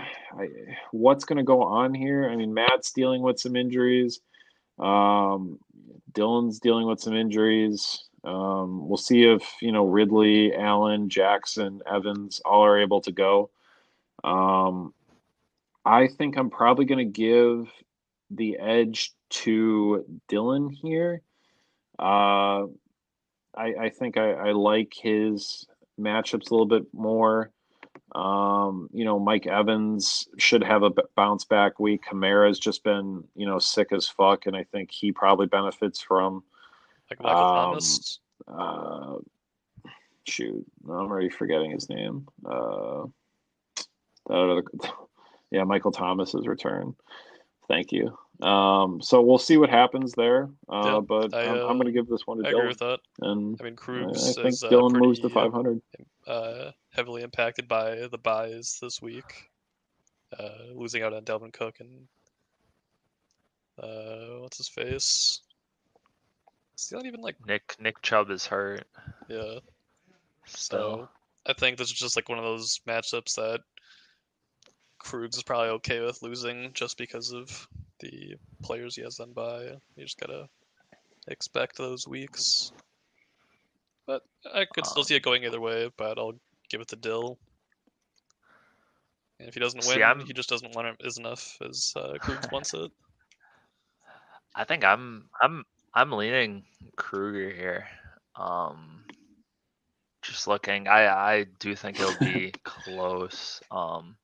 what's 0.91 1.25
going 1.25 1.37
to 1.37 1.43
go 1.43 1.63
on 1.63 1.93
here. 1.93 2.29
I 2.29 2.35
mean, 2.35 2.53
Matt's 2.53 2.91
dealing 2.91 3.21
with 3.21 3.39
some 3.39 3.55
injuries. 3.55 4.19
Um, 4.79 5.59
Dylan's 6.13 6.59
dealing 6.59 6.87
with 6.87 6.99
some 6.99 7.15
injuries. 7.15 8.03
Um, 8.23 8.87
we'll 8.87 8.97
see 8.97 9.23
if 9.23 9.43
you 9.61 9.71
know 9.71 9.85
Ridley, 9.85 10.53
Allen, 10.53 11.09
Jackson, 11.09 11.81
Evans 11.89 12.41
all 12.43 12.63
are 12.65 12.79
able 12.79 13.01
to 13.01 13.11
go. 13.11 13.49
Um, 14.23 14.93
I 15.85 16.07
think 16.07 16.37
I'm 16.37 16.49
probably 16.49 16.85
going 16.85 17.05
to 17.05 17.05
give 17.05 17.69
the 18.29 18.57
edge 18.57 19.13
to 19.29 20.05
Dylan 20.29 20.71
here. 20.73 21.21
Uh, 21.97 22.67
I, 23.55 23.73
I 23.79 23.89
think 23.89 24.17
I, 24.17 24.31
I 24.33 24.51
like 24.51 24.93
his 24.93 25.65
matchups 25.99 26.51
a 26.51 26.53
little 26.53 26.65
bit 26.65 26.85
more. 26.93 27.51
Um, 28.17 28.89
you 28.91 29.05
know, 29.05 29.19
Mike 29.19 29.45
Evans 29.45 30.27
should 30.39 30.63
have 30.63 30.81
a 30.81 30.91
bounce 31.15 31.45
back 31.45 31.79
week. 31.79 32.03
Kamara's 32.03 32.57
just 32.57 32.83
been, 32.83 33.23
you 33.35 33.45
know, 33.45 33.59
sick 33.59 33.89
as 33.91 34.07
fuck, 34.07 34.47
and 34.47 34.55
I 34.55 34.63
think 34.63 34.89
he 34.91 35.11
probably 35.11 35.45
benefits 35.45 36.01
from. 36.01 36.43
Like 37.11 37.21
Michael 37.21 37.39
Um, 37.39 37.55
Thomas. 37.55 38.19
Uh, 38.47 39.15
shoot, 40.23 40.65
I'm 40.85 40.89
already 40.89 41.29
forgetting 41.29 41.69
his 41.69 41.89
name. 41.89 42.27
Uh, 42.43 43.05
that 44.25 44.33
other, 44.33 44.63
yeah, 45.51 45.63
Michael 45.63 45.91
Thomas's 45.91 46.47
return. 46.47 46.95
Thank 47.67 47.91
you. 47.91 48.17
Um, 48.45 49.01
so 49.01 49.21
we'll 49.21 49.37
see 49.39 49.57
what 49.57 49.69
happens 49.69 50.13
there. 50.13 50.49
Uh, 50.71 50.81
Yeah, 50.85 50.99
but 51.01 51.33
I, 51.33 51.43
I'm, 51.45 51.55
I'm 51.55 51.61
uh, 51.65 51.73
going 51.73 51.85
to 51.87 51.91
give 51.91 52.07
this 52.07 52.25
one 52.25 52.37
to 52.37 52.47
I 52.47 52.51
agree 52.51 52.61
Dylan, 52.61 52.67
with 52.67 52.79
that. 52.79 52.99
and 53.21 53.57
I 53.59 53.63
mean, 53.63 53.73
I 53.73 53.75
Krugs 53.75 54.35
think 54.35 54.47
is 54.47 54.63
uh, 54.63 54.69
Dylan 54.69 54.97
moves 54.99 55.19
to 55.19 55.29
500. 55.29 55.81
uh, 56.27 56.71
heavily 56.91 57.23
impacted 57.23 57.67
by 57.67 58.07
the 58.07 58.17
byes 58.17 58.77
this 58.81 59.01
week, 59.01 59.49
uh, 60.39 60.71
losing 60.75 61.03
out 61.03 61.13
on 61.13 61.23
Dalvin 61.23 61.51
Cook 61.51 61.79
and 61.79 62.07
uh, 63.81 64.39
what's 64.41 64.57
his 64.57 64.69
face? 64.69 65.41
Is 66.77 66.89
he 66.89 66.95
not 66.95 67.05
even 67.05 67.21
like 67.21 67.35
Nick 67.47 67.75
Nick 67.79 68.01
Chubb 68.01 68.29
is 68.29 68.45
hurt. 68.45 68.85
yeah? 69.29 69.59
Still. 70.45 70.79
So 70.79 71.09
I 71.47 71.53
think 71.53 71.77
this 71.77 71.87
is 71.87 71.93
just 71.93 72.15
like 72.15 72.29
one 72.29 72.37
of 72.37 72.43
those 72.45 72.79
matchups 72.87 73.35
that 73.35 73.61
Krugs 74.99 75.37
is 75.37 75.43
probably 75.43 75.69
okay 75.69 75.99
with 76.01 76.21
losing 76.21 76.71
just 76.73 76.97
because 76.97 77.31
of 77.31 77.67
the 77.99 78.35
players 78.63 78.95
he 78.95 79.01
has 79.03 79.19
on 79.19 79.33
bye. 79.33 79.71
You 79.95 80.03
just 80.03 80.19
gotta 80.19 80.49
expect 81.27 81.77
those 81.77 82.07
weeks. 82.07 82.71
But 84.05 84.23
I 84.53 84.65
could 84.65 84.85
still 84.85 85.01
Um, 85.01 85.05
see 85.05 85.15
it 85.15 85.23
going 85.23 85.43
either 85.45 85.59
way, 85.59 85.91
but 85.97 86.17
I'll 86.17 86.39
give 86.69 86.81
it 86.81 86.87
to 86.89 86.95
Dill. 86.95 87.37
And 89.39 89.47
if 89.47 89.53
he 89.53 89.59
doesn't 89.59 89.85
win, 89.85 90.25
he 90.25 90.33
just 90.33 90.49
doesn't 90.49 90.75
want 90.75 90.87
it 90.87 91.05
as 91.05 91.17
enough 91.17 91.57
as 91.61 91.93
uh, 91.95 92.13
Krugs 92.19 92.51
wants 92.51 92.73
it. 92.73 92.91
I 94.55 94.63
think 94.63 94.83
I'm 94.83 95.29
I'm 95.41 95.65
I'm 95.93 96.11
leaning 96.11 96.65
Kruger 96.95 97.51
here. 97.51 97.87
Um 98.35 99.03
just 100.21 100.47
looking, 100.47 100.87
I 100.87 101.07
I 101.07 101.43
do 101.59 101.75
think 101.75 101.99
it'll 101.99 102.17
be 102.19 102.51
close. 102.63 103.61
Um, 103.71 104.15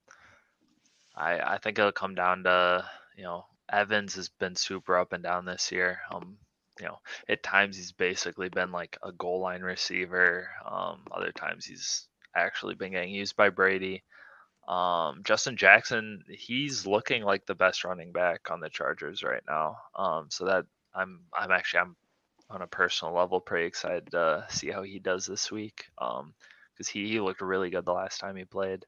I 1.16 1.54
I 1.54 1.58
think 1.58 1.78
it'll 1.78 1.92
come 1.92 2.14
down 2.14 2.44
to 2.44 2.84
you 3.16 3.24
know 3.24 3.46
Evans 3.70 4.14
has 4.16 4.28
been 4.28 4.56
super 4.56 4.98
up 4.98 5.12
and 5.12 5.22
down 5.22 5.44
this 5.44 5.72
year. 5.72 6.00
Um, 6.12 6.36
you 6.80 6.86
know, 6.86 6.98
at 7.28 7.42
times 7.42 7.76
he's 7.76 7.92
basically 7.92 8.48
been 8.48 8.72
like 8.72 8.98
a 9.02 9.12
goal 9.12 9.40
line 9.40 9.62
receiver. 9.62 10.48
Um, 10.64 11.02
other 11.10 11.32
times 11.32 11.64
he's 11.64 12.08
actually 12.34 12.74
been 12.74 12.92
getting 12.92 13.14
used 13.14 13.36
by 13.36 13.50
Brady. 13.50 14.02
Um, 14.66 15.22
Justin 15.24 15.56
Jackson, 15.56 16.24
he's 16.28 16.86
looking 16.86 17.22
like 17.22 17.46
the 17.46 17.54
best 17.54 17.84
running 17.84 18.12
back 18.12 18.50
on 18.50 18.60
the 18.60 18.70
Chargers 18.70 19.22
right 19.22 19.42
now. 19.46 19.76
Um, 19.94 20.26
so 20.30 20.46
that 20.46 20.66
I'm 20.94 21.20
I'm 21.36 21.50
actually 21.50 21.80
I'm 21.80 21.96
on 22.50 22.62
a 22.62 22.66
personal 22.66 23.14
level 23.14 23.40
pretty 23.40 23.66
excited 23.66 24.10
to 24.12 24.46
see 24.50 24.70
how 24.70 24.82
he 24.82 24.98
does 24.98 25.26
this 25.26 25.50
week. 25.52 25.86
Um, 25.98 26.34
because 26.72 26.88
he, 26.88 27.08
he 27.08 27.20
looked 27.20 27.40
really 27.40 27.70
good 27.70 27.84
the 27.84 27.92
last 27.92 28.18
time 28.18 28.34
he 28.36 28.44
played. 28.44 28.84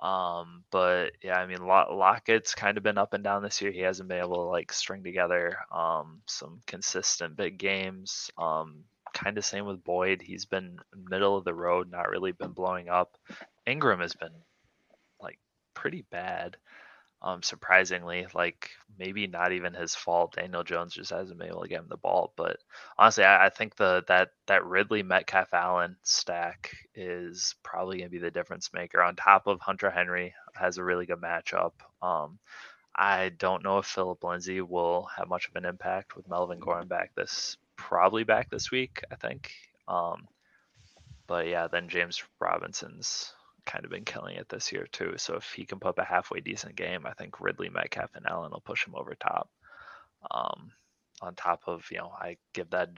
Um, 0.00 0.64
but 0.70 1.12
yeah, 1.22 1.38
I 1.38 1.46
mean, 1.46 1.66
Lockett's 1.66 2.54
kind 2.54 2.76
of 2.76 2.84
been 2.84 2.98
up 2.98 3.14
and 3.14 3.24
down 3.24 3.42
this 3.42 3.62
year. 3.62 3.70
He 3.70 3.80
hasn't 3.80 4.08
been 4.08 4.18
able 4.18 4.36
to 4.36 4.50
like 4.50 4.72
string 4.72 5.02
together 5.02 5.56
um, 5.72 6.20
some 6.26 6.60
consistent 6.66 7.36
big 7.36 7.58
games. 7.58 8.30
Um, 8.36 8.84
kind 9.14 9.38
of 9.38 9.44
same 9.44 9.64
with 9.64 9.84
Boyd. 9.84 10.20
He's 10.20 10.44
been 10.44 10.78
middle 11.08 11.36
of 11.36 11.44
the 11.44 11.54
road, 11.54 11.90
not 11.90 12.10
really 12.10 12.32
been 12.32 12.50
blowing 12.50 12.88
up. 12.88 13.16
Ingram 13.66 14.00
has 14.00 14.14
been 14.14 14.32
like 15.20 15.38
pretty 15.72 16.04
bad. 16.10 16.56
Um, 17.24 17.42
surprisingly, 17.42 18.26
like 18.34 18.68
maybe 18.98 19.26
not 19.26 19.52
even 19.52 19.72
his 19.72 19.94
fault. 19.94 20.36
Daniel 20.36 20.62
Jones 20.62 20.92
just 20.92 21.10
hasn't 21.10 21.38
been 21.38 21.48
able 21.48 21.62
to 21.62 21.68
get 21.68 21.78
him 21.80 21.86
the 21.88 21.96
ball. 21.96 22.34
But 22.36 22.58
honestly, 22.98 23.24
I, 23.24 23.46
I 23.46 23.48
think 23.48 23.76
the 23.76 24.04
that 24.08 24.32
that 24.46 24.66
Ridley 24.66 25.02
Metcalf 25.02 25.54
Allen 25.54 25.96
stack 26.02 26.76
is 26.94 27.54
probably 27.62 27.98
gonna 27.98 28.10
be 28.10 28.18
the 28.18 28.30
difference 28.30 28.74
maker. 28.74 29.00
On 29.00 29.16
top 29.16 29.46
of 29.46 29.58
Hunter 29.60 29.90
Henry 29.90 30.34
has 30.54 30.76
a 30.76 30.84
really 30.84 31.06
good 31.06 31.22
matchup. 31.22 31.72
Um, 32.02 32.38
I 32.94 33.30
don't 33.30 33.64
know 33.64 33.78
if 33.78 33.86
Phillip 33.86 34.22
Lindsay 34.22 34.60
will 34.60 35.08
have 35.16 35.26
much 35.28 35.48
of 35.48 35.56
an 35.56 35.64
impact 35.64 36.16
with 36.16 36.28
Melvin 36.28 36.60
Gordon 36.60 36.88
back 36.88 37.14
this 37.14 37.56
probably 37.76 38.24
back 38.24 38.50
this 38.50 38.70
week. 38.70 39.02
I 39.10 39.14
think. 39.14 39.50
Um, 39.88 40.28
but 41.26 41.48
yeah, 41.48 41.68
then 41.68 41.88
James 41.88 42.22
Robinson's 42.38 43.32
kind 43.66 43.84
of 43.84 43.90
been 43.90 44.04
killing 44.04 44.36
it 44.36 44.48
this 44.48 44.72
year 44.72 44.86
too. 44.92 45.14
So 45.16 45.34
if 45.36 45.52
he 45.52 45.64
can 45.64 45.78
put 45.78 45.90
up 45.90 45.98
a 45.98 46.04
halfway 46.04 46.40
decent 46.40 46.76
game, 46.76 47.06
I 47.06 47.12
think 47.12 47.40
Ridley, 47.40 47.68
Metcalf, 47.68 48.10
and 48.14 48.26
Allen 48.26 48.52
will 48.52 48.60
push 48.60 48.86
him 48.86 48.94
over 48.94 49.14
top. 49.14 49.48
Um, 50.30 50.72
on 51.20 51.34
top 51.34 51.62
of 51.66 51.84
you 51.90 51.98
know, 51.98 52.12
I 52.18 52.36
give 52.52 52.70
that 52.70 52.90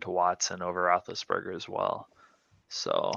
to 0.00 0.10
Watson 0.10 0.62
over 0.62 0.84
Roethlisberger 0.84 1.54
as 1.54 1.68
well. 1.68 2.08
So 2.68 3.12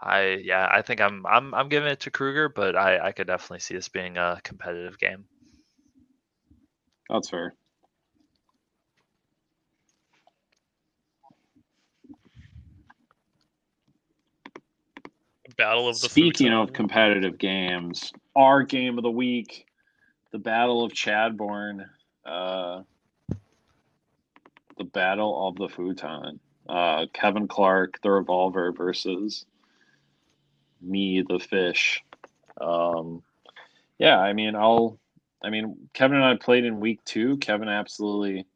I 0.00 0.40
yeah, 0.42 0.68
I 0.70 0.82
think 0.82 1.00
I'm 1.00 1.26
I'm 1.26 1.54
I'm 1.54 1.68
giving 1.68 1.90
it 1.90 2.00
to 2.00 2.10
Kruger, 2.10 2.48
but 2.48 2.76
I 2.76 2.98
I 2.98 3.12
could 3.12 3.26
definitely 3.26 3.60
see 3.60 3.74
this 3.74 3.88
being 3.88 4.16
a 4.16 4.40
competitive 4.42 4.98
game. 4.98 5.24
That's 7.08 7.28
fair. 7.28 7.54
Battle 15.56 15.88
of 15.88 16.00
the 16.00 16.08
Speaking 16.08 16.52
of 16.52 16.72
competitive 16.72 17.38
games, 17.38 18.12
our 18.36 18.62
game 18.62 18.98
of 18.98 19.02
the 19.02 19.10
week, 19.10 19.66
the 20.32 20.38
Battle 20.38 20.84
of 20.84 20.92
Chadbourne, 20.92 21.86
uh, 22.24 22.82
the 24.78 24.84
Battle 24.84 25.48
of 25.48 25.56
the 25.56 25.68
Futon. 25.68 26.40
Uh, 26.68 27.06
Kevin 27.12 27.48
Clark, 27.48 28.00
the 28.02 28.10
Revolver 28.10 28.72
versus 28.72 29.44
me, 30.80 31.24
the 31.28 31.40
Fish. 31.40 32.02
Um, 32.60 33.22
yeah, 33.98 34.18
I 34.18 34.32
mean, 34.32 34.54
I'll. 34.54 34.98
I 35.42 35.48
mean, 35.48 35.88
Kevin 35.94 36.18
and 36.18 36.24
I 36.24 36.36
played 36.36 36.64
in 36.64 36.80
week 36.80 37.02
two. 37.04 37.38
Kevin 37.38 37.68
absolutely 37.68 38.46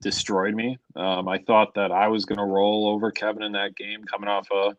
destroyed 0.00 0.54
me. 0.54 0.78
Um, 0.96 1.28
I 1.28 1.38
thought 1.38 1.74
that 1.74 1.92
I 1.92 2.08
was 2.08 2.24
going 2.24 2.38
to 2.38 2.44
roll 2.44 2.88
over 2.88 3.10
Kevin 3.10 3.42
in 3.42 3.52
that 3.52 3.76
game, 3.76 4.04
coming 4.04 4.28
off 4.28 4.48
a 4.50 4.74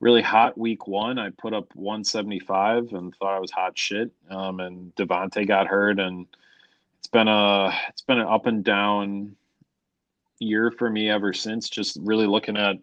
really 0.00 0.22
hot 0.22 0.58
week 0.58 0.86
one. 0.86 1.18
I 1.18 1.30
put 1.30 1.54
up 1.54 1.74
175 1.74 2.92
and 2.92 3.14
thought 3.14 3.36
I 3.36 3.40
was 3.40 3.50
hot 3.50 3.78
shit. 3.78 4.10
Um, 4.30 4.60
and 4.60 4.94
Davante 4.96 5.46
got 5.46 5.66
hurt, 5.66 6.00
and 6.00 6.26
it's 6.98 7.08
been 7.08 7.28
a 7.28 7.72
it's 7.88 8.02
been 8.02 8.18
an 8.18 8.26
up 8.26 8.46
and 8.46 8.64
down 8.64 9.36
year 10.38 10.70
for 10.70 10.90
me 10.90 11.10
ever 11.10 11.32
since. 11.32 11.68
Just 11.68 11.98
really 12.00 12.26
looking 12.26 12.56
at 12.56 12.76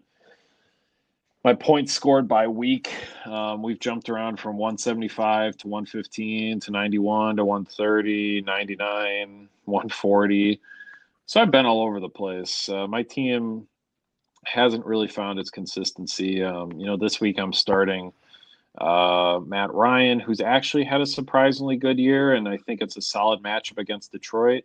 my 1.44 1.54
points 1.54 1.92
scored 1.92 2.28
by 2.28 2.46
week. 2.46 2.92
Um, 3.24 3.62
we've 3.62 3.78
jumped 3.78 4.08
around 4.08 4.38
from 4.38 4.56
175 4.56 5.56
to 5.58 5.68
115 5.68 6.60
to 6.60 6.70
91 6.70 7.36
to 7.36 7.44
130, 7.44 8.42
99, 8.42 9.48
140. 9.64 10.60
So 11.26 11.40
I've 11.40 11.50
been 11.50 11.66
all 11.66 11.82
over 11.82 12.00
the 12.00 12.08
place. 12.08 12.68
Uh, 12.68 12.86
my 12.86 13.02
team 13.02 13.68
hasn't 14.48 14.86
really 14.86 15.08
found 15.08 15.38
its 15.38 15.50
consistency. 15.50 16.42
Um, 16.42 16.72
you 16.72 16.86
know, 16.86 16.96
this 16.96 17.20
week 17.20 17.38
I'm 17.38 17.52
starting 17.52 18.12
uh, 18.78 19.40
Matt 19.44 19.72
Ryan, 19.74 20.20
who's 20.20 20.40
actually 20.40 20.84
had 20.84 21.00
a 21.00 21.06
surprisingly 21.06 21.76
good 21.76 21.98
year, 21.98 22.34
and 22.34 22.48
I 22.48 22.56
think 22.58 22.80
it's 22.80 22.96
a 22.96 23.02
solid 23.02 23.42
matchup 23.42 23.78
against 23.78 24.12
Detroit. 24.12 24.64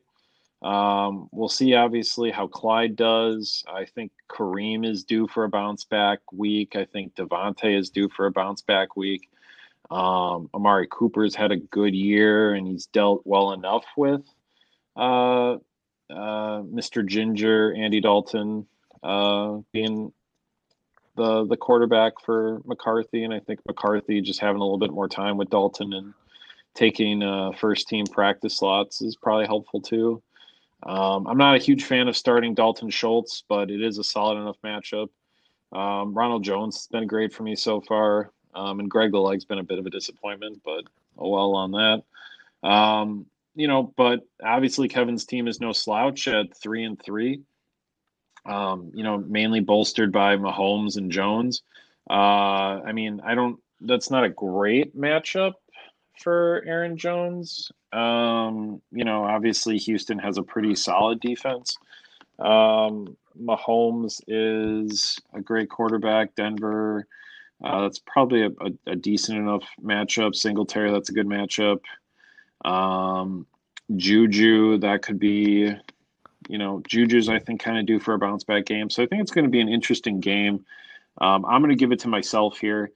Um, 0.61 1.27
we'll 1.31 1.49
see, 1.49 1.73
obviously, 1.73 2.31
how 2.31 2.47
Clyde 2.47 2.95
does. 2.95 3.65
I 3.67 3.85
think 3.85 4.11
Kareem 4.29 4.85
is 4.89 5.03
due 5.03 5.27
for 5.27 5.43
a 5.43 5.49
bounce 5.49 5.83
back 5.83 6.19
week. 6.31 6.75
I 6.75 6.85
think 6.85 7.15
Davante 7.15 7.77
is 7.77 7.89
due 7.89 8.07
for 8.09 8.27
a 8.27 8.31
bounce 8.31 8.61
back 8.61 8.95
week. 8.95 9.29
Um, 9.91 10.49
Amari 10.53 10.87
Cooper's 10.89 11.35
had 11.35 11.51
a 11.51 11.57
good 11.57 11.93
year, 11.93 12.53
and 12.53 12.65
he's 12.65 12.85
dealt 12.85 13.23
well 13.25 13.51
enough 13.51 13.85
with 13.97 14.21
uh, 14.95 15.53
uh, 16.09 16.61
Mr. 16.61 17.05
Ginger, 17.05 17.73
Andy 17.73 17.99
Dalton, 17.99 18.65
uh, 19.03 19.57
being 19.71 20.11
the 21.15 21.45
the 21.45 21.57
quarterback 21.57 22.13
for 22.25 22.61
McCarthy, 22.65 23.23
and 23.23 23.33
I 23.33 23.39
think 23.39 23.59
McCarthy 23.67 24.21
just 24.21 24.39
having 24.39 24.61
a 24.61 24.63
little 24.63 24.79
bit 24.79 24.91
more 24.91 25.07
time 25.07 25.37
with 25.37 25.49
Dalton 25.49 25.93
and 25.93 26.13
taking 26.73 27.21
uh, 27.21 27.51
first 27.51 27.87
team 27.87 28.05
practice 28.07 28.57
slots 28.57 29.01
is 29.01 29.15
probably 29.15 29.45
helpful 29.45 29.81
too. 29.81 30.21
Um, 30.83 31.27
I'm 31.27 31.37
not 31.37 31.55
a 31.55 31.59
huge 31.59 31.83
fan 31.83 32.07
of 32.07 32.17
starting 32.17 32.55
Dalton 32.55 32.89
Schultz, 32.89 33.43
but 33.47 33.69
it 33.69 33.81
is 33.81 33.99
a 33.99 34.03
solid 34.03 34.37
enough 34.37 34.57
matchup. 34.63 35.09
Um, 35.71 36.13
Ronald 36.13 36.43
Jones 36.43 36.75
has 36.77 36.87
been 36.87 37.07
great 37.07 37.33
for 37.33 37.43
me 37.43 37.55
so 37.55 37.79
far, 37.81 38.31
um, 38.55 38.79
and 38.79 38.89
Greg 38.89 39.11
the 39.11 39.19
Leg's 39.19 39.45
been 39.45 39.59
a 39.59 39.63
bit 39.63 39.79
of 39.79 39.85
a 39.85 39.89
disappointment, 39.89 40.61
but 40.65 40.83
oh 41.17 41.29
well 41.29 41.55
on 41.55 41.71
that. 41.71 42.67
Um, 42.67 43.27
you 43.55 43.67
know, 43.67 43.93
but 43.95 44.21
obviously 44.43 44.87
Kevin's 44.87 45.25
team 45.25 45.47
is 45.47 45.61
no 45.61 45.73
slouch 45.73 46.27
at 46.27 46.57
three 46.57 46.83
and 46.85 46.99
three 47.01 47.41
um, 48.45 48.91
you 48.93 49.03
know, 49.03 49.17
mainly 49.17 49.59
bolstered 49.59 50.11
by 50.11 50.35
Mahomes 50.35 50.97
and 50.97 51.11
Jones. 51.11 51.63
Uh, 52.09 52.81
I 52.83 52.91
mean, 52.91 53.21
I 53.25 53.35
don't. 53.35 53.59
That's 53.81 54.11
not 54.11 54.23
a 54.23 54.29
great 54.29 54.97
matchup 54.97 55.53
for 56.21 56.63
Aaron 56.65 56.97
Jones. 56.97 57.71
Um, 57.91 58.81
you 58.91 59.03
know, 59.03 59.23
obviously 59.23 59.77
Houston 59.77 60.19
has 60.19 60.37
a 60.37 60.43
pretty 60.43 60.75
solid 60.75 61.19
defense. 61.19 61.77
Um, 62.39 63.15
Mahomes 63.39 64.21
is 64.27 65.19
a 65.33 65.41
great 65.41 65.69
quarterback. 65.69 66.35
Denver, 66.35 67.07
uh, 67.63 67.81
that's 67.81 67.99
probably 67.99 68.43
a, 68.43 68.49
a, 68.49 68.91
a, 68.91 68.95
decent 68.95 69.37
enough 69.37 69.63
matchup. 69.83 70.35
Singletary, 70.35 70.91
that's 70.91 71.09
a 71.09 71.13
good 71.13 71.27
matchup. 71.27 71.79
Um, 72.65 73.45
Juju, 73.95 74.79
that 74.79 75.01
could 75.01 75.19
be 75.19 75.71
you 76.49 76.57
know, 76.57 76.81
Juju's 76.87 77.29
I 77.29 77.39
think 77.39 77.61
kind 77.61 77.77
of 77.77 77.85
due 77.85 77.99
for 77.99 78.13
a 78.13 78.19
bounce 78.19 78.43
back 78.43 78.65
game. 78.65 78.89
So 78.89 79.03
I 79.03 79.05
think 79.05 79.21
it's 79.21 79.31
going 79.31 79.45
to 79.45 79.51
be 79.51 79.61
an 79.61 79.69
interesting 79.69 80.19
game. 80.19 80.65
Um, 81.19 81.45
I'm 81.45 81.61
going 81.61 81.69
to 81.69 81.75
give 81.75 81.91
it 81.91 81.99
to 81.99 82.07
myself 82.07 82.57
here. 82.57 82.91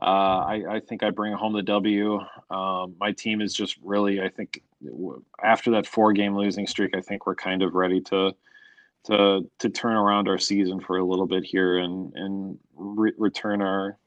Uh, 0.00 0.04
I, 0.46 0.64
I, 0.76 0.80
think 0.80 1.02
I 1.02 1.10
bring 1.10 1.32
home 1.32 1.52
the 1.52 1.62
W. 1.62 2.20
Um, 2.50 2.94
my 3.00 3.10
team 3.10 3.40
is 3.40 3.52
just 3.52 3.76
really, 3.82 4.20
I 4.20 4.28
think, 4.28 4.62
after 5.42 5.72
that 5.72 5.88
four 5.88 6.12
game 6.12 6.36
losing 6.36 6.68
streak, 6.68 6.96
I 6.96 7.00
think 7.00 7.26
we're 7.26 7.34
kind 7.34 7.62
of 7.62 7.74
ready 7.74 8.00
to 8.02 8.32
to 9.04 9.48
to 9.58 9.68
turn 9.68 9.94
around 9.94 10.28
our 10.28 10.38
season 10.38 10.80
for 10.80 10.98
a 10.98 11.04
little 11.04 11.26
bit 11.26 11.44
here 11.44 11.78
and 11.78 12.12
and 12.14 12.58
re- 12.76 13.12
return 13.18 13.60
our 13.60 13.98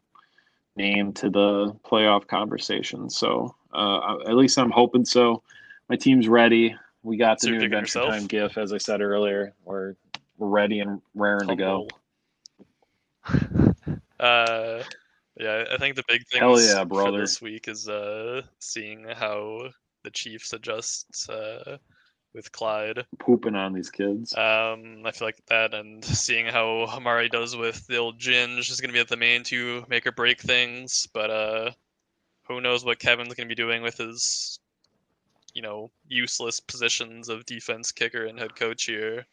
name 0.78 1.12
to 1.14 1.30
the 1.30 1.76
playoff 1.84 2.26
conversation. 2.26 3.10
So 3.10 3.54
uh, 3.74 4.18
at 4.28 4.36
least 4.36 4.58
I'm 4.58 4.72
hoping 4.72 5.06
so. 5.06 5.44
My 5.90 5.98
team's 5.98 6.30
ready 6.30 6.76
we 7.04 7.18
got 7.18 7.40
the 7.40 7.48
so 7.48 7.52
new 7.52 7.56
Adventure 7.58 7.80
yourself? 7.80 8.10
Time 8.10 8.28
GIF, 8.28 8.58
as 8.58 8.74
I 8.74 8.78
said 8.78 9.02
earlier. 9.02 9.54
We're 9.64 9.96
we're 10.38 10.48
ready 10.48 10.80
and 10.80 11.02
raring 11.16 11.48
to 11.50 11.56
go. 11.56 11.88
uh, 14.20 14.84
yeah, 15.38 15.66
I 15.72 15.78
think 15.78 15.96
the 15.96 16.04
big 16.08 16.26
thing 16.28 16.42
yeah, 16.42 16.86
for 16.86 17.12
this 17.12 17.42
week 17.42 17.68
is 17.68 17.88
uh 17.88 18.42
seeing 18.60 19.06
how 19.16 19.70
the 20.04 20.12
Chiefs 20.12 20.54
adjust 20.54 21.30
uh 21.30 21.78
with 22.34 22.52
Clyde. 22.52 23.06
Pooping 23.20 23.56
on 23.56 23.74
these 23.74 23.90
kids. 23.90 24.36
Um, 24.36 25.02
I 25.06 25.12
feel 25.12 25.28
like 25.28 25.42
that, 25.48 25.74
and 25.74 26.04
seeing 26.04 26.46
how 26.46 26.86
Amari 26.90 27.30
does 27.30 27.56
with 27.56 27.86
the 27.88 27.98
old 27.98 28.20
Ginge 28.20 28.70
is 28.70 28.80
going 28.80 28.90
to 28.90 28.94
be 28.94 29.00
at 29.00 29.08
the 29.08 29.18
main 29.18 29.44
to 29.44 29.86
make 29.90 30.08
or 30.08 30.12
break 30.12 30.42
things. 30.42 31.08
But 31.14 31.30
uh, 31.30 31.72
who 32.48 32.62
knows 32.62 32.86
what 32.86 33.00
Kevin's 33.00 33.34
going 33.34 33.48
to 33.48 33.56
be 33.56 33.62
doing 33.62 33.82
with 33.82 33.98
his, 33.98 34.60
you 35.54 35.62
know, 35.62 35.92
useless 36.08 36.60
positions 36.60 37.30
of 37.30 37.46
defense, 37.46 37.92
kicker, 37.92 38.26
and 38.26 38.40
head 38.40 38.56
coach 38.56 38.86
here. 38.86 39.26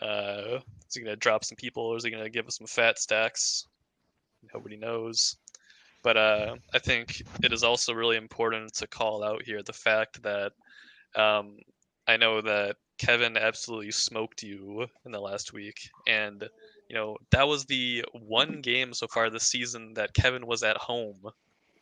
Uh, 0.00 0.58
is 0.88 0.94
he 0.94 1.00
going 1.00 1.12
to 1.12 1.16
drop 1.16 1.44
some 1.44 1.56
people, 1.56 1.82
or 1.82 1.96
is 1.96 2.04
he 2.04 2.10
going 2.10 2.22
to 2.22 2.30
give 2.30 2.46
us 2.46 2.58
some 2.58 2.66
fat 2.66 2.98
stacks? 2.98 3.66
Nobody 4.54 4.76
knows. 4.76 5.36
But 6.02 6.16
uh, 6.16 6.54
I 6.72 6.78
think 6.78 7.22
it 7.42 7.52
is 7.52 7.64
also 7.64 7.92
really 7.92 8.16
important 8.16 8.74
to 8.74 8.86
call 8.86 9.24
out 9.24 9.42
here 9.42 9.62
the 9.62 9.72
fact 9.72 10.22
that 10.22 10.52
um, 11.16 11.56
I 12.06 12.16
know 12.16 12.40
that 12.42 12.76
Kevin 12.98 13.36
absolutely 13.36 13.90
smoked 13.90 14.42
you 14.42 14.86
in 15.04 15.12
the 15.12 15.20
last 15.20 15.52
week, 15.52 15.90
and 16.06 16.48
you 16.88 16.94
know 16.94 17.16
that 17.30 17.48
was 17.48 17.64
the 17.64 18.04
one 18.12 18.60
game 18.60 18.94
so 18.94 19.06
far 19.08 19.30
this 19.30 19.46
season 19.46 19.94
that 19.94 20.14
Kevin 20.14 20.46
was 20.46 20.62
at 20.62 20.76
home, 20.76 21.20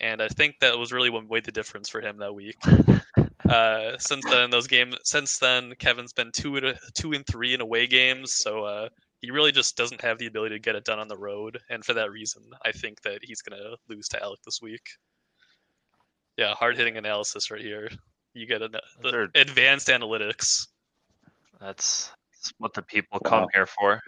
and 0.01 0.23
I 0.23 0.29
think 0.29 0.59
that 0.61 0.79
was 0.79 0.93
really 0.93 1.11
what 1.11 1.29
made 1.29 1.45
the 1.45 1.53
difference 1.53 1.89
for 1.89 2.01
him 2.01 2.19
that 2.19 2.35
week. 2.35 2.57
Uh, 3.49 3.97
since 3.99 4.25
then, 4.25 4.51
those 4.51 4.66
games. 4.66 4.97
Since 5.05 5.39
then, 5.39 5.75
Kevin's 5.79 6.12
been 6.12 6.31
two 6.33 6.57
and 6.57 6.79
two 6.95 7.12
and 7.12 7.27
three 7.27 7.53
in 7.55 7.61
away 7.61 7.87
games, 7.87 8.33
so 8.33 8.65
uh, 8.65 8.89
he 9.21 9.31
really 9.31 9.53
just 9.53 9.77
doesn't 9.77 10.01
have 10.01 10.19
the 10.19 10.27
ability 10.27 10.55
to 10.55 10.59
get 10.61 10.75
it 10.77 10.85
done 10.85 10.99
on 10.99 11.09
the 11.09 11.16
road, 11.16 11.59
and 11.69 11.85
for 11.85 11.93
that 11.95 12.11
reason, 12.11 12.43
I 12.65 12.73
think 12.73 13.03
that 13.03 13.19
he's 13.23 13.43
gonna 13.43 13.77
lose 13.89 14.09
to 14.09 14.23
Alec 14.23 14.41
this 14.45 14.61
week. 14.62 14.83
Yeah, 16.39 16.55
hard 16.55 16.77
hitting 16.77 16.97
analysis 16.97 17.51
right 17.51 17.61
here. 17.61 17.91
You 18.33 18.47
get 18.47 18.62
an, 18.62 18.75
the 19.03 19.15
are- 19.15 19.31
advanced 19.35 19.89
analytics. 19.89 20.66
That's, 21.61 22.11
that's 22.33 22.53
what 22.59 22.75
the 22.75 22.83
people 22.83 23.21
come 23.21 23.47
here 23.55 23.66
for. 23.66 24.01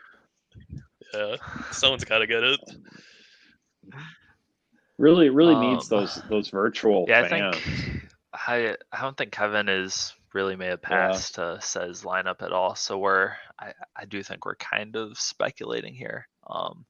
Yeah, 1.15 1.37
someone's 1.71 2.05
got 2.05 2.19
to 2.19 2.27
get 2.27 2.43
it. 2.43 2.59
Really, 4.99 5.29
really 5.29 5.55
needs 5.55 5.91
Um, 5.93 6.01
those 6.01 6.23
those 6.29 6.49
virtual 6.49 7.05
Yeah, 7.09 7.21
I 7.21 7.29
fans. 7.29 7.57
think 7.59 8.09
I 8.47 8.77
I 8.93 9.03
don't 9.03 9.17
think 9.17 9.33
Kevin 9.33 9.69
is 9.69 10.15
really 10.33 10.57
made 10.57 10.73
a 10.73 10.79
pass 10.79 11.33
to 11.33 11.59
Says 11.61 12.03
lineup 12.03 12.43
at 12.43 12.53
all. 12.53 12.75
So 12.75 12.99
we're 12.99 13.33
I, 13.59 13.73
I 13.97 14.05
do 14.05 14.23
think 14.23 14.45
we're 14.45 14.57
kind 14.57 14.97
of 14.97 15.19
speculating 15.19 15.95
here. 15.95 16.29
Um 16.49 16.85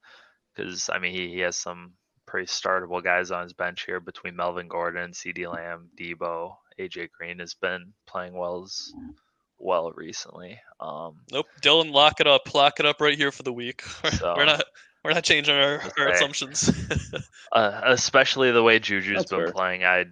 because 0.55 0.89
I 0.93 0.99
mean 0.99 1.13
he, 1.13 1.29
he 1.29 1.41
has 1.41 1.57
some 1.57 1.93
pretty 2.27 2.47
startable 2.47 3.03
guys 3.03 3.31
on 3.31 3.45
his 3.45 3.53
bench 3.53 3.85
here 3.85 4.01
between 4.01 4.35
Melvin 4.37 4.69
Gordon, 4.69 5.13
CeeDee 5.13 5.53
Lamb, 5.53 5.91
Deebo, 5.99 6.57
AJ 6.79 7.11
Green 7.13 7.39
has 7.39 7.55
been 7.55 7.93
playing 8.07 8.37
well 8.37 8.65
as 8.65 8.93
well 9.59 9.93
recently. 9.93 10.59
Um 10.81 11.21
Nope, 11.31 11.47
Dylan, 11.63 11.93
lock 11.93 12.21
it 12.21 12.27
up. 12.27 12.53
Lock 12.55 12.81
it 12.81 12.87
up 12.87 13.01
right 13.01 13.17
here 13.17 13.33
for 13.33 13.43
the 13.43 13.53
week. 13.53 13.83
So- 14.13 14.35
we're 14.37 14.47
not 14.47 14.65
we're 15.05 15.13
not 15.13 15.23
changing 15.23 15.55
our, 15.55 15.81
our 15.99 16.09
assumptions. 16.09 16.69
uh, 17.53 17.81
especially 17.85 18.51
the 18.51 18.63
way 18.63 18.81
Juju's 18.81 19.19
That's 19.19 19.31
been 19.31 19.45
fair. 19.45 19.53
playing, 19.53 19.85
I'd 19.85 20.11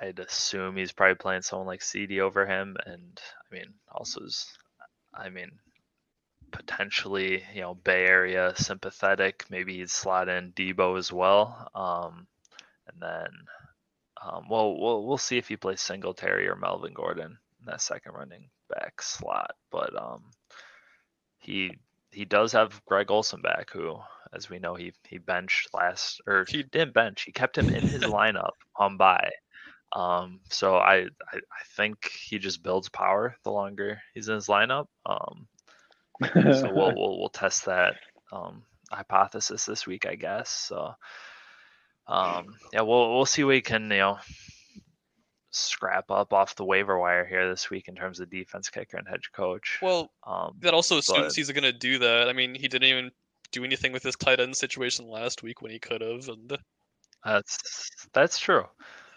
I'd 0.00 0.18
assume 0.20 0.76
he's 0.76 0.92
probably 0.92 1.16
playing 1.16 1.42
someone 1.42 1.66
like 1.68 1.80
CeeDee 1.80 2.20
over 2.20 2.46
him, 2.46 2.76
and 2.86 3.20
I 3.50 3.54
mean 3.54 3.74
also 3.92 4.22
is, 4.22 4.46
I 5.14 5.28
mean 5.30 5.50
potentially 6.52 7.44
you 7.54 7.60
know 7.62 7.74
Bay 7.74 8.06
Area 8.06 8.52
sympathetic. 8.56 9.44
Maybe 9.50 9.76
he'd 9.78 9.90
slot 9.90 10.28
in 10.28 10.52
Deebo 10.52 10.98
as 10.98 11.12
well, 11.12 11.70
um, 11.74 12.26
and 12.88 13.00
then 13.02 13.28
um, 14.22 14.48
well 14.50 14.78
we'll 14.78 15.06
we'll 15.06 15.18
see 15.18 15.38
if 15.38 15.48
he 15.48 15.56
plays 15.56 15.80
Singletary 15.80 16.48
or 16.48 16.56
Melvin 16.56 16.94
Gordon 16.94 17.38
in 17.60 17.66
that 17.66 17.82
second 17.82 18.12
running 18.14 18.50
back 18.68 19.02
slot, 19.02 19.52
but 19.70 19.94
um 20.00 20.24
he 21.38 21.78
he 22.12 22.24
does 22.24 22.52
have 22.52 22.84
Greg 22.86 23.10
Olsen 23.10 23.40
back, 23.40 23.70
who, 23.72 23.98
as 24.32 24.48
we 24.50 24.58
know, 24.58 24.74
he 24.74 24.92
he 25.08 25.18
benched 25.18 25.72
last 25.74 26.20
or 26.26 26.44
he 26.48 26.58
He- 26.58 26.62
didn't 26.62 26.94
bench. 26.94 27.22
He 27.22 27.32
kept 27.32 27.58
him 27.58 27.68
in 27.68 27.86
his 27.88 28.02
lineup 28.06 28.54
on 28.76 28.96
bye. 28.96 29.30
Um, 29.92 30.40
so 30.50 30.76
I, 30.76 30.96
I 31.32 31.36
I 31.36 31.62
think 31.76 32.08
he 32.10 32.38
just 32.38 32.62
builds 32.62 32.88
power 32.88 33.36
the 33.42 33.50
longer 33.50 34.00
he's 34.14 34.28
in 34.28 34.36
his 34.36 34.46
lineup. 34.46 34.86
Um, 35.04 35.48
so 36.34 36.70
we'll 36.72 36.94
we'll 36.96 37.18
we'll 37.18 37.28
test 37.28 37.64
that 37.66 37.94
um 38.32 38.62
hypothesis 38.90 39.64
this 39.66 39.86
week, 39.86 40.06
I 40.06 40.14
guess. 40.14 40.48
So 40.50 40.94
um 42.06 42.54
yeah, 42.72 42.82
we'll 42.82 43.14
we'll 43.14 43.26
see 43.26 43.42
what 43.44 43.50
we 43.50 43.60
can 43.62 43.82
you 43.84 43.98
know 43.98 44.18
scrap 45.50 46.10
up 46.10 46.32
off 46.32 46.54
the 46.54 46.64
waiver 46.64 46.96
wire 46.98 47.26
here 47.26 47.48
this 47.50 47.70
week 47.70 47.88
in 47.88 47.96
terms 47.96 48.20
of 48.20 48.30
defense 48.30 48.68
kicker 48.70 48.96
and 48.96 49.08
head 49.08 49.20
coach. 49.32 49.78
well, 49.82 50.12
Um, 50.24 50.54
that 50.60 50.74
also 50.74 50.98
assumes 50.98 51.18
but- 51.28 51.34
he's 51.34 51.50
going 51.50 51.64
to 51.64 51.72
do 51.72 51.98
that. 51.98 52.28
I 52.28 52.32
mean, 52.32 52.54
he 52.54 52.68
didn't 52.68 52.88
even 52.88 53.10
do 53.50 53.64
anything 53.64 53.90
with 53.92 54.04
his 54.04 54.14
tight 54.14 54.38
end 54.38 54.56
situation 54.56 55.08
last 55.08 55.42
week 55.42 55.60
when 55.60 55.72
he 55.72 55.80
could 55.80 56.02
have, 56.02 56.28
and 56.28 56.56
that's 57.24 57.90
that's 58.12 58.38
true. 58.38 58.64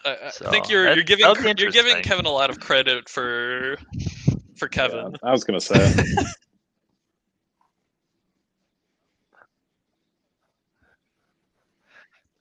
I, 0.04 0.16
I 0.26 0.30
So, 0.30 0.50
think 0.50 0.68
you're 0.68 0.84
that- 0.84 0.96
you're 0.96 1.04
giving 1.04 1.26
you're 1.58 1.70
giving. 1.70 2.02
Kevin 2.02 2.26
a 2.26 2.30
lot 2.30 2.50
of 2.50 2.60
credit 2.60 3.08
for 3.08 3.76
for 4.56 4.66
Yeah, 4.66 4.68
Kevin. 4.88 5.16
I 5.22 5.30
was 5.32 5.44
gonna 5.44 5.60
say. 5.60 5.94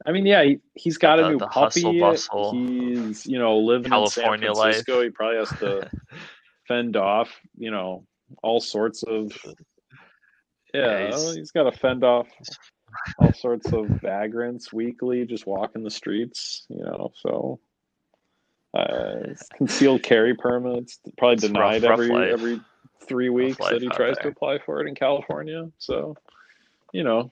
I 0.05 0.11
mean, 0.11 0.25
yeah, 0.25 0.43
he, 0.43 0.59
he's 0.75 0.97
got 0.97 1.17
The- 1.17 1.27
a 1.27 1.31
new 1.31 1.37
the 1.39 1.47
hustle 1.47 1.83
puppy. 1.83 1.99
bustle 1.99 2.51
He's, 2.53 3.25
you 3.25 3.39
know, 3.39 3.57
living 3.59 3.89
California 3.89 4.49
in 4.49 4.55
San 4.55 4.63
life. 4.63 4.73
Francisco. 4.75 5.01
He 5.03 5.09
probably 5.09 5.37
has 5.37 5.49
to 5.59 5.89
fend 6.67 6.97
off, 6.97 7.29
you 7.57 7.71
know, 7.71 8.05
all 8.41 8.59
sorts 8.59 9.03
of. 9.03 9.31
Yeah, 10.73 11.05
he's- 11.07 11.35
he's 11.35 11.51
got 11.51 11.63
to 11.63 11.71
fend 11.77 12.03
off 12.03 12.27
all 13.19 13.33
sorts 13.33 13.71
of 13.73 13.87
vagrants 14.01 14.71
weekly, 14.73 15.25
just 15.25 15.45
walking 15.45 15.83
the 15.83 15.91
streets, 15.91 16.65
you 16.69 16.83
know. 16.83 17.11
So, 17.15 17.59
uh, 18.73 19.33
concealed 19.55 20.03
carry 20.03 20.35
permits 20.35 20.99
probably 21.17 21.33
It's 21.35 21.43
denied 21.43 21.83
rough 21.83 21.93
every 21.93 22.07
life. 22.09 22.31
every 22.31 22.61
three 23.07 23.29
weeks 23.29 23.57
that 23.57 23.81
he 23.81 23.87
out 23.87 23.95
tries 23.95 24.17
to 24.19 24.27
apply 24.29 24.59
for 24.59 24.81
it 24.81 24.87
in 24.87 24.95
California. 24.95 25.69
So, 25.77 26.15
you 26.91 27.03
know, 27.03 27.31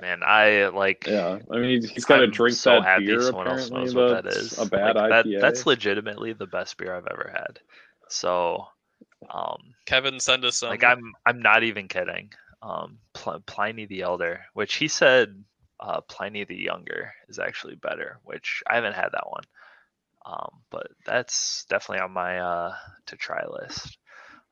Man, 0.00 0.22
I 0.24 0.66
like. 0.68 1.06
yeah. 1.06 1.38
I 1.50 1.56
mean, 1.56 1.70
he's, 1.80 1.88
he's 1.90 2.04
got 2.04 2.18
to 2.18 2.26
drink 2.26 2.56
so 2.56 2.72
that 2.72 2.82
happy 2.84 3.06
beer. 3.06 3.20
someone 3.20 3.46
else 3.46 3.70
knows 3.70 3.94
what 3.94 4.24
that's 4.24 4.58
a 4.58 4.66
bad 4.66 4.96
Like, 4.96 5.10
that- 5.10 5.40
that's 5.40 5.66
legitimately 5.66 6.32
the 6.32 6.46
best 6.46 6.76
beer 6.76 6.94
I've 6.94 7.06
ever 7.06 7.30
had. 7.32 7.60
So, 8.08 8.66
um, 9.30 9.74
Kevin, 9.86 10.18
send 10.20 10.44
us 10.44 10.56
some. 10.58 10.70
like 10.70 10.84
I'm 10.84 11.14
I'm 11.24 11.40
not 11.40 11.62
even 11.62 11.88
kidding. 11.88 12.32
Um, 12.64 12.98
Pl- 13.14 13.42
Pliny 13.46 13.86
the 13.86 14.02
Elder, 14.02 14.46
which 14.54 14.76
he 14.76 14.88
said, 14.88 15.44
uh, 15.80 16.02
Pliny 16.02 16.44
the 16.44 16.56
Younger 16.56 17.12
is 17.28 17.38
actually 17.40 17.76
better, 17.76 18.20
which 18.24 18.62
I 18.68 18.76
haven't 18.76 18.94
had 18.94 19.10
that 19.12 19.30
one. 19.30 19.44
Um, 20.26 20.62
but 20.70 20.88
that's 21.06 21.66
definitely 21.66 22.02
on 22.04 22.12
my 22.12 22.38
uh 22.40 22.74
to 23.06 23.16
try 23.16 23.44
list. 23.46 23.98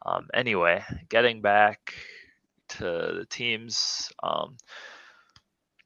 Um, 0.05 0.29
anyway, 0.35 0.85
getting 1.09 1.43
back 1.43 1.95
to 2.71 2.85
the 2.85 3.27
teams. 3.31 4.13
Um, 4.23 4.57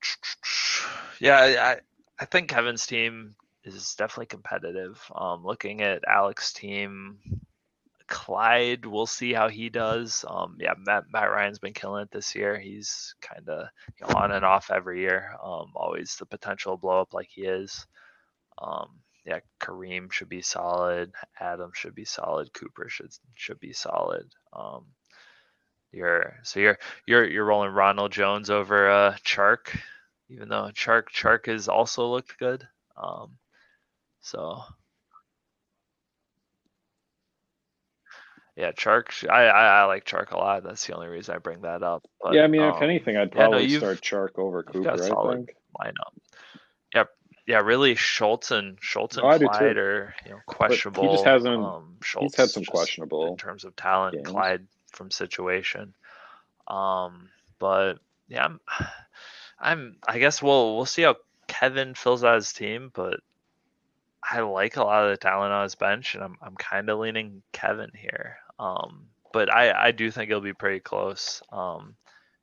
yeah, 1.21 1.39
I- 1.77 1.81
I 2.19 2.25
think 2.25 2.49
Kevin's 2.49 2.87
team 2.87 3.35
is 3.65 3.95
definitely 3.95 4.27
competitive. 4.27 5.01
Um, 5.15 5.45
looking 5.45 5.83
at 5.83 6.03
Alex's 6.09 6.53
team, 6.55 7.19
Clyde, 8.09 8.87
we'll 8.87 9.07
see 9.07 9.33
how 9.33 9.49
he 9.49 9.69
does. 9.69 10.25
Um, 10.29 10.57
yeah, 10.61 10.75
Matt, 10.79 11.05
Matt 11.13 11.31
Ryan's 11.31 11.59
been 11.59 11.73
killing 11.73 12.03
it 12.03 12.11
this 12.11 12.35
year. 12.35 12.59
He's 12.59 13.15
kind 13.21 13.49
of 13.49 13.69
on 14.15 14.33
and 14.33 14.45
off 14.45 14.71
every 14.71 15.01
year. 15.01 15.33
Um, 15.43 15.73
always 15.75 16.17
the 16.17 16.27
potential 16.27 16.77
blow 16.77 17.01
up 17.01 17.15
like 17.15 17.29
he 17.31 17.43
is. 17.43 17.87
Um, 18.59 19.01
yeah, 19.25 19.41
Kareem 19.61 20.13
should 20.13 20.29
be 20.29 20.43
solid. 20.43 21.13
Adam 21.41 21.73
should 21.75 21.95
be 21.95 22.05
solid. 22.05 22.53
Cooper 22.55 22.89
should 22.89 23.11
should 23.35 23.59
be 23.59 23.73
solid. 23.73 24.27
Um, 24.53 24.87
you're 25.93 26.37
so 26.45 26.61
you're 26.61 26.79
you're 27.07 27.29
you're 27.29 27.45
rolling 27.45 27.73
Ronald 27.73 28.13
Jones 28.13 28.51
over 28.51 28.89
uh, 28.89 29.17
Chark, 29.25 29.77
even 30.29 30.49
though 30.49 30.71
Chark 30.73 31.05
Chark 31.13 31.47
has 31.47 31.69
also 31.69 32.07
looked 32.07 32.39
good. 32.39 32.67
Um, 32.97 33.37
so 34.21 34.61
yeah, 38.57 38.73
Chark. 38.73 39.29
I, 39.29 39.45
I 39.47 39.81
I 39.81 39.85
like 39.85 40.05
Chark 40.07 40.33
a 40.33 40.37
lot. 40.39 40.65
That's 40.65 40.87
the 40.87 40.95
only 40.95 41.09
reason 41.09 41.35
I 41.35 41.39
bring 41.39 41.61
that 41.63 41.83
up. 41.83 42.05
But, 42.23 42.35
yeah, 42.35 42.43
I 42.43 42.47
mean, 42.47 42.63
if 42.63 42.77
um, 42.77 42.83
anything, 42.83 43.17
I'd 43.17 43.35
yeah, 43.35 43.43
no, 43.43 43.51
probably 43.51 43.69
start 43.71 44.01
Chark 44.01 44.39
over 44.39 44.63
Cooper. 44.63 44.91
I 44.91 44.97
think. 44.97 45.55
lineup. 45.79 45.93
Yep. 46.95 47.11
Yeah, 47.47 47.61
really 47.61 47.95
Schultz 47.95 48.51
and 48.51 48.79
Schultz 48.81 49.17
and 49.19 49.41
too. 49.41 49.47
Clyde 49.49 49.77
are 49.77 50.15
you 50.25 50.33
know 50.33 50.41
questionable. 50.47 51.23
hasn't- 51.23 51.55
Um, 51.63 51.97
Schultz 52.03 52.35
He's 52.35 52.41
had 52.41 52.51
some 52.51 52.65
questionable. 52.65 53.29
in 53.29 53.37
terms 53.37 53.65
of 53.65 53.77
talent. 53.77 54.15
games. 54.15 54.29
Clyde 54.29 54.67
from 54.91 55.11
situation. 55.11 55.95
Um, 56.67 57.29
but 57.59 57.99
yeah, 58.29 58.45
I'm, 58.47 58.61
I'm. 59.61 59.97
I 60.09 60.19
guess 60.19 60.43
we'll 60.43 60.77
we'll 60.77 60.87
see 60.87 61.03
how 61.03 61.17
Kevin 61.47 61.95
fills 61.95 62.25
out 62.25 62.35
his 62.37 62.53
team, 62.53 62.91
but 62.93 63.21
I 64.23 64.41
like 64.41 64.77
a 64.77 64.83
lot 64.83 65.05
of 65.05 65.11
the 65.11 65.17
talent 65.17 65.53
on 65.53 65.63
his 65.63 65.75
bench, 65.77 66.15
and 66.15 66.25
I'm 66.25 66.37
I'm 66.43 66.57
kind 66.57 66.89
of 66.91 66.99
leaning 66.99 67.43
Kevin 67.53 67.91
here. 67.95 68.39
Um, 68.59 69.09
but 69.33 69.53
I 69.53 69.89
I 69.89 69.91
do 69.93 70.11
think 70.11 70.31
it'll 70.31 70.41
be 70.41 70.53
pretty 70.55 70.81
close. 70.81 71.43
Um, 71.53 71.97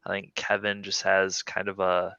I 0.06 0.10
think 0.11 0.35
Kevin 0.35 0.84
just 0.84 1.03
has 1.03 1.44
kind 1.44 1.68
of 1.68 1.80
a 1.80 2.15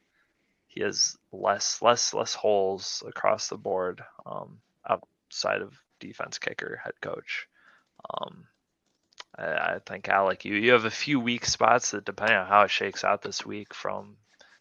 he 0.67 0.81
has 0.83 1.17
less 1.33 1.81
less 1.83 2.13
less 2.13 2.35
holes 2.35 3.03
across 3.07 3.49
the 3.49 3.57
board 3.57 4.03
um, 4.27 4.59
outside 4.89 5.63
of 5.63 5.75
defense 6.01 6.39
kicker 6.39 6.81
head 6.83 6.95
coach. 7.01 7.47
Um, 8.13 8.47
I, 9.39 9.45
I 9.45 9.79
think 9.87 10.09
Alec, 10.09 10.45
you 10.45 10.57
you 10.57 10.73
have 10.73 10.85
a 10.85 10.91
few 10.91 11.21
weak 11.21 11.45
spots 11.47 11.93
that 11.93 12.05
depending 12.05 12.37
on 12.37 12.47
how 12.47 12.63
it 12.63 12.71
shakes 12.71 13.05
out 13.05 13.23
this 13.23 13.47
week 13.47 13.73
from 13.75 14.17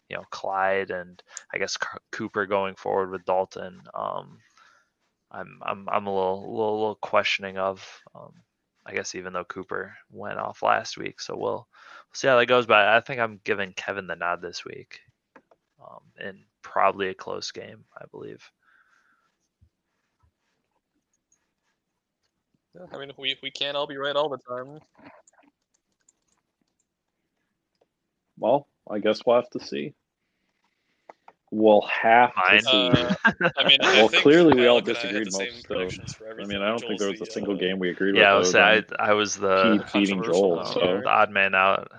you 0.08 0.16
know 0.16 0.24
Clyde 0.30 0.90
and 0.90 1.20
I 1.52 1.58
guess 1.58 1.72
C- 1.72 1.98
Cooper 2.12 2.46
going 2.46 2.76
forward 2.76 3.10
with 3.10 3.24
Dalton. 3.24 3.82
Um, 3.94 4.38
I'm 5.30 5.58
I'm 5.62 5.88
I'm 5.88 6.06
a 6.06 6.14
little 6.14 6.40
little, 6.40 6.78
little 6.78 6.98
questioning 7.00 7.58
of. 7.58 7.84
I 8.86 8.92
guess 8.92 9.14
even 9.14 9.32
though 9.32 9.44
Cooper 9.44 9.94
went 10.10 10.38
off 10.38 10.62
last 10.62 10.98
week, 10.98 11.20
so 11.20 11.34
we'll, 11.36 11.52
we'll 11.52 11.66
see 12.12 12.28
how 12.28 12.38
that 12.38 12.46
goes. 12.46 12.66
But 12.66 12.88
I 12.88 13.00
think 13.00 13.20
I'm 13.20 13.40
giving 13.44 13.72
Kevin 13.72 14.06
the 14.06 14.16
nod 14.16 14.42
this 14.42 14.64
week, 14.64 15.00
um, 15.80 16.00
in 16.20 16.44
probably 16.62 17.08
a 17.08 17.14
close 17.14 17.50
game, 17.50 17.84
I 17.96 18.04
believe. 18.10 18.42
Yeah, 22.74 22.86
I 22.92 22.98
mean, 22.98 23.12
we 23.16 23.36
we 23.42 23.50
can't 23.50 23.76
all 23.76 23.86
be 23.86 23.96
right 23.96 24.16
all 24.16 24.28
the 24.28 24.38
time. 24.38 24.80
Well, 28.38 28.66
I 28.90 28.98
guess 28.98 29.20
we'll 29.24 29.36
have 29.36 29.50
to 29.50 29.60
see. 29.60 29.94
We'll 31.56 31.82
have 31.82 32.32
Mine. 32.36 32.58
to 32.58 32.64
see. 32.64 32.70
Uh, 32.70 33.14
I 33.56 33.68
mean, 33.68 33.78
I 33.80 33.92
well, 33.94 34.08
think 34.08 34.24
clearly 34.24 34.54
we 34.54 34.66
all 34.66 34.78
Alec 34.78 34.88
and 34.88 34.96
I 34.96 35.00
had 35.12 35.24
disagreed 35.24 35.52
most. 35.54 35.62
So, 35.62 35.74
predictions 35.74 36.14
for 36.14 36.40
I 36.40 36.44
mean, 36.46 36.60
I 36.60 36.66
don't 36.66 36.80
think 36.80 36.98
there 36.98 37.10
was 37.10 37.20
a 37.20 37.24
the, 37.24 37.30
single 37.30 37.54
uh, 37.54 37.58
game 37.58 37.78
we 37.78 37.90
agreed 37.90 38.16
Yeah, 38.16 38.32
I 38.32 38.34
with. 38.34 38.46
was 38.46 38.54
other 38.56 38.64
I 38.64 38.80
than 38.80 38.96
I 38.98 39.12
was 39.12 39.36
the 39.36 39.84
Keep 39.92 39.92
beating 39.92 40.24
Joel. 40.24 40.64
So 40.64 40.80
the 40.80 41.08
odd 41.08 41.30
man 41.30 41.54
out. 41.54 41.92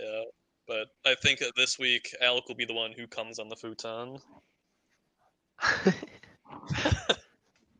Yeah, 0.00 0.22
but 0.66 0.88
I 1.06 1.14
think 1.22 1.38
that 1.38 1.52
this 1.56 1.78
week 1.78 2.12
Alec 2.20 2.48
will 2.48 2.56
be 2.56 2.64
the 2.64 2.74
one 2.74 2.90
who 2.90 3.06
comes 3.06 3.38
on 3.38 3.48
the 3.48 3.54
futon, 3.54 4.18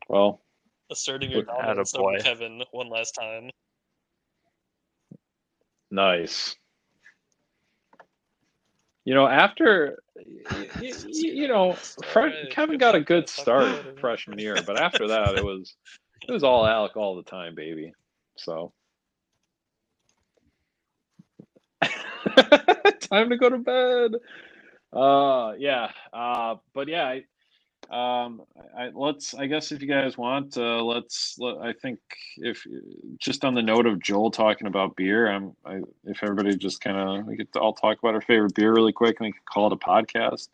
well, 0.08 0.40
asserting 0.92 1.32
your 1.32 1.40
Atta 1.40 1.62
dominance 1.62 1.94
over. 1.96 2.18
Kevin 2.18 2.62
one 2.70 2.88
last 2.88 3.16
time. 3.18 3.50
nice. 5.90 6.54
You 9.04 9.14
know, 9.14 9.26
after 9.26 10.02
you, 10.80 10.94
you 11.08 11.48
know, 11.48 11.76
Kevin 12.50 12.78
got 12.78 12.94
a 12.94 13.00
good 13.00 13.28
start 13.28 13.98
freshman 14.00 14.38
year, 14.38 14.56
but 14.66 14.80
after 14.80 15.08
that, 15.08 15.36
it 15.36 15.44
was 15.44 15.74
it 16.28 16.32
was 16.32 16.44
all 16.44 16.66
Alec 16.66 16.96
all 16.96 17.16
the 17.16 17.22
time, 17.22 17.54
baby. 17.54 17.92
So 18.36 18.72
time 23.00 23.30
to 23.30 23.36
go 23.36 23.48
to 23.48 23.58
bed. 23.58 24.12
Uh, 24.92 25.52
yeah. 25.58 25.90
Uh, 26.12 26.56
but 26.74 26.88
yeah, 26.88 27.04
I, 27.04 27.24
um, 27.90 28.42
I 28.76 28.90
let's. 28.94 29.34
I 29.34 29.46
guess 29.46 29.72
if 29.72 29.82
you 29.82 29.88
guys 29.88 30.16
want, 30.16 30.56
uh, 30.56 30.82
let's. 30.82 31.36
Let, 31.38 31.58
I 31.58 31.72
think 31.72 31.98
if 32.36 32.64
just 33.18 33.44
on 33.44 33.54
the 33.54 33.62
note 33.62 33.86
of 33.86 34.00
Joel 34.00 34.30
talking 34.30 34.68
about 34.68 34.94
beer, 34.94 35.28
I'm. 35.28 35.56
I, 35.64 35.80
if 36.04 36.22
everybody 36.22 36.56
just 36.56 36.80
kind 36.80 36.96
of 36.96 37.26
we 37.26 37.36
could 37.36 37.48
all 37.56 37.72
talk 37.72 37.98
about 37.98 38.14
our 38.14 38.20
favorite 38.20 38.54
beer 38.54 38.72
really 38.72 38.92
quick, 38.92 39.16
and 39.18 39.26
we 39.26 39.32
could 39.32 39.44
call 39.44 39.66
it 39.66 39.72
a 39.72 39.76
podcast. 39.76 40.48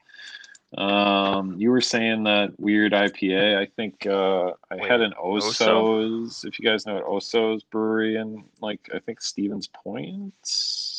Um, 0.79 1.55
you 1.59 1.71
were 1.71 1.83
saying 1.83 2.25
that 2.25 2.59
weird 2.59 2.93
IPA. 2.93 3.59
I 3.59 3.67
think 3.67 4.07
uh, 4.07 4.53
I 4.71 4.77
Wait, 4.77 4.91
had 4.91 5.03
an 5.03 5.13
Oso? 5.23 5.61
Oso's. 5.61 6.45
If 6.45 6.59
you 6.59 6.65
guys 6.65 6.87
know 6.87 6.95
what 6.95 7.05
Oso's 7.05 7.65
brewery 7.65 8.17
in 8.17 8.45
like 8.63 8.81
I 8.95 8.99
think 8.99 9.21
Stevens 9.21 9.69
Point 9.69 10.33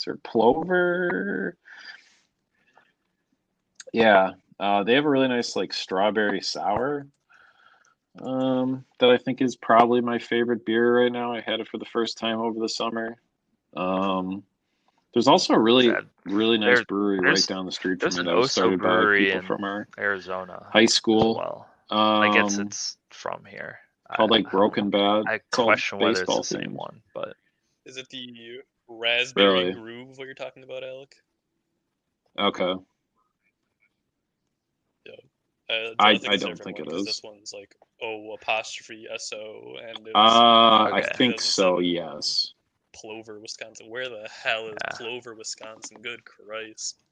or 0.06 0.18
Plover. 0.18 1.58
Yeah, 3.92 4.34
uh, 4.60 4.84
they 4.84 4.94
have 4.94 5.06
a 5.06 5.10
really 5.10 5.28
nice 5.28 5.56
like 5.56 5.74
strawberry 5.74 6.42
sour 6.42 7.08
um, 8.22 8.84
that 9.00 9.10
I 9.10 9.18
think 9.18 9.42
is 9.42 9.56
probably 9.56 10.02
my 10.02 10.18
favorite 10.20 10.66
beer 10.66 11.04
right 11.04 11.12
now. 11.12 11.34
I 11.34 11.42
had 11.42 11.60
it 11.60 11.68
for 11.68 11.78
the 11.78 11.86
first 11.86 12.18
time 12.18 12.40
over 12.40 12.60
the 12.60 12.70
summer. 12.70 13.18
Um, 13.76 14.44
there's 15.14 15.28
also 15.28 15.54
a 15.54 15.60
really 15.60 15.90
That- 15.90 16.06
really 16.26 16.58
nice 16.58 16.78
there- 16.78 16.86
brewery 16.86 17.20
right 17.20 17.46
down 17.48 17.66
the 17.66 17.72
street 17.72 18.00
from 18.00 18.10
there's 18.10 18.16
me 18.16 18.22
an 18.22 18.26
that 18.28 18.36
was 18.36 18.52
started 18.52 18.80
by 18.82 18.88
people 19.18 19.40
in 19.40 19.46
from 19.46 19.64
our 19.64 19.88
Arizona 19.98 20.68
high 20.72 20.86
school. 20.86 21.36
well. 21.38 21.70
Um, 21.90 22.00
I 22.22 22.34
guess 22.34 22.58
it's 22.58 22.98
from 23.12 23.46
here. 23.46 23.80
called 24.16 24.32
I- 24.32 24.36
like 24.38 24.50
Broken 24.52 24.90
Bad. 24.90 25.24
I 25.28 25.40
question 25.52 26.00
whether 26.00 26.22
it's 26.22 26.36
the 26.36 26.44
same 26.44 26.62
themed. 26.72 26.74
one, 26.74 27.02
but 27.14 27.36
Is 27.86 27.96
it 27.98 28.10
the 28.10 28.62
raspberry 28.90 29.60
Really? 29.70 29.74
groove? 29.74 30.18
What 30.18 30.26
you're 30.26 30.34
talking 30.34 30.64
about, 30.64 30.84
Alec? 30.84 31.16
Okay. 32.38 32.76
Uh, 35.70 35.94
I- 36.00 36.18
think 36.18 36.30
I 36.32 36.38
don't 36.38 36.52
different 36.56 36.64
think 36.64 36.80
one, 36.80 36.88
it 36.88 36.92
'cause 36.92 37.00
is. 37.02 37.06
This 37.06 37.24
one's 37.24 37.54
like 37.54 37.76
O 38.02 38.34
apostrophe 38.34 39.08
S 39.12 39.34
O, 39.34 39.76
and 39.82 40.08
it 40.08 40.12
Uh, 40.16 40.90
was 40.92 40.94
I 40.94 41.02
think 41.18 41.36
2007. 41.36 41.40
so. 41.40 41.80
Yes. 41.80 42.54
Plover, 42.94 43.40
Wisconsin. 43.40 43.90
Where 43.90 44.08
the 44.10 44.28
hell 44.30 44.68
is 44.68 44.78
Yeah. 44.84 44.98
Plover, 44.98 45.36
Wisconsin? 45.36 46.02
Good 46.02 46.24
Christ! 46.26 47.04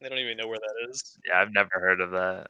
They 0.00 0.08
don't 0.08 0.18
even 0.18 0.36
know 0.38 0.48
where 0.48 0.58
that 0.58 0.88
is. 0.90 1.18
yeah, 1.26 1.40
I've 1.40 1.52
never 1.52 1.78
heard 1.78 2.00
of 2.00 2.10
that. 2.12 2.48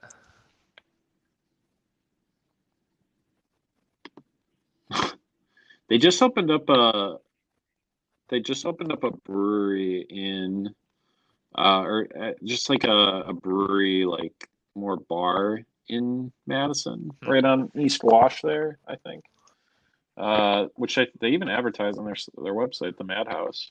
They 5.89 5.99
just 5.99 6.23
opened 6.23 6.51
up 6.51 6.69
a. 6.69 7.19
They 8.28 8.41
just 8.41 8.65
opened 8.65 8.93
up 8.93 9.03
a 9.03 9.11
brewery 9.11 10.07
in, 10.09 10.73
uh, 11.59 11.81
or 11.81 12.07
uh, 12.16 12.32
just 12.45 12.70
like 12.70 12.85
a, 12.85 13.23
a 13.27 13.32
brewery, 13.32 14.05
like 14.05 14.49
more 14.74 14.97
bar 14.97 15.60
in 15.88 16.32
Madison, 16.47 17.10
Hmm. 17.22 17.30
right 17.30 17.44
on 17.44 17.70
East 17.76 18.02
Wash 18.05 18.42
there, 18.42 18.78
I 18.86 18.97
think. 18.97 19.24
Uh, 20.16 20.66
which 20.76 20.98
I, 20.98 21.06
they 21.20 21.28
even 21.28 21.48
advertise 21.48 21.97
on 21.97 22.05
their 22.05 22.16
their 22.42 22.52
website, 22.55 22.97
the 22.97 23.05
Madhouse. 23.05 23.70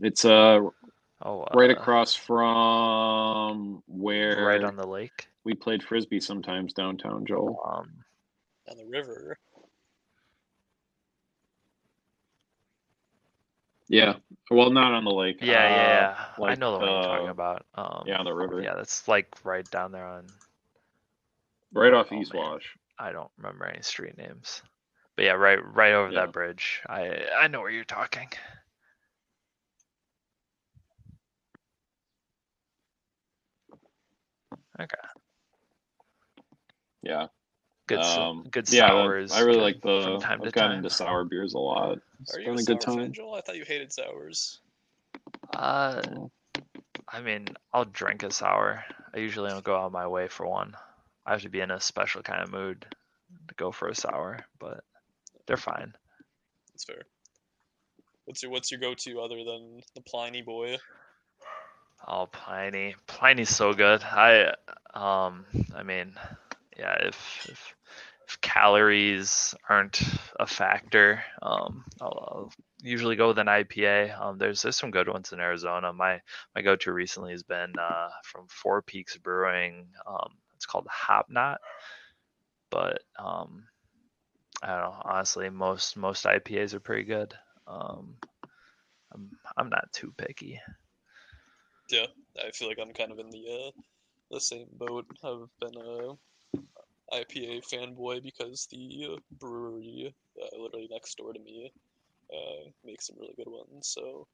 It's 0.00 0.24
uh 0.24 0.60
Oh, 1.20 1.44
right 1.52 1.70
uh, 1.70 1.72
across 1.72 2.14
from 2.14 3.82
where 3.88 4.44
right 4.44 4.62
on 4.62 4.76
the 4.76 4.86
lake. 4.86 5.26
we 5.42 5.52
played 5.54 5.82
frisbee 5.82 6.20
sometimes 6.20 6.72
downtown, 6.72 7.26
Joel. 7.26 7.60
Um, 7.66 7.90
On 8.70 8.76
the 8.76 8.86
river. 8.86 9.36
Yeah, 13.88 14.14
well, 14.50 14.70
not 14.70 14.92
on 14.92 15.04
the 15.04 15.10
lake. 15.10 15.38
yeah, 15.40 15.46
yeah, 15.46 15.66
uh, 15.66 15.88
yeah. 15.88 16.16
I 16.36 16.40
like, 16.42 16.58
know 16.60 16.72
the 16.72 16.78
one 16.78 16.88
you're 16.90 17.00
talking 17.00 17.28
uh, 17.28 17.30
about. 17.30 17.66
Um, 17.74 18.04
Yeah, 18.06 18.16
on 18.18 18.24
the 18.24 18.32
river. 18.34 18.62
yeah, 18.62 18.74
that's 18.74 19.08
like 19.08 19.28
right 19.44 19.68
down 19.70 19.92
there 19.92 20.06
on. 20.06 20.26
Right 21.72 21.92
off 21.94 22.08
Oh, 22.12 22.20
East 22.20 22.34
man. 22.34 22.42
Wash. 22.42 22.64
I 22.98 23.12
don't 23.12 23.30
remember 23.38 23.64
any 23.66 23.82
street 23.82 24.16
names, 24.18 24.62
but 25.16 25.24
yeah, 25.24 25.32
right, 25.32 25.58
right 25.74 25.92
over 25.94 26.12
Yeah. 26.12 26.20
that 26.20 26.32
bridge. 26.32 26.82
I 26.86 27.26
I 27.38 27.48
know 27.48 27.60
where 27.60 27.70
you're 27.70 27.84
talking. 27.84 28.28
Okay, 34.80 35.08
Yeah. 37.02 37.28
Good, 37.88 38.04
s- 38.04 38.18
um, 38.20 38.46
good 38.50 38.68
yeah, 38.68 38.90
sours. 38.90 39.30
I 39.30 39.40
really 39.40 39.60
like 39.60 39.82
the. 39.82 39.98
from 40.02 40.18
time 40.18 40.42
to 40.42 40.50
I've 40.50 40.52
gotten 40.52 40.72
time. 40.72 40.78
into 40.78 40.90
sour 40.90 41.24
beers 41.24 41.54
a 41.54 41.58
lot. 41.58 41.98
It's 42.22 42.36
Are 42.36 42.40
you 42.40 42.52
a 42.52 42.56
a 42.58 42.62
good 42.62 42.80
sour 42.80 42.86
fan, 42.88 43.12
time. 43.12 43.14
Joel? 43.14 43.34
I 43.34 43.40
thought 43.42 43.56
you 43.56 43.64
hated 43.64 43.92
sours. 43.92 44.60
Uh, 45.54 46.02
I 47.08 47.20
mean, 47.20 47.46
I'll 47.72 47.84
drink 47.84 48.22
a 48.22 48.30
sour. 48.30 48.84
I 49.14 49.18
usually 49.18 49.50
don't 49.50 49.64
go 49.64 49.76
out 49.76 49.86
of 49.86 49.92
my 49.92 50.06
way 50.08 50.28
for 50.28 50.46
one. 50.46 50.74
I 51.26 51.32
have 51.32 51.42
to 51.42 51.50
be 51.50 51.60
in 51.60 51.70
a 51.70 51.80
special 51.80 52.22
kind 52.22 52.42
of 52.42 52.50
mood 52.50 52.86
to 53.48 53.54
go 53.54 53.70
for 53.72 53.88
a 53.88 53.94
sour, 53.94 54.38
but 54.58 54.84
they're 55.46 55.56
fine. 55.56 55.94
That's 56.72 56.84
fair. 56.84 57.02
What's 58.24 58.42
your 58.42 58.50
What's 58.52 58.70
your 58.70 58.80
go 58.80 58.94
to 58.94 59.20
other 59.20 59.44
than 59.44 59.82
the 59.94 60.02
Pliny 60.02 60.42
boy? 60.42 60.78
Oh, 62.06 62.26
Pliny. 62.26 62.94
Pliny's 63.06 63.50
so 63.54 63.72
good. 63.74 64.02
I 64.02 64.54
um 64.94 65.46
I 65.74 65.82
mean, 65.82 66.14
yeah, 66.78 66.94
if 67.00 67.46
if, 67.50 67.74
if 68.28 68.40
calories 68.40 69.54
aren't 69.68 70.00
a 70.38 70.46
factor, 70.46 71.22
um 71.42 71.84
I'll, 72.00 72.08
I'll 72.08 72.52
usually 72.82 73.16
go 73.16 73.28
with 73.28 73.38
an 73.38 73.46
IPA. 73.46 74.18
Um 74.20 74.38
there's 74.38 74.62
there's 74.62 74.76
some 74.76 74.90
good 74.90 75.08
ones 75.08 75.32
in 75.32 75.40
Arizona. 75.40 75.92
My 75.92 76.20
my 76.54 76.62
go-to 76.62 76.92
recently 76.92 77.32
has 77.32 77.42
been 77.42 77.72
uh 77.78 78.08
from 78.24 78.46
Four 78.48 78.82
Peaks 78.82 79.16
Brewing. 79.16 79.88
Um 80.06 80.32
it's 80.56 80.66
called 80.66 80.86
Hop 80.90 81.26
Knot. 81.30 81.60
But 82.70 83.02
um 83.18 83.64
I 84.62 84.68
don't 84.68 84.80
know, 84.80 85.02
honestly, 85.04 85.50
most 85.50 85.96
most 85.96 86.24
IPAs 86.24 86.74
are 86.74 86.80
pretty 86.80 87.04
good. 87.04 87.34
Um 87.66 88.16
I'm 89.12 89.30
I'm 89.56 89.68
not 89.68 89.92
too 89.92 90.12
picky. 90.16 90.60
Yeah, 91.90 92.06
I 92.38 92.50
feel 92.50 92.68
like 92.68 92.78
I'm 92.80 92.92
kind 92.92 93.12
of 93.12 93.18
in 93.18 93.30
the 93.30 93.44
uh, 93.48 93.70
the 94.30 94.40
same 94.40 94.66
boat. 94.72 95.06
I've 95.24 95.48
been 95.60 95.80
uh, 95.80 96.14
IPA 97.12 97.62
fanboy 97.68 98.22
because 98.22 98.66
the 98.70 99.18
brewery 99.38 100.14
uh, 100.40 100.60
literally 100.60 100.88
next 100.90 101.16
door 101.16 101.32
to 101.32 101.40
me 101.40 101.72
uh, 102.32 102.70
makes 102.84 103.06
some 103.06 103.16
really 103.18 103.34
good 103.36 103.48
ones. 103.48 103.88
So 103.88 104.26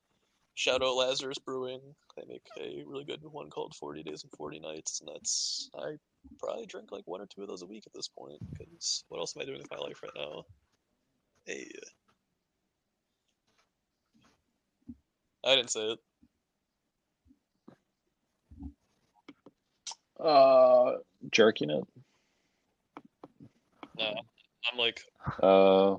shout 0.55 0.83
out 0.83 0.97
Lazarus 0.97 1.39
Brewing. 1.39 1.81
They 2.17 2.25
make 2.29 2.47
a 2.59 2.83
really 2.87 3.05
good 3.05 3.21
one 3.23 3.51
called 3.51 3.75
40 3.75 4.03
Days 4.03 4.23
and 4.23 4.33
40 4.33 4.61
Nights, 4.61 5.01
and 5.01 5.09
that's 5.13 5.71
I 5.77 5.97
probably 6.39 6.67
drink 6.67 6.93
like 6.93 7.07
one 7.07 7.21
or 7.21 7.27
two 7.27 7.43
of 7.43 7.49
those 7.49 7.63
a 7.63 7.67
week 7.67 7.85
at 7.87 7.93
this 7.95 8.09
point. 8.09 8.39
Because 8.53 9.05
what 9.09 9.19
else 9.19 9.37
am 9.37 9.43
I 9.43 9.47
doing 9.47 9.59
with 9.59 9.71
my 9.71 9.79
life 9.79 10.01
right 10.03 10.13
now? 10.17 10.45
Hey, 11.47 11.71
I 15.45 15.55
didn't 15.57 15.71
say 15.71 15.93
it. 15.93 15.99
Uh, 20.19 20.93
jerking 21.31 21.71
it. 21.71 21.85
No, 23.99 24.13
I'm 24.71 24.79
like 24.79 25.01
Uh, 25.43 25.97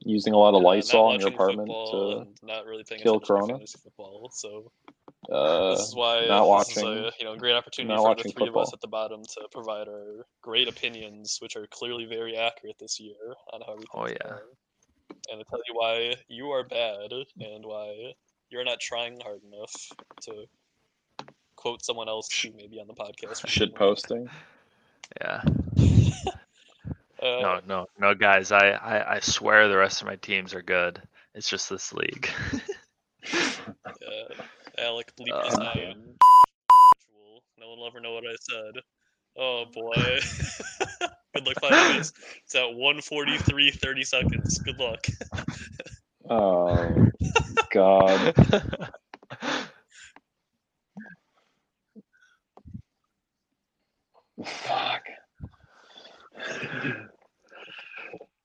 using 0.00 0.32
a 0.32 0.36
lot 0.38 0.54
of 0.54 0.62
not 0.62 0.68
Lysol 0.68 1.12
in 1.14 1.20
your 1.20 1.30
apartment 1.30 1.68
to. 1.68 2.46
not 2.46 2.66
really 2.66 2.84
paying 2.84 3.00
kill 3.02 3.20
Corona? 3.20 3.58
football. 3.82 4.30
So 4.32 4.70
Uh, 5.30 5.70
this 5.70 5.80
is 5.88 5.94
why 5.94 6.26
not 6.26 6.58
this 6.58 6.76
is 6.76 6.82
watching- 6.82 6.98
a 7.04 7.10
you 7.18 7.24
know 7.24 7.36
great 7.36 7.54
opportunity 7.54 7.94
for 7.94 8.02
the 8.02 8.08
watching 8.08 8.32
three 8.32 8.48
of 8.48 8.56
us 8.58 8.72
at 8.74 8.80
the 8.82 8.88
bottom 8.88 9.22
to 9.24 9.48
provide 9.50 9.88
our 9.88 10.26
great 10.42 10.68
opinions, 10.68 11.38
which 11.40 11.56
are 11.56 11.66
clearly 11.68 12.04
very 12.04 12.36
accurate 12.36 12.76
this 12.78 13.00
year 13.00 13.34
on 13.52 13.62
how 13.62 13.72
everything's 13.72 13.90
Oh, 13.94 14.06
yeah. 14.06 14.28
going. 14.28 14.56
and 15.30 15.38
to 15.40 15.44
tell 15.48 15.60
you 15.66 15.74
why 15.74 16.14
you 16.28 16.50
are 16.50 16.64
bad 16.64 17.10
and 17.40 17.64
why 17.64 18.14
you're 18.50 18.64
not 18.64 18.80
trying 18.80 19.18
hard 19.20 19.42
enough 19.44 19.72
to 20.22 20.46
quote 21.56 21.82
someone 21.84 22.08
else 22.08 22.28
who 22.42 22.50
may 22.52 22.66
be 22.66 22.78
on 22.78 22.86
the 22.86 22.94
podcast. 22.94 23.46
shit 23.48 23.74
posting. 23.74 24.28
Yeah. 25.22 25.42
Uh, 27.24 27.40
No, 27.40 27.60
no, 27.66 27.86
no, 27.98 28.14
guys. 28.14 28.52
I, 28.52 28.70
I, 28.70 29.14
I 29.16 29.20
swear 29.20 29.68
the 29.68 29.78
rest 29.78 30.02
of 30.02 30.06
my 30.06 30.16
teams 30.16 30.52
are 30.52 30.62
good. 30.62 31.00
It's 31.34 31.48
just 31.48 31.70
this 31.70 31.92
league. 31.94 32.28
uh, 33.34 34.34
Alec 34.78 35.12
bleep 35.18 35.32
Uh, 35.32 35.44
this 35.44 35.58
out. 35.58 35.76
No 37.58 37.68
one 37.70 37.78
will 37.78 37.86
ever 37.86 38.00
know 38.00 38.12
what 38.12 38.24
I 38.24 38.36
said. 38.40 38.82
Oh 39.36 39.64
boy. 39.72 39.94
Good 41.34 41.46
luck 41.46 41.56
finding 41.60 41.98
this. 41.98 42.12
It's 42.44 42.54
at 42.54 42.74
143, 42.74 43.70
30 43.70 44.04
seconds. 44.04 44.58
Good 44.58 44.78
luck. 44.78 45.06
Oh 46.28 47.08
God. 47.72 48.34
Fuck. 54.44 55.02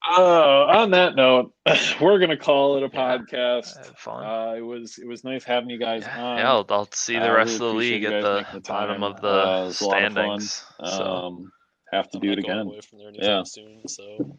Uh, 0.07 0.65
on 0.65 0.91
that 0.91 1.15
note, 1.15 1.53
we're 2.01 2.19
gonna 2.19 2.37
call 2.37 2.77
it 2.77 2.83
a 2.83 2.89
podcast. 2.89 3.77
Have 3.85 3.97
fun. 3.97 4.23
Uh, 4.25 4.53
it 4.57 4.61
was 4.61 4.97
it 4.97 5.05
was 5.07 5.23
nice 5.25 5.43
having 5.43 5.69
you 5.69 5.77
guys 5.77 6.03
yeah, 6.03 6.23
on. 6.23 6.37
yeah, 6.37 6.49
I'll, 6.49 6.65
I'll 6.69 6.89
see 6.91 7.19
the 7.19 7.31
rest 7.31 7.47
really 7.49 7.53
of 7.55 7.59
the 7.59 7.73
league 7.73 8.03
at 8.05 8.21
the 8.21 8.45
the 8.53 8.59
bottom 8.61 9.03
of 9.03 9.19
the 9.21 9.27
Uh, 9.27 9.61
it 9.63 9.65
was 9.67 9.81
a 9.81 9.85
lot 9.87 10.03
of 10.03 10.11
standings. 10.13 10.65
so 10.85 11.03
Um, 11.05 11.51
have 11.91 12.09
to 12.11 12.17
I'm 12.17 12.21
do 12.21 12.31
it 12.31 12.39
again. 12.39 12.59
away 12.59 12.79
from 12.81 12.99
there 12.99 13.09
anytime 13.09 13.27
Yeah. 13.29 13.43
soon, 13.43 13.87
so 13.87 14.37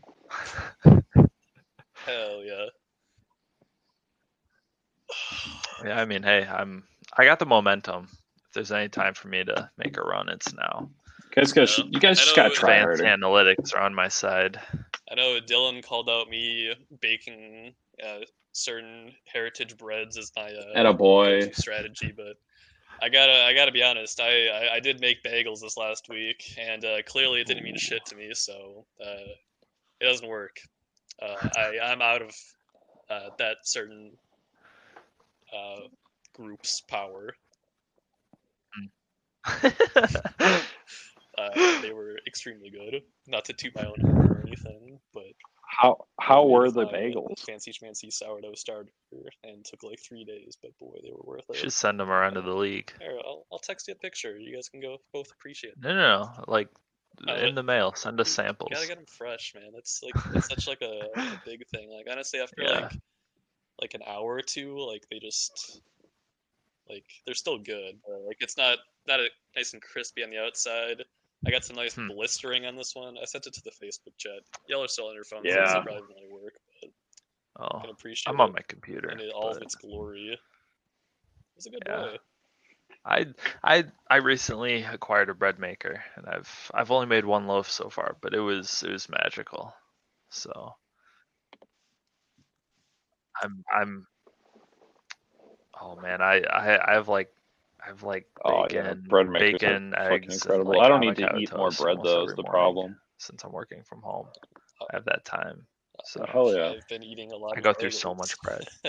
hell 1.94 2.42
yeah. 2.42 2.66
yeah, 5.84 6.00
I 6.00 6.04
mean, 6.06 6.22
hey, 6.22 6.46
I'm 6.46 6.84
I 7.18 7.24
got 7.24 7.38
the 7.38 7.46
momentum. 7.46 8.08
If 8.46 8.54
there's 8.54 8.72
any 8.72 8.88
time 8.88 9.14
for 9.14 9.28
me 9.28 9.44
to 9.44 9.70
make 9.76 9.96
a 9.98 10.02
run, 10.02 10.28
it's 10.30 10.54
now. 10.54 10.88
You 11.36 11.42
guys, 11.42 11.52
got 11.52 11.78
Yeah. 11.78 11.84
you 11.90 12.00
guys 12.00 12.18
just 12.18 12.34
gotta 12.34 12.50
try 12.50 12.78
harder. 12.80 13.04
analytics 13.04 13.74
are 13.74 13.80
on 13.80 13.94
my 13.94 14.08
side. 14.08 14.58
I 15.10 15.14
know 15.14 15.38
Dylan 15.40 15.84
called 15.84 16.08
out 16.08 16.28
me 16.28 16.72
baking 17.00 17.74
uh, 18.04 18.20
certain 18.52 19.12
heritage 19.24 19.76
breads 19.76 20.16
as 20.16 20.30
my 20.36 20.46
uh, 20.46 20.72
a 20.86 20.94
boy. 20.94 21.50
strategy, 21.52 22.12
but 22.16 22.36
I 23.02 23.08
gotta 23.08 23.44
I 23.44 23.54
gotta 23.54 23.72
be 23.72 23.82
honest. 23.82 24.20
I, 24.20 24.46
I, 24.48 24.74
I 24.74 24.80
did 24.80 25.00
make 25.00 25.22
bagels 25.22 25.60
this 25.60 25.76
last 25.76 26.08
week, 26.08 26.54
and 26.58 26.84
uh, 26.84 27.02
clearly 27.06 27.40
it 27.40 27.46
didn't 27.46 27.64
mean 27.64 27.76
shit 27.76 28.04
to 28.06 28.16
me, 28.16 28.30
so 28.34 28.84
uh, 29.00 29.32
it 30.00 30.04
doesn't 30.04 30.28
work. 30.28 30.60
Uh, 31.20 31.48
I 31.56 31.78
I'm 31.82 32.02
out 32.02 32.22
of 32.22 32.30
uh, 33.08 33.30
that 33.38 33.56
certain 33.64 34.12
uh, 35.52 35.88
group's 36.34 36.82
power. 36.82 37.34
Uh, 41.38 41.80
they 41.80 41.92
were 41.92 42.18
extremely 42.26 42.70
good. 42.70 43.02
Not 43.26 43.44
to 43.46 43.52
toot 43.52 43.74
my 43.74 43.86
own 43.86 43.94
horn 44.62 44.74
anything, 44.76 45.00
but 45.14 45.24
How 45.68 46.04
how 46.20 46.46
were 46.46 46.70
the 46.70 46.84
my 46.86 46.92
bagels? 46.92 47.40
Fancy 47.40 47.72
schmancy 47.72 48.12
sourdough 48.12 48.54
starter, 48.54 48.90
and 49.44 49.64
took 49.64 49.82
like 49.82 50.00
three 50.00 50.24
days, 50.24 50.56
but 50.60 50.76
boy, 50.78 50.96
they 51.02 51.10
were 51.10 51.22
worth 51.24 51.44
it. 51.50 51.56
Should 51.56 51.72
send 51.72 51.98
them 52.00 52.10
around 52.10 52.34
to 52.34 52.40
the 52.42 52.54
league. 52.54 52.92
Here, 53.00 53.18
I'll, 53.24 53.46
I'll 53.52 53.58
text 53.58 53.88
you 53.88 53.94
a 53.94 53.96
picture. 53.96 54.36
You 54.38 54.54
guys 54.54 54.68
can 54.68 54.80
go 54.80 54.98
both 55.12 55.30
appreciate. 55.32 55.74
it. 55.74 55.80
No, 55.82 55.94
no, 55.94 56.22
no. 56.22 56.44
Like 56.48 56.68
Uh, 57.28 57.34
in 57.34 57.54
the 57.54 57.62
mail. 57.62 57.92
Send 57.94 58.20
us 58.20 58.28
You 58.28 58.34
samples. 58.44 58.70
gotta 58.72 58.86
get 58.86 58.96
them 58.96 59.06
fresh, 59.06 59.52
man. 59.54 59.70
That's 59.74 60.00
like 60.02 60.14
it's 60.34 60.48
such 60.48 60.66
like 60.68 60.80
a, 60.82 61.08
a 61.16 61.40
big 61.44 61.66
thing. 61.68 61.90
Like 61.90 62.06
honestly, 62.10 62.40
after 62.40 62.62
Yeah. 62.62 62.80
like 62.80 62.92
like 63.80 63.94
an 63.94 64.02
hour 64.06 64.34
or 64.34 64.42
two, 64.42 64.78
like 64.78 65.04
they 65.10 65.18
just 65.18 65.80
like 66.88 67.04
they're 67.26 67.34
still 67.34 67.58
good. 67.58 67.98
But, 68.06 68.20
like 68.26 68.36
it's 68.40 68.56
not 68.56 68.78
not 69.06 69.20
a, 69.20 69.28
nice 69.56 69.72
and 69.72 69.82
crispy 69.82 70.22
on 70.24 70.30
the 70.30 70.38
outside. 70.38 71.04
I 71.46 71.50
got 71.50 71.64
some 71.64 71.76
nice 71.76 71.94
Hmm. 71.94 72.08
blistering 72.08 72.66
on 72.66 72.76
this 72.76 72.94
one. 72.94 73.16
I 73.20 73.24
sent 73.24 73.46
it 73.46 73.54
to 73.54 73.62
the 73.64 73.70
Facebook 73.70 74.16
chat. 74.18 74.40
Y'all 74.68 74.84
are 74.84 74.88
still 74.88 75.06
on 75.08 75.14
your 75.14 75.24
phones, 75.24 75.46
Yeah. 75.46 75.78
it 75.78 75.82
probably 75.84 76.02
doesn't 76.02 76.16
really 76.16 76.32
work. 76.42 76.54
But 76.82 76.90
I 77.64 77.64
Oh, 77.74 77.80
can 77.80 77.90
appreciate 77.90 78.32
I'm 78.32 78.40
it 78.40 78.42
on 78.42 78.52
my 78.52 78.62
computer. 78.68 79.10
in 79.10 79.20
it- 79.20 79.32
all 79.32 79.56
of 79.56 79.62
its 79.62 79.74
glory. 79.74 80.38
It's 81.56 81.66
a 81.66 81.70
good 81.70 81.84
Yeah. 81.86 82.02
boy. 82.02 82.18
I 83.04 83.26
I 83.64 83.84
I 84.10 84.16
recently 84.16 84.82
acquired 84.82 85.30
a 85.30 85.34
bread 85.34 85.58
maker, 85.58 86.04
and 86.16 86.26
I've 86.26 86.70
I've 86.74 86.90
only 86.90 87.06
made 87.06 87.24
one 87.24 87.46
loaf 87.46 87.70
so 87.70 87.88
far, 87.88 88.16
but 88.20 88.34
it 88.34 88.40
was 88.40 88.82
it 88.82 88.90
was 88.90 89.08
magical. 89.08 89.74
So 90.30 90.76
I'm 93.42 93.64
I'm. 93.72 94.06
Oh 95.80 95.96
man, 95.96 96.20
I 96.20 96.42
I 96.42 96.90
I 96.90 96.94
have 96.94 97.08
like 97.08 97.32
I 97.82 97.88
have 97.88 98.02
like 98.02 98.26
Oh 98.44 98.62
bacon, 98.62 98.84
yeah, 98.84 98.94
bread 99.08 99.28
makers 99.28 99.60
bacon, 99.60 99.94
eggs, 99.96 100.34
incredible. 100.34 100.72
like, 100.72 100.82
I 100.82 100.88
don't 100.88 101.00
need 101.00 101.16
to 101.16 101.36
eat 101.38 101.54
more 101.56 101.70
bread 101.70 101.98
though. 102.02 102.24
Is 102.24 102.34
the 102.34 102.44
problem? 102.44 102.96
Since 103.18 103.44
I'm 103.44 103.52
working 103.52 103.82
from 103.84 104.00
home, 104.02 104.26
uh, 104.80 104.86
I 104.90 104.96
have 104.96 105.04
that 105.06 105.24
time. 105.24 105.66
Uh, 105.98 106.02
so 106.04 106.26
Hell 106.32 106.54
yeah. 106.54 106.70
I've 106.70 106.88
been 106.88 107.02
eating 107.02 107.32
a 107.32 107.36
lot. 107.36 107.56
I 107.56 107.60
go 107.60 107.72
through 107.74 107.90
so 107.90 108.14
much 108.14 108.40
bread 108.42 108.66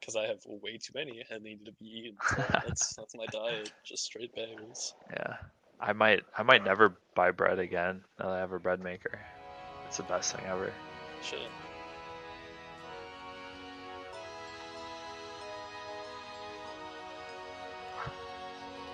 because 0.00 0.16
I 0.16 0.26
have 0.26 0.40
way 0.46 0.78
too 0.78 0.92
many 0.94 1.22
and 1.30 1.44
they 1.44 1.50
need 1.50 1.66
to 1.66 1.72
be 1.72 1.86
eaten. 1.86 2.16
So 2.28 2.42
that's 2.64 2.94
that's 2.96 3.14
my 3.14 3.26
diet, 3.26 3.70
just 3.84 4.04
straight 4.04 4.34
bagels. 4.34 4.92
yeah, 5.12 5.34
I 5.80 5.92
might 5.92 6.22
I 6.36 6.42
might 6.42 6.64
never 6.64 6.96
buy 7.14 7.30
bread 7.30 7.58
again 7.58 8.02
now 8.18 8.26
that 8.26 8.36
I 8.36 8.40
have 8.40 8.52
a 8.52 8.58
bread 8.58 8.80
maker. 8.80 9.20
It's 9.86 9.98
the 9.98 10.02
best 10.04 10.32
thing 10.32 10.46
ever. 10.46 10.74
Shit. 11.20 11.50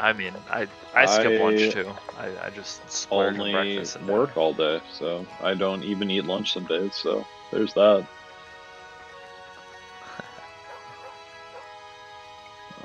I 0.00 0.12
mean, 0.12 0.32
I 0.50 0.66
I 0.94 1.06
skip 1.06 1.40
I 1.40 1.42
lunch 1.44 1.70
too. 1.72 1.90
I, 2.16 2.46
I 2.46 2.50
just 2.50 2.88
splurge 2.90 3.34
on 3.34 3.40
Only 3.40 3.52
breakfast 3.52 3.96
and 3.96 4.06
dinner. 4.06 4.18
work 4.20 4.36
all 4.36 4.52
day, 4.54 4.80
so 4.92 5.26
I 5.42 5.54
don't 5.54 5.82
even 5.82 6.10
eat 6.10 6.24
lunch 6.24 6.52
some 6.52 6.66
days. 6.66 6.94
So 6.94 7.26
there's 7.50 7.74
that. 7.74 8.06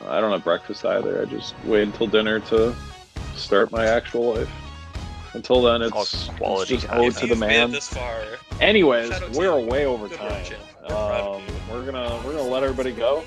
I 0.08 0.20
don't 0.20 0.32
have 0.32 0.44
breakfast 0.44 0.84
either. 0.86 1.22
I 1.22 1.26
just 1.26 1.56
wait 1.66 1.84
until 1.84 2.08
dinner 2.08 2.40
to 2.42 2.76
start 3.36 3.72
my 3.72 3.86
actual 3.86 4.36
life. 4.36 4.50
Until 5.34 5.62
then, 5.64 5.82
It's 5.82 5.92
all 5.94 6.02
it's, 6.04 6.14
it's 6.14 6.38
quality 6.38 6.76
just 6.76 6.88
content. 6.88 7.06
ode 7.08 7.14
to 7.16 7.20
the 7.22 7.28
You've 7.28 7.40
made 7.40 7.46
it 7.56 7.60
man. 7.60 7.72
this 7.72 7.88
far. 7.90 8.24
Anyways, 8.60 9.10
Shout 9.10 9.24
out 9.24 9.34
to 9.34 9.40
we're 9.40 9.60
you. 9.60 9.66
way 9.68 9.86
over 9.86 10.08
Good 10.08 10.18
time. 10.20 10.44
champ. 10.46 10.62
We're 10.82 10.88
proud 10.90 11.22
of 11.22 11.36
Um, 11.36 11.44
we're 11.72 11.86
gonna 11.86 12.20
we're 12.26 12.34
gonna 12.34 12.44
let 12.50 12.64
everybody 12.64 12.92
go. 12.92 13.24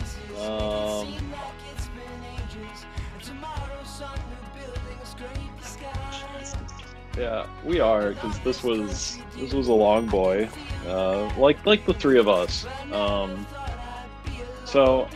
Yeah, 7.17 7.47
we 7.65 7.81
are 7.81 8.11
because 8.11 8.39
this 8.41 8.63
was 8.63 9.19
this 9.37 9.53
was 9.53 9.69
a 9.69 9.73
long 9.73 10.07
boy, 10.07 10.49
uh, 10.87 11.31
like 11.39 11.65
like 11.65 11.87
the 11.87 11.95
three 11.95 12.19
of 12.19 12.29
us. 12.29 12.67
Um, 12.93 13.47
so 14.65 15.09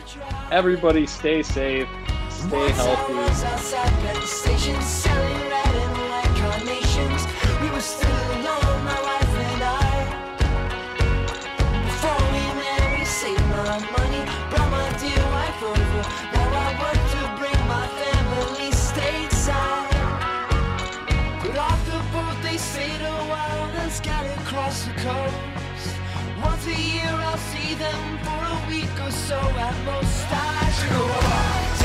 everybody, 0.51 1.05
stay 1.05 1.43
safe, 1.43 1.87
stay 2.29 2.69
healthy. 2.71 3.13
Across 24.51 24.83
the 24.83 24.91
coast. 24.95 25.95
Once 26.43 26.67
a 26.67 26.73
year 26.73 27.07
I'll 27.07 27.37
see 27.37 27.73
them 27.75 28.17
for 28.19 28.41
a 28.55 28.69
week 28.69 28.95
or 28.99 29.11
so 29.11 29.39
at 29.39 29.75
most. 29.85 30.27
I 30.29 30.71
take 30.77 30.91
a 30.91 31.80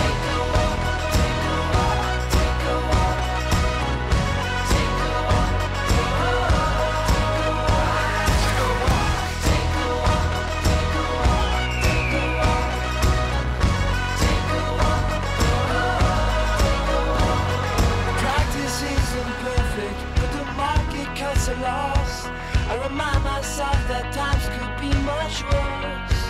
that 23.89 24.11
times 24.13 24.43
could 24.51 24.75
be 24.83 24.91
much 25.07 25.47
worse. 25.47 26.23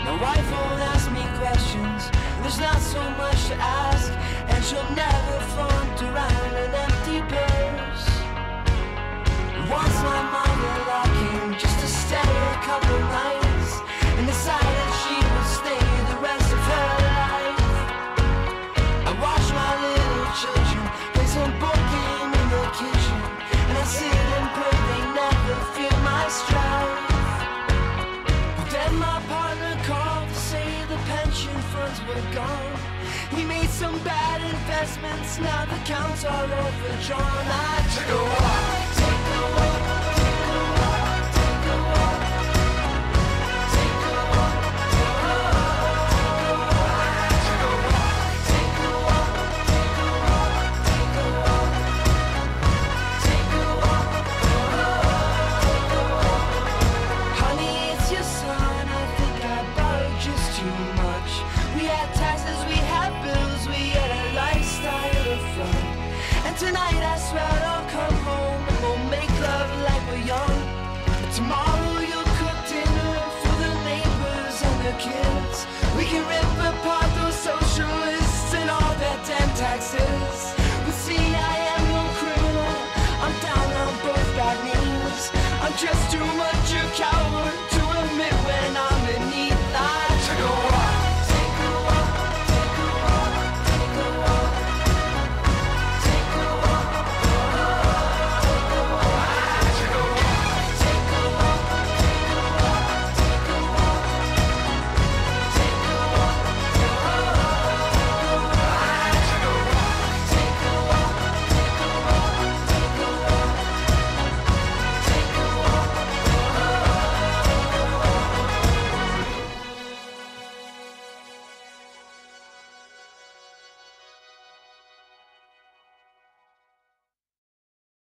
My 0.00 0.16
wife 0.16 0.48
won't 0.48 0.80
ask 0.88 1.12
me 1.12 1.20
questions, 1.36 2.08
there's 2.40 2.58
not 2.58 2.80
so 2.80 3.02
much 3.20 3.52
to 3.52 3.56
ask, 3.60 4.08
and 4.48 4.64
she'll 4.64 4.92
never 4.96 5.36
flaunt 5.52 5.98
around 6.08 6.52
an 6.56 6.72
empty 6.72 7.20
purse. 7.28 8.06
Once 9.68 9.96
my 10.08 10.20
mother 10.32 10.74
locking 10.88 11.52
just 11.60 11.76
to 11.84 11.88
stay 11.88 12.16
a 12.16 12.56
couple 12.64 12.98
nights, 13.12 13.84
and 14.16 14.24
decided 14.24 14.88
she 15.04 15.16
would 15.20 15.48
stay 15.60 15.84
the 16.08 16.18
rest 16.24 16.48
of 16.48 16.62
her 16.72 16.90
life. 17.12 17.60
I 19.04 19.12
watch 19.20 19.46
my 19.52 19.72
little 19.84 20.28
children 20.40 20.84
play 21.12 21.28
some 21.28 21.52
game 21.60 22.32
in 22.40 22.46
the 22.56 22.64
kitchen, 22.80 23.20
and 23.68 23.76
I 23.76 23.84
sit 23.84 24.41
He 33.34 33.44
made 33.44 33.70
some 33.70 33.98
bad 34.04 34.40
investments, 34.42 35.38
now 35.38 35.64
the 35.64 35.76
accounts 35.76 36.24
are 36.24 36.44
overdrawn. 36.44 37.46
I 37.48 37.82
took 37.94 38.08
a 38.08 38.22
walk, 38.24 38.81
kids. 74.98 75.66
We 75.96 76.04
can 76.04 76.22
rip 76.28 76.74
apart 76.74 77.08
those 77.20 77.36
socialists 77.36 78.54
and 78.54 78.68
all 78.70 78.94
their 78.96 79.18
damn 79.26 79.50
taxes. 79.56 80.54
But 80.84 80.94
see, 80.94 81.16
I 81.16 81.56
am 81.74 81.82
no 81.96 82.02
criminal. 82.20 82.74
I'm 83.24 83.34
down 83.40 83.68
on 83.84 83.92
both 84.06 84.28
bad 84.36 84.58
knees. 84.64 85.30
I'm 85.62 85.74
just 85.76 86.02
too 86.10 86.28
much 86.44 86.68
a 86.80 86.84
coward 86.96 87.56
to 87.74 87.82
admit 88.02 88.34
when 88.48 88.70
I'm 88.76 89.02
in 89.14 89.22
need. 89.30 89.58
I 89.74 90.08
took 90.26 90.71